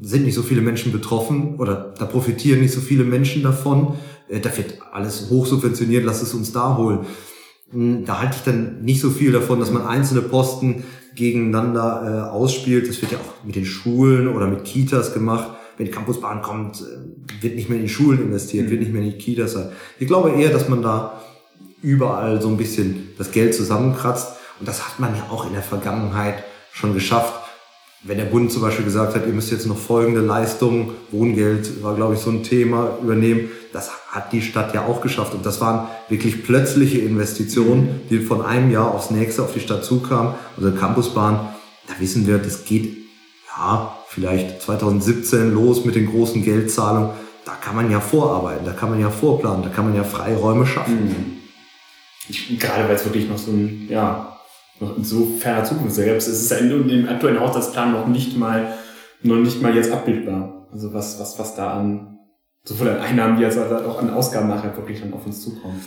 sind 0.00 0.24
nicht 0.24 0.34
so 0.34 0.42
viele 0.42 0.60
Menschen 0.60 0.92
betroffen 0.92 1.56
oder 1.56 1.94
da 1.98 2.04
profitieren 2.04 2.60
nicht 2.60 2.72
so 2.72 2.80
viele 2.80 3.04
Menschen 3.04 3.42
davon. 3.42 3.94
Äh, 4.28 4.40
da 4.40 4.56
wird 4.56 4.78
alles 4.92 5.28
hochsubventioniert, 5.30 6.04
lass 6.04 6.22
es 6.22 6.34
uns 6.34 6.52
da 6.52 6.76
holen. 6.76 7.00
Hm, 7.70 8.04
da 8.04 8.20
halte 8.20 8.36
ich 8.36 8.44
dann 8.44 8.82
nicht 8.82 9.00
so 9.00 9.10
viel 9.10 9.32
davon, 9.32 9.58
dass 9.58 9.72
man 9.72 9.86
einzelne 9.86 10.22
Posten 10.22 10.84
gegeneinander 11.18 12.28
äh, 12.28 12.30
ausspielt. 12.30 12.88
Das 12.88 13.02
wird 13.02 13.12
ja 13.12 13.18
auch 13.18 13.44
mit 13.44 13.56
den 13.56 13.66
Schulen 13.66 14.28
oder 14.28 14.46
mit 14.46 14.64
Kitas 14.64 15.12
gemacht. 15.12 15.50
Wenn 15.76 15.86
die 15.86 15.92
Campusbahn 15.92 16.40
kommt, 16.40 16.80
äh, 16.80 17.42
wird 17.42 17.56
nicht 17.56 17.68
mehr 17.68 17.78
in 17.78 17.84
die 17.84 17.90
Schulen 17.90 18.22
investiert, 18.22 18.66
mhm. 18.66 18.70
wird 18.70 18.80
nicht 18.80 18.92
mehr 18.92 19.02
in 19.02 19.10
die 19.10 19.18
Kitas 19.18 19.52
sein. 19.52 19.68
Ich 19.98 20.06
glaube 20.06 20.30
eher, 20.30 20.50
dass 20.50 20.68
man 20.68 20.82
da 20.82 21.20
überall 21.82 22.40
so 22.40 22.48
ein 22.48 22.56
bisschen 22.56 23.10
das 23.18 23.30
Geld 23.32 23.54
zusammenkratzt. 23.54 24.32
Und 24.58 24.66
das 24.66 24.86
hat 24.88 24.98
man 24.98 25.14
ja 25.14 25.26
auch 25.30 25.46
in 25.46 25.52
der 25.52 25.62
Vergangenheit 25.62 26.42
schon 26.72 26.94
geschafft 26.94 27.34
wenn 28.04 28.18
der 28.18 28.26
Bund 28.26 28.52
zum 28.52 28.62
Beispiel 28.62 28.84
gesagt 28.84 29.14
hat, 29.14 29.26
ihr 29.26 29.32
müsst 29.32 29.50
jetzt 29.50 29.66
noch 29.66 29.76
folgende 29.76 30.20
Leistungen, 30.20 30.92
Wohngeld 31.10 31.82
war, 31.82 31.96
glaube 31.96 32.14
ich, 32.14 32.20
so 32.20 32.30
ein 32.30 32.42
Thema, 32.42 32.96
übernehmen, 33.02 33.50
das 33.72 33.90
hat 34.10 34.32
die 34.32 34.42
Stadt 34.42 34.74
ja 34.74 34.86
auch 34.86 35.00
geschafft. 35.00 35.34
Und 35.34 35.44
das 35.44 35.60
waren 35.60 35.88
wirklich 36.08 36.44
plötzliche 36.44 36.98
Investitionen, 36.98 38.00
die 38.10 38.20
von 38.20 38.42
einem 38.42 38.70
Jahr 38.70 38.94
aufs 38.94 39.10
nächste 39.10 39.42
auf 39.42 39.52
die 39.52 39.60
Stadt 39.60 39.84
zukamen. 39.84 40.34
Unsere 40.56 40.74
Campusbahn, 40.74 41.48
da 41.86 41.94
wissen 41.98 42.26
wir, 42.26 42.38
das 42.38 42.64
geht 42.64 42.96
ja 43.56 43.96
vielleicht 44.08 44.62
2017 44.62 45.52
los 45.52 45.84
mit 45.84 45.94
den 45.94 46.06
großen 46.06 46.42
Geldzahlungen. 46.42 47.10
Da 47.44 47.52
kann 47.54 47.76
man 47.76 47.90
ja 47.90 48.00
vorarbeiten, 48.00 48.64
da 48.64 48.72
kann 48.72 48.90
man 48.90 49.00
ja 49.00 49.10
vorplanen, 49.10 49.62
da 49.62 49.68
kann 49.68 49.86
man 49.86 49.94
ja 49.94 50.04
Freiräume 50.04 50.66
schaffen. 50.66 51.38
Mhm. 52.28 52.58
Gerade 52.58 52.86
weil 52.88 52.96
es 52.96 53.04
wirklich 53.04 53.28
noch 53.28 53.38
so 53.38 53.50
ein, 53.50 53.86
ja, 53.88 54.38
noch 54.80 54.96
in 54.96 55.04
so 55.04 55.26
ferner 55.38 55.64
Zukunft 55.64 55.94
selbst. 55.94 56.28
Es 56.28 56.42
ist 56.42 56.50
ja 56.50 56.60
dem 56.60 57.08
aktuellen 57.08 57.40
Haushaltsplan 57.40 57.92
noch 57.92 58.06
nicht 58.06 58.36
mal, 58.36 58.74
noch 59.22 59.36
nicht 59.36 59.62
mal 59.62 59.74
jetzt 59.74 59.90
abbildbar. 59.90 60.66
Also 60.70 60.92
was, 60.92 61.18
was, 61.18 61.38
was 61.38 61.54
da 61.54 61.72
an, 61.72 62.17
sowohl 62.64 62.88
an 62.88 62.98
Einnahmen 62.98 63.38
wie 63.38 63.44
als 63.44 63.56
auch 63.58 64.00
an 64.00 64.10
Ausgaben 64.10 64.48
nachher 64.48 64.76
wirklich 64.76 65.00
dann 65.00 65.12
auf 65.12 65.26
uns 65.26 65.42
zukommt. 65.42 65.82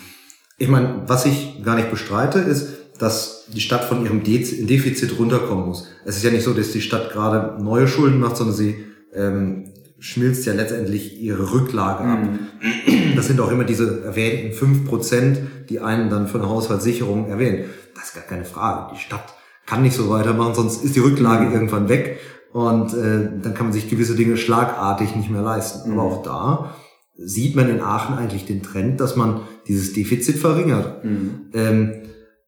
Ich 0.57 0.67
meine, 0.67 1.03
was 1.07 1.25
ich 1.25 1.63
gar 1.63 1.75
nicht 1.75 1.89
bestreite, 1.89 2.39
ist, 2.39 2.67
dass 2.99 3.45
die 3.47 3.61
Stadt 3.61 3.83
von 3.83 4.03
ihrem 4.03 4.23
Defizit 4.23 5.17
runterkommen 5.17 5.65
muss. 5.65 5.87
Es 6.05 6.17
ist 6.17 6.23
ja 6.23 6.29
nicht 6.29 6.43
so, 6.43 6.53
dass 6.53 6.71
die 6.71 6.81
Stadt 6.81 7.11
gerade 7.11 7.61
neue 7.63 7.87
Schulden 7.87 8.19
macht, 8.19 8.37
sondern 8.37 8.55
sie 8.55 8.85
ähm, 9.13 9.71
schmilzt 9.97 10.45
ja 10.45 10.53
letztendlich 10.53 11.19
ihre 11.19 11.51
Rücklage 11.51 12.03
ab. 12.03 12.19
Mhm. 12.19 13.15
Das 13.15 13.27
sind 13.27 13.39
auch 13.39 13.51
immer 13.51 13.63
diese 13.63 14.03
erwähnten 14.03 14.53
fünf 14.53 14.87
Prozent, 14.87 15.39
die 15.69 15.79
einen 15.79 16.09
dann 16.09 16.27
eine 16.27 16.49
Haushaltssicherung 16.49 17.27
erwähnen. 17.27 17.65
Das 17.95 18.05
ist 18.05 18.15
gar 18.15 18.23
keine 18.23 18.45
Frage. 18.45 18.93
Die 18.95 18.99
Stadt 18.99 19.33
kann 19.65 19.83
nicht 19.83 19.95
so 19.95 20.09
weitermachen, 20.09 20.53
sonst 20.55 20.83
ist 20.83 20.95
die 20.95 20.99
Rücklage 20.99 21.45
mhm. 21.45 21.53
irgendwann 21.53 21.89
weg 21.89 22.19
und 22.53 22.93
äh, 22.93 23.29
dann 23.41 23.53
kann 23.53 23.67
man 23.67 23.73
sich 23.73 23.89
gewisse 23.89 24.15
Dinge 24.15 24.37
schlagartig 24.37 25.15
nicht 25.15 25.29
mehr 25.29 25.41
leisten. 25.41 25.91
Mhm. 25.91 25.99
Aber 25.99 26.09
auch 26.09 26.23
da 26.23 26.75
sieht 27.17 27.55
man 27.55 27.69
in 27.69 27.81
Aachen 27.81 28.17
eigentlich 28.17 28.45
den 28.45 28.63
Trend, 28.63 28.99
dass 28.99 29.15
man 29.15 29.41
dieses 29.67 29.93
Defizit 29.93 30.37
verringert. 30.37 31.03
Mhm. 31.03 31.49
Ähm, 31.53 31.93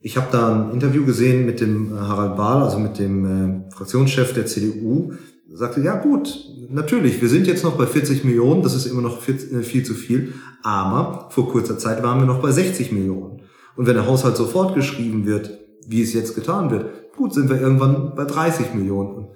Ich 0.06 0.18
habe 0.18 0.28
da 0.32 0.54
ein 0.54 0.72
Interview 0.72 1.06
gesehen 1.06 1.46
mit 1.46 1.62
dem 1.62 1.96
äh, 1.96 2.00
Harald 2.00 2.36
Bahl, 2.36 2.62
also 2.62 2.78
mit 2.78 3.00
dem 3.00 3.26
äh, 3.26 3.72
Fraktionschef 3.74 4.34
der 4.34 4.46
CDU. 4.46 5.14
Sagte, 5.54 5.82
ja 5.82 5.96
gut, 5.96 6.28
natürlich, 6.70 7.22
wir 7.22 7.30
sind 7.30 7.48
jetzt 7.48 7.64
noch 7.64 7.78
bei 7.78 7.86
40 7.86 8.26
Millionen, 8.26 8.64
das 8.64 8.76
ist 8.76 8.86
immer 8.86 9.02
noch 9.02 9.22
viel, 9.22 9.36
äh, 9.36 9.64
viel 9.64 9.86
zu 9.86 9.94
viel, 9.94 10.34
aber 10.64 11.30
vor 11.30 11.48
kurzer 11.50 11.78
Zeit 11.78 12.04
waren 12.04 12.20
wir 12.20 12.26
noch 12.26 12.42
bei 12.42 12.52
60 12.52 12.92
Millionen. 12.92 13.44
Und 13.78 13.88
wenn 13.88 13.96
der 13.96 14.08
Haushalt 14.08 14.36
sofort 14.36 14.76
geschrieben 14.76 15.26
wird, 15.26 15.58
wie 15.88 16.02
es 16.02 16.14
jetzt 16.14 16.36
getan 16.36 16.70
wird, 16.70 16.86
gut, 17.16 17.34
sind 17.34 17.50
wir 17.50 17.62
irgendwann 17.62 18.14
bei 18.16 18.26
30 18.26 18.74
Millionen. 18.74 19.28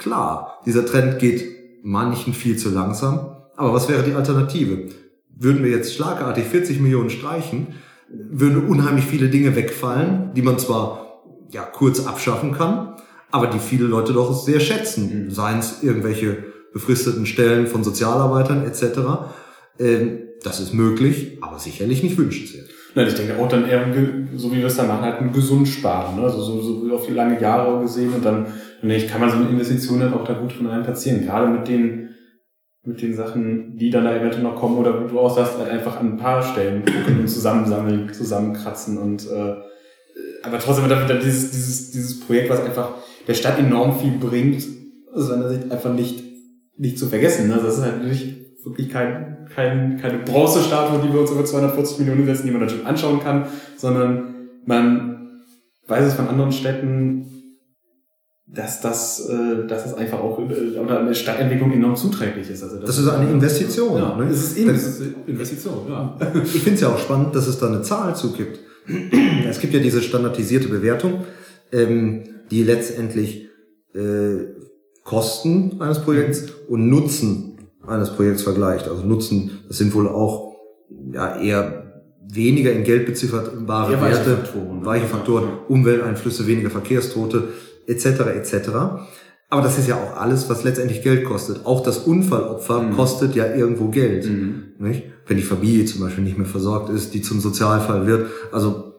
Klar, 0.00 0.62
dieser 0.64 0.86
Trend 0.86 1.18
geht 1.18 1.44
manchen 1.82 2.32
viel 2.32 2.56
zu 2.56 2.70
langsam, 2.70 3.36
aber 3.54 3.74
was 3.74 3.86
wäre 3.86 4.02
die 4.02 4.14
Alternative? 4.14 4.88
Würden 5.28 5.62
wir 5.62 5.70
jetzt 5.70 5.94
schlagartig 5.94 6.44
40 6.46 6.80
Millionen 6.80 7.10
streichen, 7.10 7.74
würden 8.08 8.66
unheimlich 8.66 9.04
viele 9.04 9.28
Dinge 9.28 9.54
wegfallen, 9.56 10.32
die 10.34 10.40
man 10.40 10.58
zwar 10.58 11.22
ja 11.50 11.64
kurz 11.64 12.06
abschaffen 12.06 12.52
kann, 12.52 12.96
aber 13.30 13.48
die 13.48 13.58
viele 13.58 13.84
Leute 13.84 14.14
doch 14.14 14.32
sehr 14.32 14.58
schätzen, 14.58 15.30
seien 15.30 15.58
es 15.58 15.82
irgendwelche 15.82 16.44
befristeten 16.72 17.26
Stellen 17.26 17.66
von 17.66 17.84
Sozialarbeitern 17.84 18.64
etc. 18.64 19.00
Ähm, 19.78 20.20
das 20.42 20.60
ist 20.60 20.72
möglich, 20.72 21.36
aber 21.42 21.58
sicherlich 21.58 22.02
nicht 22.02 22.16
wünschenswert. 22.16 22.70
Nein, 22.94 23.06
ich 23.06 23.14
denke 23.14 23.38
auch 23.38 23.48
dann 23.48 23.68
eher, 23.68 23.86
so 24.36 24.52
wie 24.52 24.58
wir 24.58 24.66
es 24.66 24.76
dann 24.76 24.88
machen, 24.88 25.02
halt 25.02 25.20
ein 25.20 25.32
gesund 25.32 25.68
sparen, 25.68 26.16
ne? 26.16 26.22
also 26.22 26.40
so, 26.42 26.60
so 26.60 26.94
auf 26.94 27.06
die 27.06 27.12
lange 27.12 27.40
Jahre 27.40 27.80
gesehen 27.80 28.12
und 28.14 28.24
dann, 28.24 28.46
und 28.82 28.90
ich 28.90 29.08
kann 29.08 29.20
man 29.20 29.30
so 29.30 29.36
eine 29.36 29.48
Investition 29.48 30.00
dann 30.00 30.14
auch 30.14 30.24
da 30.24 30.32
gut 30.32 30.58
drin 30.58 30.66
reinplatzieren, 30.66 31.24
gerade 31.24 31.48
mit 31.48 31.68
den 31.68 32.08
mit 32.82 33.02
den 33.02 33.14
Sachen, 33.14 33.76
die 33.76 33.90
dann 33.90 34.04
da 34.04 34.16
eventuell 34.16 34.42
noch 34.42 34.56
kommen 34.56 34.78
oder 34.78 35.06
du 35.06 35.18
auch 35.20 35.36
sagst, 35.36 35.58
halt 35.58 35.68
einfach 35.68 36.00
an 36.00 36.14
ein 36.14 36.16
paar 36.16 36.42
Stellen 36.42 36.82
gucken 36.84 37.20
und 37.20 37.28
zusammensammeln, 37.28 38.10
zusammenkratzen 38.10 38.96
und 38.96 39.30
äh, 39.30 39.56
aber 40.42 40.58
trotzdem 40.58 40.86
wieder 40.86 41.18
dieses, 41.18 41.50
dieses, 41.50 41.90
dieses 41.90 42.20
Projekt, 42.20 42.50
was 42.50 42.60
einfach 42.60 42.94
der 43.26 43.34
Stadt 43.34 43.58
enorm 43.58 43.98
viel 43.98 44.12
bringt, 44.18 44.64
aus 45.12 45.28
seiner 45.28 45.48
Sicht 45.48 45.70
einfach 45.70 45.92
nicht, 45.92 46.24
nicht 46.76 46.98
zu 46.98 47.06
vergessen. 47.06 47.48
Ne? 47.48 47.60
Das 47.62 47.78
ist 47.78 47.84
halt 47.84 48.04
nicht 48.04 48.64
wirklich 48.64 48.88
kein, 48.88 49.29
kein, 49.54 49.98
keine 50.00 50.18
Bronzestatue, 50.18 51.00
die 51.04 51.12
wir 51.12 51.20
uns 51.20 51.30
über 51.30 51.44
240 51.44 51.98
Millionen 52.00 52.26
setzen, 52.26 52.46
die 52.46 52.52
man 52.52 52.62
natürlich 52.62 52.86
anschauen 52.86 53.20
kann, 53.20 53.46
sondern 53.76 54.48
man 54.64 55.40
weiß 55.86 56.06
es 56.06 56.14
von 56.14 56.28
anderen 56.28 56.52
Städten, 56.52 57.26
dass 58.46 58.80
das, 58.80 59.28
äh, 59.28 59.66
dass 59.66 59.84
das 59.84 59.94
einfach 59.94 60.18
auch 60.18 60.38
äh, 60.38 60.78
oder 60.78 61.00
eine 61.00 61.14
Stadtentwicklung 61.14 61.72
enorm 61.72 61.96
zuträglich 61.96 62.50
ist. 62.50 62.62
Also 62.62 62.76
das, 62.76 62.86
das 62.86 62.98
ist 62.98 63.08
eine 63.08 63.30
Investition. 63.30 63.96
Ja, 63.96 64.16
ne? 64.16 64.24
Es 64.24 64.42
ist 64.42 64.58
eben, 64.58 64.70
es 64.70 64.86
ist 64.86 65.02
Investition, 65.26 65.86
ja. 65.88 66.16
Ich 66.44 66.62
finde 66.62 66.74
es 66.74 66.80
ja 66.80 66.88
auch 66.88 66.98
spannend, 66.98 67.34
dass 67.34 67.46
es 67.46 67.58
da 67.58 67.68
eine 67.68 67.82
Zahl 67.82 68.16
zugibt. 68.16 68.58
Es 69.48 69.60
gibt 69.60 69.72
ja 69.72 69.80
diese 69.80 70.02
standardisierte 70.02 70.68
Bewertung, 70.68 71.24
ähm, 71.70 72.24
die 72.50 72.64
letztendlich 72.64 73.48
äh, 73.94 74.46
Kosten 75.04 75.80
eines 75.80 76.00
Projekts 76.00 76.46
und 76.68 76.88
Nutzen 76.88 77.49
eines 77.86 78.10
Projekts 78.10 78.42
vergleicht. 78.42 78.88
Also 78.88 79.04
Nutzen, 79.04 79.60
das 79.68 79.78
sind 79.78 79.94
wohl 79.94 80.08
auch 80.08 80.56
ja, 81.12 81.36
eher 81.36 82.02
weniger 82.28 82.72
in 82.72 82.84
Geld 82.84 83.06
bezifferbare 83.06 84.00
Werte, 84.00 84.02
weiche 84.02 84.36
Faktoren, 84.36 84.84
weiche 84.84 85.06
Faktoren 85.06 85.48
Umwelteinflüsse, 85.68 86.46
weniger 86.46 86.70
Verkehrstote 86.70 87.48
etc. 87.86 88.06
etc. 88.36 88.68
Aber 89.48 89.62
das 89.62 89.78
ist 89.78 89.88
ja 89.88 89.96
auch 89.96 90.16
alles, 90.16 90.48
was 90.48 90.62
letztendlich 90.62 91.02
Geld 91.02 91.24
kostet. 91.24 91.66
Auch 91.66 91.82
das 91.82 91.98
Unfallopfer 91.98 92.82
mhm. 92.82 92.92
kostet 92.94 93.34
ja 93.34 93.52
irgendwo 93.52 93.88
Geld. 93.88 94.26
Mhm. 94.26 94.74
Nicht? 94.78 95.04
Wenn 95.26 95.36
die 95.36 95.42
Familie 95.42 95.84
zum 95.86 96.00
Beispiel 96.02 96.22
nicht 96.22 96.38
mehr 96.38 96.46
versorgt 96.46 96.88
ist, 96.88 97.14
die 97.14 97.22
zum 97.22 97.40
Sozialfall 97.40 98.06
wird. 98.06 98.28
Also 98.52 98.94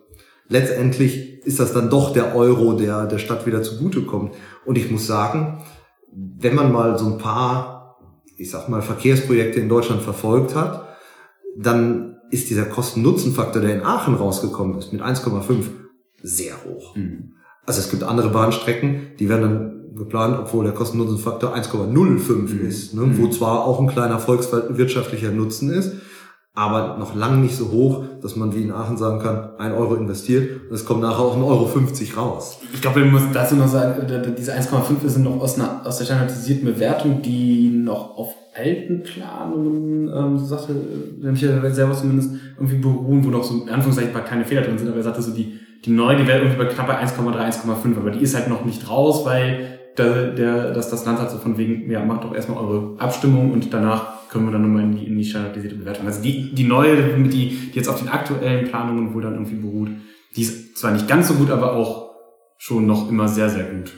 letztendlich 0.49 1.45
ist 1.45 1.59
das 1.59 1.73
dann 1.73 1.89
doch 1.89 2.11
der 2.11 2.35
Euro, 2.35 2.73
der 2.73 3.07
der 3.07 3.17
Stadt 3.17 3.45
wieder 3.45 3.63
zugutekommt. 3.63 4.33
Und 4.65 4.77
ich 4.77 4.91
muss 4.91 5.07
sagen, 5.07 5.63
wenn 6.11 6.53
man 6.55 6.71
mal 6.71 6.99
so 6.99 7.05
ein 7.05 7.17
paar, 7.17 7.80
ich 8.41 8.49
sag 8.49 8.69
mal, 8.69 8.81
Verkehrsprojekte 8.81 9.59
in 9.59 9.69
Deutschland 9.69 10.01
verfolgt 10.01 10.55
hat, 10.55 10.87
dann 11.55 12.17
ist 12.31 12.49
dieser 12.49 12.65
Kosten-Nutzen-Faktor, 12.65 13.61
der 13.61 13.75
in 13.75 13.83
Aachen 13.83 14.15
rausgekommen 14.15 14.77
ist, 14.79 14.93
mit 14.93 15.01
1,5 15.01 15.65
sehr 16.23 16.55
hoch. 16.65 16.95
Mhm. 16.95 17.33
Also 17.65 17.81
es 17.81 17.91
gibt 17.91 18.03
andere 18.03 18.29
Bahnstrecken, 18.29 19.11
die 19.19 19.29
werden 19.29 19.41
dann 19.41 19.95
geplant, 19.95 20.37
obwohl 20.39 20.63
der 20.63 20.73
Kosten-Nutzen-Faktor 20.73 21.55
1,05 21.55 22.31
mhm. 22.31 22.67
ist, 22.67 22.93
ne? 22.95 23.01
wo 23.17 23.27
mhm. 23.27 23.31
zwar 23.31 23.65
auch 23.65 23.79
ein 23.79 23.87
kleiner 23.87 24.17
volkswirtschaftlicher 24.19 25.31
Nutzen 25.31 25.69
ist, 25.69 25.93
aber 26.53 26.97
noch 26.97 27.13
lange 27.15 27.37
nicht 27.37 27.55
so 27.55 27.69
hoch, 27.71 28.05
dass 28.21 28.35
man 28.35 28.55
wie 28.55 28.63
in 28.63 28.71
Aachen 28.71 28.97
sagen 28.97 29.19
kann, 29.19 29.49
ein 29.57 29.73
Euro 29.73 29.95
investiert 29.95 30.69
und 30.69 30.75
es 30.75 30.85
kommt 30.85 31.01
nachher 31.01 31.19
auch 31.19 31.35
ein 31.35 31.43
Euro 31.43 31.65
50 31.65 32.17
raus. 32.17 32.59
Ich 32.73 32.81
glaube, 32.81 33.01
man 33.01 33.11
muss 33.11 33.23
dazu 33.33 33.55
noch 33.55 33.67
sagen, 33.67 34.07
diese 34.37 34.53
1,5 34.53 35.07
sind 35.07 35.23
noch 35.23 35.39
aus, 35.41 35.55
einer, 35.55 35.81
aus 35.85 35.97
der 35.97 36.05
standardisierten 36.05 36.65
Bewertung, 36.65 37.21
die 37.21 37.69
noch 37.69 38.17
auf 38.17 38.33
alten 38.53 39.03
Planungen, 39.03 40.11
ähm, 40.13 40.37
so 40.37 40.45
sagte 40.45 40.75
Michael 41.21 41.73
selber 41.73 41.93
zumindest, 41.93 42.31
irgendwie 42.57 42.77
beruhen, 42.77 43.23
wo 43.23 43.29
noch 43.29 43.43
so 43.43 43.63
in 43.63 43.69
Anführungszeichen 43.69 44.13
keine 44.25 44.45
Fehler 44.45 44.61
drin 44.61 44.77
sind, 44.77 44.89
aber 44.89 44.97
er 44.97 45.03
sagte 45.03 45.21
so, 45.21 45.31
die 45.31 45.59
die 45.85 45.89
neue, 45.89 46.15
die 46.15 46.27
wäre 46.27 46.39
irgendwie 46.39 46.57
bei 46.57 46.65
knapp 46.65 46.87
bei 46.87 47.01
1,3, 47.01 47.63
1,5, 47.63 47.97
aber 47.97 48.11
die 48.11 48.19
ist 48.19 48.35
halt 48.35 48.47
noch 48.47 48.65
nicht 48.65 48.89
raus, 48.89 49.25
weil 49.25 49.79
der, 49.97 50.31
der, 50.31 50.71
dass 50.71 50.89
das 50.89 51.05
Land 51.05 51.19
hat 51.19 51.31
so 51.31 51.37
von 51.37 51.57
wegen, 51.57 51.89
ja, 51.89 52.03
macht 52.03 52.23
doch 52.23 52.35
erstmal 52.35 52.63
eure 52.63 52.99
Abstimmung 52.99 53.51
und 53.51 53.73
danach 53.73 54.20
können 54.31 54.45
wir 54.45 54.51
dann 54.53 54.61
nochmal 54.61 54.83
in 54.83 54.95
die, 54.95 55.05
in 55.05 55.17
die 55.17 55.25
standardisierte 55.25 55.75
Bewertung. 55.75 56.07
Also 56.07 56.21
die, 56.21 56.55
die 56.55 56.63
neue, 56.63 56.95
die, 56.95 57.29
die 57.29 57.71
jetzt 57.73 57.89
auf 57.89 57.99
den 57.99 58.07
aktuellen 58.07 58.65
Planungen 58.67 59.13
wohl 59.13 59.21
dann 59.21 59.33
irgendwie 59.33 59.55
beruht, 59.55 59.89
die 60.35 60.41
ist 60.43 60.77
zwar 60.77 60.91
nicht 60.91 61.07
ganz 61.07 61.27
so 61.27 61.33
gut, 61.33 61.51
aber 61.51 61.73
auch 61.73 62.11
schon 62.57 62.87
noch 62.87 63.09
immer 63.09 63.27
sehr, 63.27 63.49
sehr 63.49 63.65
gut. 63.65 63.91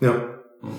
Ja. 0.00 0.12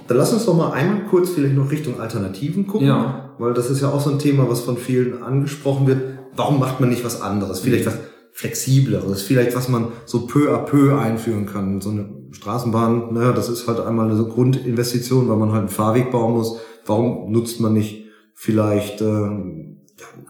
Dann 0.08 0.18
lass 0.18 0.34
uns 0.34 0.46
doch 0.46 0.56
mal 0.56 0.72
einmal 0.72 1.06
kurz 1.06 1.32
vielleicht 1.32 1.56
noch 1.56 1.72
Richtung 1.72 2.00
Alternativen 2.00 2.68
gucken. 2.68 2.88
Ja. 2.88 3.36
Weil 3.40 3.54
das 3.54 3.72
ist 3.72 3.82
ja 3.82 3.90
auch 3.90 4.02
so 4.02 4.12
ein 4.12 4.20
Thema, 4.20 4.48
was 4.50 4.62
von 4.62 4.78
vielen 4.78 5.24
angesprochen 5.24 5.88
wird. 5.88 6.02
Warum 6.36 6.60
macht 6.60 6.80
man 6.80 6.90
nicht 6.90 7.04
was 7.04 7.22
anderes? 7.22 7.62
Vielleicht 7.62 7.88
was 7.88 7.98
flexibleres, 8.34 9.22
vielleicht 9.24 9.56
was 9.56 9.68
man 9.68 9.88
so 10.06 10.28
peu 10.28 10.54
à 10.54 10.58
peu 10.58 11.00
einführen 11.00 11.46
kann. 11.48 11.82
So 11.82 11.90
eine 11.90 12.10
Straßenbahn, 12.32 13.14
naja, 13.14 13.32
das 13.32 13.50
ist 13.50 13.68
halt 13.68 13.80
einmal 13.80 14.12
eine 14.12 14.24
Grundinvestition, 14.26 15.28
weil 15.30 15.38
man 15.38 15.52
halt 15.52 15.62
einen 15.62 15.70
Fahrweg 15.70 16.12
bauen 16.12 16.34
muss. 16.34 16.60
Warum 16.86 17.32
nutzt 17.32 17.60
man 17.60 17.74
nicht 17.74 18.05
vielleicht 18.36 19.02
äh, 19.02 19.30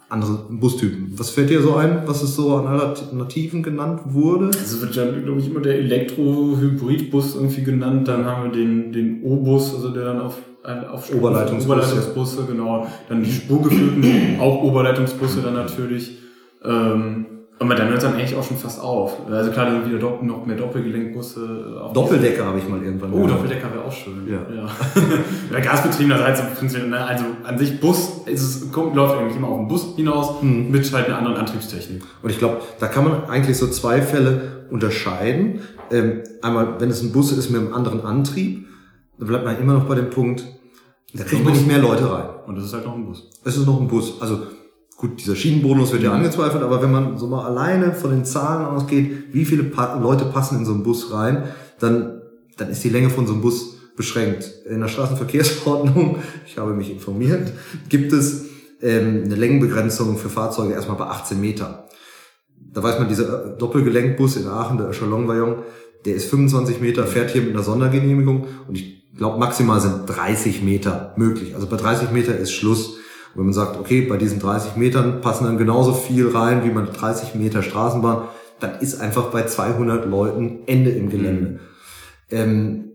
andere 0.08 0.48
Bustypen? 0.50 1.14
Was 1.18 1.32
fällt 1.32 1.50
dir 1.50 1.62
so 1.62 1.76
ein, 1.76 2.04
was 2.06 2.22
es 2.22 2.36
so 2.36 2.56
an 2.56 2.68
Alternativen 2.68 3.64
genannt 3.64 4.02
wurde? 4.06 4.46
Also 4.48 4.82
wird 4.82 4.96
ja, 4.96 5.12
glaube 5.12 5.40
ich, 5.40 5.50
immer 5.50 5.60
der 5.60 5.80
Elektro-Hybrid-Bus 5.80 7.36
irgendwie 7.36 7.64
genannt. 7.64 8.08
Dann 8.08 8.24
haben 8.26 8.44
wir 8.44 8.52
den, 8.52 8.94
den 8.94 9.24
O-Bus, 9.24 9.74
also 9.74 9.90
der 9.90 10.06
dann 10.06 10.22
auf 10.22 10.38
auf 10.66 11.14
Oberleitungsbusse. 11.14 11.78
Oberleitungsbusse, 11.78 12.46
genau. 12.48 12.88
Dann 13.08 13.22
die 13.22 13.32
spurgeführten, 13.32 14.40
auch 14.40 14.64
Oberleitungsbusse 14.64 15.42
dann 15.42 15.54
natürlich. 15.54 16.18
Ähm, 16.64 17.35
aber 17.58 17.74
dann 17.76 17.88
hört 17.88 18.00
es 18.00 18.04
dann 18.04 18.14
eigentlich 18.14 18.36
auch 18.36 18.44
schon 18.44 18.58
fast 18.58 18.82
auf. 18.82 19.14
Also 19.30 19.52
klar, 19.52 19.68
dann 19.68 19.88
wieder 19.88 19.98
Dopp 19.98 20.22
noch 20.22 20.46
mehr 20.46 20.58
Doppelgelenkbusse. 20.58 21.80
Auf 21.82 21.94
Doppeldecker 21.94 22.46
habe 22.46 22.60
ich 22.60 22.68
mal 22.68 22.84
irgendwann. 22.84 23.14
Oh, 23.14 23.26
Doppeldecker 23.26 23.72
wäre 23.74 23.86
auch 23.86 23.92
schön. 23.92 24.28
Ja. 24.28 24.40
ja. 24.54 24.70
ja 25.54 25.60
Gasbetriebener 25.62 26.24
also, 26.26 26.44
also 26.44 27.26
an 27.46 27.58
sich 27.58 27.80
Bus, 27.80 28.22
es 28.26 28.70
kommt, 28.74 28.94
läuft 28.96 29.16
eigentlich 29.16 29.38
immer 29.38 29.48
auf 29.48 29.60
den 29.60 29.68
Bus 29.70 29.96
hinaus 29.96 30.42
hm. 30.42 30.70
mit 30.70 30.92
halt 30.92 31.06
einer 31.06 31.18
anderen 31.18 31.38
Antriebstechnik. 31.38 32.04
Und 32.22 32.30
ich 32.30 32.40
glaube, 32.40 32.62
da 32.80 32.88
kann 32.88 33.06
man 33.06 33.24
eigentlich 33.30 33.58
so 33.58 33.68
zwei 33.68 34.02
Fälle 34.02 34.66
unterscheiden. 34.70 35.62
Ähm, 35.92 36.24
einmal, 36.42 36.80
wenn 36.80 36.90
es 36.90 37.02
ein 37.02 37.14
Bus 37.14 37.32
ist 37.32 37.50
mit 37.52 37.62
einem 37.62 37.74
anderen 37.74 38.02
Antrieb, 38.02 38.68
dann 39.18 39.28
bleibt 39.30 39.46
man 39.46 39.58
immer 39.58 39.74
noch 39.74 39.86
bei 39.86 39.96
dem 39.96 40.10
Punkt, 40.10 40.44
da 41.14 41.24
kriegt 41.24 41.46
man 41.46 41.54
nicht 41.54 41.68
mehr 41.68 41.80
Leute 41.80 42.12
rein. 42.12 42.26
Und 42.48 42.58
das 42.58 42.66
ist 42.66 42.74
halt 42.74 42.86
noch 42.86 42.96
ein 42.96 43.06
Bus. 43.06 43.30
Es 43.46 43.56
ist 43.56 43.66
noch 43.66 43.80
ein 43.80 43.88
Bus. 43.88 44.22
Also 44.22 44.40
Gut, 44.98 45.20
dieser 45.20 45.36
Schienenbonus 45.36 45.92
wird 45.92 46.04
ja 46.04 46.10
mhm. 46.10 46.18
angezweifelt, 46.18 46.64
aber 46.64 46.82
wenn 46.82 46.92
man 46.92 47.18
so 47.18 47.28
mal 47.28 47.46
alleine 47.46 47.94
von 47.94 48.12
den 48.12 48.24
Zahlen 48.24 48.66
ausgeht, 48.66 49.34
wie 49.34 49.44
viele 49.44 49.64
pa 49.64 50.00
Leute 50.00 50.26
passen 50.26 50.60
in 50.60 50.66
so 50.66 50.74
einen 50.74 50.84
Bus 50.84 51.12
rein, 51.12 51.44
dann, 51.80 52.22
dann 52.58 52.70
ist 52.70 52.84
die 52.84 52.90
Länge 52.90 53.10
von 53.10 53.28
so 53.28 53.34
einem 53.34 53.42
Bus 53.42 53.76
beschränkt. 53.98 54.50
In 54.66 54.80
der 54.80 54.88
Straßenverkehrsordnung, 54.88 56.20
ich 56.48 56.58
habe 56.58 56.74
mich 56.74 56.92
informiert, 56.92 57.52
gibt 57.90 58.14
es 58.14 58.46
ähm, 58.82 59.24
eine 59.26 59.36
Längenbegrenzung 59.36 60.18
für 60.18 60.30
Fahrzeuge 60.30 60.74
erstmal 60.74 60.98
bei 60.98 61.06
18 61.06 61.42
Meter. 61.42 61.88
Da 62.58 62.82
weiß 62.82 63.00
man, 63.00 63.10
dieser 63.10 63.54
äh, 63.54 63.58
Doppelgelenkbus 63.58 64.38
in 64.38 64.48
Aachen, 64.48 64.78
der 64.78 64.90
Echelon-Waggon, 64.90 65.64
der 66.06 66.16
ist 66.16 66.30
25 66.30 66.80
Meter, 66.80 67.06
fährt 67.06 67.32
hier 67.32 67.42
mit 67.42 67.52
einer 67.52 67.64
Sondergenehmigung 67.64 68.48
und 68.68 68.76
ich 68.78 69.14
glaube 69.18 69.40
maximal 69.40 69.82
sind 69.82 70.06
30 70.06 70.62
Meter 70.62 71.14
möglich. 71.18 71.56
Also 71.56 71.68
bei 71.68 71.78
30 71.78 72.12
Meter 72.12 72.38
ist 72.38 72.52
Schluss. 72.52 72.98
Und 73.36 73.40
wenn 73.40 73.46
man 73.46 73.54
sagt, 73.54 73.78
okay, 73.78 74.02
bei 74.02 74.16
diesen 74.16 74.40
30 74.40 74.78
Metern 74.78 75.20
passen 75.20 75.44
dann 75.44 75.58
genauso 75.58 75.94
viel 75.94 76.30
rein 76.30 76.64
wie 76.64 76.72
man 76.72 76.92
30 76.92 77.36
Meter 77.36 77.62
Straßenbahn, 77.62 78.30
dann 78.62 78.80
ist 78.80 79.02
einfach 79.02 79.26
bei 79.26 79.46
200 79.46 80.06
Leuten 80.06 80.60
Ende 80.66 80.92
im 80.92 81.10
Gelände. 81.10 81.50
Mhm. 81.50 81.60
Ähm, 82.32 82.86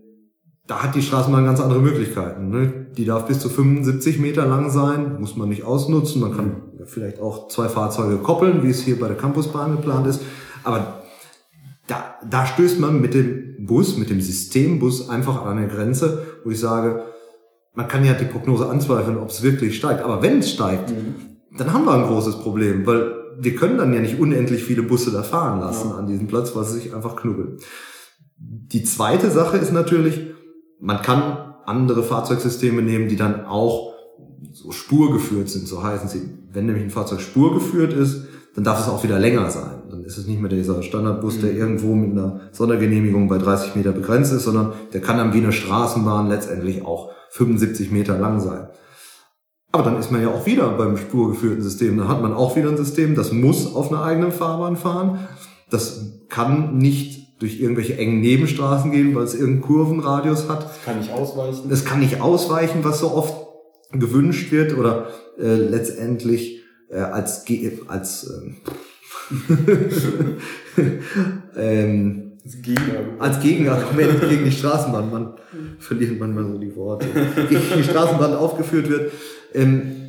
da 0.67 0.83
hat 0.83 0.95
die 0.95 1.01
Straßenbahn 1.01 1.45
ganz 1.45 1.59
andere 1.59 1.79
Möglichkeiten. 1.79 2.49
Ne? 2.49 2.87
Die 2.97 3.05
darf 3.05 3.27
bis 3.27 3.39
zu 3.39 3.49
75 3.49 4.19
Meter 4.19 4.45
lang 4.47 4.71
sein, 4.71 5.19
muss 5.19 5.35
man 5.35 5.49
nicht 5.49 5.63
ausnutzen. 5.63 6.21
Man 6.21 6.35
kann 6.35 6.55
vielleicht 6.85 7.19
auch 7.19 7.47
zwei 7.49 7.67
Fahrzeuge 7.67 8.17
koppeln, 8.17 8.63
wie 8.63 8.69
es 8.69 8.81
hier 8.81 8.99
bei 8.99 9.07
der 9.07 9.17
Campusbahn 9.17 9.75
geplant 9.75 10.07
ist. 10.07 10.21
Aber 10.63 11.03
da, 11.87 12.15
da 12.27 12.45
stößt 12.45 12.79
man 12.79 13.01
mit 13.01 13.13
dem 13.13 13.65
Bus, 13.65 13.97
mit 13.97 14.09
dem 14.09 14.21
Systembus 14.21 15.09
einfach 15.09 15.45
an 15.45 15.57
eine 15.57 15.67
Grenze, 15.67 16.25
wo 16.43 16.51
ich 16.51 16.59
sage, 16.59 17.03
man 17.73 17.87
kann 17.87 18.05
ja 18.05 18.13
die 18.13 18.25
Prognose 18.25 18.67
anzweifeln, 18.67 19.17
ob 19.17 19.29
es 19.29 19.43
wirklich 19.43 19.77
steigt. 19.77 20.01
Aber 20.01 20.21
wenn 20.21 20.39
es 20.39 20.51
steigt, 20.51 20.89
mhm. 20.89 21.15
dann 21.57 21.73
haben 21.73 21.85
wir 21.85 21.93
ein 21.93 22.07
großes 22.07 22.39
Problem, 22.39 22.85
weil 22.85 23.15
wir 23.39 23.55
können 23.55 23.77
dann 23.77 23.93
ja 23.93 24.01
nicht 24.01 24.19
unendlich 24.19 24.63
viele 24.63 24.83
Busse 24.83 25.11
da 25.11 25.23
fahren 25.23 25.59
lassen 25.61 25.89
ja. 25.89 25.95
an 25.95 26.07
diesem 26.07 26.27
Platz, 26.27 26.55
weil 26.55 26.65
sie 26.65 26.79
sich 26.79 26.93
einfach 26.93 27.15
knubbeln. 27.15 27.57
Die 28.37 28.83
zweite 28.83 29.31
Sache 29.31 29.57
ist 29.57 29.71
natürlich, 29.71 30.19
man 30.79 31.01
kann 31.01 31.55
andere 31.65 32.03
Fahrzeugsysteme 32.03 32.81
nehmen, 32.81 33.07
die 33.07 33.15
dann 33.15 33.45
auch 33.45 33.93
so 34.51 34.71
spurgeführt 34.71 35.49
sind, 35.49 35.67
so 35.67 35.83
heißen 35.83 36.09
sie. 36.09 36.29
Wenn 36.51 36.65
nämlich 36.65 36.83
ein 36.83 36.89
Fahrzeug 36.89 37.21
spurgeführt 37.21 37.93
ist, 37.93 38.25
dann 38.55 38.63
darf 38.63 38.81
es 38.81 38.89
auch 38.89 39.03
wieder 39.03 39.19
länger 39.19 39.49
sein. 39.49 39.83
Dann 39.89 40.03
ist 40.03 40.17
es 40.17 40.27
nicht 40.27 40.41
mehr 40.41 40.49
dieser 40.49 40.83
Standardbus, 40.83 41.39
der 41.39 41.53
mhm. 41.53 41.57
irgendwo 41.57 41.95
mit 41.95 42.11
einer 42.11 42.41
Sondergenehmigung 42.51 43.29
bei 43.29 43.37
30 43.37 43.75
Meter 43.75 43.91
begrenzt 43.91 44.33
ist, 44.33 44.43
sondern 44.43 44.73
der 44.91 45.01
kann 45.01 45.17
dann 45.17 45.33
wie 45.33 45.37
eine 45.37 45.53
Straßenbahn 45.53 46.27
letztendlich 46.27 46.85
auch 46.85 47.11
75 47.31 47.91
Meter 47.91 48.17
lang 48.17 48.39
sein. 48.39 48.67
Aber 49.71 49.83
dann 49.83 49.97
ist 49.97 50.11
man 50.11 50.21
ja 50.21 50.29
auch 50.29 50.45
wieder 50.45 50.69
beim 50.69 50.97
spurgeführten 50.97 51.61
System. 51.61 51.97
Dann 51.97 52.09
hat 52.09 52.21
man 52.21 52.33
auch 52.33 52.55
wieder 52.55 52.69
ein 52.69 52.77
System, 52.77 53.15
das 53.15 53.31
muss 53.31 53.73
auf 53.73 53.91
einer 53.91 54.03
eigenen 54.03 54.31
Fahrbahn 54.31 54.75
fahren. 54.75 55.27
Das 55.69 56.25
kann 56.27 56.77
nicht 56.77 57.41
durch 57.41 57.59
irgendwelche 57.59 57.97
engen 57.97 58.19
Nebenstraßen 58.19 58.91
gehen, 58.91 59.15
weil 59.15 59.23
es 59.23 59.33
irgendeinen 59.33 59.61
Kurvenradius 59.61 60.49
hat. 60.49 60.63
Das 60.63 60.83
kann 60.83 60.99
nicht 60.99 61.11
ausweichen. 61.11 61.71
Es 61.71 61.85
kann 61.85 61.99
nicht 61.99 62.21
ausweichen, 62.21 62.83
was 62.83 62.99
so 62.99 63.11
oft 63.11 63.33
gewünscht 63.91 64.51
wird 64.51 64.77
oder 64.77 65.07
äh, 65.39 65.55
letztendlich 65.55 66.61
äh, 66.89 66.99
als 66.99 67.45
als 67.87 68.29
ähm, 68.29 68.57
ähm, 71.55 72.30
als 72.43 72.61
Gegenargument. 72.61 73.21
Als 73.21 73.39
Gegenargument 73.39 74.29
gegen 74.29 74.45
die 74.45 74.51
Straßenbahn. 74.51 75.11
Man 75.11 75.33
verliert 75.79 76.19
manchmal 76.19 76.45
so 76.45 76.57
die 76.57 76.75
Worte. 76.75 77.07
Gegen 77.49 77.61
die 77.77 77.83
Straßenbahn 77.83 78.35
aufgeführt 78.35 78.89
wird. 78.89 79.11
Ähm, 79.53 80.01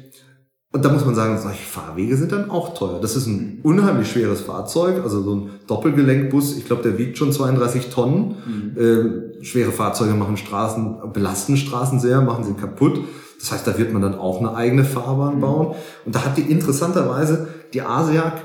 und 0.72 0.82
da 0.82 0.88
muss 0.90 1.04
man 1.04 1.14
sagen, 1.14 1.38
solche 1.38 1.64
Fahrwege 1.64 2.16
sind 2.16 2.32
dann 2.32 2.50
auch 2.50 2.72
teuer. 2.72 2.98
Das 3.00 3.14
ist 3.14 3.26
ein 3.26 3.60
unheimlich 3.62 4.10
schweres 4.10 4.40
Fahrzeug, 4.40 5.02
also 5.02 5.22
so 5.22 5.34
ein 5.34 5.50
Doppelgelenkbus. 5.66 6.56
Ich 6.56 6.64
glaube, 6.64 6.82
der 6.82 6.96
wiegt 6.96 7.18
schon 7.18 7.30
32 7.30 7.90
Tonnen. 7.90 8.36
Mhm. 8.46 8.76
Ähm, 8.78 9.22
schwere 9.42 9.70
Fahrzeuge 9.70 10.14
machen 10.14 10.38
Straßen, 10.38 11.12
belasten 11.12 11.58
Straßen 11.58 12.00
sehr, 12.00 12.22
machen 12.22 12.44
sie 12.44 12.54
kaputt. 12.54 13.00
Das 13.38 13.52
heißt, 13.52 13.66
da 13.66 13.76
wird 13.76 13.92
man 13.92 14.00
dann 14.00 14.14
auch 14.14 14.38
eine 14.38 14.54
eigene 14.54 14.84
Fahrbahn 14.84 15.36
mhm. 15.36 15.40
bauen. 15.40 15.74
Und 16.06 16.14
da 16.14 16.24
hat 16.24 16.38
die 16.38 16.50
interessanterweise 16.50 17.48
die 17.74 17.82
ASIAC 17.82 18.40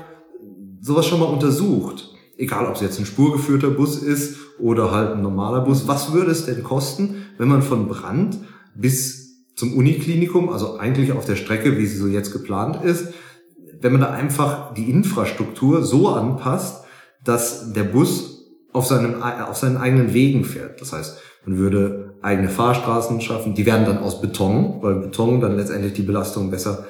sowas 0.82 1.06
schon 1.06 1.20
mal 1.20 1.26
untersucht. 1.26 2.07
Egal, 2.38 2.66
ob 2.66 2.76
es 2.76 2.80
jetzt 2.80 2.98
ein 3.00 3.04
spurgeführter 3.04 3.70
Bus 3.70 4.00
ist 4.00 4.38
oder 4.58 4.92
halt 4.92 5.12
ein 5.12 5.22
normaler 5.22 5.60
Bus. 5.60 5.88
Was 5.88 6.12
würde 6.12 6.30
es 6.30 6.46
denn 6.46 6.62
kosten, 6.62 7.16
wenn 7.36 7.48
man 7.48 7.62
von 7.62 7.88
Brand 7.88 8.38
bis 8.76 9.44
zum 9.56 9.76
Uniklinikum, 9.76 10.48
also 10.48 10.78
eigentlich 10.78 11.10
auf 11.10 11.26
der 11.26 11.34
Strecke, 11.34 11.76
wie 11.76 11.86
sie 11.86 11.96
so 11.96 12.06
jetzt 12.06 12.32
geplant 12.32 12.82
ist, 12.84 13.12
wenn 13.80 13.90
man 13.90 14.00
da 14.00 14.10
einfach 14.10 14.72
die 14.72 14.88
Infrastruktur 14.88 15.82
so 15.82 16.08
anpasst, 16.08 16.84
dass 17.24 17.72
der 17.72 17.84
Bus 17.84 18.46
auf, 18.72 18.86
seinem, 18.86 19.20
auf 19.20 19.56
seinen 19.56 19.76
eigenen 19.76 20.14
Wegen 20.14 20.44
fährt. 20.44 20.80
Das 20.80 20.92
heißt, 20.92 21.18
man 21.44 21.58
würde 21.58 22.14
eigene 22.22 22.48
Fahrstraßen 22.48 23.20
schaffen, 23.20 23.54
die 23.54 23.66
werden 23.66 23.84
dann 23.84 23.98
aus 23.98 24.20
Beton, 24.20 24.78
weil 24.80 24.96
Beton 24.96 25.40
dann 25.40 25.56
letztendlich 25.56 25.94
die 25.94 26.02
Belastung 26.02 26.50
besser 26.50 26.86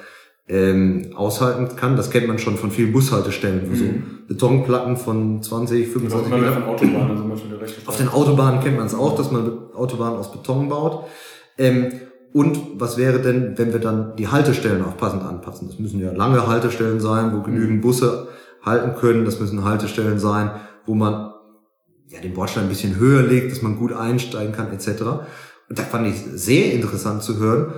ähm, 0.49 1.11
aushalten 1.15 1.77
kann. 1.77 1.97
Das 1.97 2.11
kennt 2.11 2.27
man 2.27 2.39
schon 2.39 2.57
von 2.57 2.71
vielen 2.71 2.93
Bushaltestellen, 2.93 3.63
wo 3.67 3.71
mhm. 3.71 3.77
so 3.77 3.85
Betonplatten 4.29 4.97
von 4.97 5.43
20, 5.43 5.89
25 5.89 6.33
Meter. 6.33 6.67
Autobahnen, 6.67 7.11
also 7.11 7.75
auf 7.87 7.97
den 7.97 8.09
Autobahnen 8.09 8.61
kennt 8.61 8.77
man 8.77 8.87
es 8.87 8.95
auch, 8.95 9.17
dass 9.17 9.31
man 9.31 9.73
Autobahnen 9.75 10.19
aus 10.19 10.33
Beton 10.33 10.69
baut. 10.69 11.05
Ähm, 11.59 11.93
und 12.33 12.59
was 12.79 12.97
wäre 12.99 13.21
denn, 13.21 13.57
wenn 13.57 13.73
wir 13.73 13.81
dann 13.81 14.15
die 14.17 14.29
Haltestellen 14.29 14.85
auch 14.85 14.97
passend 14.97 15.23
anpassen? 15.23 15.69
Das 15.69 15.79
müssen 15.79 16.01
ja 16.01 16.13
lange 16.13 16.47
Haltestellen 16.47 17.01
sein, 17.01 17.35
wo 17.35 17.43
genügend 17.43 17.83
Busse 17.83 18.29
halten 18.63 18.99
können. 18.99 19.25
Das 19.25 19.41
müssen 19.41 19.65
Haltestellen 19.65 20.19
sein, 20.19 20.51
wo 20.87 20.95
man 20.95 21.33
ja 22.09 22.21
den 22.21 22.35
Bordstein 22.35 22.65
ein 22.65 22.69
bisschen 22.69 22.97
höher 22.97 23.23
legt, 23.23 23.51
dass 23.51 23.63
man 23.63 23.77
gut 23.77 23.93
einsteigen 23.93 24.53
kann, 24.53 24.73
etc. 24.73 25.03
Und 25.69 25.79
da 25.79 25.83
fand 25.83 26.07
ich 26.07 26.17
sehr 26.35 26.73
interessant 26.73 27.23
zu 27.23 27.39
hören, 27.39 27.73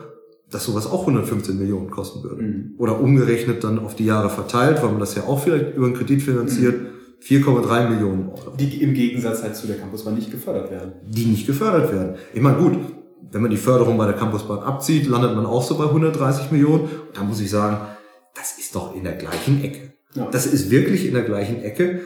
dass 0.51 0.65
sowas 0.65 0.87
auch 0.87 1.01
115 1.01 1.59
Millionen 1.59 1.91
kosten 1.91 2.23
würde. 2.23 2.43
Mhm. 2.43 2.75
Oder 2.79 3.01
umgerechnet 3.01 3.63
dann 3.63 3.79
auf 3.79 3.95
die 3.95 4.05
Jahre 4.05 4.31
verteilt, 4.31 4.83
weil 4.83 4.91
man 4.91 5.01
das 5.01 5.15
ja 5.15 5.25
auch 5.25 5.43
vielleicht 5.43 5.77
über 5.77 5.87
einen 5.87 5.95
Kredit 5.95 6.23
finanziert. 6.23 6.81
Mhm. 6.81 6.87
4,3 7.23 7.91
Millionen 7.91 8.31
Euro. 8.31 8.57
Die 8.59 8.83
im 8.83 8.95
Gegensatz 8.95 9.43
halt 9.43 9.55
zu 9.55 9.67
der 9.67 9.77
Campusbahn 9.77 10.15
nicht 10.15 10.31
gefördert 10.31 10.71
werden. 10.71 10.93
Die 11.07 11.27
nicht 11.27 11.47
gefördert 11.47 11.93
werden. 11.93 12.15
Ich 12.33 12.41
meine, 12.41 12.57
gut, 12.57 12.79
wenn 13.31 13.43
man 13.43 13.51
die 13.51 13.59
Förderung 13.59 13.99
bei 13.99 14.07
der 14.07 14.15
Campusbahn 14.15 14.61
abzieht, 14.61 15.07
landet 15.07 15.37
man 15.37 15.45
auch 15.45 15.63
so 15.63 15.77
bei 15.77 15.85
130 15.85 16.51
Millionen. 16.51 16.85
Und 16.85 17.15
da 17.15 17.23
muss 17.23 17.41
ich 17.41 17.51
sagen, 17.51 17.77
das 18.35 18.59
ist 18.59 18.75
doch 18.75 18.95
in 18.97 19.05
der 19.05 19.15
gleichen 19.15 19.63
Ecke. 19.63 19.93
Ja. 20.15 20.29
Das 20.31 20.47
ist 20.47 20.71
wirklich 20.71 21.07
in 21.07 21.15
der 21.15 21.25
gleichen 21.25 21.63
Ecke. 21.63 22.01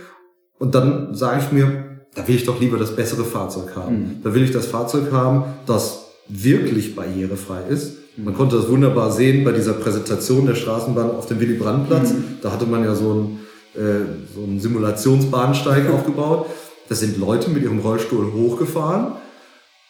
Und 0.58 0.74
dann 0.74 1.14
sage 1.14 1.42
ich 1.44 1.52
mir, 1.52 2.00
da 2.14 2.26
will 2.26 2.34
ich 2.34 2.44
doch 2.44 2.60
lieber 2.60 2.76
das 2.76 2.94
bessere 2.96 3.24
Fahrzeug 3.24 3.76
haben. 3.76 3.96
Mhm. 3.96 4.22
Da 4.22 4.34
will 4.34 4.42
ich 4.42 4.50
das 4.50 4.66
Fahrzeug 4.66 5.12
haben, 5.12 5.44
das 5.66 6.10
wirklich 6.28 6.96
barrierefrei 6.96 7.62
ist. 7.68 7.98
Man 8.16 8.34
konnte 8.34 8.56
das 8.56 8.68
wunderbar 8.68 9.10
sehen 9.10 9.44
bei 9.44 9.52
dieser 9.52 9.72
Präsentation 9.72 10.46
der 10.46 10.54
Straßenbahn 10.54 11.10
auf 11.10 11.26
dem 11.26 11.40
Willy-Brandt-Platz. 11.40 12.12
Mhm. 12.12 12.24
Da 12.42 12.52
hatte 12.52 12.66
man 12.66 12.84
ja 12.84 12.94
so 12.94 13.10
einen, 13.10 13.40
äh, 13.74 14.04
so 14.34 14.44
einen 14.44 14.60
Simulationsbahnsteig 14.60 15.90
aufgebaut. 15.90 16.46
Da 16.88 16.94
sind 16.94 17.16
Leute 17.16 17.50
mit 17.50 17.62
ihrem 17.62 17.80
Rollstuhl 17.80 18.32
hochgefahren 18.32 19.12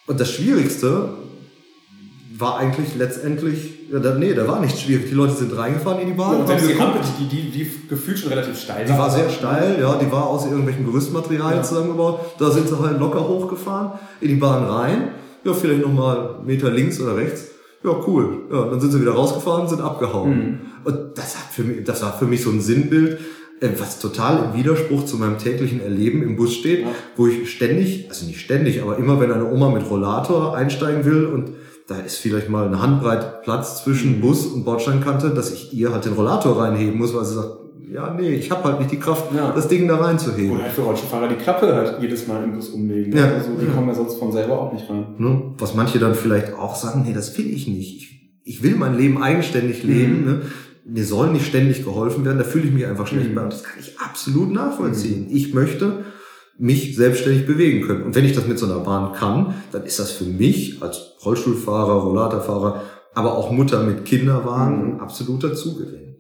und 0.07 0.21
das 0.21 0.31
Schwierigste 0.31 1.09
war 2.37 2.59
eigentlich 2.59 2.97
letztendlich, 2.97 3.91
ja, 3.93 4.01
da, 4.01 4.15
nee, 4.17 4.35
da 4.35 4.47
war 4.49 4.61
nichts 4.61 4.81
schwierig. 4.81 5.09
Die 5.09 5.15
Leute 5.15 5.35
sind 5.35 5.57
reingefahren 5.57 6.01
in 6.01 6.09
die 6.09 6.15
Bahn. 6.15 6.47
Ja, 6.47 6.57
die 6.57 6.73
Rampe, 6.73 6.99
die, 7.21 7.29
die, 7.29 7.51
die 7.51 7.71
gefühlt 7.89 8.19
schon 8.19 8.31
relativ 8.31 8.59
steil 8.59 8.85
Die 8.87 8.93
war 8.93 9.11
sehr 9.11 9.31
steil, 9.31 9.79
ja, 9.81 9.97
die 9.97 10.11
war 10.11 10.27
aus 10.27 10.45
irgendwelchen 10.45 10.85
Gerüstmaterialien 10.85 11.59
ja. 11.59 11.63
zusammengebaut. 11.63 12.21
Da 12.39 12.51
sind 12.51 12.69
sie 12.69 12.79
halt 12.79 12.99
locker 12.99 13.27
hochgefahren, 13.27 13.93
in 14.21 14.29
die 14.29 14.35
Bahn 14.35 14.65
rein. 14.65 15.13
Ja, 15.45 15.53
vielleicht 15.53 15.83
nochmal 15.83 16.41
Meter 16.45 16.71
links 16.71 17.01
oder 17.01 17.17
rechts. 17.17 17.54
Ja, 17.85 18.01
cool. 18.07 18.45
Ja, 18.51 18.65
dann 18.67 18.81
sind 18.81 18.93
sie 18.93 19.01
wieder 19.01 19.13
rausgefahren, 19.13 19.69
sind 19.69 19.83
abgehauen. 19.83 20.39
Mhm. 20.39 20.61
Und 20.85 21.19
das 21.19 21.37
hat 21.37 21.53
für 21.53 21.63
mich, 21.63 21.85
das 21.85 22.03
war 22.03 22.17
für 22.19 22.25
mich 22.25 22.43
so 22.43 22.51
ein 22.51 22.61
Sinnbild 22.61 23.19
äh, 23.61 23.71
was 23.79 23.99
total 23.99 24.45
im 24.45 24.59
Widerspruch 24.59 25.05
zu 25.05 25.17
meinem 25.17 25.39
täglichen 25.39 25.81
Erleben 25.81 26.23
im 26.23 26.37
Bus 26.37 26.55
steht, 26.55 26.81
ja. 26.81 26.89
wo 27.17 27.27
ich 27.27 27.51
ständig, 27.51 28.07
also 28.09 28.27
nicht 28.27 28.41
ständig, 28.41 28.83
aber 28.83 28.99
immer 28.99 29.21
wenn 29.21 29.31
eine 29.31 29.51
Oma 29.51 29.71
mit 29.71 29.89
Rollator 29.89 30.57
einsteigen 30.57 31.05
will 31.05 31.27
und 31.27 31.53
da 31.87 31.99
ist 31.99 32.17
vielleicht 32.17 32.49
mal 32.49 32.67
eine 32.67 32.81
Handbreit 32.81 33.43
Platz 33.43 33.85
zwischen 33.85 34.17
mhm. 34.17 34.21
Bus 34.23 34.47
und 34.47 34.65
Bordsteinkante, 34.65 35.31
dass 35.31 35.53
ich 35.53 35.73
ihr 35.73 35.93
halt 35.93 36.05
den 36.05 36.15
Rollator 36.15 36.61
reinheben 36.61 36.99
muss, 36.99 37.15
weil 37.15 37.25
sie 37.25 37.35
sagt, 37.35 37.64
ja, 37.95 38.13
nee, 38.13 38.35
ich 38.35 38.51
habe 38.51 38.65
halt 38.65 38.81
nicht 38.81 38.91
die 38.91 38.99
Kraft, 38.99 39.33
ja. 39.35 39.53
das 39.53 39.69
Ding 39.69 39.87
da 39.87 39.97
reinzuheben. 39.97 40.57
Oder 40.57 40.65
halt 40.65 40.73
für 40.73 40.83
Rollstuhlfahrer 40.83 41.29
die 41.29 41.37
Klappe 41.37 41.73
halt 41.73 42.03
jedes 42.03 42.27
Mal 42.27 42.43
im 42.43 42.55
Bus 42.55 42.71
umlegen. 42.71 43.17
Ja. 43.17 43.33
Also 43.33 43.51
die 43.59 43.67
ja. 43.67 43.73
kommen 43.73 43.87
ja 43.87 43.95
sonst 43.95 44.17
von 44.17 44.33
selber 44.33 44.61
auch 44.61 44.73
nicht 44.73 44.91
rein. 44.91 45.15
Ne? 45.19 45.55
Was 45.59 45.75
manche 45.75 46.01
dann 46.01 46.17
vielleicht 46.17 46.55
auch 46.55 46.75
sagen, 46.75 47.05
nee, 47.07 47.13
das 47.13 47.39
will 47.39 47.49
ich 47.49 47.69
nicht. 47.69 47.97
Ich, 47.97 48.33
ich 48.43 48.63
will 48.65 48.75
mein 48.75 48.99
Leben 48.99 49.23
eigenständig 49.23 49.85
leben. 49.85 50.21
Mhm. 50.21 50.27
Ne? 50.27 50.43
mir 50.85 51.05
soll 51.05 51.31
nicht 51.31 51.47
ständig 51.47 51.83
geholfen 51.85 52.25
werden, 52.25 52.39
da 52.39 52.45
fühle 52.45 52.67
ich 52.67 52.73
mich 52.73 52.85
einfach 52.85 53.07
schlecht 53.07 53.31
mhm. 53.31 53.35
bei. 53.37 53.43
Und 53.43 53.53
das 53.53 53.63
kann 53.63 53.79
ich 53.81 53.99
absolut 53.99 54.53
nachvollziehen. 54.53 55.29
Mhm. 55.29 55.37
Ich 55.37 55.55
möchte 55.55 56.05
mich 56.59 56.95
selbstständig 56.97 57.47
bewegen 57.47 57.87
können. 57.87 58.03
Und 58.03 58.15
wenn 58.15 58.25
ich 58.25 58.35
das 58.35 58.47
mit 58.47 58.59
so 58.59 58.67
einer 58.67 58.81
Bahn 58.81 59.13
kann, 59.13 59.55
dann 59.73 59.85
ist 59.85 59.99
das 59.99 60.11
für 60.11 60.25
mich 60.25 60.83
als 60.83 61.15
Rollstuhlfahrer, 61.25 62.03
Rollatorfahrer, 62.03 62.83
aber 63.15 63.39
auch 63.39 63.51
Mutter 63.51 63.83
mit 63.83 64.05
Kinderwagen 64.05 64.79
mhm. 64.79 64.95
ein 64.95 65.01
absoluter 65.01 65.55
Zugewinn. 65.55 66.14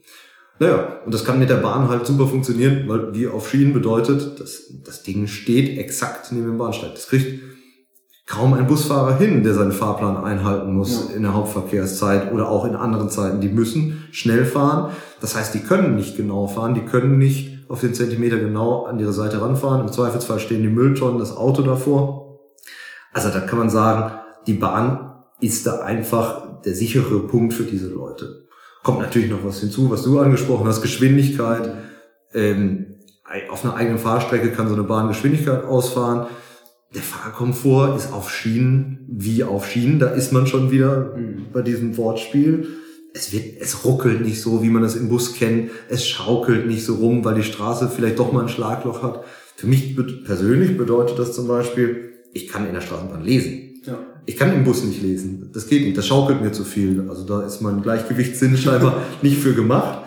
Naja, 0.60 1.00
und 1.04 1.12
das 1.12 1.24
kann 1.24 1.38
mit 1.38 1.50
der 1.50 1.56
Bahn 1.56 1.88
halt 1.88 2.06
super 2.06 2.28
funktionieren, 2.28 2.84
weil 2.86 3.12
wie 3.12 3.26
auf 3.26 3.48
Schienen 3.48 3.72
bedeutet, 3.72 4.40
dass 4.40 4.62
das 4.84 5.02
Ding 5.02 5.26
steht 5.26 5.78
exakt 5.78 6.30
neben 6.30 6.46
dem 6.46 6.58
Bahnsteig. 6.58 6.94
Das 6.94 7.08
kriegt 7.08 7.42
kaum 8.26 8.54
ein 8.54 8.66
Busfahrer 8.66 9.16
hin, 9.16 9.42
der 9.42 9.54
seinen 9.54 9.72
Fahrplan 9.72 10.16
einhalten 10.16 10.72
muss 10.72 11.08
ja. 11.08 11.16
in 11.16 11.22
der 11.22 11.34
Hauptverkehrszeit 11.34 12.32
oder 12.32 12.48
auch 12.48 12.64
in 12.64 12.76
anderen 12.76 13.10
Zeiten. 13.10 13.40
Die 13.40 13.48
müssen 13.48 14.04
schnell 14.12 14.44
fahren. 14.44 14.92
Das 15.20 15.34
heißt, 15.34 15.54
die 15.54 15.60
können 15.60 15.96
nicht 15.96 16.16
genau 16.16 16.46
fahren, 16.46 16.74
die 16.74 16.84
können 16.84 17.18
nicht 17.18 17.68
auf 17.68 17.80
den 17.80 17.94
Zentimeter 17.94 18.38
genau 18.38 18.84
an 18.84 18.98
ihre 18.98 19.12
Seite 19.12 19.40
ranfahren. 19.40 19.80
Im 19.80 19.92
Zweifelsfall 19.92 20.38
stehen 20.38 20.62
die 20.62 20.68
Mülltonnen, 20.68 21.18
das 21.18 21.36
Auto 21.36 21.62
davor. 21.62 22.40
Also 23.12 23.30
da 23.30 23.40
kann 23.40 23.58
man 23.58 23.70
sagen, 23.70 24.14
die 24.46 24.54
Bahn 24.54 25.14
ist 25.40 25.66
da 25.66 25.80
einfach 25.80 26.62
der 26.62 26.74
sichere 26.74 27.20
Punkt 27.20 27.54
für 27.54 27.64
diese 27.64 27.88
Leute. 27.88 28.43
Kommt 28.84 29.00
natürlich 29.00 29.30
noch 29.30 29.44
was 29.44 29.58
hinzu, 29.58 29.90
was 29.90 30.04
du 30.04 30.20
angesprochen 30.20 30.68
hast, 30.68 30.82
Geschwindigkeit. 30.82 31.72
Ähm, 32.32 32.94
auf 33.50 33.64
einer 33.64 33.74
eigenen 33.74 33.98
Fahrstrecke 33.98 34.52
kann 34.52 34.68
so 34.68 34.74
eine 34.74 34.84
Bahn 34.84 35.08
Geschwindigkeit 35.08 35.64
ausfahren 35.64 36.28
der 36.94 37.02
Fahrkomfort 37.02 37.96
ist 37.96 38.12
auf 38.12 38.30
Schienen 38.30 39.04
wie 39.08 39.42
auf 39.42 39.68
Schienen. 39.68 39.98
Da 39.98 40.08
ist 40.08 40.32
man 40.32 40.46
schon 40.46 40.70
wieder 40.70 41.16
mhm. 41.16 41.46
bei 41.52 41.62
diesem 41.62 41.96
Wortspiel. 41.96 42.68
Es 43.12 43.32
wird, 43.32 43.60
es 43.60 43.84
ruckelt 43.84 44.20
nicht 44.20 44.40
so, 44.40 44.62
wie 44.62 44.70
man 44.70 44.82
das 44.82 44.96
im 44.96 45.08
Bus 45.08 45.34
kennt. 45.34 45.70
Es 45.88 46.06
schaukelt 46.06 46.66
nicht 46.66 46.84
so 46.84 46.96
rum, 46.96 47.24
weil 47.24 47.34
die 47.34 47.42
Straße 47.42 47.88
vielleicht 47.88 48.18
doch 48.18 48.32
mal 48.32 48.42
ein 48.42 48.48
Schlagloch 48.48 49.02
hat. 49.02 49.24
Für 49.56 49.66
mich 49.66 49.96
persönlich 50.24 50.76
bedeutet 50.76 51.18
das 51.18 51.32
zum 51.32 51.46
Beispiel, 51.46 52.12
ich 52.32 52.48
kann 52.48 52.66
in 52.66 52.74
der 52.74 52.80
Straßenbahn 52.80 53.24
lesen. 53.24 53.63
Ja. 53.86 53.98
Ich 54.26 54.36
kann 54.36 54.52
im 54.52 54.64
Bus 54.64 54.82
nicht 54.84 55.02
lesen. 55.02 55.50
Das 55.52 55.66
geht 55.66 55.84
nicht. 55.84 55.96
Das 55.96 56.06
schaukelt 56.06 56.40
mir 56.40 56.52
zu 56.52 56.64
viel. 56.64 57.06
Also 57.08 57.24
da 57.24 57.42
ist 57.42 57.60
mein 57.60 57.82
Gleichgewichtssinn 57.82 58.56
scheinbar 58.56 59.02
nicht 59.22 59.38
für 59.38 59.54
gemacht. 59.54 60.00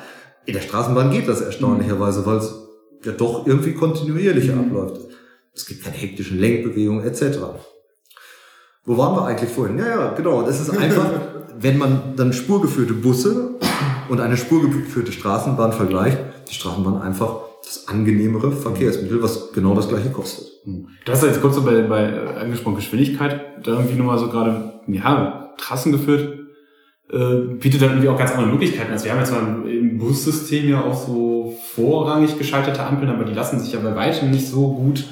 In 0.45 0.54
der 0.54 0.62
Straßenbahn 0.62 1.12
geht 1.12 1.28
das 1.28 1.41
erstaunlicherweise, 1.41 2.26
weil 2.26 2.38
es 2.38 2.56
ja 3.04 3.12
doch 3.12 3.45
irgendwie 3.45 3.74
kontinuierlich 3.74 4.52
mhm. 4.52 4.60
abläuft. 4.60 5.02
Es 5.54 5.66
gibt 5.66 5.84
keine 5.84 5.95
hektischen 5.95 6.40
Lenkbewegungen 6.40 7.06
etc. 7.06 7.40
Wo 8.86 8.98
waren 8.98 9.16
wir 9.16 9.26
eigentlich 9.26 9.49
vorhin? 9.49 9.78
Ja, 9.78 9.88
ja, 9.88 10.14
genau. 10.14 10.44
Das 10.44 10.60
ist 10.60 10.70
einfach, 10.70 11.10
wenn 11.60 11.78
man 11.78 12.16
dann 12.16 12.34
spurgeführte 12.34 12.94
Busse 12.94 13.56
und 14.10 14.20
eine 14.20 14.38
spurgeführte 14.38 15.12
Straßenbahn 15.12 15.74
vergleicht, 15.74 16.20
die 16.49 16.54
Straßenbahn 16.54 17.02
einfach 17.02 17.41
das 17.64 17.88
angenehmere 17.88 18.52
Verkehrsmittel, 18.52 19.22
was 19.22 19.52
genau 19.52 19.76
das 19.76 19.90
gleiche 19.90 20.10
kostet. 20.10 20.57
Hm. 20.68 20.89
Du 21.06 21.11
hast 21.11 21.23
jetzt 21.23 21.41
kurz 21.41 21.56
so 21.56 21.64
bei, 21.64 21.81
bei 21.84 22.03
äh, 22.03 22.39
angesprochen 22.41 22.76
Geschwindigkeit, 22.76 23.39
da 23.64 23.72
irgendwie 23.72 23.95
nochmal 23.95 24.19
so 24.19 24.27
gerade, 24.30 24.81
ja, 24.88 25.53
Trassen 25.57 25.94
geführt, 25.94 26.39
äh, 27.10 27.56
bietet 27.56 27.81
dann 27.81 27.91
irgendwie 27.91 28.10
auch 28.10 28.18
ganz 28.18 28.31
andere 28.31 28.52
Möglichkeiten. 28.52 28.91
Also 28.91 29.06
wir 29.06 29.14
haben 29.14 29.19
jetzt 29.19 29.31
mal 29.31 29.69
im 29.69 29.98
Bussystem 29.98 30.69
ja 30.69 30.81
auch 30.81 30.94
so 30.94 31.57
vorrangig 31.73 32.38
geschaltete 32.38 32.84
Ampeln, 32.85 33.10
aber 33.10 33.23
die 33.23 33.34
lassen 33.34 33.60
sich 33.60 33.72
ja 33.72 33.80
bei 33.80 33.95
weitem 33.95 34.30
nicht 34.30 34.48
so 34.48 34.73
gut 34.73 35.06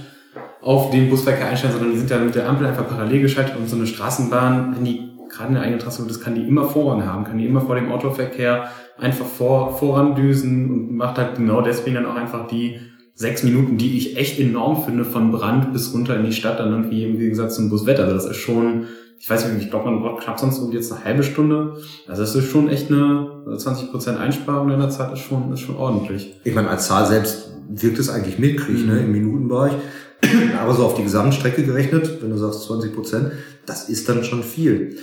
auf 0.61 0.91
den 0.91 1.09
Busverkehr 1.09 1.47
einstellen, 1.47 1.73
sondern 1.73 1.91
die 1.91 1.99
sind 1.99 2.09
ja 2.09 2.17
mit 2.17 2.35
der 2.35 2.49
Ampel 2.49 2.67
einfach 2.67 2.89
parallel 2.89 3.21
geschaltet 3.21 3.55
und 3.55 3.69
so 3.69 3.77
eine 3.77 3.87
Straßenbahn, 3.87 4.75
wenn 4.75 4.83
die 4.83 5.11
gerade 5.29 5.49
eine 5.49 5.61
eigene 5.61 5.77
Trasse, 5.77 6.05
das 6.05 6.19
kann 6.19 6.35
die 6.35 6.47
immer 6.47 6.65
Vorrang 6.65 7.05
haben, 7.05 7.23
kann 7.23 7.37
die 7.37 7.45
immer 7.45 7.61
vor 7.61 7.75
dem 7.75 7.91
Autoverkehr 7.91 8.69
einfach 8.97 9.25
vor, 9.25 9.77
vorandüsen 9.77 10.69
und 10.69 10.95
macht 10.95 11.17
halt 11.17 11.35
genau 11.35 11.61
deswegen 11.61 11.95
dann 11.95 12.05
auch 12.05 12.15
einfach 12.15 12.47
die 12.47 12.79
sechs 13.15 13.43
Minuten, 13.43 13.77
die 13.77 13.97
ich 13.97 14.17
echt 14.17 14.39
enorm 14.39 14.83
finde, 14.83 15.05
von 15.05 15.31
Brand 15.31 15.71
bis 15.71 15.93
runter 15.93 16.17
in 16.17 16.25
die 16.25 16.33
Stadt, 16.33 16.59
dann 16.59 16.71
irgendwie 16.71 17.03
im 17.03 17.17
Gegensatz 17.17 17.55
zum 17.55 17.69
Buswetter. 17.69 18.03
Also 18.03 18.15
das 18.15 18.25
ist 18.25 18.37
schon, 18.37 18.87
ich 19.17 19.29
weiß 19.29 19.47
nicht, 19.47 19.63
ich 19.63 19.69
glaube, 19.69 19.89
man 19.89 20.01
braucht 20.01 20.23
knapp 20.23 20.37
sonst 20.37 20.61
jetzt 20.73 20.91
eine 20.91 21.05
halbe 21.05 21.23
Stunde. 21.23 21.77
Also 22.07 22.21
das 22.21 22.35
ist 22.35 22.51
schon 22.51 22.69
echt 22.69 22.91
eine 22.91 23.57
20 23.57 23.89
Prozent 23.89 24.19
Einsparung 24.19 24.69
in 24.69 24.79
der 24.79 24.89
Zeit, 24.89 25.13
ist 25.13 25.19
schon, 25.19 25.51
ist 25.53 25.61
schon 25.61 25.77
ordentlich. 25.77 26.35
Ich 26.43 26.53
meine, 26.53 26.69
als 26.69 26.87
Zahl 26.87 27.07
selbst 27.07 27.51
wirkt 27.69 27.97
es 27.99 28.09
eigentlich 28.09 28.37
mitkrieg, 28.37 28.79
ne, 28.79 28.83
mhm. 28.83 28.87
ne, 28.87 28.99
im 28.99 29.11
Minutenbereich. 29.13 29.73
Aber 30.61 30.73
so 30.73 30.85
auf 30.85 30.95
die 30.95 31.03
Gesamtstrecke 31.03 31.63
gerechnet, 31.63 32.21
wenn 32.21 32.31
du 32.31 32.37
sagst 32.37 32.63
20 32.63 32.93
Prozent, 32.93 33.31
das 33.65 33.87
ist 33.87 34.09
dann 34.09 34.25
schon 34.25 34.43
viel. 34.43 34.97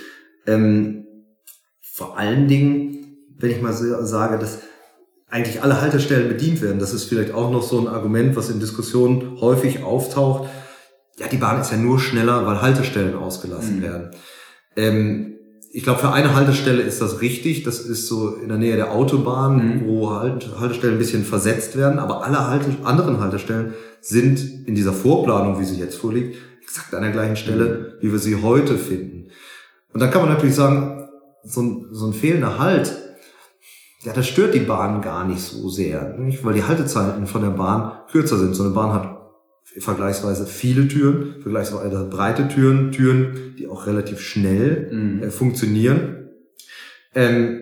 Ähm, 0.47 1.06
vor 1.80 2.18
allen 2.18 2.47
Dingen, 2.47 3.16
wenn 3.39 3.51
ich 3.51 3.62
mal 3.62 3.72
so 3.72 4.05
sage, 4.05 4.39
dass 4.39 4.60
eigentlich 5.32 5.62
alle 5.62 5.80
Haltestellen 5.80 6.28
bedient 6.28 6.60
werden, 6.60 6.78
das 6.78 6.92
ist 6.92 7.04
vielleicht 7.04 7.32
auch 7.32 7.50
noch 7.50 7.62
so 7.62 7.80
ein 7.80 7.88
Argument, 7.88 8.36
was 8.36 8.50
in 8.50 8.60
Diskussionen 8.60 9.40
häufig 9.40 9.82
auftaucht. 9.82 10.50
Ja, 11.18 11.26
die 11.26 11.38
Bahn 11.38 11.59
ist 11.59 11.72
ja 11.72 11.78
nur 11.78 11.98
schneller, 11.98 12.46
weil 12.46 12.60
Haltestellen 12.60 13.14
ausgelassen 13.14 13.78
mhm. 13.78 13.82
werden. 13.82 14.10
Ähm, 14.76 15.38
ich 15.72 15.84
glaube, 15.84 16.00
für 16.00 16.12
eine 16.12 16.34
Haltestelle 16.34 16.82
ist 16.82 17.00
das 17.00 17.22
richtig. 17.22 17.62
Das 17.62 17.80
ist 17.80 18.09
so 18.09 18.36
in 18.36 18.48
der 18.48 18.59
Nähe 18.59 18.76
der 18.76 18.92
Autobahn, 18.92 19.56
mhm. 19.56 19.86
wo 19.86 20.10
halt 20.10 20.50
Haltestellen 20.60 20.96
ein 20.96 20.98
bisschen 20.98 21.24
versetzt 21.24 21.78
werden. 21.78 21.98
Aber 21.98 22.24
alle 22.24 22.46
Halte 22.46 22.66
anderen 22.84 23.18
Haltestellen 23.18 23.72
sind 24.02 24.66
in 24.66 24.74
dieser 24.74 24.92
Vorplanung, 24.92 25.59
wie 25.59 25.64
sie 25.64 25.78
jetzt 25.78 25.96
vorliegt, 25.96 26.36
exakt 26.62 26.92
an 26.92 27.00
der 27.00 27.12
gleichen 27.12 27.36
Stelle, 27.36 27.64
mhm. 27.64 28.02
wie 28.02 28.12
wir 28.12 28.18
sie 28.18 28.42
heute 28.42 28.76
finden. 28.76 29.30
Und 29.94 30.00
dann 30.00 30.10
kann 30.10 30.20
man 30.20 30.30
natürlich 30.30 30.56
sagen, 30.56 31.09
so 31.42 31.62
ein, 31.62 31.86
so 31.90 32.06
ein 32.06 32.12
fehlender 32.12 32.59
Halt, 32.59 33.01
ja, 34.02 34.12
das 34.12 34.26
stört 34.26 34.54
die 34.54 34.60
Bahn 34.60 35.00
gar 35.00 35.26
nicht 35.26 35.40
so 35.40 35.68
sehr, 35.68 36.16
nicht? 36.18 36.44
weil 36.44 36.54
die 36.54 36.64
Haltezeiten 36.64 37.26
von 37.26 37.42
der 37.42 37.50
Bahn 37.50 37.92
kürzer 38.10 38.36
sind. 38.36 38.54
So 38.54 38.64
eine 38.64 38.72
Bahn 38.72 38.92
hat 38.92 39.22
vergleichsweise 39.62 40.46
viele 40.46 40.88
Türen, 40.88 41.36
vergleichsweise 41.40 42.04
breite 42.10 42.48
Türen, 42.48 42.90
Türen, 42.90 43.54
die 43.58 43.68
auch 43.68 43.86
relativ 43.86 44.20
schnell 44.20 44.90
mhm. 44.92 45.22
äh, 45.22 45.30
funktionieren. 45.30 46.30
Ähm, 47.14 47.60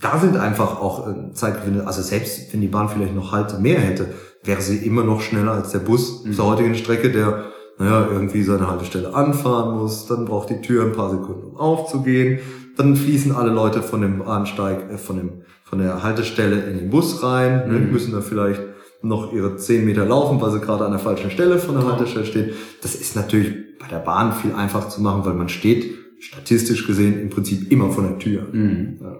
da 0.00 0.18
sind 0.18 0.36
einfach 0.36 0.80
auch 0.80 1.06
äh, 1.06 1.32
Zeitgewinne, 1.32 1.86
also 1.86 2.02
selbst 2.02 2.52
wenn 2.52 2.60
die 2.60 2.68
Bahn 2.68 2.88
vielleicht 2.88 3.14
noch 3.14 3.32
Halte 3.32 3.58
mehr 3.58 3.78
hätte, 3.78 4.06
wäre 4.42 4.62
sie 4.62 4.78
immer 4.78 5.04
noch 5.04 5.20
schneller 5.20 5.52
als 5.52 5.70
der 5.70 5.78
Bus 5.78 6.24
mhm. 6.24 6.32
zur 6.32 6.46
heutigen 6.46 6.74
Strecke, 6.74 7.10
der 7.10 7.52
naja, 7.78 8.06
irgendwie 8.10 8.42
seine 8.42 8.68
Haltestelle 8.68 9.14
anfahren 9.14 9.78
muss, 9.78 10.06
dann 10.06 10.24
braucht 10.24 10.50
die 10.50 10.60
Tür 10.60 10.84
ein 10.84 10.92
paar 10.92 11.10
Sekunden, 11.10 11.44
um 11.44 11.56
aufzugehen, 11.56 12.40
dann 12.76 12.96
fließen 12.96 13.32
alle 13.32 13.50
Leute 13.50 13.82
von 13.82 14.00
dem 14.00 14.18
Bahnsteig, 14.18 14.90
äh, 14.90 14.98
von 14.98 15.16
dem, 15.16 15.41
von 15.72 15.78
der 15.78 16.02
Haltestelle 16.02 16.64
in 16.64 16.76
den 16.76 16.90
Bus 16.90 17.22
rein, 17.22 17.66
ne, 17.66 17.78
mhm. 17.78 17.86
ne, 17.86 17.92
müssen 17.92 18.12
da 18.12 18.20
vielleicht 18.20 18.60
noch 19.00 19.32
ihre 19.32 19.56
zehn 19.56 19.86
Meter 19.86 20.04
laufen, 20.04 20.38
weil 20.38 20.50
sie 20.50 20.60
gerade 20.60 20.84
an 20.84 20.90
der 20.90 21.00
falschen 21.00 21.30
Stelle 21.30 21.58
von 21.58 21.74
der 21.74 21.86
Haltestelle 21.86 22.26
stehen. 22.26 22.50
Das 22.82 22.94
ist 22.94 23.16
natürlich 23.16 23.78
bei 23.78 23.88
der 23.88 24.00
Bahn 24.00 24.34
viel 24.34 24.52
einfacher 24.52 24.90
zu 24.90 25.00
machen, 25.00 25.24
weil 25.24 25.32
man 25.32 25.48
steht 25.48 25.94
statistisch 26.20 26.86
gesehen 26.86 27.18
im 27.18 27.30
Prinzip 27.30 27.72
immer 27.72 27.90
vor 27.90 28.04
der 28.06 28.18
Tür. 28.18 28.48
Mhm. 28.52 28.98
Ja. 29.00 29.18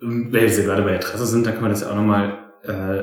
Wenn 0.00 0.32
wir 0.32 0.64
gerade 0.64 0.82
bei 0.82 0.92
der 0.92 1.00
Trasse 1.00 1.26
sind, 1.26 1.44
dann 1.44 1.52
kann 1.52 1.62
man 1.62 1.72
das 1.72 1.82
ja 1.82 1.90
auch 1.90 1.96
nochmal 1.96 2.38
äh, 2.62 3.02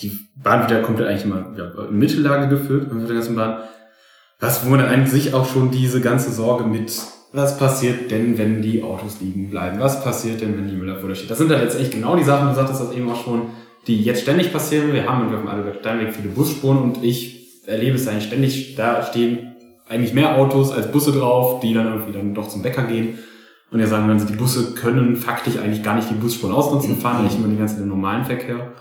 die 0.00 0.18
Bahn 0.42 0.66
wieder 0.66 0.80
komplett 0.80 1.08
eigentlich 1.08 1.26
immer 1.26 1.54
ja, 1.58 1.88
in 1.90 1.98
Mittellage 1.98 2.48
geführt, 2.48 2.90
mit 2.90 3.06
der 3.06 3.16
ganzen 3.16 3.36
Bahn. 3.36 3.64
Was, 4.38 4.64
wo 4.64 4.70
man 4.70 4.78
dann 4.78 4.88
eigentlich 4.88 5.34
auch 5.34 5.46
schon 5.46 5.70
diese 5.70 6.00
ganze 6.00 6.32
Sorge 6.32 6.64
mit, 6.64 7.02
was 7.32 7.58
passiert 7.58 8.10
denn, 8.10 8.36
wenn 8.38 8.60
die 8.60 8.82
Autos 8.82 9.20
liegen 9.20 9.50
bleiben? 9.50 9.78
Was 9.78 10.02
passiert 10.02 10.40
denn, 10.40 10.56
wenn 10.56 10.68
die 10.68 10.74
Müller 10.74 10.96
vor 10.96 11.08
der 11.08 11.14
steht? 11.14 11.30
Das 11.30 11.38
sind 11.38 11.50
dann 11.50 11.62
jetzt 11.62 11.78
echt 11.78 11.92
genau 11.92 12.16
die 12.16 12.24
Sachen, 12.24 12.48
du 12.48 12.54
sagtest 12.54 12.80
das 12.80 12.92
eben 12.92 13.08
auch 13.10 13.22
schon, 13.22 13.42
die 13.86 14.02
jetzt 14.02 14.22
ständig 14.22 14.52
passieren. 14.52 14.92
Wir 14.92 15.08
haben 15.08 15.26
auf 15.26 15.40
dem 15.40 15.48
Adelberg 15.48 15.76
Steinweg 15.80 16.14
viele 16.14 16.28
Busspuren 16.28 16.78
und 16.78 17.04
ich 17.04 17.64
erlebe 17.66 17.96
es 17.96 18.08
eigentlich 18.08 18.26
ständig, 18.26 18.74
da 18.74 19.02
stehen 19.02 19.54
eigentlich 19.88 20.12
mehr 20.12 20.36
Autos 20.36 20.72
als 20.72 20.90
Busse 20.90 21.12
drauf, 21.12 21.60
die 21.60 21.74
dann 21.74 21.86
irgendwie 21.86 22.12
dann 22.12 22.34
doch 22.34 22.48
zum 22.48 22.62
Bäcker 22.62 22.84
gehen. 22.84 23.18
Und 23.70 23.78
ja 23.78 23.86
sagen 23.86 24.08
wir, 24.08 24.24
die 24.24 24.32
Busse 24.32 24.74
können 24.74 25.16
faktisch 25.16 25.56
eigentlich 25.58 25.82
gar 25.82 25.94
nicht 25.94 26.10
die 26.10 26.14
Busspuren 26.14 26.54
ausnutzen, 26.54 26.96
fahren 26.96 27.20
eigentlich 27.20 27.38
immer 27.38 27.48
den 27.48 27.58
ganzen 27.58 27.86
normalen 27.88 28.24
Verkehr. 28.24 28.72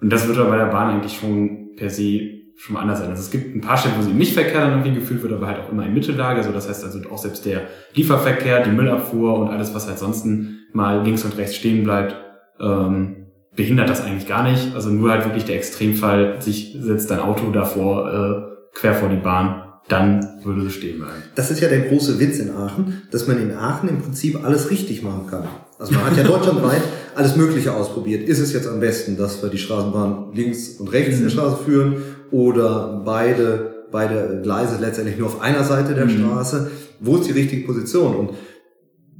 Und 0.00 0.10
das 0.10 0.26
wird 0.26 0.38
aber 0.38 0.50
bei 0.50 0.56
der 0.56 0.66
Bahn 0.66 0.90
eigentlich 0.90 1.16
schon 1.16 1.76
per 1.76 1.90
se 1.90 2.41
schon 2.62 2.74
mal 2.74 2.82
anders 2.82 3.00
sein. 3.00 3.10
Also 3.10 3.20
es 3.22 3.30
gibt 3.32 3.56
ein 3.56 3.60
paar 3.60 3.76
Stellen, 3.76 3.96
wo 3.98 4.02
sie 4.02 4.12
nicht 4.12 4.34
Verkehr 4.34 4.60
dann 4.60 4.70
irgendwie 4.70 5.00
gefühlt 5.00 5.20
wird, 5.20 5.32
aber 5.32 5.48
halt 5.48 5.58
auch 5.58 5.72
immer 5.72 5.84
in 5.84 5.94
Mittellage. 5.94 6.38
Also 6.38 6.52
das 6.52 6.68
heißt 6.68 6.84
also 6.84 7.00
auch 7.10 7.18
selbst 7.18 7.44
der 7.44 7.62
Lieferverkehr, 7.94 8.62
die 8.62 8.70
Müllabfuhr 8.70 9.36
und 9.36 9.48
alles, 9.48 9.74
was 9.74 9.88
halt 9.88 9.98
sonst 9.98 10.24
mal 10.72 11.02
links 11.02 11.24
und 11.24 11.36
rechts 11.36 11.56
stehen 11.56 11.82
bleibt, 11.82 12.14
ähm, 12.60 13.26
behindert 13.56 13.90
das 13.90 14.04
eigentlich 14.04 14.28
gar 14.28 14.44
nicht. 14.44 14.76
Also 14.76 14.90
nur 14.90 15.10
halt 15.10 15.24
wirklich 15.24 15.44
der 15.44 15.56
Extremfall, 15.56 16.40
sich 16.40 16.76
setzt 16.78 17.10
dein 17.10 17.18
Auto 17.18 17.50
davor, 17.50 18.12
äh, 18.12 18.78
quer 18.78 18.94
vor 18.94 19.08
die 19.08 19.16
Bahn, 19.16 19.64
dann 19.88 20.24
würde 20.44 20.62
es 20.62 20.74
stehen 20.74 20.98
bleiben. 20.98 21.24
Das 21.34 21.50
ist 21.50 21.60
ja 21.60 21.68
der 21.68 21.80
große 21.80 22.20
Witz 22.20 22.38
in 22.38 22.50
Aachen, 22.50 23.02
dass 23.10 23.26
man 23.26 23.42
in 23.42 23.50
Aachen 23.56 23.88
im 23.88 24.00
Prinzip 24.00 24.44
alles 24.44 24.70
richtig 24.70 25.02
machen 25.02 25.26
kann. 25.28 25.48
Also 25.80 25.94
man 25.94 26.04
hat 26.04 26.16
ja 26.16 26.22
deutschlandweit 26.28 26.82
alles 27.16 27.36
Mögliche 27.36 27.74
ausprobiert. 27.74 28.28
Ist 28.28 28.38
es 28.38 28.52
jetzt 28.52 28.68
am 28.68 28.78
besten, 28.80 29.16
dass 29.16 29.42
wir 29.42 29.50
die 29.50 29.58
Straßenbahn 29.58 30.32
links 30.32 30.76
und 30.78 30.92
rechts 30.92 31.16
in 31.16 31.24
der 31.24 31.30
Straße 31.30 31.64
führen 31.64 31.96
oder 32.32 33.02
beide, 33.04 33.86
beide 33.92 34.40
Gleise 34.42 34.78
letztendlich 34.80 35.18
nur 35.18 35.28
auf 35.28 35.40
einer 35.40 35.64
Seite 35.64 35.94
der 35.94 36.06
mhm. 36.06 36.18
Straße? 36.18 36.70
Wo 37.00 37.16
ist 37.16 37.28
die 37.28 37.32
richtige 37.32 37.66
Position? 37.66 38.16
Und 38.16 38.30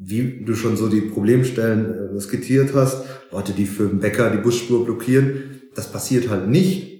wie 0.05 0.45
du 0.45 0.55
schon 0.55 0.77
so 0.77 0.89
die 0.89 1.03
Problemstellen 1.03 2.17
äh, 2.17 2.21
skizziert 2.21 2.75
hast, 2.75 3.05
Leute, 3.31 3.53
die 3.53 3.67
für 3.67 3.87
den 3.87 4.01
Bäcker 4.01 4.31
die 4.31 4.39
Busspur 4.43 4.85
blockieren, 4.85 5.61
das 5.75 5.93
passiert 5.93 6.29
halt 6.29 6.49
nicht, 6.49 6.93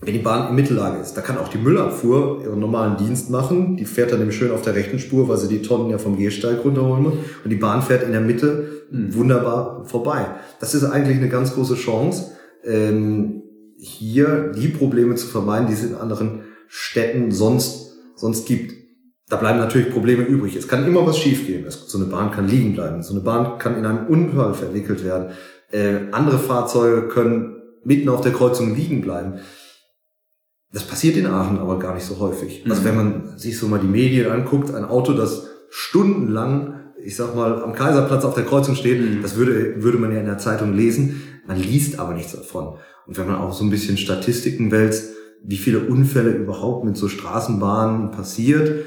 wenn 0.00 0.12
die 0.12 0.20
Bahn 0.20 0.50
in 0.50 0.54
Mittellage 0.54 1.00
ist. 1.00 1.14
Da 1.14 1.22
kann 1.22 1.38
auch 1.38 1.48
die 1.48 1.58
Müllabfuhr 1.58 2.42
ihren 2.44 2.60
normalen 2.60 2.96
Dienst 2.98 3.30
machen. 3.30 3.76
Die 3.76 3.86
fährt 3.86 4.12
dann 4.12 4.18
nämlich 4.18 4.36
schön 4.36 4.50
auf 4.50 4.62
der 4.62 4.74
rechten 4.74 4.98
Spur, 4.98 5.28
weil 5.28 5.38
sie 5.38 5.48
die 5.48 5.62
Tonnen 5.62 5.90
ja 5.90 5.98
vom 5.98 6.16
Gehsteig 6.16 6.64
runterholen 6.64 7.02
muss. 7.02 7.14
Und 7.42 7.50
die 7.50 7.56
Bahn 7.56 7.82
fährt 7.82 8.02
in 8.02 8.12
der 8.12 8.20
Mitte 8.20 8.84
wunderbar 8.90 9.84
vorbei. 9.86 10.26
Das 10.60 10.74
ist 10.74 10.84
eigentlich 10.84 11.16
eine 11.16 11.28
ganz 11.28 11.54
große 11.54 11.74
Chance, 11.74 12.32
ähm, 12.64 13.42
hier 13.78 14.52
die 14.56 14.68
Probleme 14.68 15.14
zu 15.14 15.26
vermeiden, 15.26 15.68
die 15.68 15.74
es 15.74 15.84
in 15.84 15.94
anderen 15.94 16.42
Städten 16.68 17.30
sonst, 17.30 17.96
sonst 18.16 18.46
gibt. 18.46 18.74
Da 19.28 19.36
bleiben 19.36 19.58
natürlich 19.58 19.90
Probleme 19.90 20.22
übrig. 20.22 20.54
Es 20.56 20.68
kann 20.68 20.86
immer 20.86 21.06
was 21.06 21.18
schiefgehen. 21.18 21.64
So 21.68 21.98
eine 21.98 22.06
Bahn 22.06 22.30
kann 22.30 22.48
liegen 22.48 22.74
bleiben. 22.74 23.02
So 23.02 23.12
eine 23.12 23.22
Bahn 23.22 23.58
kann 23.58 23.76
in 23.76 23.84
einem 23.84 24.06
Unfall 24.06 24.54
verwickelt 24.54 25.04
werden. 25.04 25.32
Äh, 25.72 26.12
andere 26.12 26.38
Fahrzeuge 26.38 27.08
können 27.08 27.56
mitten 27.84 28.08
auf 28.08 28.20
der 28.20 28.32
Kreuzung 28.32 28.74
liegen 28.74 29.00
bleiben. 29.00 29.40
Das 30.72 30.84
passiert 30.84 31.16
in 31.16 31.26
Aachen 31.26 31.58
aber 31.58 31.78
gar 31.78 31.94
nicht 31.94 32.04
so 32.04 32.18
häufig. 32.18 32.64
Also 32.68 32.82
mhm. 32.82 32.86
wenn 32.86 32.96
man 32.96 33.38
sich 33.38 33.58
so 33.58 33.66
mal 33.66 33.80
die 33.80 33.86
Medien 33.86 34.30
anguckt, 34.30 34.74
ein 34.74 34.84
Auto, 34.84 35.12
das 35.12 35.48
stundenlang, 35.70 36.74
ich 37.02 37.16
sag 37.16 37.34
mal, 37.34 37.62
am 37.62 37.72
Kaiserplatz 37.72 38.24
auf 38.24 38.34
der 38.34 38.44
Kreuzung 38.44 38.74
steht, 38.74 39.00
mhm. 39.00 39.22
das 39.22 39.36
würde, 39.36 39.82
würde 39.82 39.98
man 39.98 40.12
ja 40.12 40.20
in 40.20 40.26
der 40.26 40.38
Zeitung 40.38 40.74
lesen. 40.74 41.22
Man 41.46 41.60
liest 41.60 41.98
aber 41.98 42.14
nichts 42.14 42.32
davon. 42.32 42.76
Und 43.06 43.16
wenn 43.16 43.26
man 43.26 43.36
auch 43.36 43.52
so 43.52 43.64
ein 43.64 43.70
bisschen 43.70 43.96
Statistiken 43.96 44.70
wälzt, 44.70 45.10
wie 45.44 45.56
viele 45.56 45.80
Unfälle 45.80 46.30
überhaupt 46.30 46.84
mit 46.84 46.96
so 46.96 47.08
Straßenbahnen 47.08 48.10
passiert, 48.10 48.84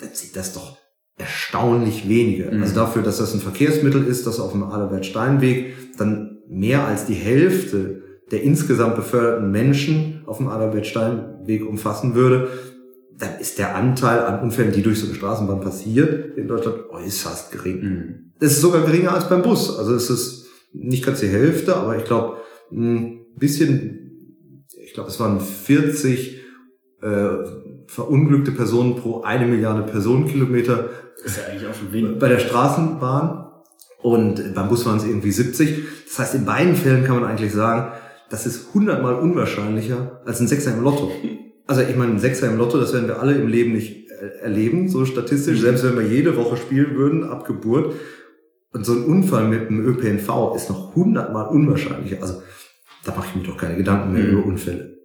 dann 0.00 0.10
sieht 0.12 0.36
das 0.36 0.52
doch 0.52 0.76
erstaunlich 1.16 2.08
wenige. 2.08 2.50
Mhm. 2.50 2.62
Also 2.62 2.74
dafür, 2.74 3.02
dass 3.02 3.18
das 3.18 3.32
ein 3.34 3.40
Verkehrsmittel 3.40 4.04
ist, 4.06 4.26
das 4.26 4.40
auf 4.40 4.52
dem 4.52 4.64
Adalbert-Steinweg 4.64 5.96
dann 5.96 6.38
mehr 6.48 6.86
als 6.86 7.06
die 7.06 7.14
Hälfte 7.14 8.02
der 8.30 8.42
insgesamt 8.42 8.96
beförderten 8.96 9.50
Menschen 9.50 10.22
auf 10.26 10.38
dem 10.38 10.48
Adalbert-Stein-Weg 10.48 11.66
umfassen 11.66 12.14
würde, 12.14 12.48
dann 13.16 13.38
ist 13.38 13.58
der 13.58 13.76
Anteil 13.76 14.20
an 14.20 14.42
Unfällen, 14.42 14.72
die 14.72 14.82
durch 14.82 14.98
so 14.98 15.06
eine 15.06 15.14
Straßenbahn 15.14 15.60
passiert, 15.60 16.36
in 16.36 16.48
Deutschland 16.48 16.90
äußerst 16.90 17.52
gering. 17.52 17.80
Mhm. 17.80 18.32
Es 18.40 18.52
ist 18.52 18.60
sogar 18.60 18.82
geringer 18.82 19.14
als 19.14 19.28
beim 19.28 19.42
Bus. 19.42 19.78
Also 19.78 19.94
es 19.94 20.10
ist 20.10 20.43
nicht 20.74 21.04
ganz 21.04 21.20
die 21.20 21.28
Hälfte, 21.28 21.76
aber 21.76 21.96
ich 21.96 22.04
glaube, 22.04 22.38
ein 22.70 23.24
bisschen, 23.36 24.66
ich 24.84 24.92
glaube, 24.92 25.08
es 25.08 25.18
waren 25.20 25.40
40 25.40 26.40
äh, 27.00 27.28
verunglückte 27.86 28.50
Personen 28.50 28.96
pro 28.96 29.22
eine 29.22 29.46
Milliarde 29.46 29.82
Personenkilometer. 29.82 30.90
Das 31.22 31.32
ist 31.32 31.38
ja 31.38 31.44
eigentlich 31.50 31.68
auch 31.68 31.74
schon 31.74 31.92
wenig. 31.92 32.18
Bei 32.18 32.28
der 32.28 32.40
Straßenbahn. 32.40 33.40
Und 34.02 34.54
beim 34.54 34.68
Bus 34.68 34.84
waren 34.84 34.98
es 34.98 35.04
irgendwie 35.04 35.30
70. 35.30 35.84
Das 36.06 36.18
heißt, 36.18 36.34
in 36.34 36.44
beiden 36.44 36.76
Fällen 36.76 37.04
kann 37.04 37.18
man 37.18 37.24
eigentlich 37.24 37.52
sagen, 37.52 37.92
das 38.28 38.44
ist 38.44 38.74
hundertmal 38.74 39.14
unwahrscheinlicher 39.14 40.20
als 40.26 40.40
ein 40.40 40.48
Sechser 40.48 40.74
im 40.74 40.82
Lotto. 40.82 41.10
Also 41.66 41.80
ich 41.80 41.96
meine, 41.96 42.12
ein 42.12 42.18
Sechser 42.18 42.48
im 42.48 42.58
Lotto, 42.58 42.78
das 42.78 42.92
werden 42.92 43.08
wir 43.08 43.20
alle 43.20 43.34
im 43.34 43.48
Leben 43.48 43.72
nicht 43.72 44.10
äh, 44.10 44.42
erleben, 44.42 44.88
so 44.88 45.06
statistisch, 45.06 45.58
mhm. 45.58 45.62
selbst 45.62 45.84
wenn 45.84 45.96
wir 45.96 46.06
jede 46.06 46.36
Woche 46.36 46.58
spielen 46.58 46.96
würden, 46.96 47.24
ab 47.24 47.46
Geburt. 47.46 47.94
Und 48.74 48.84
so 48.84 48.92
ein 48.92 49.04
Unfall 49.04 49.48
mit 49.48 49.70
dem 49.70 49.86
ÖPNV 49.86 50.54
ist 50.56 50.68
noch 50.68 50.94
hundertmal 50.94 51.46
unwahrscheinlicher. 51.46 52.20
Also 52.20 52.42
da 53.04 53.14
mache 53.14 53.28
ich 53.30 53.36
mir 53.36 53.46
doch 53.46 53.56
keine 53.56 53.76
Gedanken 53.76 54.12
mehr 54.12 54.24
mhm. 54.24 54.30
über 54.30 54.46
Unfälle. 54.46 54.98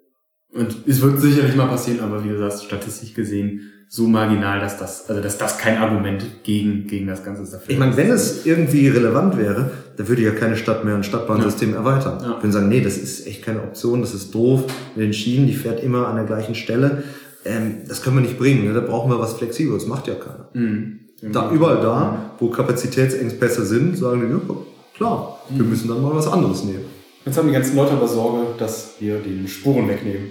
Und 0.51 0.75
es 0.87 1.01
wird 1.01 1.19
sicherlich 1.21 1.55
mal 1.55 1.67
passieren, 1.67 1.99
aber 1.99 2.23
wie 2.23 2.29
du 2.29 2.39
sagst, 2.39 2.65
statistisch 2.65 3.13
gesehen 3.13 3.61
so 3.91 4.07
marginal, 4.07 4.59
dass 4.59 4.77
das, 4.77 5.09
also 5.09 5.19
dass 5.19 5.39
das 5.39 5.57
kein 5.57 5.77
Argument 5.77 6.43
gegen, 6.43 6.85
gegen 6.85 7.07
das 7.07 7.23
Ganze 7.23 7.41
ist. 7.41 7.53
Dafür 7.53 7.71
ich 7.71 7.79
meine, 7.79 7.97
wenn 7.97 8.11
es 8.11 8.45
irgendwie 8.45 8.87
relevant 8.87 9.35
wäre, 9.35 9.71
dann 9.97 10.07
würde 10.07 10.21
ja 10.21 10.31
keine 10.31 10.55
Stadt 10.55 10.85
mehr 10.85 10.93
ein 10.93 11.03
Stadtbahnsystem 11.03 11.71
ja. 11.71 11.77
erweitern. 11.77 12.19
Ja. 12.21 12.37
Würden 12.37 12.51
sagen, 12.51 12.69
nee, 12.69 12.81
das 12.81 12.97
ist 12.97 13.25
echt 13.25 13.43
keine 13.43 13.63
Option, 13.63 14.01
das 14.01 14.13
ist 14.13 14.33
doof. 14.33 14.65
Mit 14.95 15.05
den 15.05 15.13
Schienen, 15.13 15.47
die 15.47 15.55
fährt 15.55 15.83
immer 15.83 16.07
an 16.07 16.17
der 16.17 16.25
gleichen 16.25 16.53
Stelle. 16.53 17.03
Ähm, 17.45 17.77
das 17.87 18.03
können 18.03 18.17
wir 18.17 18.21
nicht 18.21 18.37
bringen. 18.37 18.65
Ne? 18.65 18.73
Da 18.73 18.81
brauchen 18.81 19.09
wir 19.09 19.19
was 19.19 19.33
Flexibles. 19.33 19.87
Macht 19.87 20.07
ja 20.07 20.13
keiner. 20.13 20.49
Mhm. 20.53 20.98
Da, 21.21 21.51
überall 21.51 21.81
da, 21.81 22.31
wo 22.39 22.49
Kapazitätsengpässe 22.49 23.65
sind, 23.65 23.97
sagen 23.97 24.21
die, 24.21 24.31
ja, 24.31 24.55
klar, 24.95 25.39
wir 25.49 25.63
mhm. 25.63 25.69
müssen 25.69 25.87
dann 25.89 26.01
mal 26.01 26.15
was 26.15 26.27
anderes 26.27 26.63
nehmen. 26.63 26.85
Jetzt 27.25 27.37
haben 27.37 27.47
die 27.47 27.53
ganzen 27.53 27.75
Leute 27.75 27.91
aber 27.91 28.07
Sorge, 28.07 28.47
dass 28.57 28.95
wir 28.99 29.19
den 29.19 29.47
Spuren 29.47 29.87
wegnehmen. 29.87 30.29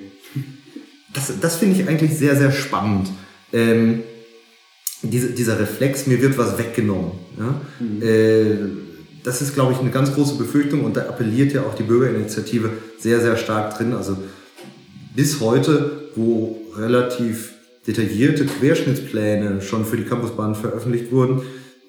Das, 1.12 1.32
das 1.40 1.56
finde 1.56 1.80
ich 1.80 1.88
eigentlich 1.88 2.16
sehr, 2.16 2.36
sehr 2.36 2.52
spannend. 2.52 3.10
Ähm, 3.52 4.02
diese, 5.02 5.30
dieser 5.30 5.58
Reflex, 5.58 6.06
mir 6.06 6.20
wird 6.20 6.38
was 6.38 6.58
weggenommen. 6.58 7.12
Ja? 7.38 7.60
Mhm. 7.80 8.02
Äh, 8.02 8.56
das 9.24 9.42
ist, 9.42 9.54
glaube 9.54 9.72
ich, 9.72 9.78
eine 9.78 9.90
ganz 9.90 10.14
große 10.14 10.36
Befürchtung 10.36 10.84
und 10.84 10.96
da 10.96 11.02
appelliert 11.02 11.52
ja 11.52 11.62
auch 11.62 11.74
die 11.74 11.82
Bürgerinitiative 11.82 12.70
sehr, 12.98 13.20
sehr 13.20 13.36
stark 13.36 13.76
drin. 13.76 13.92
Also 13.92 14.16
bis 15.14 15.40
heute, 15.40 16.10
wo 16.14 16.60
relativ 16.76 17.54
detaillierte 17.88 18.44
Querschnittspläne 18.44 19.62
schon 19.62 19.86
für 19.86 19.96
die 19.96 20.04
Campusbahn 20.04 20.54
veröffentlicht 20.54 21.10
wurden, 21.10 21.42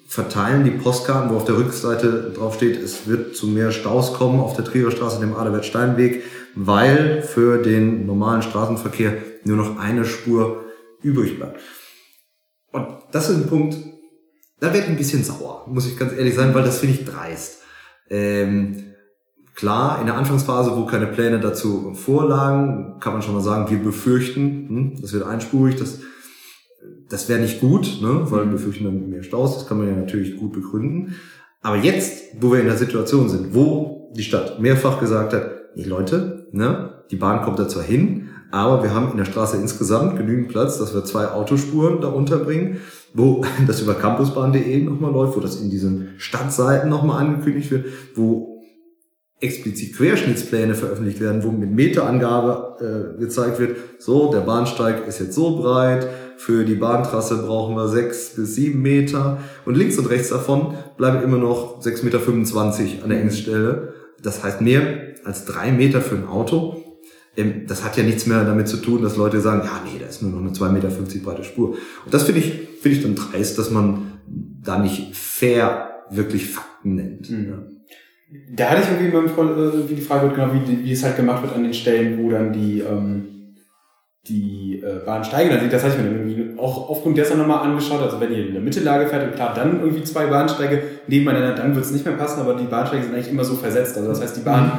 verteilen 0.08 0.64
die 0.64 0.70
Postkarten, 0.70 1.30
wo 1.30 1.36
auf 1.36 1.44
der 1.44 1.58
Rückseite 1.58 2.32
drauf 2.34 2.54
steht, 2.54 2.82
es 2.82 3.06
wird 3.06 3.36
zu 3.36 3.46
mehr 3.46 3.70
Staus 3.70 4.14
kommen 4.14 4.40
auf 4.40 4.56
der 4.56 4.64
Trierer 4.64 4.90
Straße, 4.90 5.20
dem 5.20 5.36
Adalbert-Steinweg, 5.36 6.24
weil 6.56 7.22
für 7.22 7.62
den 7.62 8.06
normalen 8.06 8.42
Straßenverkehr 8.42 9.18
nur 9.44 9.58
noch 9.58 9.78
eine 9.78 10.04
Spur 10.04 10.64
übrig 11.02 11.36
bleibt. 11.36 11.60
Und 12.72 12.88
das 13.12 13.28
ist 13.28 13.36
ein 13.36 13.46
Punkt, 13.46 13.76
da 14.58 14.72
werde 14.72 14.78
ich 14.78 14.88
ein 14.88 14.96
bisschen 14.96 15.22
sauer, 15.22 15.66
muss 15.68 15.86
ich 15.86 15.98
ganz 15.98 16.12
ehrlich 16.12 16.34
sein, 16.34 16.54
weil 16.54 16.64
das 16.64 16.78
finde 16.78 16.96
ich 16.96 17.04
dreist. 17.04 17.62
Ähm, 18.08 18.89
Klar, 19.60 20.00
in 20.00 20.06
der 20.06 20.16
Anfangsphase, 20.16 20.74
wo 20.74 20.86
keine 20.86 21.06
Pläne 21.06 21.38
dazu 21.38 21.92
vorlagen, 21.92 22.94
kann 22.98 23.12
man 23.12 23.20
schon 23.20 23.34
mal 23.34 23.42
sagen, 23.42 23.70
wir 23.70 23.76
befürchten, 23.76 24.40
hm, 24.70 24.92
das 25.02 25.12
wird 25.12 25.22
einspurig, 25.22 25.76
das, 25.76 25.98
das 27.10 27.28
wäre 27.28 27.40
nicht 27.40 27.60
gut, 27.60 27.98
ne, 28.00 28.22
weil 28.30 28.40
wir 28.40 28.46
mhm. 28.46 28.52
befürchten 28.52 28.84
dann 28.84 29.10
mehr 29.10 29.22
Staus, 29.22 29.58
das 29.58 29.66
kann 29.66 29.76
man 29.76 29.86
ja 29.86 29.94
natürlich 29.94 30.38
gut 30.38 30.54
begründen. 30.54 31.14
Aber 31.60 31.76
jetzt, 31.76 32.40
wo 32.40 32.52
wir 32.52 32.60
in 32.60 32.68
der 32.68 32.78
Situation 32.78 33.28
sind, 33.28 33.54
wo 33.54 34.10
die 34.16 34.22
Stadt 34.22 34.60
mehrfach 34.60 34.98
gesagt 34.98 35.34
hat, 35.34 35.50
nee 35.76 35.84
Leute, 35.84 36.48
ne, 36.52 37.02
die 37.10 37.16
Bahn 37.16 37.42
kommt 37.42 37.58
da 37.58 37.68
zwar 37.68 37.82
hin, 37.82 38.30
aber 38.50 38.82
wir 38.82 38.94
haben 38.94 39.10
in 39.10 39.18
der 39.18 39.26
Straße 39.26 39.58
insgesamt 39.58 40.16
genügend 40.16 40.48
Platz, 40.48 40.78
dass 40.78 40.94
wir 40.94 41.04
zwei 41.04 41.26
Autospuren 41.26 42.00
da 42.00 42.08
unterbringen, 42.08 42.78
wo 43.12 43.44
das 43.66 43.82
über 43.82 43.92
campusbahn.de 43.92 44.84
nochmal 44.84 45.12
läuft, 45.12 45.36
wo 45.36 45.40
das 45.40 45.60
in 45.60 45.68
diesen 45.68 46.14
Stadtseiten 46.16 46.88
nochmal 46.88 47.26
angekündigt 47.26 47.70
wird, 47.70 47.84
wo 48.14 48.59
explizit 49.40 49.96
Querschnittspläne 49.96 50.74
veröffentlicht 50.74 51.20
werden, 51.20 51.42
wo 51.42 51.50
mit 51.50 51.70
Meterangabe 51.70 53.16
äh, 53.16 53.20
gezeigt 53.20 53.58
wird, 53.58 53.76
so, 53.98 54.30
der 54.30 54.40
Bahnsteig 54.40 55.06
ist 55.06 55.18
jetzt 55.18 55.34
so 55.34 55.56
breit, 55.56 56.06
für 56.36 56.64
die 56.64 56.74
Bahntrasse 56.74 57.36
brauchen 57.42 57.74
wir 57.74 57.88
sechs 57.88 58.30
bis 58.34 58.54
sieben 58.54 58.80
Meter 58.80 59.38
und 59.66 59.76
links 59.76 59.98
und 59.98 60.06
rechts 60.06 60.30
davon 60.30 60.74
bleiben 60.96 61.22
immer 61.22 61.36
noch 61.36 61.82
6,25 61.82 62.02
Meter 62.04 63.04
an 63.04 63.10
der 63.10 63.20
Engstelle. 63.20 63.94
Das 64.22 64.42
heißt 64.42 64.60
mehr 64.60 65.14
als 65.24 65.44
drei 65.44 65.70
Meter 65.72 66.00
für 66.00 66.14
ein 66.14 66.26
Auto. 66.26 66.82
Ähm, 67.36 67.66
das 67.66 67.84
hat 67.84 67.96
ja 67.96 68.02
nichts 68.02 68.26
mehr 68.26 68.44
damit 68.44 68.68
zu 68.68 68.78
tun, 68.78 69.02
dass 69.02 69.16
Leute 69.16 69.40
sagen, 69.40 69.62
ja, 69.64 69.82
nee, 69.84 69.98
da 69.98 70.06
ist 70.06 70.22
nur 70.22 70.32
noch 70.32 70.40
eine 70.40 70.50
2,50 70.50 70.70
Meter 70.70 70.88
breite 71.22 71.44
Spur. 71.44 71.76
Und 72.04 72.14
das 72.14 72.24
finde 72.24 72.40
ich, 72.40 72.52
finde 72.80 72.96
ich 72.96 73.02
dann 73.02 73.14
dreist, 73.14 73.58
dass 73.58 73.70
man 73.70 74.12
da 74.26 74.78
nicht 74.78 75.14
fair 75.14 76.04
wirklich 76.10 76.50
Fakten 76.50 76.94
nennt. 76.94 77.30
Mhm. 77.30 77.48
Ja. 77.48 77.58
Da 78.50 78.70
hatte 78.70 78.82
ich 78.82 78.88
irgendwie 78.88 79.10
beim 79.10 79.26
äh, 79.26 79.88
wie 79.88 79.94
die 79.94 80.00
Frage 80.00 80.28
genau, 80.28 80.52
wie, 80.52 80.84
wie 80.84 80.92
es 80.92 81.02
halt 81.02 81.16
gemacht 81.16 81.42
wird 81.42 81.54
an 81.54 81.64
den 81.64 81.74
Stellen, 81.74 82.22
wo 82.22 82.30
dann 82.30 82.52
die, 82.52 82.80
ähm, 82.80 83.56
die 84.28 84.80
äh, 84.84 85.04
Bahn 85.04 85.24
steigen. 85.24 85.50
Also 85.50 85.66
das 85.66 85.82
habe 85.82 85.94
ich 85.94 85.98
mir 85.98 86.04
dann 86.08 86.28
irgendwie 86.28 86.58
auch 86.58 86.90
aufgrund 86.90 87.18
dessen 87.18 87.38
nochmal 87.38 87.66
angeschaut. 87.66 88.00
Also 88.00 88.20
wenn 88.20 88.32
ihr 88.32 88.46
in 88.46 88.52
der 88.52 88.62
Mittellage 88.62 89.08
fährt 89.08 89.24
und 89.24 89.34
klar, 89.34 89.52
dann 89.54 89.80
irgendwie 89.80 90.04
zwei 90.04 90.26
Bahnsteige 90.26 90.82
nebeneinander, 91.08 91.54
dann 91.54 91.74
wird 91.74 91.84
es 91.84 91.90
nicht 91.90 92.04
mehr 92.04 92.14
passen, 92.14 92.40
aber 92.40 92.54
die 92.54 92.66
Bahnsteige 92.66 93.02
sind 93.02 93.14
eigentlich 93.14 93.30
immer 93.30 93.44
so 93.44 93.56
versetzt. 93.56 93.96
Also 93.96 94.08
das 94.08 94.22
heißt, 94.22 94.36
die 94.36 94.42
Bahn 94.42 94.72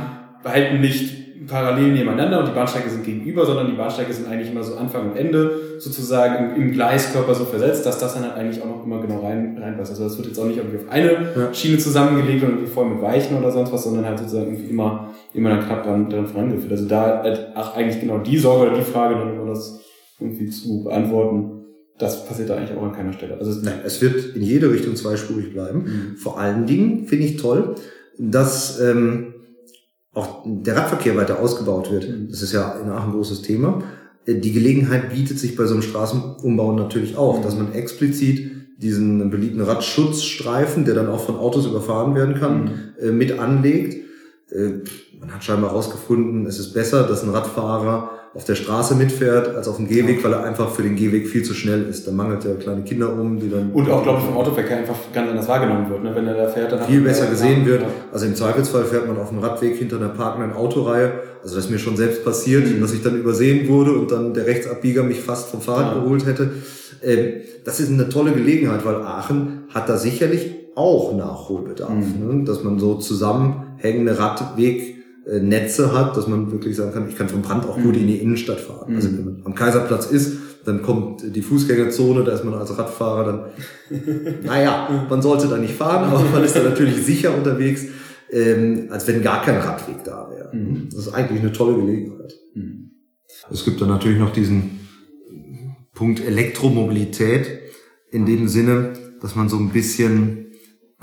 behalten 0.43 0.79
nicht 0.79 1.20
parallel 1.47 1.93
nebeneinander 1.93 2.39
und 2.39 2.47
die 2.47 2.53
Bahnsteige 2.53 2.89
sind 2.89 3.03
gegenüber, 3.03 3.45
sondern 3.45 3.67
die 3.67 3.73
Bahnsteige 3.73 4.13
sind 4.13 4.27
eigentlich 4.27 4.51
immer 4.51 4.63
so 4.63 4.75
Anfang 4.75 5.11
und 5.11 5.17
Ende 5.17 5.77
sozusagen 5.79 6.55
im, 6.55 6.61
im 6.61 6.71
Gleiskörper 6.71 7.33
so 7.33 7.45
versetzt, 7.45 7.85
dass 7.85 7.97
das 7.97 8.13
dann 8.13 8.23
halt 8.23 8.35
eigentlich 8.35 8.61
auch 8.61 8.67
noch 8.67 8.85
immer 8.85 9.01
genau 9.01 9.21
rein, 9.21 9.57
reinpasst. 9.59 9.91
Also 9.91 10.03
das 10.03 10.17
wird 10.17 10.27
jetzt 10.27 10.39
auch 10.39 10.45
nicht 10.45 10.57
irgendwie 10.57 10.77
auf 10.77 10.91
eine 10.91 11.11
ja. 11.11 11.53
Schiene 11.53 11.77
zusammengelegt 11.77 12.43
und 12.43 12.49
irgendwie 12.49 12.71
voll 12.71 12.85
mit 12.85 13.01
Weichen 13.01 13.37
oder 13.37 13.51
sonst 13.51 13.71
was, 13.71 13.83
sondern 13.83 14.05
halt 14.05 14.19
sozusagen 14.19 14.51
irgendwie 14.53 14.69
immer, 14.69 15.09
immer 15.33 15.49
dann 15.49 15.65
knapp 15.65 15.83
dran, 15.83 16.09
dran 16.09 16.27
vorangeführt. 16.27 16.71
Also 16.71 16.87
da 16.87 17.23
halt 17.23 17.55
auch 17.55 17.75
eigentlich 17.75 17.99
genau 17.99 18.19
die 18.19 18.37
Sorge 18.37 18.67
oder 18.67 18.77
die 18.77 18.83
Frage, 18.83 19.15
dann 19.15 19.33
immer 19.33 19.47
das 19.47 19.81
irgendwie 20.19 20.49
zu 20.49 20.83
beantworten, 20.83 21.61
das 21.97 22.25
passiert 22.25 22.49
da 22.49 22.55
eigentlich 22.55 22.77
auch 22.77 22.83
an 22.83 22.93
keiner 22.93 23.13
Stelle. 23.13 23.37
Also 23.37 23.51
es, 23.51 23.63
Nein, 23.63 23.79
es 23.83 24.01
wird 24.01 24.35
in 24.35 24.41
jede 24.41 24.71
Richtung 24.71 24.95
zweispurig 24.95 25.53
bleiben. 25.53 25.83
Mhm. 25.83 26.17
Vor 26.17 26.39
allen 26.39 26.65
Dingen 26.65 27.07
finde 27.07 27.25
ich 27.25 27.37
toll, 27.37 27.75
dass 28.17 28.79
ähm, 28.79 29.30
auch 30.13 30.43
der 30.45 30.75
Radverkehr 30.75 31.15
weiter 31.15 31.39
ausgebaut 31.39 31.91
wird. 31.91 32.09
Mhm. 32.09 32.29
Das 32.29 32.41
ist 32.41 32.53
ja 32.53 32.73
in 32.73 32.89
Aachen 32.89 33.09
ein 33.09 33.13
großes 33.13 33.41
Thema. 33.41 33.83
Äh, 34.25 34.35
die 34.35 34.51
Gelegenheit 34.51 35.11
bietet 35.11 35.39
sich 35.39 35.55
bei 35.55 35.65
so 35.65 35.73
einem 35.73 35.83
Straßenumbau 35.83 36.73
natürlich 36.73 37.17
auch, 37.17 37.39
mhm. 37.39 37.43
dass 37.43 37.55
man 37.55 37.73
explizit 37.73 38.51
diesen 38.77 39.29
beliebten 39.29 39.61
Radschutzstreifen, 39.61 40.85
der 40.85 40.95
dann 40.95 41.07
auch 41.07 41.23
von 41.23 41.37
Autos 41.37 41.65
überfahren 41.65 42.15
werden 42.15 42.35
kann, 42.35 42.63
mhm. 42.63 42.69
Äh, 42.99 43.11
mit 43.11 43.39
anlegt. 43.39 43.95
Äh, 44.49 44.79
man 45.19 45.33
hat 45.33 45.43
scheinbar 45.43 45.71
herausgefunden, 45.71 46.45
es 46.45 46.59
ist 46.59 46.73
besser, 46.73 47.03
dass 47.03 47.23
ein 47.23 47.29
Radfahrer 47.29 48.20
auf 48.33 48.45
der 48.45 48.55
Straße 48.55 48.95
mitfährt 48.95 49.55
als 49.55 49.67
auf 49.67 49.75
dem 49.75 49.89
Gehweg, 49.89 50.23
weil 50.23 50.31
er 50.31 50.43
einfach 50.45 50.69
für 50.69 50.83
den 50.83 50.95
Gehweg 50.95 51.27
viel 51.27 51.43
zu 51.43 51.53
schnell 51.53 51.85
ist. 51.89 52.07
Da 52.07 52.11
mangelt 52.11 52.45
er 52.45 52.55
kleine 52.55 52.83
Kinder 52.83 53.11
um, 53.11 53.39
die 53.39 53.49
dann... 53.49 53.71
Und 53.71 53.89
auch, 53.89 54.03
glaube 54.03 54.19
ich, 54.19 54.25
vom 54.25 54.37
Autoverkehr 54.37 54.77
einfach 54.77 54.95
ganz 55.13 55.29
anders 55.29 55.47
wahrgenommen 55.49 55.89
wird. 55.89 56.03
Ne? 56.03 56.15
Wenn 56.15 56.27
er 56.27 56.35
da 56.35 56.47
fährt, 56.47 56.71
dann... 56.71 56.85
Viel 56.85 57.01
besser 57.01 57.27
gesehen 57.27 57.65
wird. 57.65 57.83
Also 58.13 58.25
im 58.25 58.35
Zweifelsfall 58.35 58.85
fährt 58.85 59.05
man 59.05 59.17
auf 59.17 59.29
dem 59.29 59.39
Radweg 59.39 59.75
hinter 59.75 59.97
einer 59.97 60.09
parkenden 60.09 60.53
Autoreihe. 60.53 61.11
Also 61.43 61.55
das 61.55 61.65
ist 61.65 61.71
mir 61.71 61.79
schon 61.79 61.97
selbst 61.97 62.23
passiert, 62.23 62.67
mhm. 62.67 62.79
dass 62.79 62.93
ich 62.93 63.03
dann 63.03 63.19
übersehen 63.19 63.67
wurde 63.67 63.91
und 63.91 64.11
dann 64.11 64.33
der 64.33 64.45
Rechtsabbieger 64.45 65.03
mich 65.03 65.19
fast 65.19 65.49
vom 65.49 65.59
Fahrrad 65.59 65.95
ja. 65.95 66.01
geholt 66.01 66.25
hätte. 66.25 66.51
Ähm, 67.03 67.41
das 67.65 67.81
ist 67.81 67.91
eine 67.91 68.07
tolle 68.07 68.31
Gelegenheit, 68.31 68.85
weil 68.85 68.95
Aachen 68.95 69.63
hat 69.73 69.89
da 69.89 69.97
sicherlich 69.97 70.51
auch 70.75 71.13
Nachholbedarf. 71.13 71.89
Mhm. 71.91 72.37
Ne? 72.39 72.43
Dass 72.45 72.63
man 72.63 72.79
so 72.79 72.95
zusammenhängende 72.95 74.17
Radweg 74.17 74.90
Netze 75.25 75.93
hat, 75.93 76.17
dass 76.17 76.27
man 76.27 76.51
wirklich 76.51 76.75
sagen 76.75 76.93
kann, 76.93 77.09
ich 77.09 77.15
kann 77.15 77.29
vom 77.29 77.41
Brand 77.41 77.65
auch 77.65 77.75
gut 77.75 77.95
mhm. 77.95 78.01
in 78.01 78.07
die 78.07 78.17
Innenstadt 78.17 78.59
fahren. 78.59 78.95
Also 78.95 79.09
mhm. 79.09 79.17
wenn 79.17 79.25
man 79.25 79.41
am 79.45 79.55
Kaiserplatz 79.55 80.07
ist, 80.07 80.37
dann 80.65 80.81
kommt 80.81 81.23
die 81.35 81.41
Fußgängerzone, 81.41 82.23
da 82.23 82.33
ist 82.33 82.43
man 82.43 82.53
als 82.53 82.77
Radfahrer 82.77 83.51
dann, 83.89 83.99
naja, 84.43 85.05
man 85.09 85.21
sollte 85.21 85.47
da 85.47 85.57
nicht 85.57 85.75
fahren, 85.75 86.09
aber 86.11 86.23
man 86.29 86.43
ist 86.43 86.55
da 86.55 86.63
natürlich 86.63 87.03
sicher 87.03 87.35
unterwegs, 87.35 87.85
ähm, 88.31 88.87
als 88.89 89.07
wenn 89.07 89.21
gar 89.21 89.43
kein 89.43 89.57
Radweg 89.57 90.03
da 90.03 90.29
wäre. 90.29 90.55
Mhm. 90.55 90.89
Das 90.89 91.07
ist 91.07 91.13
eigentlich 91.13 91.41
eine 91.41 91.51
tolle 91.51 91.75
Gelegenheit. 91.75 92.33
Mhm. 92.55 92.91
Es 93.51 93.65
gibt 93.65 93.81
dann 93.81 93.89
natürlich 93.89 94.19
noch 94.19 94.33
diesen 94.33 94.79
Punkt 95.93 96.25
Elektromobilität 96.25 97.59
in 98.11 98.25
dem 98.25 98.47
Sinne, 98.47 98.93
dass 99.21 99.35
man 99.35 99.49
so 99.49 99.57
ein 99.57 99.69
bisschen 99.69 100.50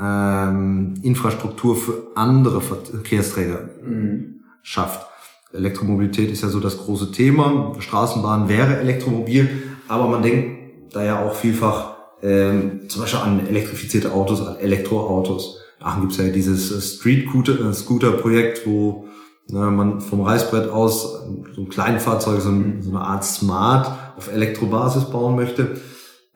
ähm, 0.00 0.94
Infrastruktur 1.02 1.76
für 1.76 2.08
andere 2.14 2.60
Verkehrsträger 2.60 3.68
mhm. 3.82 4.40
schafft. 4.62 5.06
Elektromobilität 5.52 6.30
ist 6.30 6.42
ja 6.42 6.48
so 6.48 6.60
das 6.60 6.78
große 6.78 7.10
Thema. 7.12 7.74
Straßenbahn 7.78 8.48
wäre 8.48 8.78
elektromobil, 8.78 9.48
aber 9.88 10.08
man 10.08 10.22
denkt 10.22 10.94
da 10.94 11.04
ja 11.04 11.24
auch 11.24 11.34
vielfach 11.34 11.96
ähm, 12.22 12.88
zum 12.88 13.02
Beispiel 13.02 13.20
an 13.20 13.46
elektrifizierte 13.46 14.12
Autos, 14.12 14.46
an 14.46 14.56
Elektroautos. 14.56 15.60
Aachen 15.80 16.02
gibt's 16.02 16.16
ja 16.16 16.28
dieses 16.28 16.72
äh, 16.72 16.80
Street-Scooter-Projekt, 16.80 18.66
wo 18.66 19.06
na, 19.48 19.70
man 19.70 20.00
vom 20.00 20.22
Reißbrett 20.22 20.68
aus 20.68 21.24
so 21.54 21.62
ein 21.62 21.68
kleines 21.68 22.02
Fahrzeug, 22.02 22.40
so, 22.40 22.50
ein, 22.50 22.82
so 22.82 22.90
eine 22.90 23.00
Art 23.00 23.24
Smart 23.24 23.90
auf 24.16 24.30
Elektrobasis 24.32 25.04
bauen 25.04 25.36
möchte, 25.36 25.80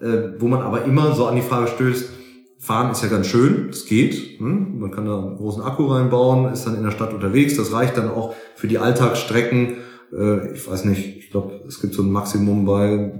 äh, 0.01 0.39
wo 0.39 0.49
man 0.49 0.63
aber 0.63 0.85
immer 0.85 1.15
so 1.15 1.27
an 1.27 1.37
die 1.37 1.43
Frage 1.43 1.69
stößt, 1.69 2.09
Fahren 2.63 2.93
ist 2.93 3.03
ja 3.03 3.09
ganz 3.09 3.27
schön, 3.27 3.71
es 3.71 3.87
geht. 3.87 4.39
Hm? 4.39 4.79
Man 4.79 4.93
kann 4.93 5.05
da 5.05 5.19
einen 5.19 5.37
großen 5.37 5.65
Akku 5.65 5.87
reinbauen, 5.87 6.53
ist 6.53 6.65
dann 6.65 6.77
in 6.77 6.85
der 6.85 6.93
Stadt 6.93 7.13
unterwegs. 7.13 7.57
Das 7.57 7.73
reicht 7.73 7.99
dann 7.99 8.09
auch 8.09 8.37
für 8.55 8.69
die 8.69 8.79
Alltagsstrecken. 8.79 9.79
Äh, 10.17 10.53
ich 10.55 10.71
weiß 10.71 10.85
nicht, 10.85 11.17
ich 11.19 11.31
glaube, 11.33 11.65
es 11.67 11.81
gibt 11.81 11.93
so 11.93 12.03
ein 12.03 12.13
Maximum 12.13 12.65
bei 12.65 13.13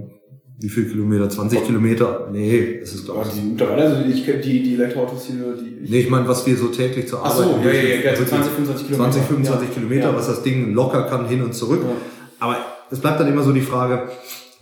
wie 0.59 0.69
viel 0.69 0.87
Kilometer? 0.87 1.27
20 1.27 1.59
oh. 1.59 1.65
Kilometer? 1.65 2.29
Nee, 2.31 2.79
es 2.81 2.95
ist 2.95 3.03
glaube 3.03 3.25
ich. 3.27 3.61
Also 3.67 4.05
ich 4.07 4.23
die, 4.23 4.63
die 4.63 4.75
Elektroautos 4.75 5.25
hier, 5.25 5.57
die. 5.57 5.91
Nee, 5.91 5.99
ich 5.99 6.09
meine, 6.09 6.25
was 6.25 6.47
wir 6.47 6.55
so 6.55 6.67
täglich 6.67 7.09
zur 7.09 7.19
Arbeit. 7.19 7.31
Ach 7.33 7.63
so, 7.63 7.67
ja, 7.67 7.73
ja, 7.73 8.01
ja, 8.01 8.11
also 8.11 8.23
20, 8.23 8.49
25 8.53 8.87
Kilometer. 8.87 9.11
20, 9.11 9.27
25 9.27 9.67
ja. 9.67 9.73
Kilometer, 9.73 10.09
ja. 10.11 10.15
was 10.15 10.27
das 10.27 10.43
Ding 10.43 10.73
locker 10.73 11.03
kann, 11.03 11.27
hin 11.27 11.43
und 11.43 11.53
zurück. 11.53 11.81
Ja. 11.83 11.95
Aber 12.39 12.55
es 12.89 12.97
bleibt 12.97 13.19
dann 13.19 13.27
immer 13.27 13.43
so 13.43 13.51
die 13.51 13.59
Frage, 13.59 14.07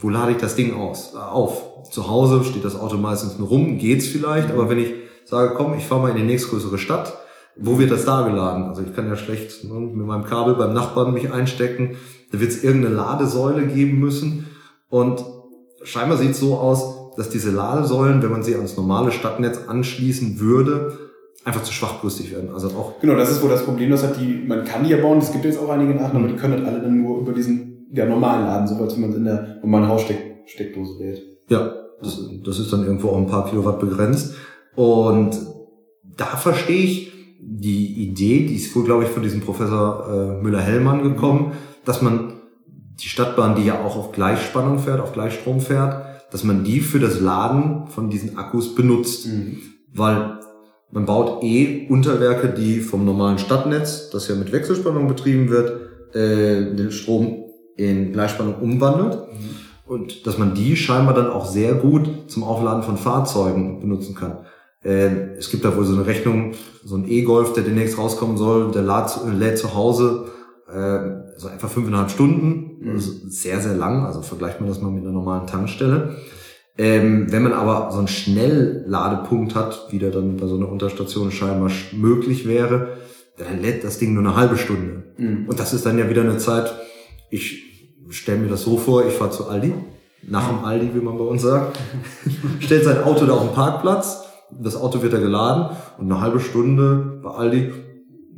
wo 0.02 0.10
lade 0.10 0.32
ich 0.32 0.38
das 0.38 0.56
Ding 0.56 0.76
aus, 0.76 1.16
auf? 1.16 1.70
Zu 1.90 2.10
Hause 2.10 2.44
steht 2.44 2.66
das 2.66 2.80
Auto 2.80 2.98
meistens 2.98 3.38
nur 3.38 3.48
rum, 3.48 3.78
geht's 3.78 4.08
vielleicht, 4.08 4.52
aber 4.52 4.70
wenn 4.70 4.80
ich 4.80 4.94
sage, 5.26 5.54
komm, 5.56 5.76
ich 5.78 5.86
fahre 5.86 6.02
mal 6.02 6.12
in 6.12 6.18
die 6.18 6.24
nächstgrößere 6.24 6.78
Stadt, 6.78 7.18
wo 7.56 7.78
wird 7.80 7.92
das 7.92 8.06
da 8.06 8.28
geladen? 8.28 8.64
Also 8.64 8.82
ich 8.82 8.96
kann 8.96 9.08
ja 9.08 9.16
schlecht 9.16 9.64
ne, 9.64 9.74
mit 9.74 10.06
meinem 10.06 10.24
Kabel 10.24 10.56
beim 10.56 10.74
Nachbarn 10.74 11.14
mich 11.14 11.32
einstecken. 11.32 11.98
Da 12.32 12.40
wird 12.40 12.52
es 12.52 12.64
irgendeine 12.64 12.96
Ladesäule 12.96 13.68
geben 13.68 14.00
müssen. 14.00 14.48
Und 14.90 15.24
scheinbar 15.84 16.18
sieht 16.18 16.32
es 16.32 16.40
so 16.40 16.58
aus, 16.58 17.16
dass 17.18 17.30
diese 17.30 17.52
Ladesäulen, 17.52 18.22
wenn 18.24 18.32
man 18.32 18.44
sie 18.44 18.56
ans 18.56 18.78
normale 18.78 19.12
Stadtnetz 19.12 19.60
anschließen 19.68 20.40
würde, 20.40 20.98
einfach 21.44 21.64
zu 21.64 21.74
schwachbrüstig 21.74 22.32
werden. 22.32 22.52
Also 22.54 22.70
auch 22.70 23.00
genau, 23.02 23.16
das 23.16 23.32
ist 23.32 23.42
wohl 23.42 23.50
das 23.50 23.66
Problem, 23.66 23.90
das 23.90 24.04
hat 24.04 24.20
die, 24.20 24.44
man 24.48 24.64
kann 24.64 24.84
die 24.84 24.92
ja 24.92 24.98
bauen, 24.98 25.18
es 25.18 25.32
gibt 25.32 25.44
jetzt 25.44 25.60
auch 25.60 25.70
einige 25.70 25.92
in 25.92 26.00
Aachen, 26.00 26.18
aber 26.18 26.28
die 26.28 26.36
können 26.36 26.54
halt 26.54 26.66
alle 26.66 26.82
dann 26.82 27.02
nur 27.02 27.20
über 27.20 27.34
diesen 27.34 27.71
ja, 27.94 28.06
normalen 28.06 28.46
Laden, 28.46 28.68
so 28.68 28.76
als 28.76 28.94
wenn 28.94 29.02
man 29.02 29.10
es 29.12 29.18
in 29.18 29.26
der 29.26 29.58
normalen 29.62 29.88
Haussteckdose 29.88 31.00
wählt. 31.00 31.22
Ja, 31.50 31.74
das, 32.02 32.20
das 32.44 32.60
ist 32.60 32.72
dann 32.72 32.86
irgendwo 32.86 33.10
auch 33.10 33.18
ein 33.18 33.28
paar 33.28 33.50
Kilowatt 33.50 33.80
begrenzt. 33.80 34.36
Und 34.76 35.38
da 36.18 36.26
verstehe 36.26 36.84
ich 36.84 37.12
die 37.40 38.04
Idee, 38.04 38.46
die 38.46 38.56
ist 38.56 38.76
wohl, 38.76 38.84
glaube 38.84 39.04
ich, 39.04 39.10
von 39.10 39.24
diesem 39.24 39.42
Professor 39.42 40.08
äh, 40.40 40.44
Müller-Hellmann 40.44 41.04
gekommen, 41.04 41.54
dass 41.86 42.02
man 42.02 42.34
die 43.02 43.08
Stadtbahn, 43.08 43.56
die 43.56 43.66
ja 43.66 43.84
auch 43.84 43.98
auf 43.98 44.12
Gleichspannung 44.12 44.80
fährt, 44.80 45.00
auf 45.00 45.14
Gleichstrom 45.14 45.60
fährt, 45.60 46.06
dass 46.32 46.44
man 46.44 46.64
die 46.64 46.80
für 46.80 47.00
das 47.00 47.20
Laden 47.20 47.88
von 47.88 48.10
diesen 48.10 48.38
Akkus 48.38 48.76
benutzt. 48.76 49.28
Mhm. 49.28 49.58
Weil 49.94 50.40
man 50.92 51.06
baut 51.06 51.44
eh 51.44 51.88
Unterwerke, 51.90 52.50
die 52.50 52.80
vom 52.80 53.06
normalen 53.06 53.38
Stadtnetz, 53.38 54.10
das 54.12 54.28
ja 54.28 54.36
mit 54.36 54.52
Wechselspannung 54.52 55.08
betrieben 55.08 55.50
wird, 55.50 56.16
äh, 56.16 56.76
den 56.76 56.92
Strom 56.92 57.41
in 57.90 58.14
Gleichspannung 58.14 58.56
umwandelt. 58.56 59.16
Mhm. 59.16 59.50
Und 59.86 60.26
dass 60.26 60.38
man 60.38 60.54
die 60.54 60.78
scheinbar 60.78 61.14
dann 61.14 61.30
auch 61.30 61.46
sehr 61.46 61.74
gut 61.74 62.10
zum 62.28 62.44
Aufladen 62.44 62.84
von 62.84 62.98
Fahrzeugen 62.98 63.82
benutzen 63.82 64.16
kann. 64.16 64.38
Äh, 64.84 65.36
es 65.38 65.52
gibt 65.52 65.66
da 65.66 65.76
wohl 65.76 65.84
so 65.84 65.94
eine 65.94 66.06
Rechnung, 66.06 66.54
so 66.86 66.96
ein 66.96 67.10
E-Golf, 67.10 67.54
der 67.54 67.64
demnächst 67.64 67.98
rauskommen 67.98 68.38
soll, 68.38 68.72
der 68.72 68.84
lädt, 68.84 69.20
lädt 69.38 69.58
zu 69.58 69.76
Hause 69.76 70.30
äh, 70.72 71.38
so 71.38 71.50
etwa 71.50 71.68
fünfeinhalb 71.68 72.10
Stunden. 72.10 72.78
Mhm. 72.80 72.92
Also 72.92 73.12
sehr, 73.28 73.60
sehr 73.60 73.76
lang. 73.76 74.06
Also 74.06 74.22
vergleicht 74.22 74.62
man 74.62 74.70
das 74.70 74.82
mal 74.82 74.92
mit 74.92 75.04
einer 75.04 75.12
normalen 75.12 75.48
Tankstelle. 75.48 76.16
Ähm, 76.78 77.32
wenn 77.32 77.44
man 77.44 77.54
aber 77.54 77.92
so 77.92 78.00
einen 78.00 78.08
Schnellladepunkt 78.08 79.56
hat, 79.56 79.88
wie 79.90 80.00
der 80.00 80.12
dann 80.12 80.38
bei 80.38 80.48
so 80.48 80.56
einer 80.56 80.70
Unterstation 80.70 81.32
scheinbar 81.32 81.70
möglich 81.92 82.48
wäre, 82.48 82.98
dann 83.38 83.62
lädt 83.62 83.84
das 83.84 84.00
Ding 84.00 84.14
nur 84.14 84.24
eine 84.24 84.36
halbe 84.36 84.58
Stunde. 84.58 85.04
Mhm. 85.18 85.48
Und 85.48 85.60
das 85.60 85.74
ist 85.74 85.86
dann 85.86 86.00
ja 86.00 86.10
wieder 86.10 86.22
eine 86.22 86.38
Zeit, 86.38 86.74
ich 87.30 87.71
stelle 88.18 88.40
mir 88.40 88.50
das 88.50 88.64
so 88.64 88.78
vor, 88.78 89.06
ich 89.06 89.14
fahre 89.14 89.32
zu 89.32 89.48
Aldi, 89.48 89.74
nach 90.28 90.50
dem 90.50 90.64
Aldi, 90.64 90.92
wie 90.94 91.04
man 91.04 91.18
bei 91.18 91.24
uns 91.24 91.42
sagt, 91.42 91.80
stellt 92.60 92.84
sein 92.84 93.04
Auto 93.04 93.26
da 93.26 93.34
auf 93.34 93.48
den 93.48 93.54
Parkplatz, 93.54 94.24
das 94.52 94.76
Auto 94.76 95.02
wird 95.02 95.14
da 95.14 95.20
geladen 95.20 95.76
und 95.98 96.12
eine 96.12 96.22
halbe 96.22 96.40
Stunde 96.40 97.20
bei 97.24 97.32
Aldi, 97.32 97.72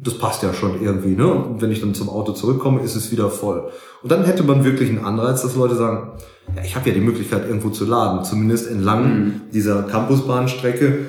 das 0.03 0.17
passt 0.17 0.43
ja 0.43 0.53
schon 0.53 0.81
irgendwie, 0.81 1.15
ne? 1.15 1.33
Und 1.33 1.61
wenn 1.61 1.71
ich 1.71 1.79
dann 1.79 1.93
zum 1.93 2.09
Auto 2.09 2.33
zurückkomme, 2.33 2.81
ist 2.81 2.95
es 2.95 3.11
wieder 3.11 3.29
voll. 3.29 3.69
Und 4.01 4.11
dann 4.11 4.25
hätte 4.25 4.43
man 4.43 4.65
wirklich 4.65 4.89
einen 4.89 5.05
Anreiz, 5.05 5.41
dass 5.41 5.55
Leute 5.55 5.75
sagen, 5.75 6.11
ja, 6.55 6.63
ich 6.63 6.75
habe 6.75 6.89
ja 6.89 6.95
die 6.95 7.01
Möglichkeit, 7.01 7.47
irgendwo 7.47 7.69
zu 7.69 7.85
laden, 7.85 8.25
zumindest 8.25 8.69
entlang 8.69 9.03
mhm. 9.05 9.41
dieser 9.53 9.83
Campusbahnstrecke, 9.83 11.07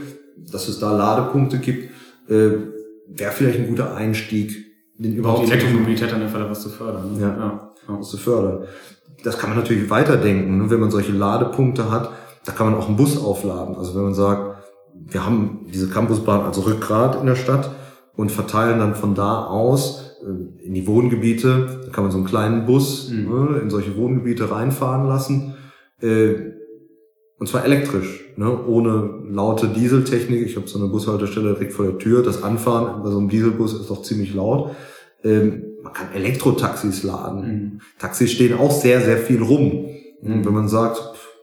dass 0.51 0.69
es 0.69 0.78
da 0.78 0.97
Ladepunkte 0.97 1.59
gibt, 1.59 1.91
äh, 2.31 2.51
wäre 3.09 3.32
vielleicht 3.32 3.59
ein 3.59 3.69
guter 3.69 3.97
Einstieg, 3.97 4.65
den 4.97 5.16
überhaupt 5.16 5.47
die 5.47 5.51
Elektromobilität 5.51 6.12
an 6.12 6.20
der 6.20 6.28
Fall 6.28 6.49
was 6.49 6.62
zu 6.62 6.69
fördern. 6.69 7.15
Ne? 7.15 7.20
Ja, 7.20 7.28
ja, 7.28 7.73
zu 8.02 8.16
fördern. 8.16 8.65
Das 9.23 9.39
kann 9.39 9.51
man 9.51 9.59
natürlich 9.59 9.90
weiterdenken, 9.90 10.59
ne? 10.59 10.70
wenn 10.70 10.81
man 10.81 10.90
solche 10.90 11.12
Ladepunkte 11.12 11.90
hat, 11.90 12.11
da 12.44 12.52
kann 12.52 12.70
man 12.70 12.78
auch 12.78 12.89
einen 12.89 12.97
Bus 12.97 13.23
aufladen. 13.23 13.77
Also 13.77 13.94
wenn 13.94 14.05
man 14.05 14.15
sagt, 14.15 14.62
wir 14.94 15.24
haben 15.24 15.66
diese 15.73 15.89
Campusbahn 15.89 16.43
als 16.43 16.65
Rückgrat 16.65 17.20
in 17.20 17.27
der 17.27 17.36
Stadt 17.36 17.70
und 18.16 18.31
verteilen 18.31 18.78
dann 18.78 18.94
von 18.94 19.15
da 19.15 19.44
aus 19.47 20.19
äh, 20.23 20.66
in 20.66 20.74
die 20.74 20.86
Wohngebiete. 20.86 21.81
Da 21.85 21.90
kann 21.90 22.05
man 22.05 22.11
so 22.11 22.19
einen 22.19 22.27
kleinen 22.27 22.66
Bus 22.66 23.11
mhm. 23.11 23.52
ne, 23.52 23.59
in 23.61 23.70
solche 23.70 23.97
Wohngebiete 23.97 24.51
reinfahren 24.51 25.06
lassen. 25.06 25.55
Äh, 26.01 26.52
und 27.39 27.48
zwar 27.48 27.65
elektrisch, 27.65 28.24
ne, 28.36 28.65
ohne 28.66 29.23
laute 29.28 29.69
Dieseltechnik. 29.69 30.47
Ich 30.47 30.56
habe 30.56 30.69
so 30.69 30.78
eine 30.78 30.89
Bushaltestelle 30.89 31.55
direkt 31.55 31.73
vor 31.73 31.85
der 31.86 31.98
Tür. 31.98 32.23
Das 32.23 32.43
Anfahren 32.43 33.02
bei 33.02 33.11
so 33.11 33.19
einem 33.19 33.28
Dieselbus 33.28 33.74
ist 33.74 33.90
doch 33.90 34.02
ziemlich 34.02 34.35
laut. 34.35 34.70
Ähm, 35.24 35.73
kann 35.95 36.12
Elektrotaxis 36.12 37.03
laden. 37.03 37.41
Mhm. 37.41 37.81
Taxis 37.99 38.33
stehen 38.33 38.59
auch 38.59 38.73
sehr, 38.73 39.01
sehr 39.01 39.19
viel 39.19 39.43
rum. 39.43 39.87
Mhm. 40.23 40.45
Wenn 40.45 40.53
man 40.53 40.69
sagt, 40.69 41.01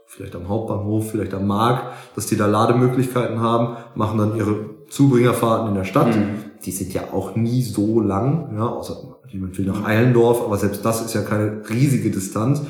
vielleicht 0.07 0.36
am 0.36 0.49
Hauptbahnhof, 0.49 1.11
vielleicht 1.11 1.34
am 1.34 1.48
Markt, 1.48 1.95
dass 2.15 2.28
die 2.28 2.36
da 2.36 2.45
Lademöglichkeiten 2.45 3.40
haben, 3.40 3.78
machen 3.95 4.18
dann 4.19 4.36
ihre 4.36 4.72
Zubringerfahrten 4.90 5.69
in 5.69 5.76
der 5.76 5.86
Stadt. 5.86 6.15
Mhm. 6.15 6.52
Die 6.65 6.72
sind 6.72 6.94
ja 6.94 7.14
auch 7.14 7.36
nie 7.36 7.64
so 7.64 8.02
lang, 8.02 8.53
ja, 8.56 8.68
außer 8.68 9.19
jemand 9.30 9.57
will 9.57 9.65
nach 9.65 9.86
Eilendorf, 9.86 10.41
aber 10.44 10.57
selbst 10.57 10.84
das 10.84 11.06
ist 11.06 11.14
ja 11.14 11.22
keine 11.22 11.61
riesige 11.69 12.11
Distanz. 12.11 12.61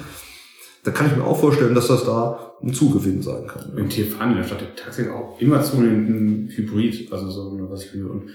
Da 0.83 0.91
kann 0.91 1.07
ich 1.07 1.15
mir 1.15 1.23
auch 1.23 1.39
vorstellen, 1.39 1.75
dass 1.75 1.87
das 1.87 2.05
da 2.05 2.53
ein 2.61 2.73
Zugewinn 2.73 3.21
sein 3.21 3.47
kann. 3.47 3.71
Und 3.75 3.91
hier 3.91 4.05
fahren 4.05 4.31
in 4.31 4.37
der 4.37 4.43
Stadt 4.43 4.61
die 4.61 4.81
Taxis 4.81 5.07
auch 5.09 5.39
immer 5.39 5.61
zunehmend 5.63 6.09
ein 6.09 6.49
Hybrid, 6.55 7.11
also 7.11 7.29
so 7.29 7.67
was 7.69 7.83
für 7.83 8.09
und 8.09 8.29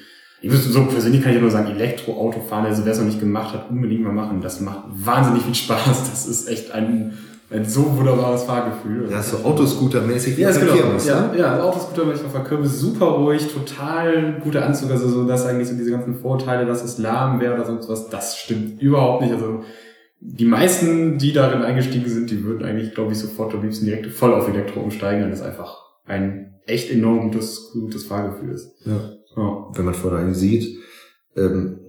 ich 0.47 0.53
wüsste 0.53 0.71
so 0.71 0.85
persönlich 0.85 1.23
kann 1.23 1.35
ich 1.35 1.41
nur 1.41 1.51
sagen, 1.51 1.69
Elektroauto 1.69 2.41
fahren, 2.41 2.67
also 2.67 2.85
wer 2.85 2.93
es 2.93 2.99
noch 2.99 3.07
nicht 3.07 3.21
gemacht 3.21 3.53
hat, 3.53 3.71
unbedingt 3.71 4.03
mal 4.05 4.13
machen. 4.13 4.41
Das 4.41 4.61
macht 4.61 4.85
wahnsinnig 4.93 5.43
viel 5.43 5.55
Spaß. 5.55 6.11
Das 6.11 6.27
ist 6.27 6.49
echt 6.49 6.73
ein 6.73 7.15
ein 7.49 7.65
so 7.65 7.97
wunderbares 7.97 8.43
Fahrgefühl. 8.43 9.09
Ja, 9.09 9.23
so 9.23 9.37
Autoscooter-mäßig 9.37 10.37
wie 10.37 10.41
ja, 10.43 10.51
genau. 10.51 10.73
Kirmes, 10.73 11.07
ja, 11.07 11.29
ne? 11.29 11.39
ja, 11.39 11.63
Autoscooter-mäßig 11.63 12.27
auf 12.27 12.33
der 12.33 12.43
Kirmes, 12.43 12.81
super 12.81 13.07
ruhig, 13.07 13.47
total 13.53 14.41
guter 14.43 14.67
Anzug, 14.67 14.91
also 14.91 15.09
so, 15.09 15.25
dass 15.29 15.47
eigentlich 15.47 15.69
so 15.69 15.77
diese 15.77 15.93
ganzen 15.93 16.17
Vorteile, 16.17 16.67
dass 16.67 16.83
es 16.83 16.99
lahm 16.99 17.41
wäre 17.41 17.55
oder 17.55 17.65
sonst 17.65 17.89
was, 17.89 18.09
das 18.09 18.37
stimmt 18.37 18.83
überhaupt 18.83 19.23
nicht. 19.23 19.33
Also 19.33 19.63
die 20.21 20.45
meisten, 20.45 21.19
die 21.19 21.33
darin 21.33 21.63
eingestiegen 21.63 22.09
sind, 22.09 22.31
die 22.33 22.43
würden 22.43 22.67
eigentlich, 22.67 22.95
glaube 22.95 23.13
ich, 23.13 23.19
sofort 23.19 23.55
am 23.55 23.63
liebsten 23.63 23.85
direkt 23.85 24.07
voll 24.09 24.35
auf 24.35 24.49
Elektro 24.49 24.81
umsteigen, 24.81 25.23
weil 25.23 25.31
das 25.31 25.43
einfach 25.43 25.85
ein 26.05 26.55
echt 26.67 26.91
enorm 26.91 27.31
gutes, 27.31 27.71
gutes 27.73 28.05
Fahrgefühl 28.05 28.51
ist. 28.51 28.75
Ja. 28.85 29.13
Ja. 29.37 29.67
Wenn 29.75 29.85
man 29.85 29.95
vor 29.95 30.13
allem 30.13 30.35
sieht, 30.35 30.79
ähm, 31.37 31.81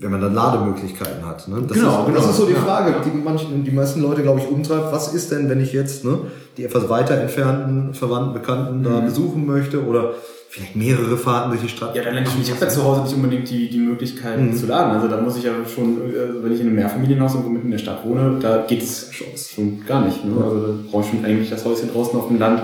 wenn 0.00 0.10
man 0.10 0.20
dann 0.20 0.34
Lademöglichkeiten 0.34 1.26
hat. 1.26 1.46
Ne? 1.48 1.62
Das 1.68 1.76
genau, 1.76 2.00
ist, 2.00 2.06
genau. 2.06 2.18
Das 2.18 2.30
ist 2.30 2.36
so 2.36 2.46
die 2.46 2.54
Frage, 2.54 2.94
die, 3.04 3.10
manchen, 3.16 3.64
die 3.64 3.70
meisten 3.70 4.00
Leute, 4.00 4.22
glaube 4.22 4.40
ich, 4.40 4.48
umtreibt. 4.48 4.92
Was 4.92 5.12
ist 5.12 5.30
denn, 5.30 5.50
wenn 5.50 5.60
ich 5.60 5.72
jetzt 5.72 6.04
ne, 6.04 6.18
die 6.56 6.64
etwas 6.64 6.88
weiter 6.88 7.20
entfernten 7.20 7.92
Verwandten, 7.92 8.32
Bekannten 8.32 8.78
mhm. 8.78 8.84
da 8.84 9.00
besuchen 9.00 9.46
möchte 9.46 9.84
oder 9.84 10.14
vielleicht 10.48 10.74
mehrere 10.74 11.18
Fahrten 11.18 11.50
durch 11.50 11.60
die 11.60 11.68
Stadt? 11.68 11.94
Ja, 11.94 12.02
dann 12.02 12.16
ich, 12.22 12.40
ich 12.40 12.50
habe 12.50 12.64
ja 12.64 12.68
zu 12.70 12.82
Hause 12.82 13.02
nicht 13.02 13.14
unbedingt 13.14 13.50
die, 13.50 13.68
die 13.68 13.78
Möglichkeit 13.78 14.40
mhm. 14.40 14.56
zu 14.56 14.66
laden. 14.66 14.92
Also 14.92 15.06
da 15.06 15.20
muss 15.20 15.36
ich 15.36 15.44
ja 15.44 15.52
schon, 15.66 15.98
äh, 15.98 16.42
wenn 16.42 16.52
ich 16.52 16.60
in 16.60 16.68
einem 16.68 16.76
Mehrfamilienhaus 16.76 17.34
irgendwo 17.34 17.50
mitten 17.50 17.66
in 17.66 17.72
der 17.72 17.78
Stadt 17.78 18.04
wohne, 18.04 18.38
da 18.40 18.64
geht 18.66 18.82
es 18.82 19.12
schon, 19.12 19.26
schon 19.36 19.84
gar 19.84 20.06
nicht. 20.06 20.24
Ne? 20.24 20.32
Also 20.42 20.66
da 20.66 20.72
brauche 20.90 21.04
ich 21.04 21.10
schon 21.10 21.24
eigentlich 21.26 21.50
das 21.50 21.62
Häuschen 21.66 21.92
draußen 21.92 22.18
auf 22.18 22.28
dem 22.28 22.38
Land, 22.38 22.62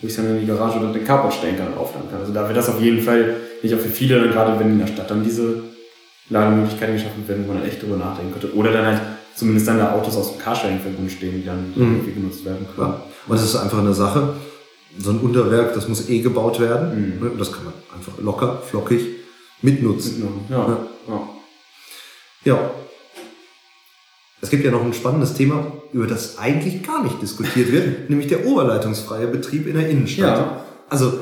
wo 0.00 0.06
ich 0.06 0.16
dann 0.16 0.26
in 0.26 0.40
die 0.40 0.46
Garage 0.46 0.78
oder 0.78 0.92
den 0.92 1.04
Carport 1.04 1.34
stellen 1.34 1.56
kann 1.56 1.68
und 1.68 1.78
aufladen 1.78 2.10
kann. 2.10 2.20
Also 2.20 2.32
da 2.32 2.46
wird 2.46 2.56
das 2.56 2.68
auf 2.68 2.80
jeden 2.80 3.02
Fall 3.02 3.36
nicht 3.62 3.74
auch 3.74 3.78
für 3.78 3.88
viele, 3.88 4.28
gerade 4.28 4.58
wenn 4.58 4.72
in 4.72 4.78
der 4.78 4.86
Stadt 4.86 5.10
dann 5.10 5.22
diese 5.22 5.62
Lademöglichkeiten 6.30 6.94
geschaffen 6.94 7.28
werden, 7.28 7.44
wo 7.44 7.52
man 7.52 7.62
dann 7.62 7.70
echt 7.70 7.82
drüber 7.82 7.96
nachdenken 7.96 8.32
könnte. 8.32 8.54
Oder 8.54 8.72
dann 8.72 8.86
halt 8.86 9.00
zumindest 9.34 9.68
dann 9.68 9.78
da 9.78 9.92
Autos 9.92 10.16
aus 10.16 10.32
dem 10.32 10.40
Carsharing-Verbund 10.40 11.10
stehen, 11.10 11.34
die 11.34 11.44
dann 11.44 11.72
mhm. 11.74 11.94
irgendwie 11.96 12.12
genutzt 12.12 12.44
werden 12.44 12.66
können. 12.74 12.88
Ja. 12.88 13.02
Und 13.26 13.36
es 13.36 13.44
ist 13.44 13.56
einfach 13.56 13.78
eine 13.78 13.94
Sache, 13.94 14.34
so 14.98 15.10
ein 15.10 15.18
Unterwerk, 15.18 15.74
das 15.74 15.88
muss 15.88 16.08
eh 16.08 16.20
gebaut 16.20 16.60
werden. 16.60 17.18
Mhm. 17.18 17.24
Ne? 17.24 17.32
Das 17.38 17.52
kann 17.52 17.64
man 17.64 17.74
einfach 17.96 18.18
locker, 18.18 18.62
flockig 18.68 19.06
mitnutzen. 19.62 20.24
Ja. 20.48 20.78
Ja. 21.08 21.28
ja. 22.44 22.70
Es 24.40 24.50
gibt 24.50 24.64
ja 24.64 24.70
noch 24.70 24.84
ein 24.84 24.92
spannendes 24.92 25.34
Thema, 25.34 25.72
über 25.92 26.06
das 26.06 26.38
eigentlich 26.38 26.82
gar 26.82 27.02
nicht 27.02 27.20
diskutiert 27.20 27.72
wird, 27.72 28.08
nämlich 28.10 28.28
der 28.28 28.46
oberleitungsfreie 28.46 29.26
Betrieb 29.26 29.66
in 29.66 29.74
der 29.74 29.88
Innenstadt. 29.88 30.38
Ja. 30.38 30.64
Also, 30.88 31.12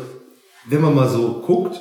wenn 0.68 0.80
man 0.80 0.94
mal 0.94 1.08
so 1.08 1.42
guckt, 1.44 1.80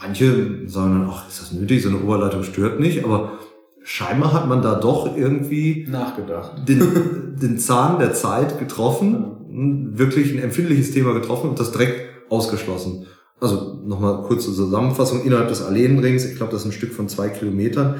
manche 0.00 0.68
sagen 0.68 1.00
dann, 1.00 1.10
ach, 1.10 1.28
ist 1.28 1.40
das 1.40 1.52
nötig, 1.52 1.82
so 1.82 1.88
eine 1.88 2.00
Oberleitung 2.00 2.42
stört 2.42 2.80
nicht, 2.80 3.04
aber 3.04 3.38
scheinbar 3.82 4.32
hat 4.32 4.48
man 4.48 4.62
da 4.62 4.74
doch 4.76 5.16
irgendwie 5.16 5.86
Nachgedacht. 5.88 6.68
den, 6.68 7.36
den 7.40 7.58
Zahn 7.58 7.98
der 7.98 8.14
Zeit 8.14 8.58
getroffen, 8.58 9.92
wirklich 9.96 10.32
ein 10.32 10.42
empfindliches 10.42 10.92
Thema 10.92 11.12
getroffen 11.12 11.50
und 11.50 11.60
das 11.60 11.72
direkt 11.72 12.30
ausgeschlossen. 12.30 13.06
Also 13.40 13.80
nochmal 13.84 14.22
kurze 14.22 14.52
Zusammenfassung. 14.52 15.22
Innerhalb 15.24 15.48
des 15.48 15.62
Alleenrings, 15.62 16.24
ich 16.24 16.36
glaube, 16.36 16.52
das 16.52 16.62
ist 16.62 16.68
ein 16.68 16.72
Stück 16.72 16.92
von 16.92 17.08
zwei 17.08 17.28
Kilometern, 17.28 17.96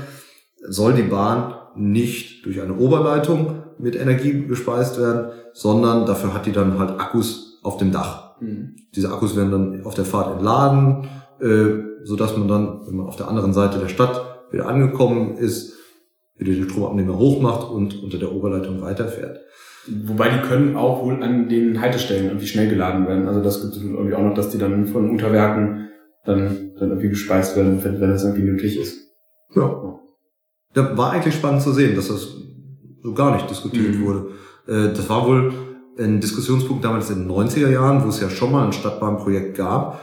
soll 0.67 0.95
die 0.95 1.03
Bahn 1.03 1.55
nicht 1.77 2.45
durch 2.47 2.61
eine 2.61 2.77
Oberleitung 2.77 3.63
mit 3.79 3.97
Energie 3.97 4.47
gespeist 4.47 5.01
werden, 5.01 5.33
sondern 5.53 6.07
dafür 6.07 6.35
hat 6.35 6.47
die 6.47 6.53
dann 6.53 6.79
halt 6.79 7.01
Akkus 7.01 7.61
auf 7.63 7.77
dem 7.77 7.93
Dach. 7.93 8.41
Mhm. 8.41 8.77
Diese 8.95 9.13
Akkus 9.13 9.37
werden 9.37 9.51
dann 9.51 9.85
auf 9.85 9.95
der 9.95 10.05
Fahrt 10.05 10.37
entladen, 10.37 11.09
äh, 11.41 12.05
so 12.05 12.17
dass 12.17 12.37
man 12.37 12.49
dann, 12.49 12.81
wenn 12.87 12.97
man 12.97 13.07
auf 13.07 13.17
der 13.17 13.29
anderen 13.29 13.53
Seite 13.53 13.79
der 13.79 13.89
Stadt 13.89 14.23
wieder 14.51 14.69
angekommen 14.69 15.37
ist, 15.37 15.75
wieder 16.37 16.53
den 16.53 16.69
Stromabnehmer 16.69 17.19
hochmacht 17.19 17.71
und 17.71 18.03
unter 18.03 18.19
der 18.19 18.33
Oberleitung 18.33 18.81
weiterfährt. 18.81 19.41
Wobei 20.07 20.31
die 20.31 20.41
können 20.41 20.77
auch 20.77 21.05
wohl 21.05 21.23
an 21.23 21.49
den 21.49 21.81
Haltestellen 21.81 22.27
irgendwie 22.27 22.47
schnell 22.47 22.69
geladen 22.69 23.07
werden. 23.07 23.29
Also 23.29 23.43
das 23.43 23.61
gibt 23.61 23.75
es 23.75 23.83
irgendwie 23.83 24.15
auch 24.15 24.23
noch, 24.23 24.35
dass 24.35 24.51
die 24.51 24.59
dann 24.59 24.87
von 24.87 25.11
Unterwerken 25.11 25.89
dann, 26.25 26.73
dann 26.79 26.89
irgendwie 26.89 27.11
gespeist 27.11 27.57
werden, 27.57 27.85
wenn, 27.85 28.01
wenn 28.01 28.11
das 28.11 28.25
irgendwie 28.25 28.45
nötig 28.45 28.81
ist. 28.81 28.99
Ja. 29.55 29.99
Da 30.75 30.97
war 30.97 31.13
eigentlich 31.13 31.35
spannend 31.35 31.63
zu 31.63 31.73
sehen, 31.73 31.97
dass 31.97 32.09
das 32.09 32.29
so 33.03 33.13
gar 33.15 33.35
nicht 33.35 33.49
diskutiert 33.49 33.95
Mhm. 33.97 34.05
wurde. 34.05 34.27
Äh, 34.67 34.93
Das 34.95 35.09
war 35.09 35.27
wohl 35.27 35.53
ein 35.99 36.21
Diskussionspunkt 36.21 36.85
damals 36.85 37.11
in 37.11 37.21
den 37.21 37.29
90er 37.29 37.71
Jahren, 37.71 38.03
wo 38.05 38.09
es 38.09 38.21
ja 38.21 38.29
schon 38.29 38.51
mal 38.53 38.67
ein 38.67 38.73
Stadtbahnprojekt 38.73 39.57
gab, 39.57 40.01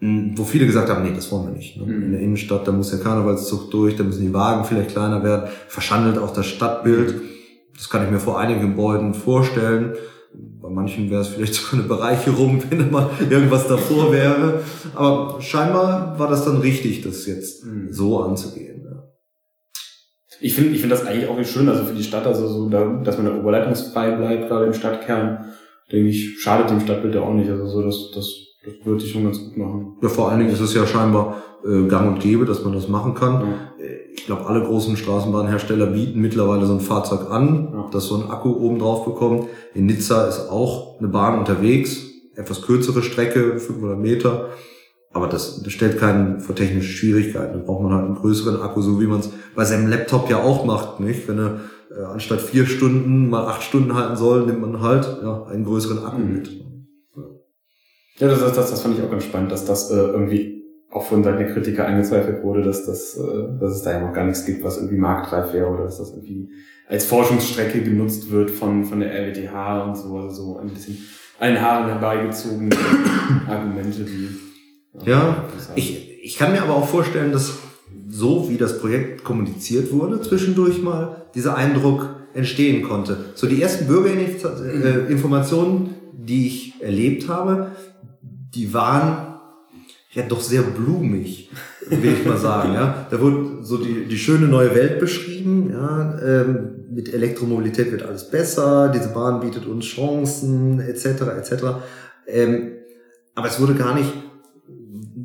wo 0.00 0.44
viele 0.44 0.66
gesagt 0.66 0.90
haben, 0.90 1.02
nee, 1.02 1.12
das 1.14 1.32
wollen 1.32 1.46
wir 1.46 1.52
nicht. 1.54 1.76
Ne? 1.76 1.86
Mhm. 1.86 2.02
In 2.04 2.12
der 2.12 2.20
Innenstadt, 2.20 2.68
da 2.68 2.72
muss 2.72 2.90
der 2.90 3.00
Karnevalszug 3.00 3.70
durch, 3.70 3.96
da 3.96 4.04
müssen 4.04 4.22
die 4.22 4.34
Wagen 4.34 4.64
vielleicht 4.64 4.90
kleiner 4.90 5.24
werden, 5.24 5.48
verschandelt 5.68 6.18
auch 6.18 6.32
das 6.32 6.46
Stadtbild. 6.46 7.14
Das 7.74 7.88
kann 7.88 8.04
ich 8.04 8.10
mir 8.10 8.20
vor 8.20 8.38
einigen 8.38 8.60
Gebäuden 8.60 9.14
vorstellen. 9.14 9.94
Bei 10.60 10.68
manchen 10.68 11.08
wäre 11.10 11.22
es 11.22 11.28
vielleicht 11.28 11.54
sogar 11.54 11.80
eine 11.80 11.88
Bereicherung, 11.88 12.62
wenn 12.68 12.90
mal 12.90 13.08
irgendwas 13.30 13.66
davor 13.66 14.12
wäre. 14.12 14.60
Aber 14.94 15.40
scheinbar 15.40 16.18
war 16.18 16.28
das 16.28 16.44
dann 16.44 16.58
richtig, 16.58 17.02
das 17.02 17.26
jetzt 17.26 17.64
Mhm. 17.64 17.88
so 17.90 18.22
anzugehen. 18.22 18.77
Ich 20.40 20.54
finde 20.54 20.70
ich 20.74 20.80
finde 20.80 20.94
das 20.96 21.06
eigentlich 21.06 21.28
auch 21.28 21.42
schön, 21.44 21.68
also 21.68 21.84
für 21.84 21.94
die 21.94 22.02
Stadt, 22.04 22.26
also 22.26 22.46
so, 22.48 22.68
da, 22.68 22.84
dass 23.04 23.16
man 23.18 23.26
da 23.26 23.36
oberleitungsfrei 23.38 24.12
bleibt, 24.12 24.48
gerade 24.48 24.66
im 24.66 24.74
Stadtkern, 24.74 25.44
denke 25.90 26.08
ich, 26.10 26.40
schadet 26.40 26.70
dem 26.70 26.80
Stadtbild 26.80 27.14
ja 27.14 27.22
auch 27.22 27.34
nicht. 27.34 27.50
Also 27.50 27.66
so, 27.66 27.82
das, 27.82 28.10
das, 28.14 28.26
das 28.64 28.74
würde 28.84 29.04
ich 29.04 29.10
schon 29.12 29.24
ganz 29.24 29.38
gut 29.38 29.56
machen. 29.56 29.96
Ja, 30.02 30.08
vor 30.08 30.30
allen 30.30 30.40
Dingen 30.40 30.52
ist 30.52 30.60
es 30.60 30.74
ja 30.74 30.86
scheinbar 30.86 31.42
äh, 31.66 31.86
gang 31.88 32.08
und 32.14 32.20
gäbe, 32.20 32.44
dass 32.44 32.62
man 32.64 32.72
das 32.72 32.88
machen 32.88 33.14
kann. 33.14 33.34
Ja. 33.34 33.84
Äh, 33.84 33.98
Ich 34.14 34.26
glaube, 34.26 34.46
alle 34.46 34.62
großen 34.62 34.96
Straßenbahnhersteller 34.96 35.86
bieten 35.86 36.20
mittlerweile 36.20 36.66
so 36.66 36.74
ein 36.74 36.80
Fahrzeug 36.80 37.30
an, 37.30 37.68
Ja. 37.72 37.86
das 37.90 38.06
so 38.06 38.16
einen 38.16 38.30
Akku 38.30 38.50
oben 38.50 38.78
drauf 38.78 39.04
bekommt. 39.04 39.46
In 39.74 39.86
Nizza 39.86 40.26
ist 40.28 40.48
auch 40.50 40.98
eine 40.98 41.08
Bahn 41.08 41.38
unterwegs, 41.38 42.02
etwas 42.36 42.62
kürzere 42.62 43.02
Strecke, 43.02 43.58
500 43.58 43.98
Meter. 43.98 44.50
Aber 45.12 45.26
das, 45.26 45.62
stellt 45.68 45.98
keinen 45.98 46.40
vor 46.40 46.54
technische 46.54 46.92
Schwierigkeiten. 46.92 47.54
Da 47.54 47.64
braucht 47.64 47.82
man 47.82 47.92
halt 47.92 48.04
einen 48.04 48.14
größeren 48.16 48.60
Akku, 48.60 48.82
so 48.82 49.00
wie 49.00 49.06
man 49.06 49.20
es 49.20 49.30
bei 49.54 49.64
seinem 49.64 49.88
Laptop 49.88 50.28
ja 50.28 50.42
auch 50.42 50.64
macht, 50.66 51.00
nicht? 51.00 51.26
Wenn 51.28 51.38
er 51.38 51.60
äh, 51.90 52.04
anstatt 52.04 52.40
vier 52.40 52.66
Stunden 52.66 53.30
mal 53.30 53.46
acht 53.46 53.62
Stunden 53.62 53.94
halten 53.94 54.16
soll, 54.16 54.44
nimmt 54.46 54.60
man 54.60 54.82
halt 54.82 55.06
ja, 55.22 55.44
einen 55.46 55.64
größeren 55.64 56.04
Akku 56.04 56.18
Mhm. 56.18 56.32
mit. 56.34 56.50
Ja, 58.18 58.28
das, 58.28 58.40
das, 58.40 58.70
das, 58.70 58.82
fand 58.82 58.98
ich 58.98 59.04
auch 59.04 59.10
ganz 59.10 59.24
spannend, 59.24 59.52
dass 59.52 59.64
das 59.64 59.90
äh, 59.90 59.94
irgendwie 59.94 60.64
auch 60.90 61.06
von 61.06 61.22
Seiten 61.22 61.38
der 61.38 61.52
Kritiker 61.52 61.86
angezweifelt 61.86 62.42
wurde, 62.42 62.62
dass, 62.62 62.84
das, 62.84 63.16
äh, 63.16 63.58
dass 63.60 63.76
es 63.76 63.82
da 63.82 63.92
ja 63.92 64.00
noch 64.00 64.12
gar 64.12 64.24
nichts 64.24 64.44
gibt, 64.44 64.64
was 64.64 64.76
irgendwie 64.76 64.96
marktreif 64.96 65.52
wäre 65.52 65.68
oder 65.68 65.84
dass 65.84 65.98
das 65.98 66.10
irgendwie 66.10 66.50
als 66.88 67.04
Forschungsstrecke 67.04 67.80
genutzt 67.82 68.30
wird 68.30 68.50
von, 68.50 68.84
von 68.84 69.00
der 69.00 69.12
RWTH 69.12 69.84
und 69.84 69.96
so, 69.96 70.16
also 70.16 70.30
so 70.30 70.58
ein 70.58 70.68
bisschen 70.68 70.98
an 71.38 71.54
den 71.54 71.62
Haaren 71.62 71.86
herbeigezogene 71.86 72.74
Argumente, 73.46 74.04
die 74.04 74.28
Ja, 75.04 75.44
Ich, 75.74 76.22
ich 76.22 76.36
kann 76.36 76.52
mir 76.52 76.62
aber 76.62 76.74
auch 76.74 76.88
vorstellen, 76.88 77.32
dass 77.32 77.54
so 78.08 78.48
wie 78.48 78.56
das 78.56 78.78
Projekt 78.80 79.24
kommuniziert 79.24 79.92
wurde, 79.92 80.22
zwischendurch 80.22 80.80
mal 80.82 81.26
dieser 81.34 81.56
Eindruck 81.56 82.08
entstehen 82.34 82.82
konnte. 82.82 83.26
So 83.34 83.46
die 83.46 83.62
ersten 83.62 83.86
Bürgerinformationen, 83.86 85.94
die 86.12 86.46
ich 86.46 86.74
erlebt 86.80 87.28
habe, 87.28 87.72
die 88.22 88.72
waren 88.74 89.34
ja 90.12 90.22
doch 90.22 90.40
sehr 90.40 90.62
blumig, 90.62 91.50
will 91.88 92.12
ich 92.12 92.24
mal 92.26 92.38
sagen. 92.38 92.74
Ja, 92.74 93.06
da 93.10 93.20
wurde 93.20 93.58
so 93.62 93.76
die, 93.76 94.06
die 94.06 94.18
schöne 94.18 94.48
neue 94.48 94.74
Welt 94.74 94.98
beschrieben. 94.98 95.70
Ja, 95.70 96.18
ähm, 96.20 96.70
mit 96.90 97.12
Elektromobilität 97.12 97.92
wird 97.92 98.02
alles 98.02 98.30
besser. 98.30 98.90
Diese 98.94 99.10
Bahn 99.10 99.40
bietet 99.40 99.66
uns 99.66 99.84
Chancen, 99.84 100.80
etc. 100.80 101.04
etc. 101.38 101.52
Ähm, 102.26 102.72
aber 103.34 103.48
es 103.48 103.60
wurde 103.60 103.74
gar 103.74 103.94
nicht 103.94 104.10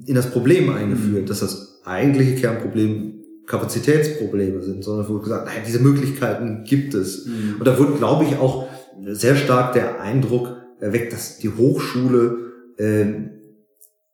in 0.06 0.16
das 0.16 0.32
Problem 0.32 0.70
eingeführt, 0.70 1.30
dass 1.30 1.40
das 1.40 1.82
eigentliche 1.86 2.36
Kernproblem 2.36 3.14
Kapazitätsprobleme 3.46 4.62
sind, 4.62 4.84
sondern 4.84 5.08
wurde 5.10 5.24
gesagt, 5.24 5.46
naja, 5.46 5.60
diese 5.66 5.80
Möglichkeiten 5.80 6.64
gibt 6.64 6.94
es. 6.94 7.26
Mhm. 7.26 7.56
Und 7.60 7.68
da 7.68 7.78
wurde, 7.78 7.94
glaube 7.94 8.24
ich, 8.24 8.38
auch 8.38 8.68
sehr 9.08 9.36
stark 9.36 9.74
der 9.74 10.00
Eindruck 10.02 10.56
erweckt, 10.80 11.12
dass 11.12 11.40
die 11.40 11.50
Hochschule 11.50 12.38
ähm, 12.78 13.32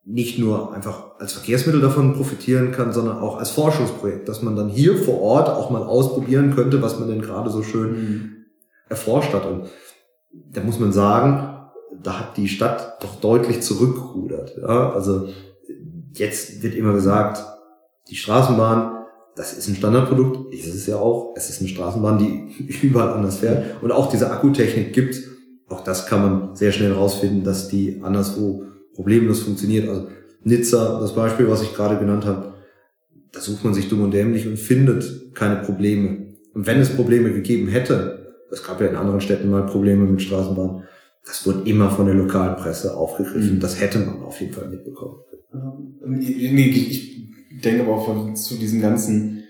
nicht 0.04 0.38
nur 0.38 0.74
einfach 0.74 1.18
als 1.20 1.34
Verkehrsmittel 1.34 1.80
davon 1.80 2.14
profitieren 2.14 2.72
kann, 2.72 2.92
sondern 2.92 3.18
auch 3.18 3.38
als 3.38 3.50
Forschungsprojekt, 3.50 4.28
dass 4.28 4.42
man 4.42 4.56
dann 4.56 4.68
hier 4.68 4.96
vor 4.96 5.20
Ort 5.20 5.48
auch 5.48 5.70
mal 5.70 5.82
ausprobieren 5.82 6.54
könnte, 6.56 6.82
was 6.82 6.98
man 6.98 7.08
denn 7.08 7.22
gerade 7.22 7.50
so 7.50 7.62
schön 7.62 7.90
Mhm. 7.90 8.30
erforscht 8.88 9.32
hat. 9.32 9.46
Und 9.46 9.68
da 10.32 10.62
muss 10.62 10.80
man 10.80 10.92
sagen, 10.92 11.56
da 12.02 12.18
hat 12.18 12.36
die 12.36 12.48
Stadt 12.48 13.02
doch 13.02 13.20
deutlich 13.20 13.60
zurückgerudert. 13.62 14.56
Ja? 14.60 14.92
Also 14.92 15.28
jetzt 16.12 16.62
wird 16.62 16.74
immer 16.74 16.92
gesagt, 16.92 17.44
die 18.08 18.16
Straßenbahn, 18.16 19.04
das 19.36 19.56
ist 19.56 19.68
ein 19.68 19.76
Standardprodukt, 19.76 20.52
ist 20.52 20.66
es 20.66 20.86
ja 20.86 20.96
auch. 20.96 21.34
Es 21.36 21.50
ist 21.50 21.60
eine 21.60 21.68
Straßenbahn, 21.68 22.18
die 22.18 22.82
überall 22.82 23.12
anders 23.12 23.38
fährt. 23.38 23.82
Und 23.82 23.92
auch 23.92 24.10
diese 24.10 24.30
Akkutechnik 24.30 24.92
gibt, 24.92 25.16
auch 25.68 25.84
das 25.84 26.06
kann 26.06 26.22
man 26.22 26.56
sehr 26.56 26.72
schnell 26.72 26.92
rausfinden, 26.92 27.44
dass 27.44 27.68
die 27.68 28.00
anderswo 28.02 28.64
problemlos 28.94 29.40
funktioniert. 29.40 29.88
Also 29.88 30.08
Nizza, 30.42 31.00
das 31.00 31.14
Beispiel, 31.14 31.48
was 31.48 31.62
ich 31.62 31.74
gerade 31.74 31.98
genannt 31.98 32.24
habe, 32.24 32.54
da 33.32 33.40
sucht 33.40 33.64
man 33.64 33.74
sich 33.74 33.88
dumm 33.88 34.02
und 34.02 34.10
dämlich 34.12 34.48
und 34.48 34.58
findet 34.58 35.34
keine 35.34 35.56
Probleme. 35.56 36.34
Und 36.52 36.66
wenn 36.66 36.80
es 36.80 36.90
Probleme 36.96 37.32
gegeben 37.32 37.68
hätte, 37.68 38.34
es 38.50 38.64
gab 38.64 38.80
ja 38.80 38.88
in 38.88 38.96
anderen 38.96 39.20
Städten 39.20 39.50
mal 39.50 39.66
Probleme 39.66 40.04
mit 40.04 40.22
Straßenbahnen, 40.22 40.82
das 41.26 41.46
wurde 41.46 41.68
immer 41.68 41.90
von 41.90 42.06
der 42.06 42.14
lokalen 42.14 42.56
Presse 42.56 42.96
aufgegriffen. 42.96 43.56
Mhm. 43.56 43.60
Das 43.60 43.80
hätte 43.80 43.98
man 44.00 44.22
auf 44.22 44.40
jeden 44.40 44.52
Fall 44.52 44.68
mitbekommen. 44.68 45.16
Nee, 46.06 46.68
ich 46.68 47.30
denke 47.62 47.82
aber 47.82 47.96
auch 47.96 48.06
von, 48.06 48.36
zu 48.36 48.54
diesem 48.56 48.80
ganzen 48.80 49.44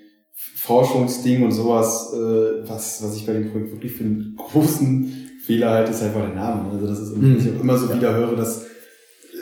Forschungsding 0.57 1.43
und 1.45 1.53
sowas, 1.53 2.13
äh, 2.15 2.69
was, 2.69 3.03
was 3.03 3.17
ich 3.17 3.27
bei 3.27 3.33
dem 3.35 3.51
Projekt 3.51 3.73
wirklich 3.73 3.93
für 3.93 4.05
einen 4.05 4.37
großen 4.37 5.13
Fehler 5.45 5.71
halte, 5.71 5.91
ist 5.91 6.03
einfach 6.03 6.21
der 6.27 6.35
Name. 6.35 6.71
Also 6.73 6.87
das 6.87 7.01
ist 7.01 7.17
Mhm. 7.17 7.37
ich 7.39 7.49
auch 7.57 7.61
immer 7.63 7.77
so 7.79 7.89
Ja. 7.89 7.97
wieder 7.97 8.15
höre, 8.15 8.37
dass 8.37 8.65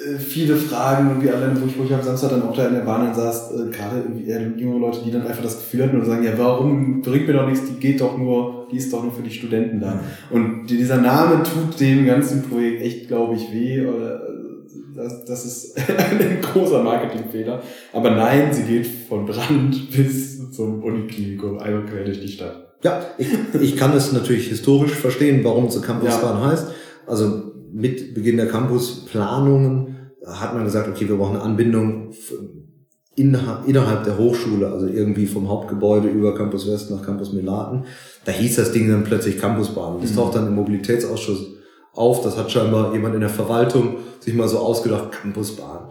äh, 0.06 0.18
viele 0.18 0.56
Fragen 0.56 1.10
und 1.10 1.22
wie 1.22 1.30
alleine, 1.30 1.60
wo 1.60 1.66
ich, 1.66 1.78
wo 1.78 1.84
ich 1.84 1.92
am 1.94 2.02
Samstag 2.02 2.30
dann 2.30 2.42
auch 2.42 2.54
da 2.54 2.66
in 2.68 2.74
der 2.74 2.80
Bahn 2.82 3.14
saß, 3.14 3.52
äh, 3.52 3.70
gerade 3.70 4.00
irgendwie 4.02 4.26
eher 4.26 4.46
junge 4.56 4.78
Leute, 4.80 5.00
die 5.04 5.10
dann 5.10 5.26
einfach 5.26 5.42
das 5.42 5.56
Gefühl 5.58 5.84
hatten 5.84 5.98
und 6.00 6.06
sagen, 6.06 6.24
ja, 6.24 6.36
warum 6.36 7.02
bringt 7.02 7.26
mir 7.26 7.34
doch 7.34 7.48
nichts, 7.48 7.66
die 7.66 7.78
geht 7.80 8.00
doch 8.00 8.16
nur, 8.18 8.57
die 8.70 8.76
ist 8.76 8.92
doch 8.92 9.02
nur 9.02 9.12
für 9.12 9.22
die 9.22 9.30
Studenten 9.30 9.80
da. 9.80 10.00
Und 10.30 10.66
dieser 10.66 10.98
Name 10.98 11.42
tut 11.42 11.80
dem 11.80 12.06
ganzen 12.06 12.42
Projekt 12.42 12.82
echt, 12.82 13.08
glaube 13.08 13.36
ich, 13.36 13.52
weh. 13.52 13.86
Oder 13.86 14.16
äh, 14.16 14.28
das, 14.94 15.24
das 15.24 15.44
ist 15.44 15.78
ein 15.88 16.40
großer 16.40 16.82
Marketingfehler. 16.82 17.62
Aber 17.92 18.10
nein, 18.10 18.52
sie 18.52 18.62
geht 18.62 18.86
von 18.86 19.26
Brand 19.26 19.90
bis 19.96 20.50
zum 20.52 20.82
Uniklinikum, 20.82 21.58
einmal 21.58 21.84
quer 21.84 22.04
durch 22.04 22.20
die 22.20 22.28
Stadt. 22.28 22.74
Ja, 22.82 23.00
ich, 23.18 23.28
ich 23.60 23.76
kann 23.76 23.92
es 23.96 24.12
natürlich 24.12 24.48
historisch 24.48 24.92
verstehen, 24.92 25.42
warum 25.42 25.68
sie 25.68 25.80
Campusbahn 25.80 26.42
heißt. 26.42 26.68
Also 27.06 27.42
mit 27.72 28.14
Beginn 28.14 28.36
der 28.36 28.48
Campusplanungen 28.48 30.12
hat 30.26 30.54
man 30.54 30.64
gesagt, 30.64 30.88
okay, 30.88 31.08
wir 31.08 31.16
brauchen 31.16 31.36
eine 31.36 31.44
Anbindung 31.44 32.12
innerhalb 33.18 34.04
der 34.04 34.18
Hochschule, 34.18 34.68
also 34.68 34.86
irgendwie 34.86 35.26
vom 35.26 35.48
Hauptgebäude 35.48 36.08
über 36.08 36.34
Campus 36.34 36.70
West 36.70 36.90
nach 36.90 37.02
Campus 37.02 37.32
Melaten. 37.32 37.84
Da 38.24 38.32
hieß 38.32 38.56
das 38.56 38.72
Ding 38.72 38.88
dann 38.88 39.04
plötzlich 39.04 39.38
Campusbahn. 39.38 40.00
Das 40.00 40.12
Mhm. 40.12 40.16
taucht 40.16 40.36
dann 40.36 40.46
im 40.46 40.54
Mobilitätsausschuss 40.54 41.46
auf. 41.94 42.22
Das 42.22 42.36
hat 42.36 42.50
scheinbar 42.50 42.92
jemand 42.92 43.14
in 43.14 43.20
der 43.20 43.30
Verwaltung 43.30 43.96
sich 44.20 44.34
mal 44.34 44.48
so 44.48 44.58
ausgedacht, 44.58 45.12
Campusbahn. 45.12 45.90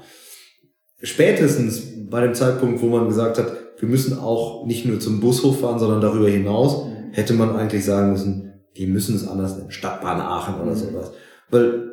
Spätestens 1.02 1.84
bei 2.10 2.22
dem 2.22 2.34
Zeitpunkt, 2.34 2.82
wo 2.82 2.88
man 2.88 3.08
gesagt 3.08 3.38
hat, 3.38 3.52
wir 3.80 3.90
müssen 3.90 4.18
auch 4.18 4.66
nicht 4.66 4.86
nur 4.86 5.00
zum 5.00 5.20
Bushof 5.20 5.60
fahren, 5.60 5.80
sondern 5.80 6.02
darüber 6.02 6.30
hinaus, 6.30 6.88
hätte 7.12 7.34
man 7.34 7.56
eigentlich 7.56 7.86
sagen 7.86 8.12
müssen, 8.12 8.54
die 8.76 8.88
müssen 8.88 9.16
es 9.16 9.28
anders 9.28 9.58
nennen, 9.58 9.72
Stadtbahn 9.72 10.20
Aachen 10.20 10.62
oder 10.62 10.72
mhm. 10.72 10.76
sowas. 10.76 11.12
Weil, 11.50 11.92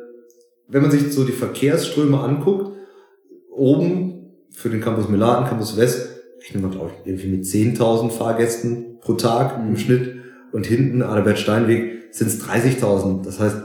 wenn 0.67 0.81
man 0.81 0.91
sich 0.91 1.13
so 1.13 1.23
die 1.23 1.31
Verkehrsströme 1.31 2.19
anguckt, 2.19 2.71
oben 3.51 4.14
für 4.55 4.69
den 4.69 4.81
Campus 4.81 5.09
Milan, 5.09 5.47
Campus 5.47 5.77
West, 5.77 6.09
rechnen 6.39 6.63
wir, 6.63 6.69
glaube 6.69 6.91
ich, 6.91 7.07
irgendwie 7.07 7.27
mit 7.29 7.45
10.000 7.45 8.11
Fahrgästen 8.11 8.99
pro 9.01 9.13
Tag 9.13 9.61
mhm. 9.61 9.69
im 9.69 9.77
Schnitt. 9.77 10.15
Und 10.51 10.65
hinten, 10.65 11.01
Adalbert 11.01 11.39
Steinweg, 11.39 11.95
sind 12.11 12.27
es 12.27 12.41
30.000. 12.41 13.23
Das 13.23 13.39
heißt, 13.39 13.57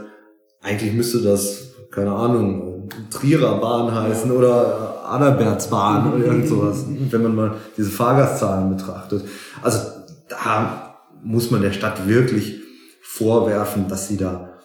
eigentlich 0.61 0.93
müsste 0.93 1.21
das, 1.21 1.73
keine 1.89 2.11
Ahnung, 2.11 2.89
Trierer 3.09 3.59
Bahn 3.59 3.93
heißen 3.93 4.31
oder 4.31 5.05
Adalbertsbahn 5.05 6.13
oder 6.13 6.25
irgend 6.25 6.47
sowas, 6.47 6.85
wenn 7.09 7.23
man 7.23 7.35
mal 7.35 7.55
diese 7.77 7.89
Fahrgastzahlen 7.89 8.75
betrachtet. 8.75 9.23
Also 9.61 9.79
da 10.27 10.97
muss 11.23 11.51
man 11.51 11.61
der 11.61 11.71
Stadt 11.71 12.07
wirklich 12.07 12.59
vorwerfen, 13.01 13.87
dass 13.87 14.07
sie 14.07 14.17
da 14.17 14.59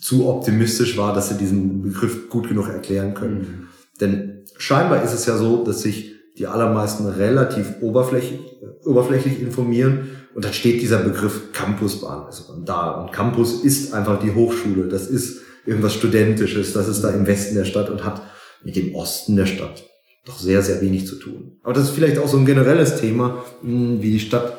zu 0.00 0.28
optimistisch 0.28 0.96
war, 0.96 1.14
dass 1.14 1.28
sie 1.28 1.36
diesen 1.36 1.82
Begriff 1.82 2.28
gut 2.28 2.48
genug 2.48 2.68
erklären 2.68 3.14
können. 3.14 3.38
Mhm. 3.38 3.68
Denn 4.00 4.35
scheinbar 4.58 5.02
ist 5.02 5.12
es 5.12 5.26
ja 5.26 5.36
so, 5.36 5.64
dass 5.64 5.82
sich 5.82 6.14
die 6.38 6.46
allermeisten 6.46 7.06
relativ 7.06 7.76
oberflächlich, 7.80 8.40
oberflächlich 8.84 9.40
informieren 9.40 10.10
und 10.34 10.44
dann 10.44 10.52
steht 10.52 10.82
dieser 10.82 10.98
Begriff 10.98 11.52
Campusbahn 11.52 12.26
also 12.26 12.60
da. 12.64 12.90
Und 12.90 13.12
Campus 13.12 13.64
ist 13.64 13.94
einfach 13.94 14.20
die 14.20 14.34
Hochschule. 14.34 14.86
Das 14.88 15.06
ist 15.06 15.40
irgendwas 15.64 15.94
Studentisches. 15.94 16.74
Das 16.74 16.88
ist 16.88 17.02
da 17.02 17.10
im 17.10 17.26
Westen 17.26 17.54
der 17.54 17.64
Stadt 17.64 17.88
und 17.88 18.04
hat 18.04 18.20
mit 18.62 18.76
dem 18.76 18.94
Osten 18.94 19.36
der 19.36 19.46
Stadt 19.46 19.84
doch 20.26 20.38
sehr, 20.38 20.60
sehr 20.60 20.80
wenig 20.80 21.06
zu 21.06 21.16
tun. 21.16 21.58
Aber 21.62 21.72
das 21.72 21.84
ist 21.84 21.94
vielleicht 21.94 22.18
auch 22.18 22.28
so 22.28 22.36
ein 22.36 22.46
generelles 22.46 23.00
Thema, 23.00 23.44
hm, 23.62 24.02
wie 24.02 24.10
die 24.10 24.20
Stadt 24.20 24.58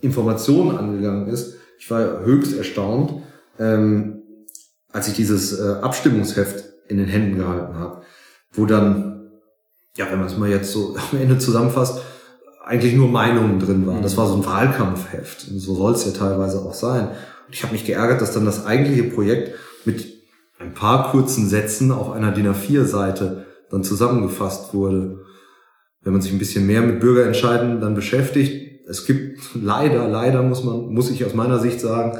Informationen 0.00 0.76
angegangen 0.76 1.26
ist. 1.28 1.56
Ich 1.78 1.90
war 1.90 2.24
höchst 2.24 2.56
erstaunt, 2.56 3.22
ähm, 3.58 4.22
als 4.92 5.08
ich 5.08 5.14
dieses 5.14 5.58
äh, 5.58 5.76
Abstimmungsheft 5.80 6.64
in 6.88 6.98
den 6.98 7.08
Händen 7.08 7.38
gehalten 7.38 7.74
habe, 7.74 8.02
wo 8.52 8.66
dann, 8.66 9.15
ja, 9.96 10.10
wenn 10.10 10.18
man 10.18 10.28
es 10.28 10.36
mal 10.36 10.48
jetzt 10.48 10.72
so 10.72 10.96
am 11.12 11.18
Ende 11.18 11.38
zusammenfasst, 11.38 12.00
eigentlich 12.64 12.94
nur 12.94 13.08
Meinungen 13.08 13.60
drin 13.60 13.86
waren. 13.86 14.02
Das 14.02 14.14
mhm. 14.14 14.18
war 14.18 14.28
so 14.28 14.34
ein 14.34 14.46
Wahlkampfheft. 14.46 15.48
Und 15.50 15.58
so 15.58 15.74
soll 15.74 15.92
es 15.92 16.04
ja 16.04 16.12
teilweise 16.12 16.58
auch 16.58 16.74
sein. 16.74 17.08
Und 17.08 17.54
ich 17.54 17.62
habe 17.62 17.72
mich 17.72 17.84
geärgert, 17.84 18.20
dass 18.20 18.32
dann 18.32 18.44
das 18.44 18.66
eigentliche 18.66 19.04
Projekt 19.04 19.54
mit 19.84 20.06
ein 20.58 20.74
paar 20.74 21.10
kurzen 21.10 21.48
Sätzen 21.48 21.92
auf 21.92 22.10
einer 22.10 22.32
DIN 22.32 22.48
A4-Seite 22.48 23.46
dann 23.70 23.84
zusammengefasst 23.84 24.74
wurde. 24.74 25.20
Wenn 26.02 26.12
man 26.12 26.22
sich 26.22 26.32
ein 26.32 26.38
bisschen 26.38 26.66
mehr 26.66 26.82
mit 26.82 27.00
Bürgerentscheiden 27.00 27.80
dann 27.80 27.94
beschäftigt, 27.94 28.80
es 28.88 29.06
gibt 29.06 29.40
leider, 29.54 30.08
leider 30.08 30.42
muss 30.42 30.64
man, 30.64 30.92
muss 30.92 31.10
ich 31.10 31.24
aus 31.24 31.34
meiner 31.34 31.60
Sicht 31.60 31.80
sagen, 31.80 32.18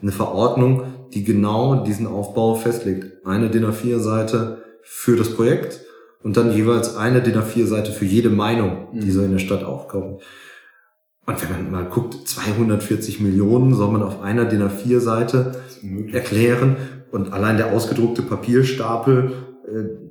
eine 0.00 0.12
Verordnung, 0.12 1.08
die 1.12 1.24
genau 1.24 1.82
diesen 1.82 2.06
Aufbau 2.06 2.54
festlegt. 2.54 3.26
Eine 3.26 3.50
DIN 3.50 3.64
A4-Seite 3.64 4.62
für 4.82 5.16
das 5.16 5.34
Projekt 5.34 5.80
und 6.22 6.36
dann 6.36 6.52
jeweils 6.52 6.96
eine 6.96 7.22
DIN 7.22 7.36
A4-Seite 7.36 7.92
für 7.92 8.04
jede 8.04 8.30
Meinung, 8.30 8.88
die 8.92 9.10
so 9.10 9.22
in 9.22 9.32
der 9.32 9.38
Stadt 9.38 9.64
aufkommt. 9.64 10.22
Und 11.26 11.42
wenn 11.42 11.50
man 11.50 11.70
mal 11.70 11.90
guckt, 11.90 12.26
240 12.26 13.20
Millionen 13.20 13.74
soll 13.74 13.92
man 13.92 14.02
auf 14.02 14.22
einer 14.22 14.46
DIN 14.46 14.62
A4-Seite 14.62 15.60
erklären 16.12 16.76
und 17.12 17.32
allein 17.32 17.56
der 17.56 17.72
ausgedruckte 17.72 18.22
Papierstapel 18.22 19.32
äh, 19.66 20.08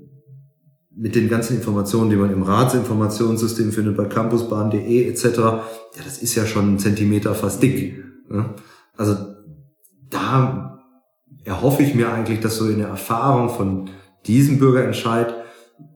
mit 0.95 1.15
den 1.15 1.29
ganzen 1.29 1.55
Informationen, 1.55 2.09
die 2.09 2.15
man 2.15 2.31
im 2.31 2.41
Ratsinformationssystem 2.41 3.71
findet, 3.71 3.97
bei 3.97 4.05
campusbahn.de 4.05 5.07
etc., 5.07 5.37
ja, 5.37 5.63
das 6.03 6.17
ist 6.19 6.35
ja 6.35 6.45
schon 6.45 6.75
ein 6.75 6.79
Zentimeter 6.79 7.35
fast 7.35 7.61
dick. 7.61 8.03
Ne? 8.29 8.55
Also 8.95 9.15
da 10.09 10.79
erhoffe 11.43 11.83
ich 11.83 11.93
mir 11.93 12.11
eigentlich, 12.11 12.39
dass 12.39 12.57
so 12.57 12.67
in 12.67 12.79
der 12.79 12.87
Erfahrung 12.87 13.49
von 13.49 13.89
diesem 14.25 14.57
Bürgerentscheid 14.57 15.33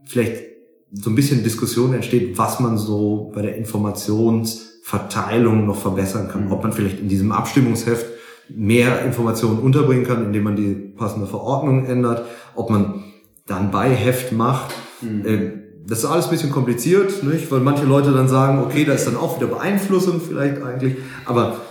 vielleicht 0.05 0.51
so 0.93 1.09
ein 1.09 1.15
bisschen 1.15 1.43
Diskussion 1.43 1.93
entsteht, 1.93 2.37
was 2.37 2.59
man 2.59 2.77
so 2.77 3.31
bei 3.33 3.41
der 3.41 3.55
Informationsverteilung 3.55 5.65
noch 5.65 5.77
verbessern 5.77 6.27
kann. 6.29 6.45
Mhm. 6.45 6.51
Ob 6.51 6.61
man 6.63 6.73
vielleicht 6.73 6.99
in 6.99 7.07
diesem 7.07 7.31
Abstimmungsheft 7.31 8.05
mehr 8.49 9.05
Informationen 9.05 9.59
unterbringen 9.59 10.05
kann, 10.05 10.25
indem 10.25 10.43
man 10.43 10.57
die 10.57 10.73
passende 10.73 11.27
Verordnung 11.27 11.85
ändert, 11.85 12.25
ob 12.55 12.69
man 12.69 13.05
dann 13.47 13.71
Beiheft 13.71 14.33
macht. 14.33 14.75
Mhm. 15.01 15.25
Äh, 15.25 15.53
das 15.87 15.99
ist 15.99 16.05
alles 16.05 16.25
ein 16.25 16.31
bisschen 16.31 16.51
kompliziert, 16.51 17.23
nicht? 17.23 17.49
weil 17.51 17.61
manche 17.61 17.85
Leute 17.85 18.11
dann 18.11 18.27
sagen, 18.27 18.59
okay, 18.59 18.83
da 18.85 18.93
ist 18.93 19.07
dann 19.07 19.17
auch 19.17 19.37
wieder 19.37 19.47
Beeinflussung 19.47 20.21
vielleicht 20.21 20.61
eigentlich, 20.61 20.97
aber 21.25 21.61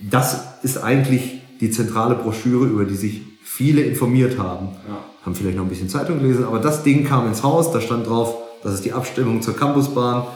das 0.00 0.42
ist 0.62 0.82
eigentlich 0.82 1.40
die 1.60 1.70
zentrale 1.70 2.16
Broschüre, 2.16 2.66
über 2.66 2.84
die 2.84 2.96
sich 2.96 3.22
viele 3.44 3.82
informiert 3.82 4.38
haben. 4.38 4.70
Ja 4.88 5.04
haben 5.24 5.34
vielleicht 5.34 5.56
noch 5.56 5.64
ein 5.64 5.68
bisschen 5.68 5.88
Zeitung 5.88 6.20
gelesen, 6.20 6.44
aber 6.44 6.58
das 6.58 6.82
Ding 6.82 7.04
kam 7.04 7.26
ins 7.26 7.42
Haus, 7.42 7.72
da 7.72 7.80
stand 7.80 8.06
drauf, 8.06 8.36
das 8.62 8.74
ist 8.74 8.84
die 8.84 8.92
Abstimmung 8.92 9.42
zur 9.42 9.56
Campusbahn. 9.56 10.26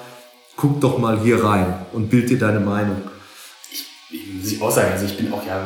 Guck 0.56 0.80
doch 0.80 0.98
mal 0.98 1.20
hier 1.20 1.44
rein 1.44 1.66
und 1.92 2.10
bild 2.10 2.30
dir 2.30 2.38
deine 2.38 2.60
Meinung. 2.60 2.96
Ich, 3.70 3.86
ich 4.10 4.34
muss 4.34 4.52
ich 4.52 4.62
auch 4.62 4.70
sagen, 4.70 4.88
also 4.92 5.04
ich 5.04 5.16
bin 5.16 5.32
auch 5.32 5.46
ja 5.46 5.62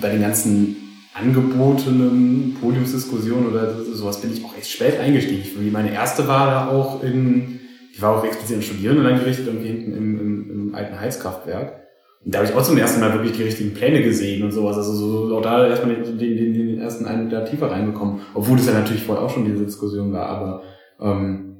bei 0.00 0.08
den 0.08 0.20
ganzen 0.20 0.76
angebotenen 1.14 2.56
Podiumsdiskussionen 2.60 3.48
oder 3.48 3.84
sowas 3.84 4.20
bin 4.20 4.32
ich 4.32 4.44
auch 4.44 4.56
echt 4.56 4.70
spät 4.70 4.98
eingestiegen. 4.98 5.42
Ich, 5.42 5.72
meine 5.72 5.92
erste 5.92 6.26
war 6.26 6.46
da 6.46 6.68
auch 6.68 7.02
in, 7.02 7.60
ich 7.92 8.00
war 8.00 8.16
auch 8.16 8.24
explizit 8.24 8.56
in 8.56 8.62
Studierenden 8.62 9.04
dann 9.04 9.18
gerichtet, 9.18 9.46
irgendwie 9.46 9.68
hinten 9.68 9.96
im, 9.96 10.20
im, 10.20 10.50
im 10.50 10.74
alten 10.74 10.98
Heizkraftwerk. 10.98 11.81
Da 12.24 12.38
habe 12.38 12.48
ich 12.48 12.54
auch 12.54 12.62
zum 12.62 12.78
ersten 12.78 13.00
Mal 13.00 13.12
wirklich 13.14 13.32
die 13.32 13.42
richtigen 13.42 13.74
Pläne 13.74 14.02
gesehen 14.02 14.44
und 14.44 14.52
sowas. 14.52 14.76
Also 14.76 14.94
so 14.94 15.36
auch 15.36 15.42
da 15.42 15.66
erstmal 15.66 15.96
den, 15.96 16.18
den, 16.18 16.54
den, 16.54 16.78
ersten 16.78 17.04
einen 17.04 17.30
da 17.30 17.40
tiefer 17.40 17.70
reingekommen. 17.70 18.20
Obwohl 18.34 18.56
das 18.56 18.66
ja 18.66 18.74
natürlich 18.74 19.02
vorher 19.02 19.24
auch 19.24 19.30
schon 19.30 19.44
diese 19.44 19.64
Diskussion 19.64 20.12
war. 20.12 20.26
Aber 20.26 20.62
ähm, 21.00 21.56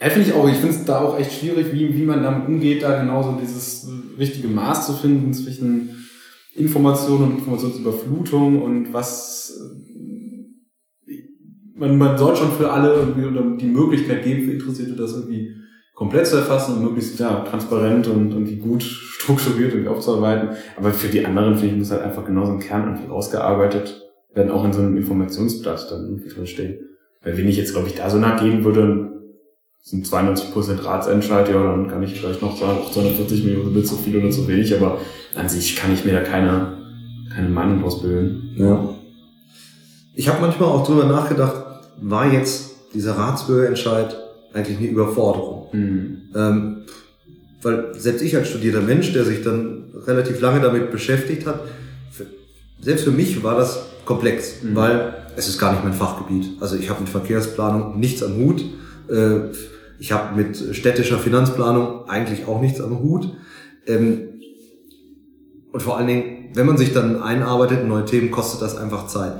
ja, 0.00 0.10
finde 0.10 0.28
ich 0.28 0.34
auch, 0.34 0.48
ich 0.48 0.56
finde 0.56 0.74
es 0.74 0.84
da 0.84 1.00
auch 1.00 1.18
echt 1.18 1.32
schwierig, 1.32 1.72
wie, 1.72 1.96
wie 1.96 2.04
man 2.04 2.22
damit 2.22 2.48
umgeht, 2.48 2.82
da 2.82 3.00
genauso 3.00 3.38
dieses 3.40 3.88
richtige 4.18 4.48
Maß 4.48 4.86
zu 4.86 4.92
finden 4.94 5.32
zwischen 5.32 5.90
Information 6.54 7.22
und 7.22 7.38
Informationsüberflutung 7.38 8.62
und 8.62 8.92
was 8.92 9.58
äh, 11.08 11.22
man, 11.76 11.98
man 11.98 12.18
soll 12.18 12.36
schon 12.36 12.52
für 12.52 12.72
alle 12.72 12.94
irgendwie 12.94 13.58
die 13.58 13.70
Möglichkeit 13.70 14.24
geben, 14.24 14.44
für 14.44 14.52
Interessierte 14.52 14.94
das 14.94 15.12
irgendwie 15.12 15.54
komplett 15.94 16.26
zu 16.26 16.36
erfassen 16.36 16.76
und 16.76 16.84
möglichst 16.84 17.18
ja, 17.20 17.40
transparent 17.40 18.08
und 18.08 18.32
irgendwie 18.32 18.56
gut 18.56 18.82
strukturiert 18.82 19.72
irgendwie 19.72 19.88
aufzuarbeiten. 19.88 20.50
Aber 20.76 20.92
für 20.92 21.08
die 21.08 21.24
anderen, 21.24 21.56
finde 21.56 21.74
ich, 21.74 21.78
muss 21.78 21.90
halt 21.90 22.02
einfach 22.02 22.24
genauso 22.24 22.52
ein 22.52 22.60
Kern 22.60 22.84
irgendwie 22.84 23.08
rausgearbeitet 23.08 24.02
werden, 24.34 24.50
auch 24.50 24.64
in 24.64 24.72
so 24.72 24.80
einem 24.80 24.96
Informationsblatt 24.96 25.90
dann 25.90 26.04
irgendwie 26.04 26.28
drinstehen. 26.28 26.80
Weil 27.22 27.38
wenn 27.38 27.48
ich 27.48 27.56
jetzt, 27.56 27.72
glaube 27.72 27.88
ich, 27.88 27.94
da 27.94 28.10
so 28.10 28.18
nachgehen 28.18 28.64
würde, 28.64 29.12
sind 29.80 30.06
92% 30.06 30.84
Ratsentscheid, 30.84 31.48
ja, 31.48 31.62
dann 31.62 31.88
kann 31.88 32.02
ich 32.02 32.18
vielleicht 32.18 32.42
noch 32.42 32.58
sagen, 32.58 32.78
auch 32.78 32.90
240 32.90 33.44
Millionen 33.44 33.74
wird 33.74 33.86
zu 33.86 33.96
viel 33.96 34.16
oder 34.16 34.30
zu 34.30 34.48
wenig, 34.48 34.74
aber 34.74 34.98
an 35.34 35.48
sich 35.48 35.76
kann 35.76 35.92
ich 35.92 36.04
mir 36.04 36.12
da 36.12 36.20
keine, 36.20 36.78
keine 37.34 37.50
Meinung 37.50 37.82
draus 37.82 38.02
bilden. 38.02 38.54
Ja. 38.56 38.88
Ich 40.14 40.28
habe 40.28 40.40
manchmal 40.40 40.70
auch 40.70 40.86
drüber 40.86 41.04
nachgedacht, 41.04 41.64
war 42.00 42.32
jetzt 42.32 42.94
dieser 42.94 43.12
Ratsbürgerentscheid 43.12 44.16
eigentlich 44.54 44.78
eine 44.78 44.86
Überforderung. 44.86 45.53
Mhm. 45.72 46.22
Ähm, 46.34 46.76
weil 47.62 47.94
selbst 47.94 48.22
ich 48.22 48.36
als 48.36 48.48
studierter 48.48 48.80
Mensch, 48.80 49.12
der 49.12 49.24
sich 49.24 49.42
dann 49.42 49.84
relativ 50.06 50.40
lange 50.40 50.60
damit 50.60 50.90
beschäftigt 50.90 51.46
hat, 51.46 51.60
für, 52.10 52.26
selbst 52.80 53.04
für 53.04 53.10
mich 53.10 53.42
war 53.42 53.56
das 53.56 53.86
komplex, 54.04 54.62
mhm. 54.62 54.76
weil 54.76 55.14
es 55.36 55.48
ist 55.48 55.58
gar 55.58 55.72
nicht 55.72 55.82
mein 55.82 55.94
Fachgebiet. 55.94 56.60
Also 56.60 56.76
ich 56.76 56.90
habe 56.90 57.00
mit 57.00 57.08
Verkehrsplanung 57.08 57.98
nichts 57.98 58.22
am 58.22 58.36
Hut. 58.36 58.64
Äh, 59.08 59.50
ich 59.98 60.12
habe 60.12 60.36
mit 60.36 60.76
städtischer 60.76 61.18
Finanzplanung 61.18 62.08
eigentlich 62.08 62.46
auch 62.46 62.60
nichts 62.60 62.80
am 62.80 63.00
Hut. 63.00 63.30
Ähm, 63.86 64.28
und 65.72 65.82
vor 65.82 65.96
allen 65.96 66.06
Dingen, 66.06 66.50
wenn 66.54 66.66
man 66.66 66.76
sich 66.76 66.92
dann 66.92 67.20
einarbeitet 67.22 67.80
in 67.80 67.88
neue 67.88 68.04
Themen, 68.04 68.30
kostet 68.30 68.62
das 68.62 68.76
einfach 68.76 69.06
Zeit 69.08 69.32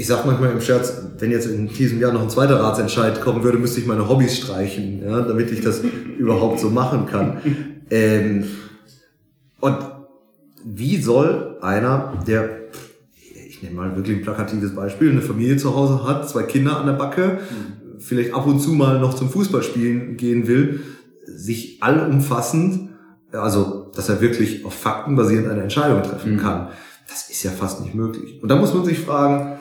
ich 0.00 0.06
sag 0.06 0.24
manchmal 0.24 0.50
im 0.52 0.62
Scherz, 0.62 0.94
wenn 1.18 1.30
jetzt 1.30 1.46
in 1.46 1.68
diesem 1.68 2.00
Jahr 2.00 2.10
noch 2.10 2.22
ein 2.22 2.30
zweiter 2.30 2.58
Ratsentscheid 2.58 3.20
kommen 3.20 3.42
würde, 3.42 3.58
müsste 3.58 3.80
ich 3.80 3.86
meine 3.86 4.08
Hobbys 4.08 4.38
streichen, 4.38 5.02
ja, 5.04 5.20
damit 5.20 5.52
ich 5.52 5.60
das 5.60 5.82
überhaupt 6.18 6.58
so 6.58 6.70
machen 6.70 7.04
kann. 7.04 7.36
Ähm, 7.90 8.44
und 9.60 9.76
wie 10.64 10.96
soll 11.02 11.58
einer, 11.60 12.14
der, 12.26 12.48
ich 13.46 13.62
nehme 13.62 13.76
mal 13.76 13.94
wirklich 13.94 14.16
ein 14.16 14.22
plakatives 14.22 14.74
Beispiel, 14.74 15.10
eine 15.10 15.20
Familie 15.20 15.58
zu 15.58 15.76
Hause 15.76 16.02
hat, 16.02 16.30
zwei 16.30 16.44
Kinder 16.44 16.78
an 16.78 16.86
der 16.86 16.94
Backe, 16.94 17.40
vielleicht 17.98 18.32
ab 18.32 18.46
und 18.46 18.58
zu 18.58 18.70
mal 18.70 18.98
noch 19.00 19.12
zum 19.12 19.28
Fußballspielen 19.28 20.16
gehen 20.16 20.46
will, 20.46 20.80
sich 21.26 21.82
allumfassend, 21.82 22.88
also 23.32 23.90
dass 23.94 24.08
er 24.08 24.22
wirklich 24.22 24.64
auf 24.64 24.72
Fakten 24.72 25.14
basierend 25.14 25.48
eine 25.50 25.60
Entscheidung 25.62 26.02
treffen 26.02 26.36
mhm. 26.36 26.38
kann. 26.38 26.68
Das 27.06 27.28
ist 27.28 27.42
ja 27.42 27.50
fast 27.50 27.82
nicht 27.82 27.94
möglich. 27.94 28.42
Und 28.42 28.48
da 28.48 28.56
muss 28.56 28.72
man 28.72 28.86
sich 28.86 29.00
fragen, 29.00 29.59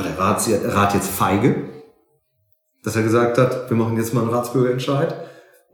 war 0.00 0.04
der 0.04 0.18
Rat, 0.18 0.74
Rat 0.74 0.94
jetzt 0.94 1.10
feige, 1.10 1.56
dass 2.82 2.96
er 2.96 3.02
gesagt 3.02 3.38
hat, 3.38 3.68
wir 3.68 3.76
machen 3.76 3.96
jetzt 3.96 4.14
mal 4.14 4.22
einen 4.22 4.30
Ratsbürgerentscheid? 4.30 5.14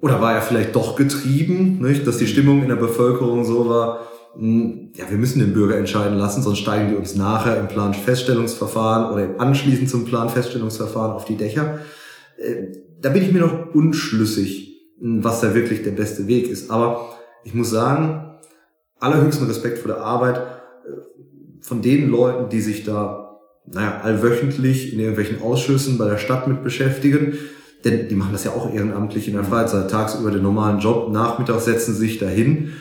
Oder 0.01 0.21
war 0.21 0.35
er 0.35 0.43
vielleicht 0.43 0.75
doch 0.75 0.97
getrieben, 0.97 1.79
nicht? 1.81 2.07
dass 2.07 2.19
die 2.19 2.27
Stimmung 2.27 2.63
in 2.63 2.69
der 2.69 2.77
Bevölkerung 2.77 3.45
so 3.45 3.69
war, 3.69 4.07
hm, 4.35 4.93
ja, 4.95 5.09
wir 5.09 5.17
müssen 5.17 5.39
den 5.39 5.55
Bürger 5.55 5.77
entscheiden 5.77 6.19
lassen, 6.19 6.43
sonst 6.43 6.59
steigen 6.59 6.91
die 6.91 6.97
uns 6.97 7.15
nachher 7.15 7.59
im 7.59 7.69
Planfeststellungsverfahren 7.69 9.13
oder 9.13 9.25
im 9.25 9.41
anschließend 9.41 9.89
zum 9.89 10.05
Planfeststellungsverfahren 10.05 11.13
auf 11.13 11.25
die 11.25 11.37
Dächer. 11.37 11.81
Äh, 12.37 12.67
da 13.01 13.11
bin 13.11 13.23
ich 13.23 13.33
mir 13.33 13.41
noch 13.41 13.75
unschlüssig, 13.75 14.75
hm, 15.01 15.25
was 15.25 15.41
da 15.41 15.55
wirklich 15.55 15.83
der 15.83 15.93
beste 15.93 16.27
Weg 16.27 16.49
ist. 16.49 16.71
Aber 16.71 17.17
ich 17.45 17.55
muss 17.55 17.71
sagen, 17.71 18.39
allerhöchsten 18.99 19.47
Respekt 19.47 19.79
vor 19.79 19.93
der 19.93 20.03
Arbeit 20.03 20.37
äh, 20.37 20.91
von 21.61 21.81
den 21.81 22.11
Leuten, 22.11 22.51
die 22.51 22.61
sich 22.61 22.85
da, 22.85 23.26
naja, 23.67 24.01
allwöchentlich 24.03 24.93
in 24.93 25.01
irgendwelchen 25.01 25.43
Ausschüssen 25.43 25.99
bei 25.99 26.09
der 26.09 26.19
Stadt 26.19 26.47
mit 26.49 26.63
beschäftigen. 26.63 27.35
Denn 27.85 28.09
die 28.09 28.15
machen 28.15 28.33
das 28.33 28.45
ja 28.45 28.53
auch 28.53 28.73
ehrenamtlich 28.73 29.29
in 29.29 29.35
der 29.35 29.45
Freizeit, 29.45 29.91
tagsüber 29.91 30.31
den 30.31 30.43
normalen 30.43 30.81
Job, 30.81 31.13
nachmittags 31.13 31.67
setzen 31.67 31.95
sie 31.95 32.01
sich 32.01 32.19
dahin 32.19 32.73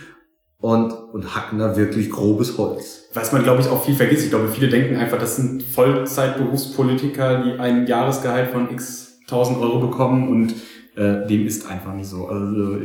und, 0.59 0.91
und 0.91 1.35
hacken 1.35 1.59
da 1.59 1.77
wirklich 1.77 2.09
grobes 2.09 2.57
Holz. 2.57 3.03
Was 3.13 3.31
man, 3.31 3.43
glaube 3.43 3.61
ich, 3.61 3.67
auch 3.67 3.85
viel 3.85 3.95
vergisst. 3.95 4.23
Ich 4.23 4.29
glaube, 4.29 4.47
viele 4.47 4.67
denken 4.67 4.95
einfach, 4.95 5.19
das 5.19 5.35
sind 5.35 5.61
Vollzeitberufspolitiker, 5.63 7.43
die 7.43 7.59
ein 7.59 7.85
Jahresgehalt 7.85 8.51
von 8.51 8.71
x 8.71 9.19
tausend 9.27 9.59
Euro 9.59 9.79
bekommen 9.79 10.27
und 10.29 10.55
äh, 10.95 11.27
dem 11.27 11.45
ist 11.45 11.69
einfach 11.69 11.93
nicht 11.93 12.09
so. 12.09 12.27
Also 12.27 12.77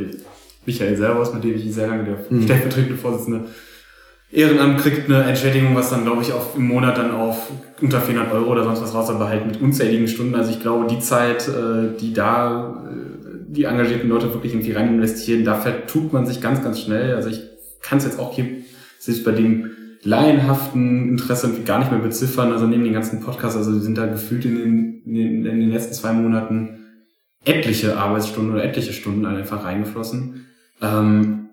Michael 0.65 0.95
Servos, 0.95 1.33
mit 1.33 1.43
dem 1.43 1.55
ich 1.55 1.73
sehr 1.73 1.87
lange 1.87 2.03
der 2.03 2.17
mhm. 2.29 2.43
stellvertretende 2.43 2.97
Vorsitzende 2.97 3.45
Ehrenamt 4.31 4.79
kriegt 4.79 5.09
eine 5.09 5.23
Entschädigung, 5.23 5.75
was 5.75 5.89
dann, 5.89 6.05
glaube 6.05 6.21
ich, 6.21 6.31
auf, 6.31 6.55
im 6.55 6.67
Monat 6.67 6.97
dann 6.97 7.11
auf 7.11 7.51
unter 7.81 7.99
400 7.99 8.33
Euro 8.33 8.51
oder 8.51 8.63
sonst 8.63 8.81
was 8.81 8.93
raus, 8.93 9.09
aber 9.09 9.27
halt 9.27 9.45
mit 9.45 9.61
unzähligen 9.61 10.07
Stunden. 10.07 10.35
Also 10.35 10.51
ich 10.51 10.61
glaube, 10.61 10.87
die 10.87 10.99
Zeit, 10.99 11.47
äh, 11.49 11.97
die 11.99 12.13
da 12.13 12.81
äh, 12.87 13.11
die 13.49 13.65
engagierten 13.65 14.07
Leute 14.07 14.33
wirklich 14.33 14.53
irgendwie 14.53 14.71
rein 14.71 14.87
investieren, 14.87 15.43
da 15.43 15.55
vertut 15.55 16.13
man 16.13 16.25
sich 16.25 16.39
ganz, 16.39 16.63
ganz 16.63 16.79
schnell. 16.79 17.15
Also 17.15 17.29
ich 17.29 17.41
kann 17.81 17.97
es 17.97 18.05
jetzt 18.05 18.19
auch 18.19 18.33
hier 18.33 18.45
selbst 18.99 19.25
bei 19.25 19.31
dem 19.31 19.71
laienhaften 20.03 21.09
Interesse 21.09 21.47
irgendwie 21.47 21.65
gar 21.65 21.79
nicht 21.79 21.91
mehr 21.91 21.99
beziffern. 21.99 22.53
Also 22.53 22.65
neben 22.67 22.85
den 22.85 22.93
ganzen 22.93 23.19
Podcasts, 23.19 23.57
also 23.57 23.77
sind 23.79 23.97
da 23.97 24.05
gefühlt 24.05 24.45
in 24.45 24.55
den, 24.55 25.01
in 25.05 25.13
den, 25.13 25.45
in 25.45 25.59
den 25.59 25.71
letzten 25.71 25.93
zwei 25.93 26.13
Monaten 26.13 26.77
etliche 27.43 27.97
Arbeitsstunden 27.97 28.53
oder 28.53 28.63
etliche 28.63 28.93
Stunden 28.93 29.25
einfach 29.25 29.65
reingeflossen. 29.65 30.45
Ähm, 30.81 31.49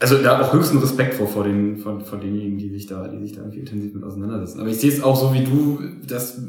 also 0.00 0.16
da 0.16 0.40
auch 0.40 0.52
höchsten 0.54 0.78
Respekt 0.78 1.14
vor, 1.14 1.28
vor, 1.28 1.44
den, 1.44 1.76
vor, 1.76 2.00
vor 2.00 2.18
denjenigen, 2.18 2.58
die 2.58 2.70
sich 2.70 2.86
da, 2.86 3.06
die 3.06 3.20
sich 3.20 3.32
da 3.32 3.42
irgendwie 3.42 3.60
intensiv 3.60 3.94
mit 3.94 4.02
auseinandersetzen. 4.02 4.60
Aber 4.60 4.70
ich 4.70 4.78
sehe 4.78 4.90
es 4.90 5.02
auch 5.02 5.14
so 5.14 5.34
wie 5.34 5.44
du, 5.44 5.78
dass 6.06 6.40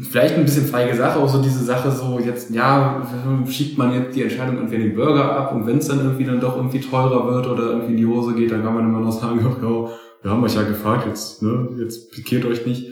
vielleicht 0.00 0.34
ein 0.34 0.44
bisschen 0.44 0.66
feige 0.66 0.96
Sache, 0.96 1.20
auch 1.20 1.28
so 1.28 1.40
diese 1.40 1.64
Sache 1.64 1.92
so 1.92 2.18
jetzt, 2.18 2.50
ja, 2.50 3.06
schiebt 3.48 3.78
man 3.78 3.94
jetzt 3.94 4.16
die 4.16 4.22
Entscheidung 4.22 4.58
entweder 4.58 4.82
den 4.82 4.94
Bürger 4.94 5.30
ab 5.30 5.54
und 5.54 5.66
wenn 5.66 5.78
es 5.78 5.86
dann 5.86 6.00
irgendwie 6.00 6.24
dann 6.24 6.40
doch 6.40 6.56
irgendwie 6.56 6.80
teurer 6.80 7.32
wird 7.32 7.46
oder 7.46 7.70
irgendwie 7.70 7.92
in 7.92 7.96
die 7.98 8.06
Hose 8.06 8.34
geht, 8.34 8.50
dann 8.50 8.64
kann 8.64 8.74
man 8.74 8.84
immer 8.84 9.00
noch 9.00 9.12
sagen, 9.12 9.40
ja, 9.62 9.88
wir 10.22 10.30
haben 10.30 10.42
euch 10.42 10.54
ja 10.54 10.62
gefragt, 10.62 11.06
jetzt, 11.06 11.42
ne, 11.42 11.68
jetzt 11.78 12.10
pikiert 12.10 12.44
euch 12.44 12.66
nicht. 12.66 12.90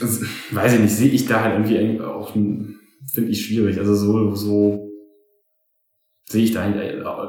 Also, 0.00 0.24
weiß 0.50 0.74
ich 0.74 0.80
nicht, 0.80 0.94
sehe 0.94 1.10
ich 1.10 1.26
da 1.26 1.42
halt 1.42 1.54
irgendwie 1.54 2.00
auch, 2.00 2.32
finde 2.32 3.30
ich 3.30 3.44
schwierig. 3.44 3.78
Also 3.78 3.94
so, 3.94 4.34
so 4.34 4.91
sehe 6.32 6.44
ich 6.44 6.52
da 6.52 6.64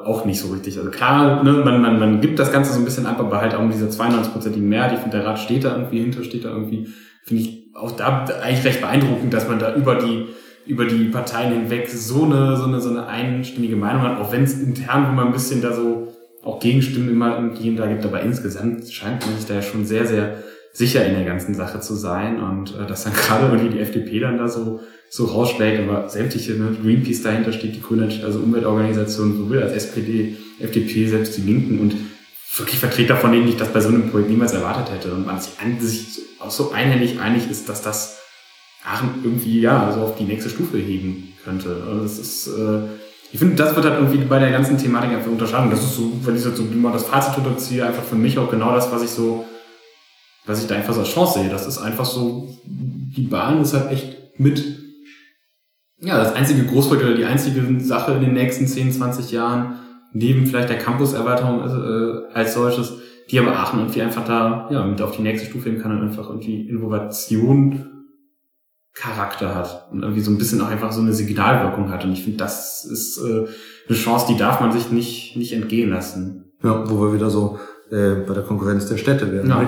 auch 0.06 0.26
nicht 0.26 0.40
so 0.40 0.52
richtig. 0.52 0.78
Also 0.78 0.90
klar, 0.90 1.44
ne, 1.44 1.52
man, 1.52 1.82
man, 1.82 2.00
man 2.00 2.22
gibt 2.22 2.40
das 2.40 2.52
Ganze 2.52 2.74
so 2.74 2.80
ein 2.80 2.86
bisschen 2.86 3.06
ab, 3.06 3.20
aber 3.20 3.42
halt 3.42 3.54
auch 3.54 3.62
mit 3.62 3.74
dieser 3.74 3.88
92-prozentigen 3.88 4.68
Mehrheit. 4.68 4.94
Ich 4.94 5.00
finde, 5.00 5.18
der 5.18 5.28
Rat 5.28 5.40
steht 5.40 5.66
da 5.66 5.76
irgendwie 5.76 6.00
hinter, 6.00 6.24
steht 6.24 6.46
da 6.46 6.50
irgendwie, 6.50 6.88
finde 7.24 7.44
ich 7.44 7.68
auch 7.76 7.92
da 7.92 8.26
eigentlich 8.42 8.66
recht 8.66 8.82
beeindruckend, 8.82 9.34
dass 9.34 9.48
man 9.48 9.60
da 9.60 9.76
über 9.76 9.96
die 9.96 10.28
über 10.66 10.86
die 10.86 11.06
Parteien 11.06 11.52
hinweg 11.52 11.90
so 11.90 12.24
eine 12.24 12.56
so 12.56 12.64
eine 12.64 12.80
so 12.80 12.90
eine 12.90 13.08
einstimmige 13.08 13.76
Meinung 13.76 14.02
hat, 14.04 14.20
auch 14.20 14.32
wenn 14.32 14.44
es 14.44 14.60
intern 14.62 15.10
immer 15.10 15.26
ein 15.26 15.34
bisschen 15.34 15.62
da 15.62 15.74
so 15.74 16.08
auch 16.42 16.60
Gegenstimmen 16.60 17.10
immer 17.10 17.36
irgendwie 17.36 17.76
da 17.76 17.86
gibt, 17.86 18.06
aber 18.06 18.22
insgesamt 18.22 18.90
scheint 18.90 19.26
man 19.26 19.36
sich 19.36 19.46
da 19.46 19.56
ja 19.56 19.62
schon 19.62 19.86
sehr 19.86 20.06
sehr 20.06 20.38
sicher 20.74 21.06
in 21.06 21.14
der 21.14 21.24
ganzen 21.24 21.54
Sache 21.54 21.80
zu 21.80 21.96
sein 21.96 22.42
und 22.42 22.76
äh, 22.78 22.86
dass 22.86 23.06
dann 23.06 23.14
gerade 23.28 23.46
irgendwie 23.46 23.78
die 23.78 23.80
FDP 23.80 24.20
dann 24.20 24.38
da 24.38 24.48
so 24.48 24.82
so 25.10 25.26
rausschlägt, 25.26 25.80
aber 25.88 26.10
sämtliche, 26.10 26.54
ne, 26.54 26.76
Greenpeace 26.82 27.22
dahinter 27.22 27.54
steht, 27.54 27.76
die 27.76 27.82
Grüne, 27.82 28.10
also 28.24 28.40
Umweltorganisationen, 28.40 29.38
sowohl 29.38 29.62
als 29.62 29.74
SPD, 29.74 30.36
FDP, 30.60 31.08
selbst 31.08 31.38
die 31.38 31.42
Linken 31.42 31.80
und 31.80 31.94
wirklich 32.58 32.80
Vertreter 32.80 33.16
von 33.16 33.32
denen 33.32 33.48
ich 33.48 33.56
das 33.56 33.68
bei 33.68 33.80
so 33.80 33.90
einem 33.90 34.10
Projekt 34.10 34.32
niemals 34.32 34.54
erwartet 34.54 34.92
hätte 34.92 35.14
und 35.14 35.28
man 35.28 35.40
sich 35.40 35.54
an 35.62 35.80
sich 35.80 36.20
auch 36.40 36.50
so 36.50 36.72
einhellig 36.72 37.20
einig 37.20 37.48
ist, 37.48 37.70
dass 37.70 37.84
das 37.84 38.22
Aachen 38.84 39.22
irgendwie, 39.24 39.62
ja, 39.62 39.92
so 39.94 40.02
auf 40.02 40.18
die 40.18 40.24
nächste 40.24 40.50
Stufe 40.50 40.78
heben 40.78 41.34
könnte. 41.44 41.84
Also 41.88 42.02
das 42.02 42.18
ist, 42.18 42.48
äh, 42.48 42.80
ich 43.32 43.38
finde, 43.38 43.56
das 43.56 43.76
wird 43.76 43.86
halt 43.86 44.00
irgendwie 44.00 44.26
bei 44.26 44.40
der 44.40 44.50
ganzen 44.50 44.80
Thematik 44.80 45.12
einfach 45.12 45.32
unterscheiden. 45.32 45.70
Das 45.70 45.84
ist 45.84 45.96
so, 45.96 46.12
wenn 46.24 46.36
ich 46.36 46.44
jetzt 46.44 46.58
so 46.58 46.64
mal 46.64 46.92
das 46.92 47.04
Fazit 47.04 47.38
unterziehe, 47.38 47.86
einfach 47.86 48.04
für 48.04 48.16
mich 48.16 48.38
auch 48.40 48.50
genau 48.50 48.74
das, 48.74 48.92
was 48.92 49.04
ich 49.04 49.10
so, 49.12 49.46
was 50.46 50.62
ich 50.62 50.68
da 50.68 50.76
einfach 50.76 50.94
so 50.94 51.02
als 51.02 51.10
Chance 51.10 51.40
sehe. 51.40 51.50
Das 51.50 51.68
ist 51.68 51.78
einfach 51.78 52.06
so, 52.06 52.48
die 52.66 53.24
Bahn 53.24 53.62
ist 53.62 53.74
halt 53.74 53.92
echt 53.92 54.40
mit 54.40 54.64
ja, 56.00 56.18
das 56.18 56.36
einzige 56.36 56.66
Großprojekt 56.66 57.06
oder 57.06 57.16
die 57.16 57.26
einzige 57.26 57.80
Sache 57.80 58.14
in 58.14 58.22
den 58.22 58.34
nächsten 58.34 58.68
10, 58.68 58.92
20 58.92 59.32
Jahren, 59.32 59.80
neben 60.12 60.46
vielleicht 60.46 60.70
der 60.70 60.78
Campuserweiterung 60.78 61.62
äh, 61.62 62.34
als 62.34 62.54
solches, 62.54 62.94
die 63.32 63.40
aber 63.40 63.58
Aachen 63.58 63.80
irgendwie 63.80 64.02
einfach 64.02 64.26
da 64.26 64.68
ja, 64.70 64.86
mit 64.86 65.02
auf 65.02 65.16
die 65.16 65.22
nächste 65.22 65.50
Stufe 65.50 65.70
heben 65.70 65.82
kann 65.82 65.98
und 65.98 66.04
einfach 66.04 66.30
irgendwie 66.30 66.68
Innovation 66.68 67.90
Charakter 68.94 69.56
hat 69.56 69.88
und 69.92 70.04
irgendwie 70.04 70.22
so 70.22 70.30
ein 70.30 70.38
bisschen 70.38 70.62
auch 70.62 70.68
einfach 70.68 70.92
so 70.92 71.02
eine 71.02 71.14
Signalwirkung 71.14 71.90
hat. 71.90 72.06
Und 72.06 72.14
ich 72.14 72.24
finde, 72.24 72.38
das 72.38 72.86
ist 72.86 73.18
äh, 73.18 73.48
eine 73.88 73.98
Chance, 73.98 74.28
die 74.30 74.38
darf 74.38 74.60
man 74.60 74.72
sich 74.72 74.92
nicht, 74.92 75.36
nicht 75.36 75.54
entgehen 75.54 75.90
lassen. 75.90 76.54
Ja, 76.62 76.88
wo 76.88 77.02
wir 77.02 77.14
wieder 77.14 77.30
so 77.30 77.60
äh, 77.90 78.16
bei 78.28 78.34
der 78.34 78.44
Konkurrenz 78.44 78.86
der 78.88 78.98
Städte 78.98 79.32
werden. 79.32 79.50
Ja. 79.50 79.68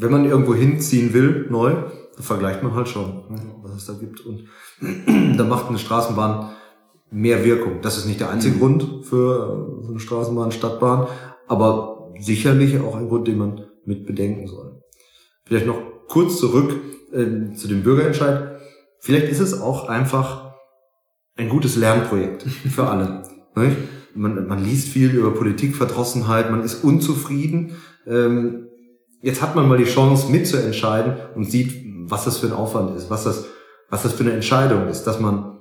Wenn 0.00 0.12
man 0.12 0.24
irgendwo 0.24 0.54
hinziehen 0.54 1.12
will, 1.12 1.46
neu, 1.50 1.72
dann 1.72 2.22
vergleicht 2.22 2.62
man 2.62 2.74
halt 2.74 2.88
schon, 2.88 3.24
was 3.62 3.74
es 3.74 3.86
da 3.86 3.94
gibt. 3.94 4.20
Und 4.20 4.44
da 5.36 5.44
macht 5.44 5.68
eine 5.68 5.78
Straßenbahn 5.78 6.50
mehr 7.10 7.44
Wirkung. 7.44 7.80
Das 7.82 7.98
ist 7.98 8.06
nicht 8.06 8.20
der 8.20 8.30
einzige 8.30 8.54
mhm. 8.54 8.60
Grund 8.60 9.06
für 9.06 9.80
so 9.82 9.90
eine 9.90 9.98
Straßenbahn, 9.98 10.52
Stadtbahn, 10.52 11.08
aber 11.48 12.12
sicherlich 12.20 12.78
auch 12.80 12.94
ein 12.94 13.08
Grund, 13.08 13.26
den 13.26 13.38
man 13.38 13.66
mit 13.84 14.06
bedenken 14.06 14.46
soll. 14.46 14.82
Vielleicht 15.44 15.66
noch 15.66 15.80
kurz 16.06 16.38
zurück 16.38 16.76
äh, 17.12 17.52
zu 17.54 17.66
dem 17.66 17.82
Bürgerentscheid. 17.82 18.60
Vielleicht 19.00 19.28
ist 19.28 19.40
es 19.40 19.60
auch 19.60 19.88
einfach 19.88 20.54
ein 21.36 21.48
gutes 21.48 21.74
Lernprojekt 21.74 22.42
für 22.74 22.86
alle. 22.86 23.24
man, 24.14 24.46
man 24.46 24.64
liest 24.64 24.88
viel 24.88 25.10
über 25.10 25.32
Politikverdrossenheit, 25.32 26.52
man 26.52 26.62
ist 26.62 26.84
unzufrieden. 26.84 27.72
Ähm, 28.06 28.67
jetzt 29.22 29.42
hat 29.42 29.54
man 29.54 29.68
mal 29.68 29.78
die 29.78 29.84
Chance 29.84 30.30
mitzuentscheiden 30.30 31.14
und 31.34 31.44
sieht, 31.44 31.84
was 32.10 32.24
das 32.24 32.38
für 32.38 32.46
ein 32.46 32.52
Aufwand 32.52 32.96
ist, 32.96 33.10
was 33.10 33.24
das 33.24 33.44
was 33.90 34.02
das 34.02 34.12
für 34.12 34.24
eine 34.24 34.32
Entscheidung 34.32 34.88
ist, 34.88 35.04
dass 35.04 35.18
man, 35.18 35.58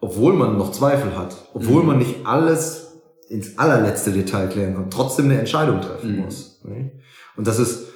obwohl 0.00 0.34
man 0.34 0.58
noch 0.58 0.72
Zweifel 0.72 1.16
hat, 1.16 1.36
obwohl 1.54 1.82
mhm. 1.82 1.88
man 1.88 1.98
nicht 1.98 2.26
alles 2.26 3.00
ins 3.28 3.58
allerletzte 3.58 4.12
Detail 4.12 4.48
klären 4.48 4.74
kann, 4.74 4.90
trotzdem 4.90 5.26
eine 5.26 5.38
Entscheidung 5.38 5.80
treffen 5.80 6.16
mhm. 6.16 6.22
muss. 6.22 6.60
Ne? 6.64 6.92
Und 7.36 7.46
dass 7.46 7.58
es 7.58 7.88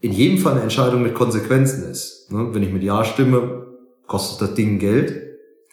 in 0.00 0.12
jedem 0.12 0.38
Fall 0.38 0.52
eine 0.52 0.62
Entscheidung 0.62 1.02
mit 1.02 1.14
Konsequenzen 1.14 1.90
ist. 1.90 2.30
Ne? 2.30 2.48
Wenn 2.52 2.62
ich 2.62 2.72
mit 2.72 2.82
Ja 2.82 3.04
stimme, 3.04 3.66
kostet 4.06 4.48
das 4.48 4.54
Ding 4.54 4.78
Geld. 4.78 5.22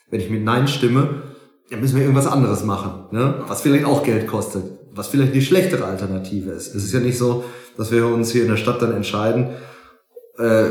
Wenn 0.10 0.22
ich 0.22 0.30
mit 0.30 0.44
Nein 0.44 0.68
stimme, 0.68 1.24
dann 1.70 1.82
müssen 1.82 1.96
wir 1.96 2.04
irgendwas 2.04 2.28
anderes 2.28 2.64
machen, 2.64 3.06
ne? 3.12 3.44
was 3.48 3.62
vielleicht 3.62 3.86
auch 3.86 4.04
Geld 4.04 4.28
kostet, 4.28 4.64
was 4.96 5.08
vielleicht 5.08 5.34
die 5.34 5.42
schlechtere 5.42 5.86
Alternative 5.86 6.52
ist. 6.52 6.76
Es 6.76 6.84
ist 6.84 6.94
ja 6.94 7.00
nicht 7.00 7.18
so, 7.18 7.44
dass 7.78 7.92
wir 7.92 8.06
uns 8.08 8.32
hier 8.32 8.44
in 8.44 8.50
der 8.50 8.58
Stadt 8.58 8.82
dann 8.82 8.94
entscheiden, 8.94 9.50
äh, 10.38 10.66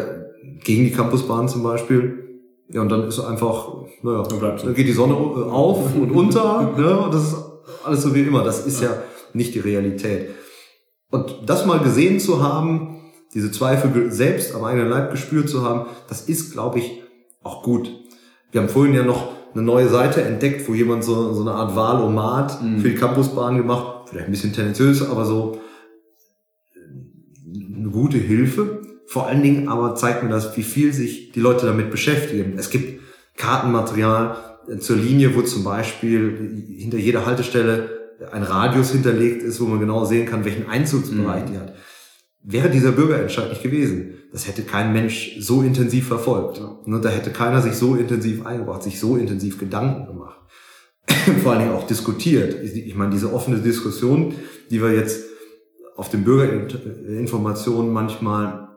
gegen 0.64 0.84
die 0.84 0.92
Campusbahn 0.92 1.48
zum 1.48 1.62
Beispiel, 1.62 2.22
ja, 2.68 2.80
und 2.80 2.88
dann 2.88 3.06
ist 3.06 3.20
einfach, 3.20 3.68
naja, 4.02 4.22
dann, 4.22 4.38
bleibt 4.38 4.64
dann 4.64 4.74
geht 4.74 4.86
die 4.86 4.92
Sonne 4.92 5.14
auf 5.14 5.94
und 5.94 6.10
unter, 6.10 6.72
ne? 6.76 6.98
Und 6.98 7.14
das 7.14 7.24
ist 7.24 7.36
alles 7.84 8.02
so 8.02 8.14
wie 8.14 8.22
immer. 8.22 8.42
Das 8.42 8.66
ist 8.66 8.80
ja. 8.80 8.90
ja 8.90 8.96
nicht 9.34 9.54
die 9.54 9.60
Realität. 9.60 10.30
Und 11.10 11.40
das 11.46 11.66
mal 11.66 11.80
gesehen 11.80 12.18
zu 12.18 12.42
haben, 12.42 13.02
diese 13.34 13.50
Zweifel 13.50 14.10
selbst 14.10 14.54
am 14.54 14.64
eigenen 14.64 14.88
Leib 14.88 15.10
gespürt 15.10 15.48
zu 15.48 15.62
haben, 15.62 15.86
das 16.08 16.22
ist, 16.22 16.52
glaube 16.52 16.78
ich, 16.78 17.02
auch 17.42 17.62
gut. 17.62 17.90
Wir 18.50 18.60
haben 18.60 18.68
vorhin 18.68 18.94
ja 18.94 19.02
noch 19.02 19.28
eine 19.54 19.62
neue 19.62 19.88
Seite 19.88 20.22
entdeckt, 20.22 20.66
wo 20.68 20.74
jemand 20.74 21.04
so, 21.04 21.32
so 21.34 21.42
eine 21.42 21.52
Art 21.52 21.76
Wahlomat 21.76 22.62
mhm. 22.62 22.78
für 22.78 22.90
die 22.90 22.94
Campusbahn 22.94 23.56
gemacht, 23.56 24.01
vielleicht 24.12 24.28
ein 24.28 24.32
bisschen 24.32 24.52
tendenziös, 24.52 25.02
aber 25.02 25.24
so 25.24 25.60
eine 27.74 27.88
gute 27.88 28.18
Hilfe. 28.18 28.82
Vor 29.06 29.26
allen 29.26 29.42
Dingen 29.42 29.68
aber 29.68 29.94
zeigt 29.94 30.22
mir 30.22 30.28
das, 30.28 30.56
wie 30.56 30.62
viel 30.62 30.92
sich 30.92 31.32
die 31.32 31.40
Leute 31.40 31.66
damit 31.66 31.90
beschäftigen. 31.90 32.54
Es 32.58 32.70
gibt 32.70 33.00
Kartenmaterial 33.36 34.36
zur 34.78 34.96
Linie, 34.96 35.34
wo 35.34 35.42
zum 35.42 35.64
Beispiel 35.64 36.64
hinter 36.76 36.98
jeder 36.98 37.26
Haltestelle 37.26 37.90
ein 38.30 38.42
Radius 38.42 38.92
hinterlegt 38.92 39.42
ist, 39.42 39.60
wo 39.60 39.64
man 39.64 39.80
genau 39.80 40.04
sehen 40.04 40.26
kann, 40.26 40.44
welchen 40.44 40.68
Einzugsbereich 40.68 41.44
mhm. 41.44 41.52
die 41.52 41.58
hat. 41.58 41.74
Wäre 42.44 42.70
dieser 42.70 42.92
Bürgerentscheid 42.92 43.48
nicht 43.50 43.62
gewesen, 43.62 44.14
das 44.30 44.46
hätte 44.46 44.62
kein 44.62 44.92
Mensch 44.92 45.36
so 45.40 45.62
intensiv 45.62 46.08
verfolgt. 46.08 46.58
Ja. 46.58 46.98
Da 46.98 47.08
hätte 47.08 47.30
keiner 47.30 47.62
sich 47.62 47.74
so 47.74 47.94
intensiv 47.94 48.44
eingebracht, 48.46 48.82
sich 48.82 49.00
so 49.00 49.16
intensiv 49.16 49.58
Gedanken 49.58 50.06
gemacht. 50.06 50.41
vor 51.42 51.52
allen 51.52 51.62
Dingen 51.62 51.74
auch 51.74 51.86
diskutiert. 51.86 52.62
Ich 52.62 52.94
meine, 52.94 53.10
diese 53.10 53.32
offene 53.32 53.58
Diskussion, 53.58 54.34
die 54.70 54.82
wir 54.82 54.92
jetzt 54.92 55.24
auf 55.96 56.08
den 56.08 56.24
Bürgerinformationen 56.24 57.92
manchmal 57.92 58.68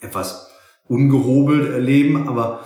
etwas 0.00 0.50
ungehobelt 0.86 1.70
erleben, 1.70 2.28
aber 2.28 2.64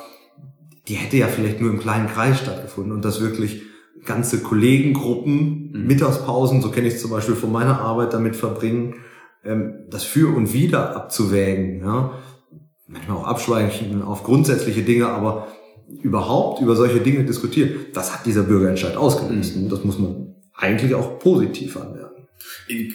die 0.89 0.95
hätte 0.95 1.17
ja 1.17 1.29
vielleicht 1.29 1.61
nur 1.61 1.71
im 1.71 1.79
kleinen 1.79 2.09
Kreis 2.09 2.39
stattgefunden 2.41 2.93
und 2.93 3.05
das 3.05 3.21
wirklich 3.21 3.63
ganze 4.05 4.43
Kollegengruppen, 4.43 5.73
mhm. 5.73 5.87
Mittagspausen, 5.87 6.63
so 6.63 6.71
kenne 6.71 6.89
ich 6.89 6.95
es 6.95 7.03
zum 7.03 7.11
Beispiel 7.11 7.35
von 7.35 7.53
meiner 7.53 7.81
Arbeit, 7.81 8.13
damit 8.13 8.37
verbringen, 8.37 8.97
ähm, 9.45 9.85
das 9.91 10.05
für 10.05 10.35
und 10.35 10.53
wieder 10.53 10.97
abzuwägen. 10.97 11.81
Ja? 11.81 12.13
Manchmal 12.87 13.19
auch 13.19 13.27
abschweichen 13.27 14.03
auf 14.03 14.25
grundsätzliche 14.25 14.83
Dinge, 14.83 15.09
aber 15.09 15.49
überhaupt 16.03 16.61
über 16.61 16.77
solche 16.77 17.01
Dinge 17.01 17.25
diskutieren, 17.25 17.87
das 17.95 18.13
hat 18.15 18.27
dieser 18.27 18.43
Bürgerentscheid 18.43 18.97
ausgelöst. 18.97 19.57
Mhm. 19.57 19.69
Das 19.69 19.85
muss 19.85 19.99
man 19.99 20.35
eigentlich 20.55 20.95
auch 20.95 21.19
positiv 21.19 21.77
anwerten. 21.77 22.29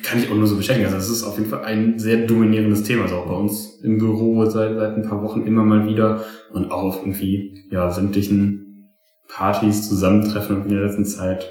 Kann 0.04 0.20
ich 0.20 0.30
auch 0.30 0.36
nur 0.36 0.48
so 0.48 0.56
bestätigen. 0.56 0.86
Also 0.86 0.98
das 0.98 1.10
ist 1.10 1.24
auf 1.24 1.38
jeden 1.38 1.50
Fall 1.50 1.64
ein 1.64 1.98
sehr 2.00 2.28
dominierendes 2.28 2.84
Thema. 2.84 3.04
Also 3.04 3.16
auch 3.16 3.28
bei 3.28 3.36
uns 3.36 3.80
im 3.82 3.98
Büro 3.98 4.46
seit, 4.46 4.76
seit 4.76 4.96
ein 4.96 5.04
paar 5.04 5.24
Wochen 5.24 5.46
immer 5.48 5.64
mal 5.64 5.88
wieder 5.88 6.24
und 6.52 6.72
auch 6.72 6.84
auf 6.84 7.00
irgendwie 7.02 7.66
ja, 7.70 7.90
sämtlichen 7.92 8.90
Partys, 9.28 9.90
Zusammentreffen 9.90 10.64
in 10.64 10.70
der 10.70 10.86
letzten 10.86 11.06
Zeit 11.06 11.50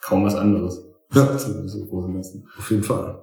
kaum 0.00 0.24
was 0.24 0.34
anderes. 0.34 0.84
Ja. 1.12 1.24
Auf 2.58 2.70
jeden 2.70 2.82
Fall 2.82 3.22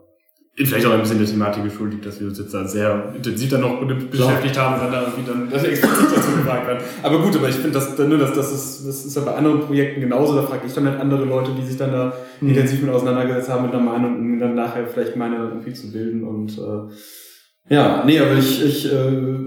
vielleicht 0.65 0.85
auch 0.85 0.91
ein 0.91 0.99
bisschen 0.99 1.19
der 1.19 1.27
Thematik 1.27 1.63
geschuldet, 1.63 2.05
dass 2.05 2.19
wir 2.19 2.27
uns 2.27 2.37
jetzt 2.37 2.53
da 2.53 2.67
sehr 2.67 3.13
intensiv 3.15 3.49
dann 3.49 3.61
noch 3.61 3.79
beschäftigt 3.85 4.55
ja. 4.55 4.63
haben 4.63 4.75
und 4.75 4.81
dann 4.81 4.91
da 4.91 5.01
irgendwie 5.07 5.31
dann 5.31 5.49
das 5.49 5.63
explizit 5.65 6.07
dazu 6.15 6.31
gefragt 6.37 6.67
werden. 6.67 6.83
Aber 7.01 7.21
gut, 7.21 7.35
aber 7.35 7.47
ich 7.47 7.55
finde, 7.55 7.71
das, 7.71 7.97
ne, 7.97 8.17
das, 8.17 8.33
das, 8.33 8.51
ist, 8.51 8.87
das 8.87 9.05
ist 9.05 9.15
ja 9.15 9.21
bei 9.21 9.35
anderen 9.35 9.61
Projekten 9.61 10.01
genauso. 10.01 10.35
Da 10.35 10.43
frage 10.43 10.67
ich 10.67 10.73
dann 10.73 10.85
halt 10.85 10.99
andere 10.99 11.23
Leute, 11.23 11.51
die 11.57 11.65
sich 11.65 11.77
dann 11.77 11.91
da 11.91 12.13
mhm. 12.41 12.49
intensiv 12.49 12.81
mit 12.81 12.91
auseinandergesetzt 12.91 13.49
haben 13.49 13.65
mit 13.65 13.73
einer 13.73 13.83
Meinung, 13.83 14.17
um 14.17 14.39
dann 14.39 14.55
nachher 14.55 14.85
vielleicht 14.87 15.15
meine 15.15 15.37
irgendwie 15.37 15.73
zu 15.73 15.91
bilden. 15.91 16.23
Und 16.23 16.57
äh, 16.57 17.73
ja, 17.73 18.03
nee, 18.05 18.19
aber 18.19 18.33
ich, 18.37 18.65
ich 18.65 18.85
äh, 18.85 19.37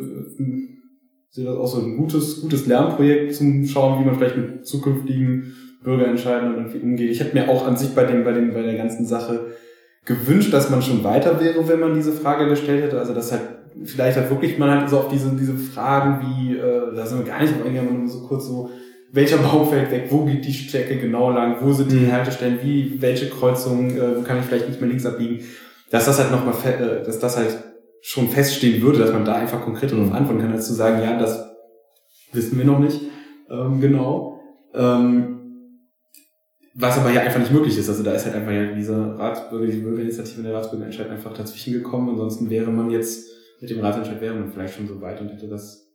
sehe 1.28 1.44
das 1.44 1.56
auch 1.56 1.66
so 1.66 1.82
ein 1.82 1.97
gutes, 1.98 2.40
gutes 2.40 2.66
Lernprojekt 2.66 3.34
zum 3.34 3.66
Schauen, 3.66 4.01
wie 4.01 4.06
man 4.06 4.16
vielleicht 4.16 4.39
mit 4.39 4.66
zukünftigen 4.66 5.52
Bürgerentscheidungen 5.84 6.56
irgendwie 6.56 6.78
umgeht. 6.78 7.10
Ich 7.10 7.20
hätte 7.20 7.34
mir 7.36 7.51
auch 7.51 7.66
an 7.66 7.76
sich 7.76 7.90
bei 7.90 8.05
dem, 8.05 8.24
bei 8.24 8.32
dem, 8.32 8.55
bei 8.55 8.62
der 8.62 8.76
ganzen 8.76 9.05
Sache 9.05 9.52
gewünscht, 10.05 10.53
dass 10.53 10.70
man 10.70 10.83
schon 10.83 11.05
weiter 11.05 11.41
wäre, 11.41 11.66
wenn 11.69 11.81
man 11.81 11.95
diese 11.95 12.12
Frage 12.12 12.49
gestellt 12.49 12.83
hätte. 12.83 12.99
Also 12.99 13.15
dass 13.15 13.33
halt 13.33 13.43
vielleicht 13.85 14.16
halt 14.16 14.31
wirklich 14.31 14.59
man 14.59 14.70
halt 14.70 14.91
so 14.91 14.99
auf 14.99 15.09
diese, 15.09 15.31
diese 15.31 15.55
Fragen 15.55 16.27
wie, 16.27 16.57
äh, 16.57 16.95
da 16.95 17.07
sind 17.07 17.19
wir 17.19 17.27
gar 17.27 17.41
nicht 17.41 17.55
auf 17.55 17.65
eingegangen, 17.65 18.01
nur 18.01 18.09
so 18.09 18.27
kurz 18.27 18.47
so, 18.47 18.70
welcher 19.12 19.39
Baum 19.39 19.69
fällt 19.69 19.91
weg, 19.91 20.07
wo 20.11 20.24
geht 20.24 20.45
die 20.45 20.53
Strecke 20.53 20.97
genau 20.97 21.31
lang, 21.31 21.57
wo 21.61 21.73
sind 21.73 21.91
die 21.93 21.97
mhm. 21.97 22.12
Haltestellen, 22.12 22.59
wie, 22.62 23.01
welche 23.01 23.29
Kreuzungen, 23.29 23.97
äh, 23.97 24.16
wo 24.16 24.23
kann 24.23 24.39
ich 24.39 24.45
vielleicht 24.45 24.69
nicht 24.69 24.81
mehr 24.81 24.89
links 24.89 25.07
abbiegen, 25.07 25.45
dass 25.91 26.07
das 26.07 26.19
halt 26.19 26.31
nochmal, 26.31 26.55
äh, 26.65 27.05
dass 27.05 27.19
das 27.19 27.37
halt 27.37 27.57
schon 28.01 28.29
feststehen 28.29 28.83
würde, 28.83 28.99
dass 28.99 29.12
man 29.12 29.24
da 29.24 29.35
einfach 29.35 29.62
konkret 29.62 29.93
darauf 29.93 30.12
antworten 30.12 30.41
kann, 30.41 30.53
als 30.53 30.66
zu 30.66 30.74
sagen, 30.74 31.03
ja, 31.03 31.19
das 31.19 31.51
wissen 32.33 32.59
wir 32.59 32.65
noch 32.65 32.79
nicht 32.79 33.01
ähm, 33.51 33.81
genau. 33.81 34.41
Ähm, 34.74 35.41
was 36.74 36.99
aber 36.99 37.11
ja 37.11 37.20
einfach 37.20 37.40
nicht 37.40 37.53
möglich 37.53 37.77
ist. 37.77 37.89
Also 37.89 38.03
da 38.03 38.12
ist 38.12 38.24
halt 38.24 38.35
einfach 38.35 38.53
ja 38.53 38.73
diese 38.73 39.19
Ratsbürger, 39.19 39.66
diese 39.66 39.82
Bürgerinitiative 39.82 40.39
in 40.39 40.44
der 40.44 40.55
Ratsbürgerentscheid 40.55 41.11
einfach 41.11 41.35
dazwischen 41.35 41.73
gekommen. 41.74 42.11
Ansonsten 42.11 42.49
wäre 42.49 42.70
man 42.70 42.90
jetzt 42.90 43.28
mit 43.61 43.70
dem 43.70 43.81
Ratsentscheid 43.81 44.20
wäre 44.20 44.35
man 44.35 44.51
vielleicht 44.51 44.74
schon 44.74 44.89
so 44.89 45.01
weit 45.01 45.20
und 45.20 45.28
hätte 45.28 45.49
das 45.49 45.86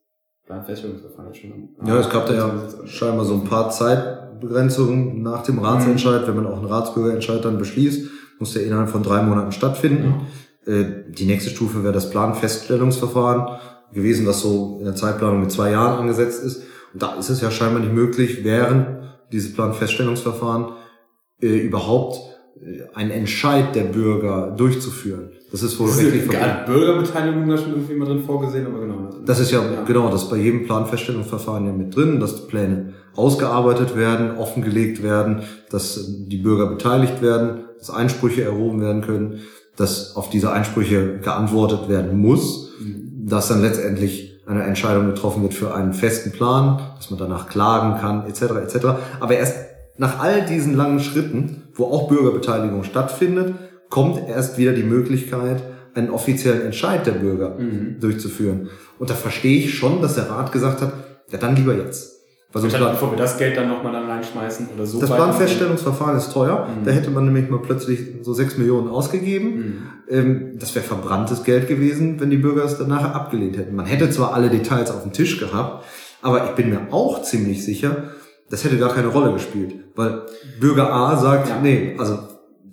Planfeststellungsverfahren 0.46 1.34
jetzt 1.34 1.42
schon. 1.42 1.70
Ja, 1.86 2.00
es 2.00 2.10
gab 2.10 2.26
da 2.28 2.34
ja 2.34 2.54
scheinbar 2.86 3.26
so 3.26 3.34
ein 3.34 3.44
paar 3.44 3.70
Zeitbegrenzungen 3.70 5.22
nach 5.22 5.44
dem 5.44 5.60
Ratsentscheid. 5.60 6.22
Mhm. 6.22 6.28
Wenn 6.28 6.36
man 6.36 6.48
auch 6.48 6.58
einen 6.58 6.68
Ratsbürgerentscheid 6.68 7.44
dann 7.44 7.58
beschließt, 7.58 8.10
muss 8.40 8.54
der 8.54 8.64
innerhalb 8.64 8.90
von 8.90 9.04
drei 9.04 9.22
Monaten 9.24 9.52
stattfinden. 9.52 10.28
Mhm. 10.66 11.14
Die 11.14 11.26
nächste 11.26 11.50
Stufe 11.50 11.84
wäre 11.84 11.94
das 11.94 12.10
Planfeststellungsverfahren 12.10 13.58
gewesen, 13.94 14.28
was 14.28 14.42
so 14.42 14.78
in 14.80 14.86
der 14.86 14.96
Zeitplanung 14.96 15.42
mit 15.42 15.52
zwei 15.52 15.72
Jahren 15.72 16.00
angesetzt 16.00 16.44
ist. 16.44 16.64
Und 16.94 17.02
da 17.02 17.16
ist 17.16 17.30
es 17.30 17.42
ja 17.42 17.52
scheinbar 17.52 17.82
nicht 17.82 17.94
möglich, 17.94 18.44
während 18.44 18.97
dieses 19.32 19.54
Planfeststellungsverfahren 19.54 20.74
äh, 21.42 21.48
überhaupt 21.48 22.20
äh, 22.62 22.84
einen 22.96 23.12
Entscheid 23.12 23.76
der 23.76 23.84
Bürger 23.84 24.56
durchzuführen. 24.58 25.32
Das 25.52 25.64
ist 25.64 25.80
wohl 25.80 25.90
rechtlich 25.90 26.24
verboten. 26.24 26.66
Bürgerbeteiligung 26.66 27.48
da 27.48 27.58
schon 27.58 27.72
irgendwie 27.72 27.96
mal 27.96 28.06
drin 28.06 28.24
vorgesehen, 28.24 28.68
aber 28.68 28.80
genau. 28.80 29.10
Das 29.26 29.40
ist 29.40 29.52
ja, 29.52 29.60
ja, 29.60 29.84
genau, 29.84 30.10
das 30.10 30.24
ist 30.24 30.30
bei 30.30 30.38
jedem 30.38 30.66
Planfeststellungsverfahren 30.66 31.66
ja 31.66 31.72
mit 31.72 31.96
drin, 31.96 32.20
dass 32.20 32.36
die 32.36 32.48
Pläne 32.48 32.94
ausgearbeitet 33.16 33.96
werden, 33.96 34.38
offengelegt 34.38 35.02
werden, 35.02 35.44
dass 35.70 36.28
die 36.28 36.38
Bürger 36.38 36.68
beteiligt 36.68 37.22
werden, 37.22 37.66
dass 37.80 37.90
Einsprüche 37.90 38.44
erhoben 38.44 38.82
werden 38.82 39.02
können, 39.02 39.42
dass 39.78 40.16
auf 40.16 40.30
diese 40.30 40.52
Einsprüche 40.52 41.20
geantwortet 41.20 41.88
werden 41.88 42.20
muss, 42.20 42.74
mhm. 42.80 43.28
dass 43.28 43.48
dann 43.48 43.62
letztendlich 43.62 44.27
eine 44.48 44.64
Entscheidung 44.64 45.08
getroffen 45.08 45.44
wird 45.44 45.54
für 45.54 45.76
einen 45.76 45.94
festen 45.94 46.32
Plan, 46.32 46.80
dass 46.96 47.10
man 47.10 47.20
danach 47.20 47.50
klagen 47.50 48.00
kann, 48.00 48.26
etc. 48.28 48.42
etc. 48.64 48.86
Aber 49.20 49.36
erst 49.36 49.58
nach 49.98 50.20
all 50.20 50.46
diesen 50.46 50.76
langen 50.76 51.00
Schritten, 51.00 51.64
wo 51.74 51.86
auch 51.86 52.08
Bürgerbeteiligung 52.08 52.84
stattfindet, 52.84 53.56
kommt 53.90 54.28
erst 54.28 54.58
wieder 54.58 54.74
die 54.74 54.84
Möglichkeit, 54.84 55.62
einen 55.94 56.12
offiziellen 56.12 56.62
Entscheid 56.62 57.06
der 57.06 57.14
Bürger 57.14 57.58
mhm. 57.58 58.00
durchzuführen. 58.00 58.70
Und 59.00 59.10
da 59.10 59.16
verstehe 59.16 59.60
ich 59.60 59.76
schon, 59.76 60.02
dass 60.02 60.16
der 60.16 60.30
Rat 60.30 60.52
gesagt 60.52 60.82
hat, 60.82 60.94
ja 61.32 61.38
dann 61.38 61.56
lieber 61.56 61.76
jetzt. 61.76 62.17
Was 62.54 62.64
uns 62.64 62.74
dann, 62.74 62.92
bevor 62.92 63.12
wir 63.12 63.18
das 63.18 63.38
Geld 63.38 63.58
dann 63.58 63.68
nochmal 63.68 63.92
dann 63.92 64.10
reinschmeißen 64.10 64.70
oder 64.74 64.86
so. 64.86 65.02
Das 65.02 65.10
Planfeststellungsverfahren 65.10 66.18
ist 66.18 66.32
teuer. 66.32 66.68
Mhm. 66.68 66.86
Da 66.86 66.92
hätte 66.92 67.12
man 67.12 67.26
nämlich 67.26 67.50
mal 67.50 67.60
plötzlich 67.60 68.00
so 68.22 68.34
sechs 68.34 68.58
Millionen 68.58 68.88
ausgegeben. 68.88 69.56
Mhm. 69.56 69.88
Ähm, 70.10 70.52
das 70.58 70.74
wäre 70.74 70.86
verbranntes 70.86 71.44
Geld 71.44 71.68
gewesen, 71.68 72.22
wenn 72.22 72.30
die 72.30 72.38
Bürger 72.38 72.64
es 72.64 72.78
dann 72.78 72.88
nachher 72.88 73.14
abgelehnt 73.14 73.58
hätten. 73.58 73.76
Man 73.76 73.86
hätte 73.86 74.10
zwar 74.10 74.34
alle 74.34 74.50
Details 74.50 74.92
auf 74.92 75.04
dem 75.04 75.12
Tisch 75.12 75.40
gehabt, 75.40 75.84
aber 76.22 76.46
ich 76.46 76.52
bin 76.52 76.70
mir 76.70 76.88
auch 76.92 77.22
ziemlich 77.22 77.66
sicher, 77.66 78.12
das 78.50 78.64
hätte 78.64 78.78
gar 78.78 78.94
keine 78.94 79.08
Rolle 79.08 79.34
gespielt. 79.34 79.76
Weil 79.96 80.22
Bürger 80.62 80.94
A 80.94 81.18
sagt, 81.18 81.50
ja. 81.50 81.60
nee, 81.62 81.96
also 81.98 82.18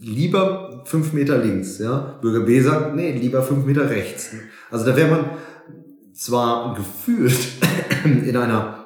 lieber 0.01 0.82
fünf 0.84 1.12
Meter 1.12 1.38
links, 1.38 1.78
ja. 1.78 2.16
Bürger 2.20 2.46
B 2.46 2.60
sagt, 2.60 2.94
nee, 2.94 3.10
lieber 3.10 3.42
fünf 3.42 3.64
Meter 3.64 3.90
rechts. 3.90 4.30
Also 4.70 4.86
da 4.86 4.96
wäre 4.96 5.10
man 5.10 5.24
zwar 6.12 6.74
gefühlt 6.74 7.36
in 8.05 8.36
einer 8.36 8.84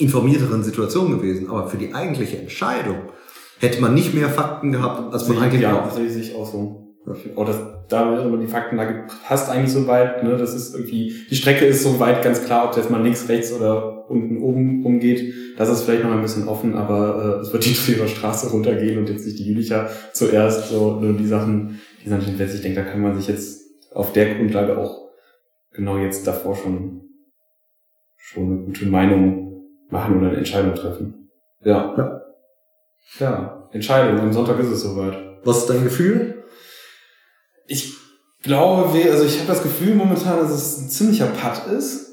informierteren 0.00 0.62
Situation 0.62 1.10
gewesen. 1.10 1.50
Aber 1.50 1.68
für 1.68 1.76
die 1.76 1.94
eigentliche 1.94 2.38
Entscheidung 2.38 2.96
hätte 3.58 3.80
man 3.80 3.94
nicht 3.94 4.14
mehr 4.14 4.28
Fakten 4.28 4.72
gehabt, 4.72 5.12
als 5.12 5.28
man 5.28 5.38
eigentlich 5.38 5.62
ja. 5.62 5.84
Das 5.84 5.94
sehe 5.94 6.22
ich 6.22 6.34
auch 6.34 6.50
so. 6.50 6.86
Oh, 7.34 7.44
das, 7.44 7.56
da 7.88 8.22
immer 8.22 8.36
die 8.36 8.46
Faktenlage 8.46 9.06
passt 9.26 9.50
eigentlich 9.50 9.72
so 9.72 9.86
weit. 9.86 10.22
Ne? 10.22 10.36
Das 10.36 10.54
ist 10.54 10.74
irgendwie, 10.74 11.14
die 11.30 11.34
Strecke 11.34 11.64
ist 11.64 11.82
so 11.82 11.98
weit 11.98 12.22
ganz 12.22 12.44
klar, 12.44 12.66
ob 12.66 12.74
das 12.74 12.90
mal 12.90 13.02
links, 13.02 13.28
rechts 13.28 13.52
oder 13.52 14.08
unten 14.10 14.38
oben 14.42 14.84
umgeht. 14.84 15.34
Das 15.56 15.68
ist 15.68 15.82
vielleicht 15.82 16.04
noch 16.04 16.12
ein 16.12 16.22
bisschen 16.22 16.46
offen, 16.46 16.74
aber 16.74 17.38
äh, 17.38 17.40
es 17.40 17.52
wird 17.52 17.64
die 17.64 17.72
Trierer 17.74 18.06
Straße 18.06 18.50
runtergehen 18.50 18.98
und 18.98 19.08
jetzt 19.08 19.26
nicht 19.26 19.38
die 19.38 19.46
Jülicher 19.46 19.88
zuerst. 20.12 20.68
So 20.68 21.00
nur 21.00 21.14
die 21.14 21.26
Sachen, 21.26 21.80
die 22.04 22.08
sind 22.08 22.22
fest. 22.36 22.54
Ich 22.54 22.62
denke, 22.62 22.82
da 22.82 22.88
kann 22.88 23.00
man 23.00 23.16
sich 23.16 23.28
jetzt 23.28 23.62
auf 23.92 24.12
der 24.12 24.34
Grundlage 24.34 24.78
auch 24.78 25.08
genau 25.72 25.98
jetzt 25.98 26.26
davor 26.26 26.54
schon 26.54 27.00
schon 28.16 28.46
eine 28.46 28.64
gute 28.66 28.86
Meinung 28.86 29.49
machen 29.90 30.18
oder 30.18 30.28
eine 30.28 30.38
Entscheidung 30.38 30.74
treffen. 30.74 31.30
Ja. 31.62 31.94
Ja, 31.96 32.22
ja 33.18 33.68
Entscheidung. 33.72 34.20
Am 34.20 34.32
Sonntag 34.32 34.58
ist 34.60 34.68
es 34.68 34.82
soweit. 34.82 35.16
Was 35.44 35.58
ist 35.58 35.70
dein 35.70 35.84
Gefühl? 35.84 36.44
Ich 37.66 37.94
glaube, 38.42 38.98
also 39.10 39.24
ich 39.24 39.38
habe 39.38 39.48
das 39.48 39.62
Gefühl 39.62 39.94
momentan, 39.94 40.38
dass 40.38 40.50
es 40.50 40.78
ein 40.78 40.88
ziemlicher 40.88 41.26
Putt 41.26 41.72
ist. 41.72 42.08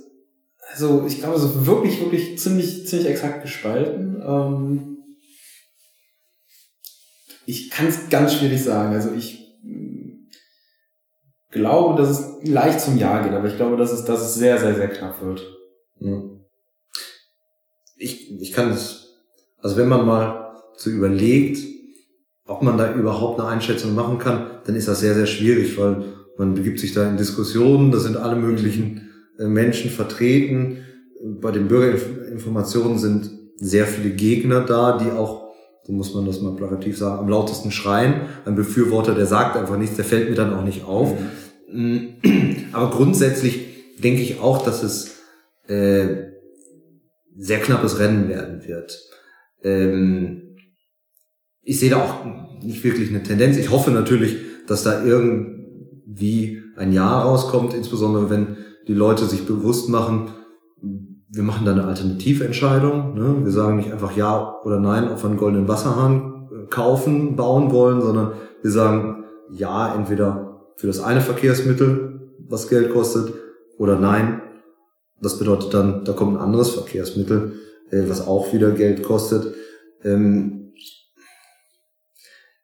Also 0.70 1.06
ich 1.08 1.20
glaube, 1.20 1.38
es 1.38 1.44
ist 1.44 1.66
wirklich, 1.66 2.00
wirklich 2.00 2.38
ziemlich, 2.38 2.88
ziemlich 2.88 3.10
exakt 3.10 3.42
gespalten. 3.42 4.22
Ähm 4.26 4.98
ich 7.46 7.70
kann 7.70 7.88
es 7.88 8.10
ganz 8.10 8.34
schwierig 8.34 8.62
sagen. 8.62 8.94
Also 8.94 9.14
ich 9.14 9.58
glaube, 11.50 12.00
dass 12.00 12.10
es 12.10 12.48
leicht 12.48 12.82
zum 12.82 12.98
Ja 12.98 13.22
geht, 13.24 13.32
aber 13.32 13.48
ich 13.48 13.56
glaube, 13.56 13.78
dass 13.78 13.92
es, 13.92 14.04
dass 14.04 14.22
es 14.22 14.36
sehr, 14.36 14.58
sehr, 14.58 14.76
sehr 14.76 14.90
knapp 14.90 15.22
wird. 15.22 15.42
Mhm 16.00 16.37
ich, 17.98 18.40
ich 18.40 18.52
kann 18.52 18.72
es, 18.72 19.20
also 19.62 19.78
wenn 19.78 19.88
man 19.88 20.06
mal 20.06 20.56
so 20.76 20.90
überlegt, 20.90 21.60
ob 22.46 22.62
man 22.62 22.78
da 22.78 22.94
überhaupt 22.94 23.40
eine 23.40 23.50
Einschätzung 23.50 23.94
machen 23.96 24.20
kann, 24.20 24.48
dann 24.66 24.76
ist 24.76 24.88
das 24.88 25.02
sehr, 25.02 25.16
sehr 25.16 25.26
schwierig, 25.26 25.78
weil 25.78 26.04
man 26.38 26.54
begibt 26.54 26.80
sich 26.80 26.94
da 26.94 27.08
in 27.10 27.18
Diskussionen, 27.18 27.92
da 27.92 28.00
sind 28.00 28.16
alle 28.16 28.36
möglichen 28.36 29.10
äh, 29.40 29.46
Menschen 29.46 29.90
vertreten. 29.90 30.78
Bei 31.42 31.52
den 31.52 31.68
Bürgerinformationen 31.68 33.00
sind 33.00 33.32
sehr 33.58 33.88
viele 33.88 34.12
Gegner 34.12 34.62
da, 34.62 34.98
die 34.98 35.12
auch, 35.12 35.48
so 35.84 35.94
muss 35.94 36.14
man 36.14 36.26
das 36.26 36.42
mal 36.42 36.56
plakativ 36.56 36.98
sagen, 36.98 37.20
am 37.20 37.30
lautesten 37.30 37.72
schreien. 37.72 38.22
Ein 38.46 38.56
Befürworter, 38.56 39.16
der 39.16 39.26
sagt 39.26 39.58
einfach 39.58 39.78
nichts, 39.78 39.96
der 39.96 40.06
fällt 40.06 40.30
mir 40.30 40.36
dann 40.36 40.54
auch 40.54 40.64
nicht 40.64 40.86
auf. 40.86 41.14
Mhm. 41.72 42.14
Aber 42.72 42.92
grundsätzlich 42.92 43.98
denke 43.98 44.22
ich 44.22 44.40
auch, 44.40 44.64
dass 44.64 44.84
es 44.84 45.16
äh, 45.68 46.27
sehr 47.38 47.60
knappes 47.60 48.00
Rennen 48.00 48.28
werden 48.28 48.68
wird. 48.68 49.00
Ähm, 49.64 50.56
ich 51.62 51.80
sehe 51.80 51.90
da 51.90 51.98
auch 51.98 52.26
nicht 52.64 52.84
wirklich 52.84 53.10
eine 53.10 53.24
Tendenz. 53.24 53.58
Ich 53.58 53.70
hoffe 53.70 53.92
natürlich, 53.92 54.38
dass 54.68 54.84
da 54.84 55.04
irgendwie 55.04 56.64
ein 56.76 56.92
Jahr 56.92 57.24
rauskommt, 57.24 57.74
insbesondere 57.74 58.30
wenn 58.30 58.58
die 58.88 58.94
Leute 58.94 59.26
sich 59.26 59.46
bewusst 59.46 59.90
machen, 59.90 60.32
wir 61.30 61.44
machen 61.44 61.66
da 61.66 61.74
eine 61.74 61.84
Alternativentscheidung. 61.84 63.14
Ne? 63.14 63.44
Wir 63.44 63.52
sagen 63.52 63.78
nicht 63.78 63.92
einfach 63.92 64.16
ja 64.16 64.60
oder 64.64 64.80
nein, 64.80 65.10
ob 65.10 65.22
wir 65.22 65.30
einen 65.30 65.38
goldenen 65.38 65.68
Wasserhahn 65.68 66.48
äh, 66.52 66.68
kaufen, 66.68 67.36
bauen 67.36 67.72
wollen, 67.72 68.02
sondern 68.02 68.34
wir 68.62 68.72
sagen 68.72 69.26
ja, 69.52 69.94
entweder 69.94 70.62
für 70.78 70.88
das 70.88 71.00
eine 71.00 71.22
Verkehrsmittel, 71.22 72.32
was 72.48 72.70
Geld 72.70 72.92
kostet, 72.92 73.34
oder 73.78 74.00
nein. 74.00 74.42
Das 75.22 75.40
bedeutet 75.40 75.74
dann, 75.74 76.06
da 76.06 76.14
kommt 76.14 76.38
ein 76.38 76.42
anderes 76.42 76.72
Verkehrsmittel, 76.72 77.60
äh, 77.92 78.04
was 78.08 78.26
auch 78.26 78.54
wieder 78.54 78.72
Geld 78.72 79.04
kostet. 79.04 79.56
Ähm, 80.04 80.74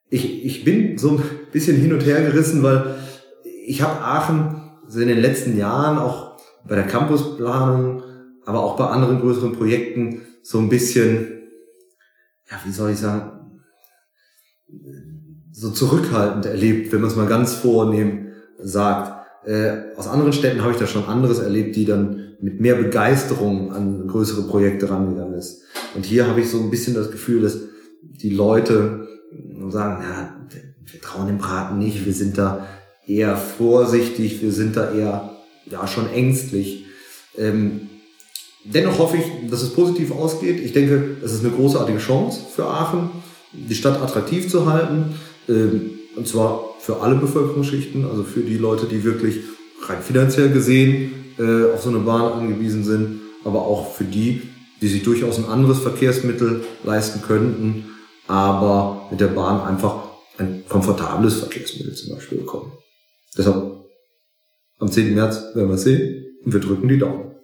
ich, 0.10 0.46
ich 0.46 0.64
bin 0.64 0.98
so 0.98 1.12
ein 1.12 1.24
bisschen 1.52 1.78
hin 1.78 1.94
und 1.94 2.06
her 2.06 2.22
gerissen, 2.22 2.62
weil 2.62 2.96
ich 3.66 3.82
habe 3.82 4.02
Aachen 4.02 4.62
so 4.88 5.00
in 5.00 5.08
den 5.08 5.20
letzten 5.20 5.58
Jahren 5.58 5.98
auch 5.98 6.38
bei 6.68 6.76
der 6.76 6.86
Campusplanung 6.86 8.04
aber 8.46 8.64
auch 8.64 8.76
bei 8.76 8.88
anderen 8.88 9.20
größeren 9.20 9.54
Projekten 9.54 10.22
so 10.42 10.60
ein 10.60 10.70
bisschen, 10.70 11.28
ja, 12.50 12.58
wie 12.66 12.72
soll 12.72 12.92
ich 12.92 13.00
sagen, 13.00 13.62
so 15.52 15.70
zurückhaltend 15.70 16.46
erlebt, 16.46 16.92
wenn 16.92 17.02
man 17.02 17.10
es 17.10 17.16
mal 17.16 17.28
ganz 17.28 17.54
vornehm 17.54 18.34
sagt. 18.58 19.24
Äh, 19.46 19.96
aus 19.96 20.08
anderen 20.08 20.34
Städten 20.34 20.62
habe 20.62 20.72
ich 20.72 20.80
da 20.80 20.88
schon 20.88 21.06
anderes 21.06 21.40
erlebt, 21.40 21.76
die 21.76 21.86
dann 21.86 22.23
mit 22.44 22.60
mehr 22.60 22.76
Begeisterung 22.76 23.72
an 23.72 24.06
größere 24.06 24.44
Projekte 24.44 24.90
rangegangen 24.90 25.36
ist. 25.36 25.62
Und 25.96 26.06
hier 26.06 26.28
habe 26.28 26.42
ich 26.42 26.50
so 26.50 26.60
ein 26.60 26.70
bisschen 26.70 26.94
das 26.94 27.10
Gefühl, 27.10 27.42
dass 27.42 27.58
die 28.02 28.32
Leute 28.32 29.08
sagen, 29.70 30.04
ja, 30.04 30.36
wir 30.92 31.00
trauen 31.00 31.28
dem 31.28 31.38
Braten 31.38 31.80
nicht, 31.80 32.06
wir 32.06 32.14
sind 32.14 32.38
da 32.38 32.68
eher 33.08 33.38
vorsichtig, 33.38 34.42
wir 34.42 34.52
sind 34.52 34.76
da 34.76 34.92
eher 34.92 35.38
ja 35.72 35.88
schon 35.88 36.10
ängstlich. 36.10 36.86
Ähm, 37.38 37.88
Dennoch 38.66 38.98
hoffe 38.98 39.18
ich, 39.18 39.50
dass 39.50 39.62
es 39.62 39.74
positiv 39.74 40.12
ausgeht. 40.12 40.60
Ich 40.64 40.72
denke, 40.72 41.18
es 41.24 41.34
ist 41.34 41.46
eine 41.46 41.54
großartige 41.54 41.98
Chance 42.00 42.42
für 42.54 42.66
Aachen, 42.66 43.10
die 43.52 43.76
Stadt 43.76 44.02
attraktiv 44.02 44.50
zu 44.50 44.72
halten. 44.72 45.16
Ähm, 45.50 45.92
und 46.16 46.28
zwar 46.28 46.76
für 46.80 47.02
alle 47.02 47.16
Bevölkerungsschichten, 47.16 48.06
also 48.06 48.24
für 48.24 48.42
die 48.42 48.58
Leute, 48.58 48.86
die 48.86 49.04
wirklich 49.04 49.40
rein 49.88 50.02
finanziell 50.02 50.50
gesehen 50.50 51.23
äh, 51.38 51.74
auf 51.74 51.82
so 51.82 51.90
eine 51.90 52.00
Bahn 52.00 52.34
angewiesen 52.34 52.84
sind, 52.84 53.22
aber 53.44 53.66
auch 53.66 53.94
für 53.94 54.04
die, 54.04 54.42
die 54.82 54.88
sich 54.88 55.04
durchaus 55.04 55.38
ein 55.38 55.46
anderes 55.46 55.80
Verkehrsmittel 55.80 56.64
leisten 56.84 57.22
könnten, 57.22 57.86
aber 58.28 59.08
mit 59.12 59.20
der 59.20 59.28
Bahn 59.28 59.62
einfach 59.62 60.04
ein 60.38 60.64
komfortables 60.68 61.36
Verkehrsmittel 61.36 61.94
zum 61.94 62.16
Beispiel 62.16 62.40
bekommen. 62.40 62.72
Deshalb 63.38 63.86
am 64.80 64.92
10. 64.92 65.14
März 65.14 65.56
werden 65.56 65.70
wir 65.70 65.78
sehen 65.78 66.26
und 66.44 66.54
wir 66.54 66.60
drücken 66.60 66.88
die 66.88 66.98
Daumen. 66.98 67.36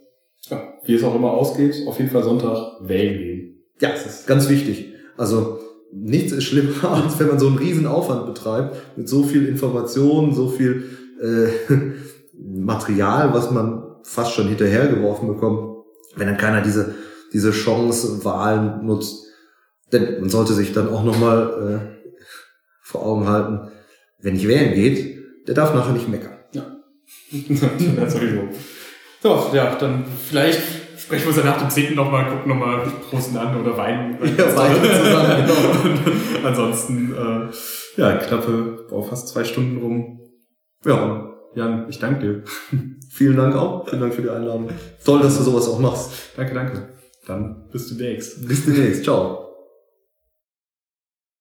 Ja, 0.49 0.73
wie 0.83 0.95
es 0.95 1.03
auch 1.03 1.15
immer 1.15 1.31
ausgeht, 1.31 1.75
auf 1.87 1.97
jeden 1.99 2.11
Fall 2.11 2.23
Sonntag 2.23 2.79
wählen 2.81 3.17
gehen. 3.17 3.63
Ja, 3.81 3.91
das 3.91 4.05
ist 4.05 4.27
ganz 4.27 4.49
wichtig. 4.49 4.93
Also 5.17 5.59
nichts 5.91 6.31
ist 6.31 6.43
schlimmer, 6.45 6.91
als 7.05 7.19
wenn 7.19 7.27
man 7.27 7.39
so 7.39 7.47
einen 7.47 7.57
riesen 7.57 7.87
Aufwand 7.87 8.25
betreibt, 8.25 8.97
mit 8.97 9.07
so 9.07 9.23
viel 9.23 9.47
Information, 9.47 10.33
so 10.33 10.49
viel 10.49 10.83
äh, 11.21 11.73
Material, 12.49 13.33
was 13.33 13.51
man 13.51 13.83
fast 14.03 14.33
schon 14.33 14.47
hinterhergeworfen 14.47 15.27
bekommt, 15.27 15.85
wenn 16.15 16.27
dann 16.27 16.37
keiner 16.37 16.61
diese, 16.61 16.95
diese 17.33 17.51
Chance 17.51 18.23
Wahlen 18.25 18.85
nutzt. 18.85 19.25
Denn 19.91 20.19
man 20.19 20.29
sollte 20.29 20.53
sich 20.53 20.73
dann 20.73 20.89
auch 20.89 21.03
nochmal 21.03 21.91
äh, 21.95 22.09
vor 22.81 23.05
Augen 23.05 23.27
halten, 23.27 23.71
wenn 24.19 24.33
nicht 24.33 24.47
wählen 24.47 24.73
geht, 24.73 25.19
der 25.47 25.55
darf 25.55 25.73
nachher 25.73 25.93
nicht 25.93 26.09
meckern. 26.09 26.37
Ja. 26.53 26.63
das 27.31 28.13
sowieso. 28.13 28.49
So, 29.21 29.51
ja, 29.53 29.75
dann 29.75 30.05
vielleicht 30.27 30.61
sprechen 30.97 31.23
wir 31.23 31.27
uns 31.29 31.37
ja 31.37 31.43
nach 31.43 31.57
dem 31.57 31.69
10. 31.69 31.95
nochmal, 31.95 32.29
gucken 32.29 32.49
nochmal, 32.49 32.81
prosten 33.09 33.37
an 33.37 33.59
oder 33.59 33.75
weinen. 33.77 34.17
Ja, 34.37 34.55
weinen 34.55 34.83
zusammen, 34.83 35.45
genau. 35.47 36.47
ansonsten, 36.47 37.13
äh, 37.13 37.99
ja, 37.99 38.17
knappe, 38.17 38.87
oh, 38.91 39.01
fast 39.01 39.27
zwei 39.29 39.43
Stunden 39.43 39.77
rum. 39.77 40.19
Ja, 40.85 41.28
Jan, 41.55 41.85
ich 41.89 41.99
danke 41.99 42.19
dir. 42.21 42.43
Vielen 43.11 43.37
Dank 43.37 43.55
auch. 43.55 43.87
Vielen 43.87 44.01
Dank 44.01 44.13
für 44.13 44.21
die 44.21 44.29
Einladung. 44.29 44.69
Toll, 45.03 45.21
dass 45.21 45.37
du 45.37 45.43
sowas 45.43 45.67
auch 45.67 45.79
machst. 45.79 46.11
Danke, 46.35 46.53
danke. 46.53 46.89
Dann 47.25 47.67
bis 47.71 47.89
demnächst. 47.89 48.47
Bis 48.47 48.65
demnächst. 48.65 49.03
Ciao. 49.03 49.48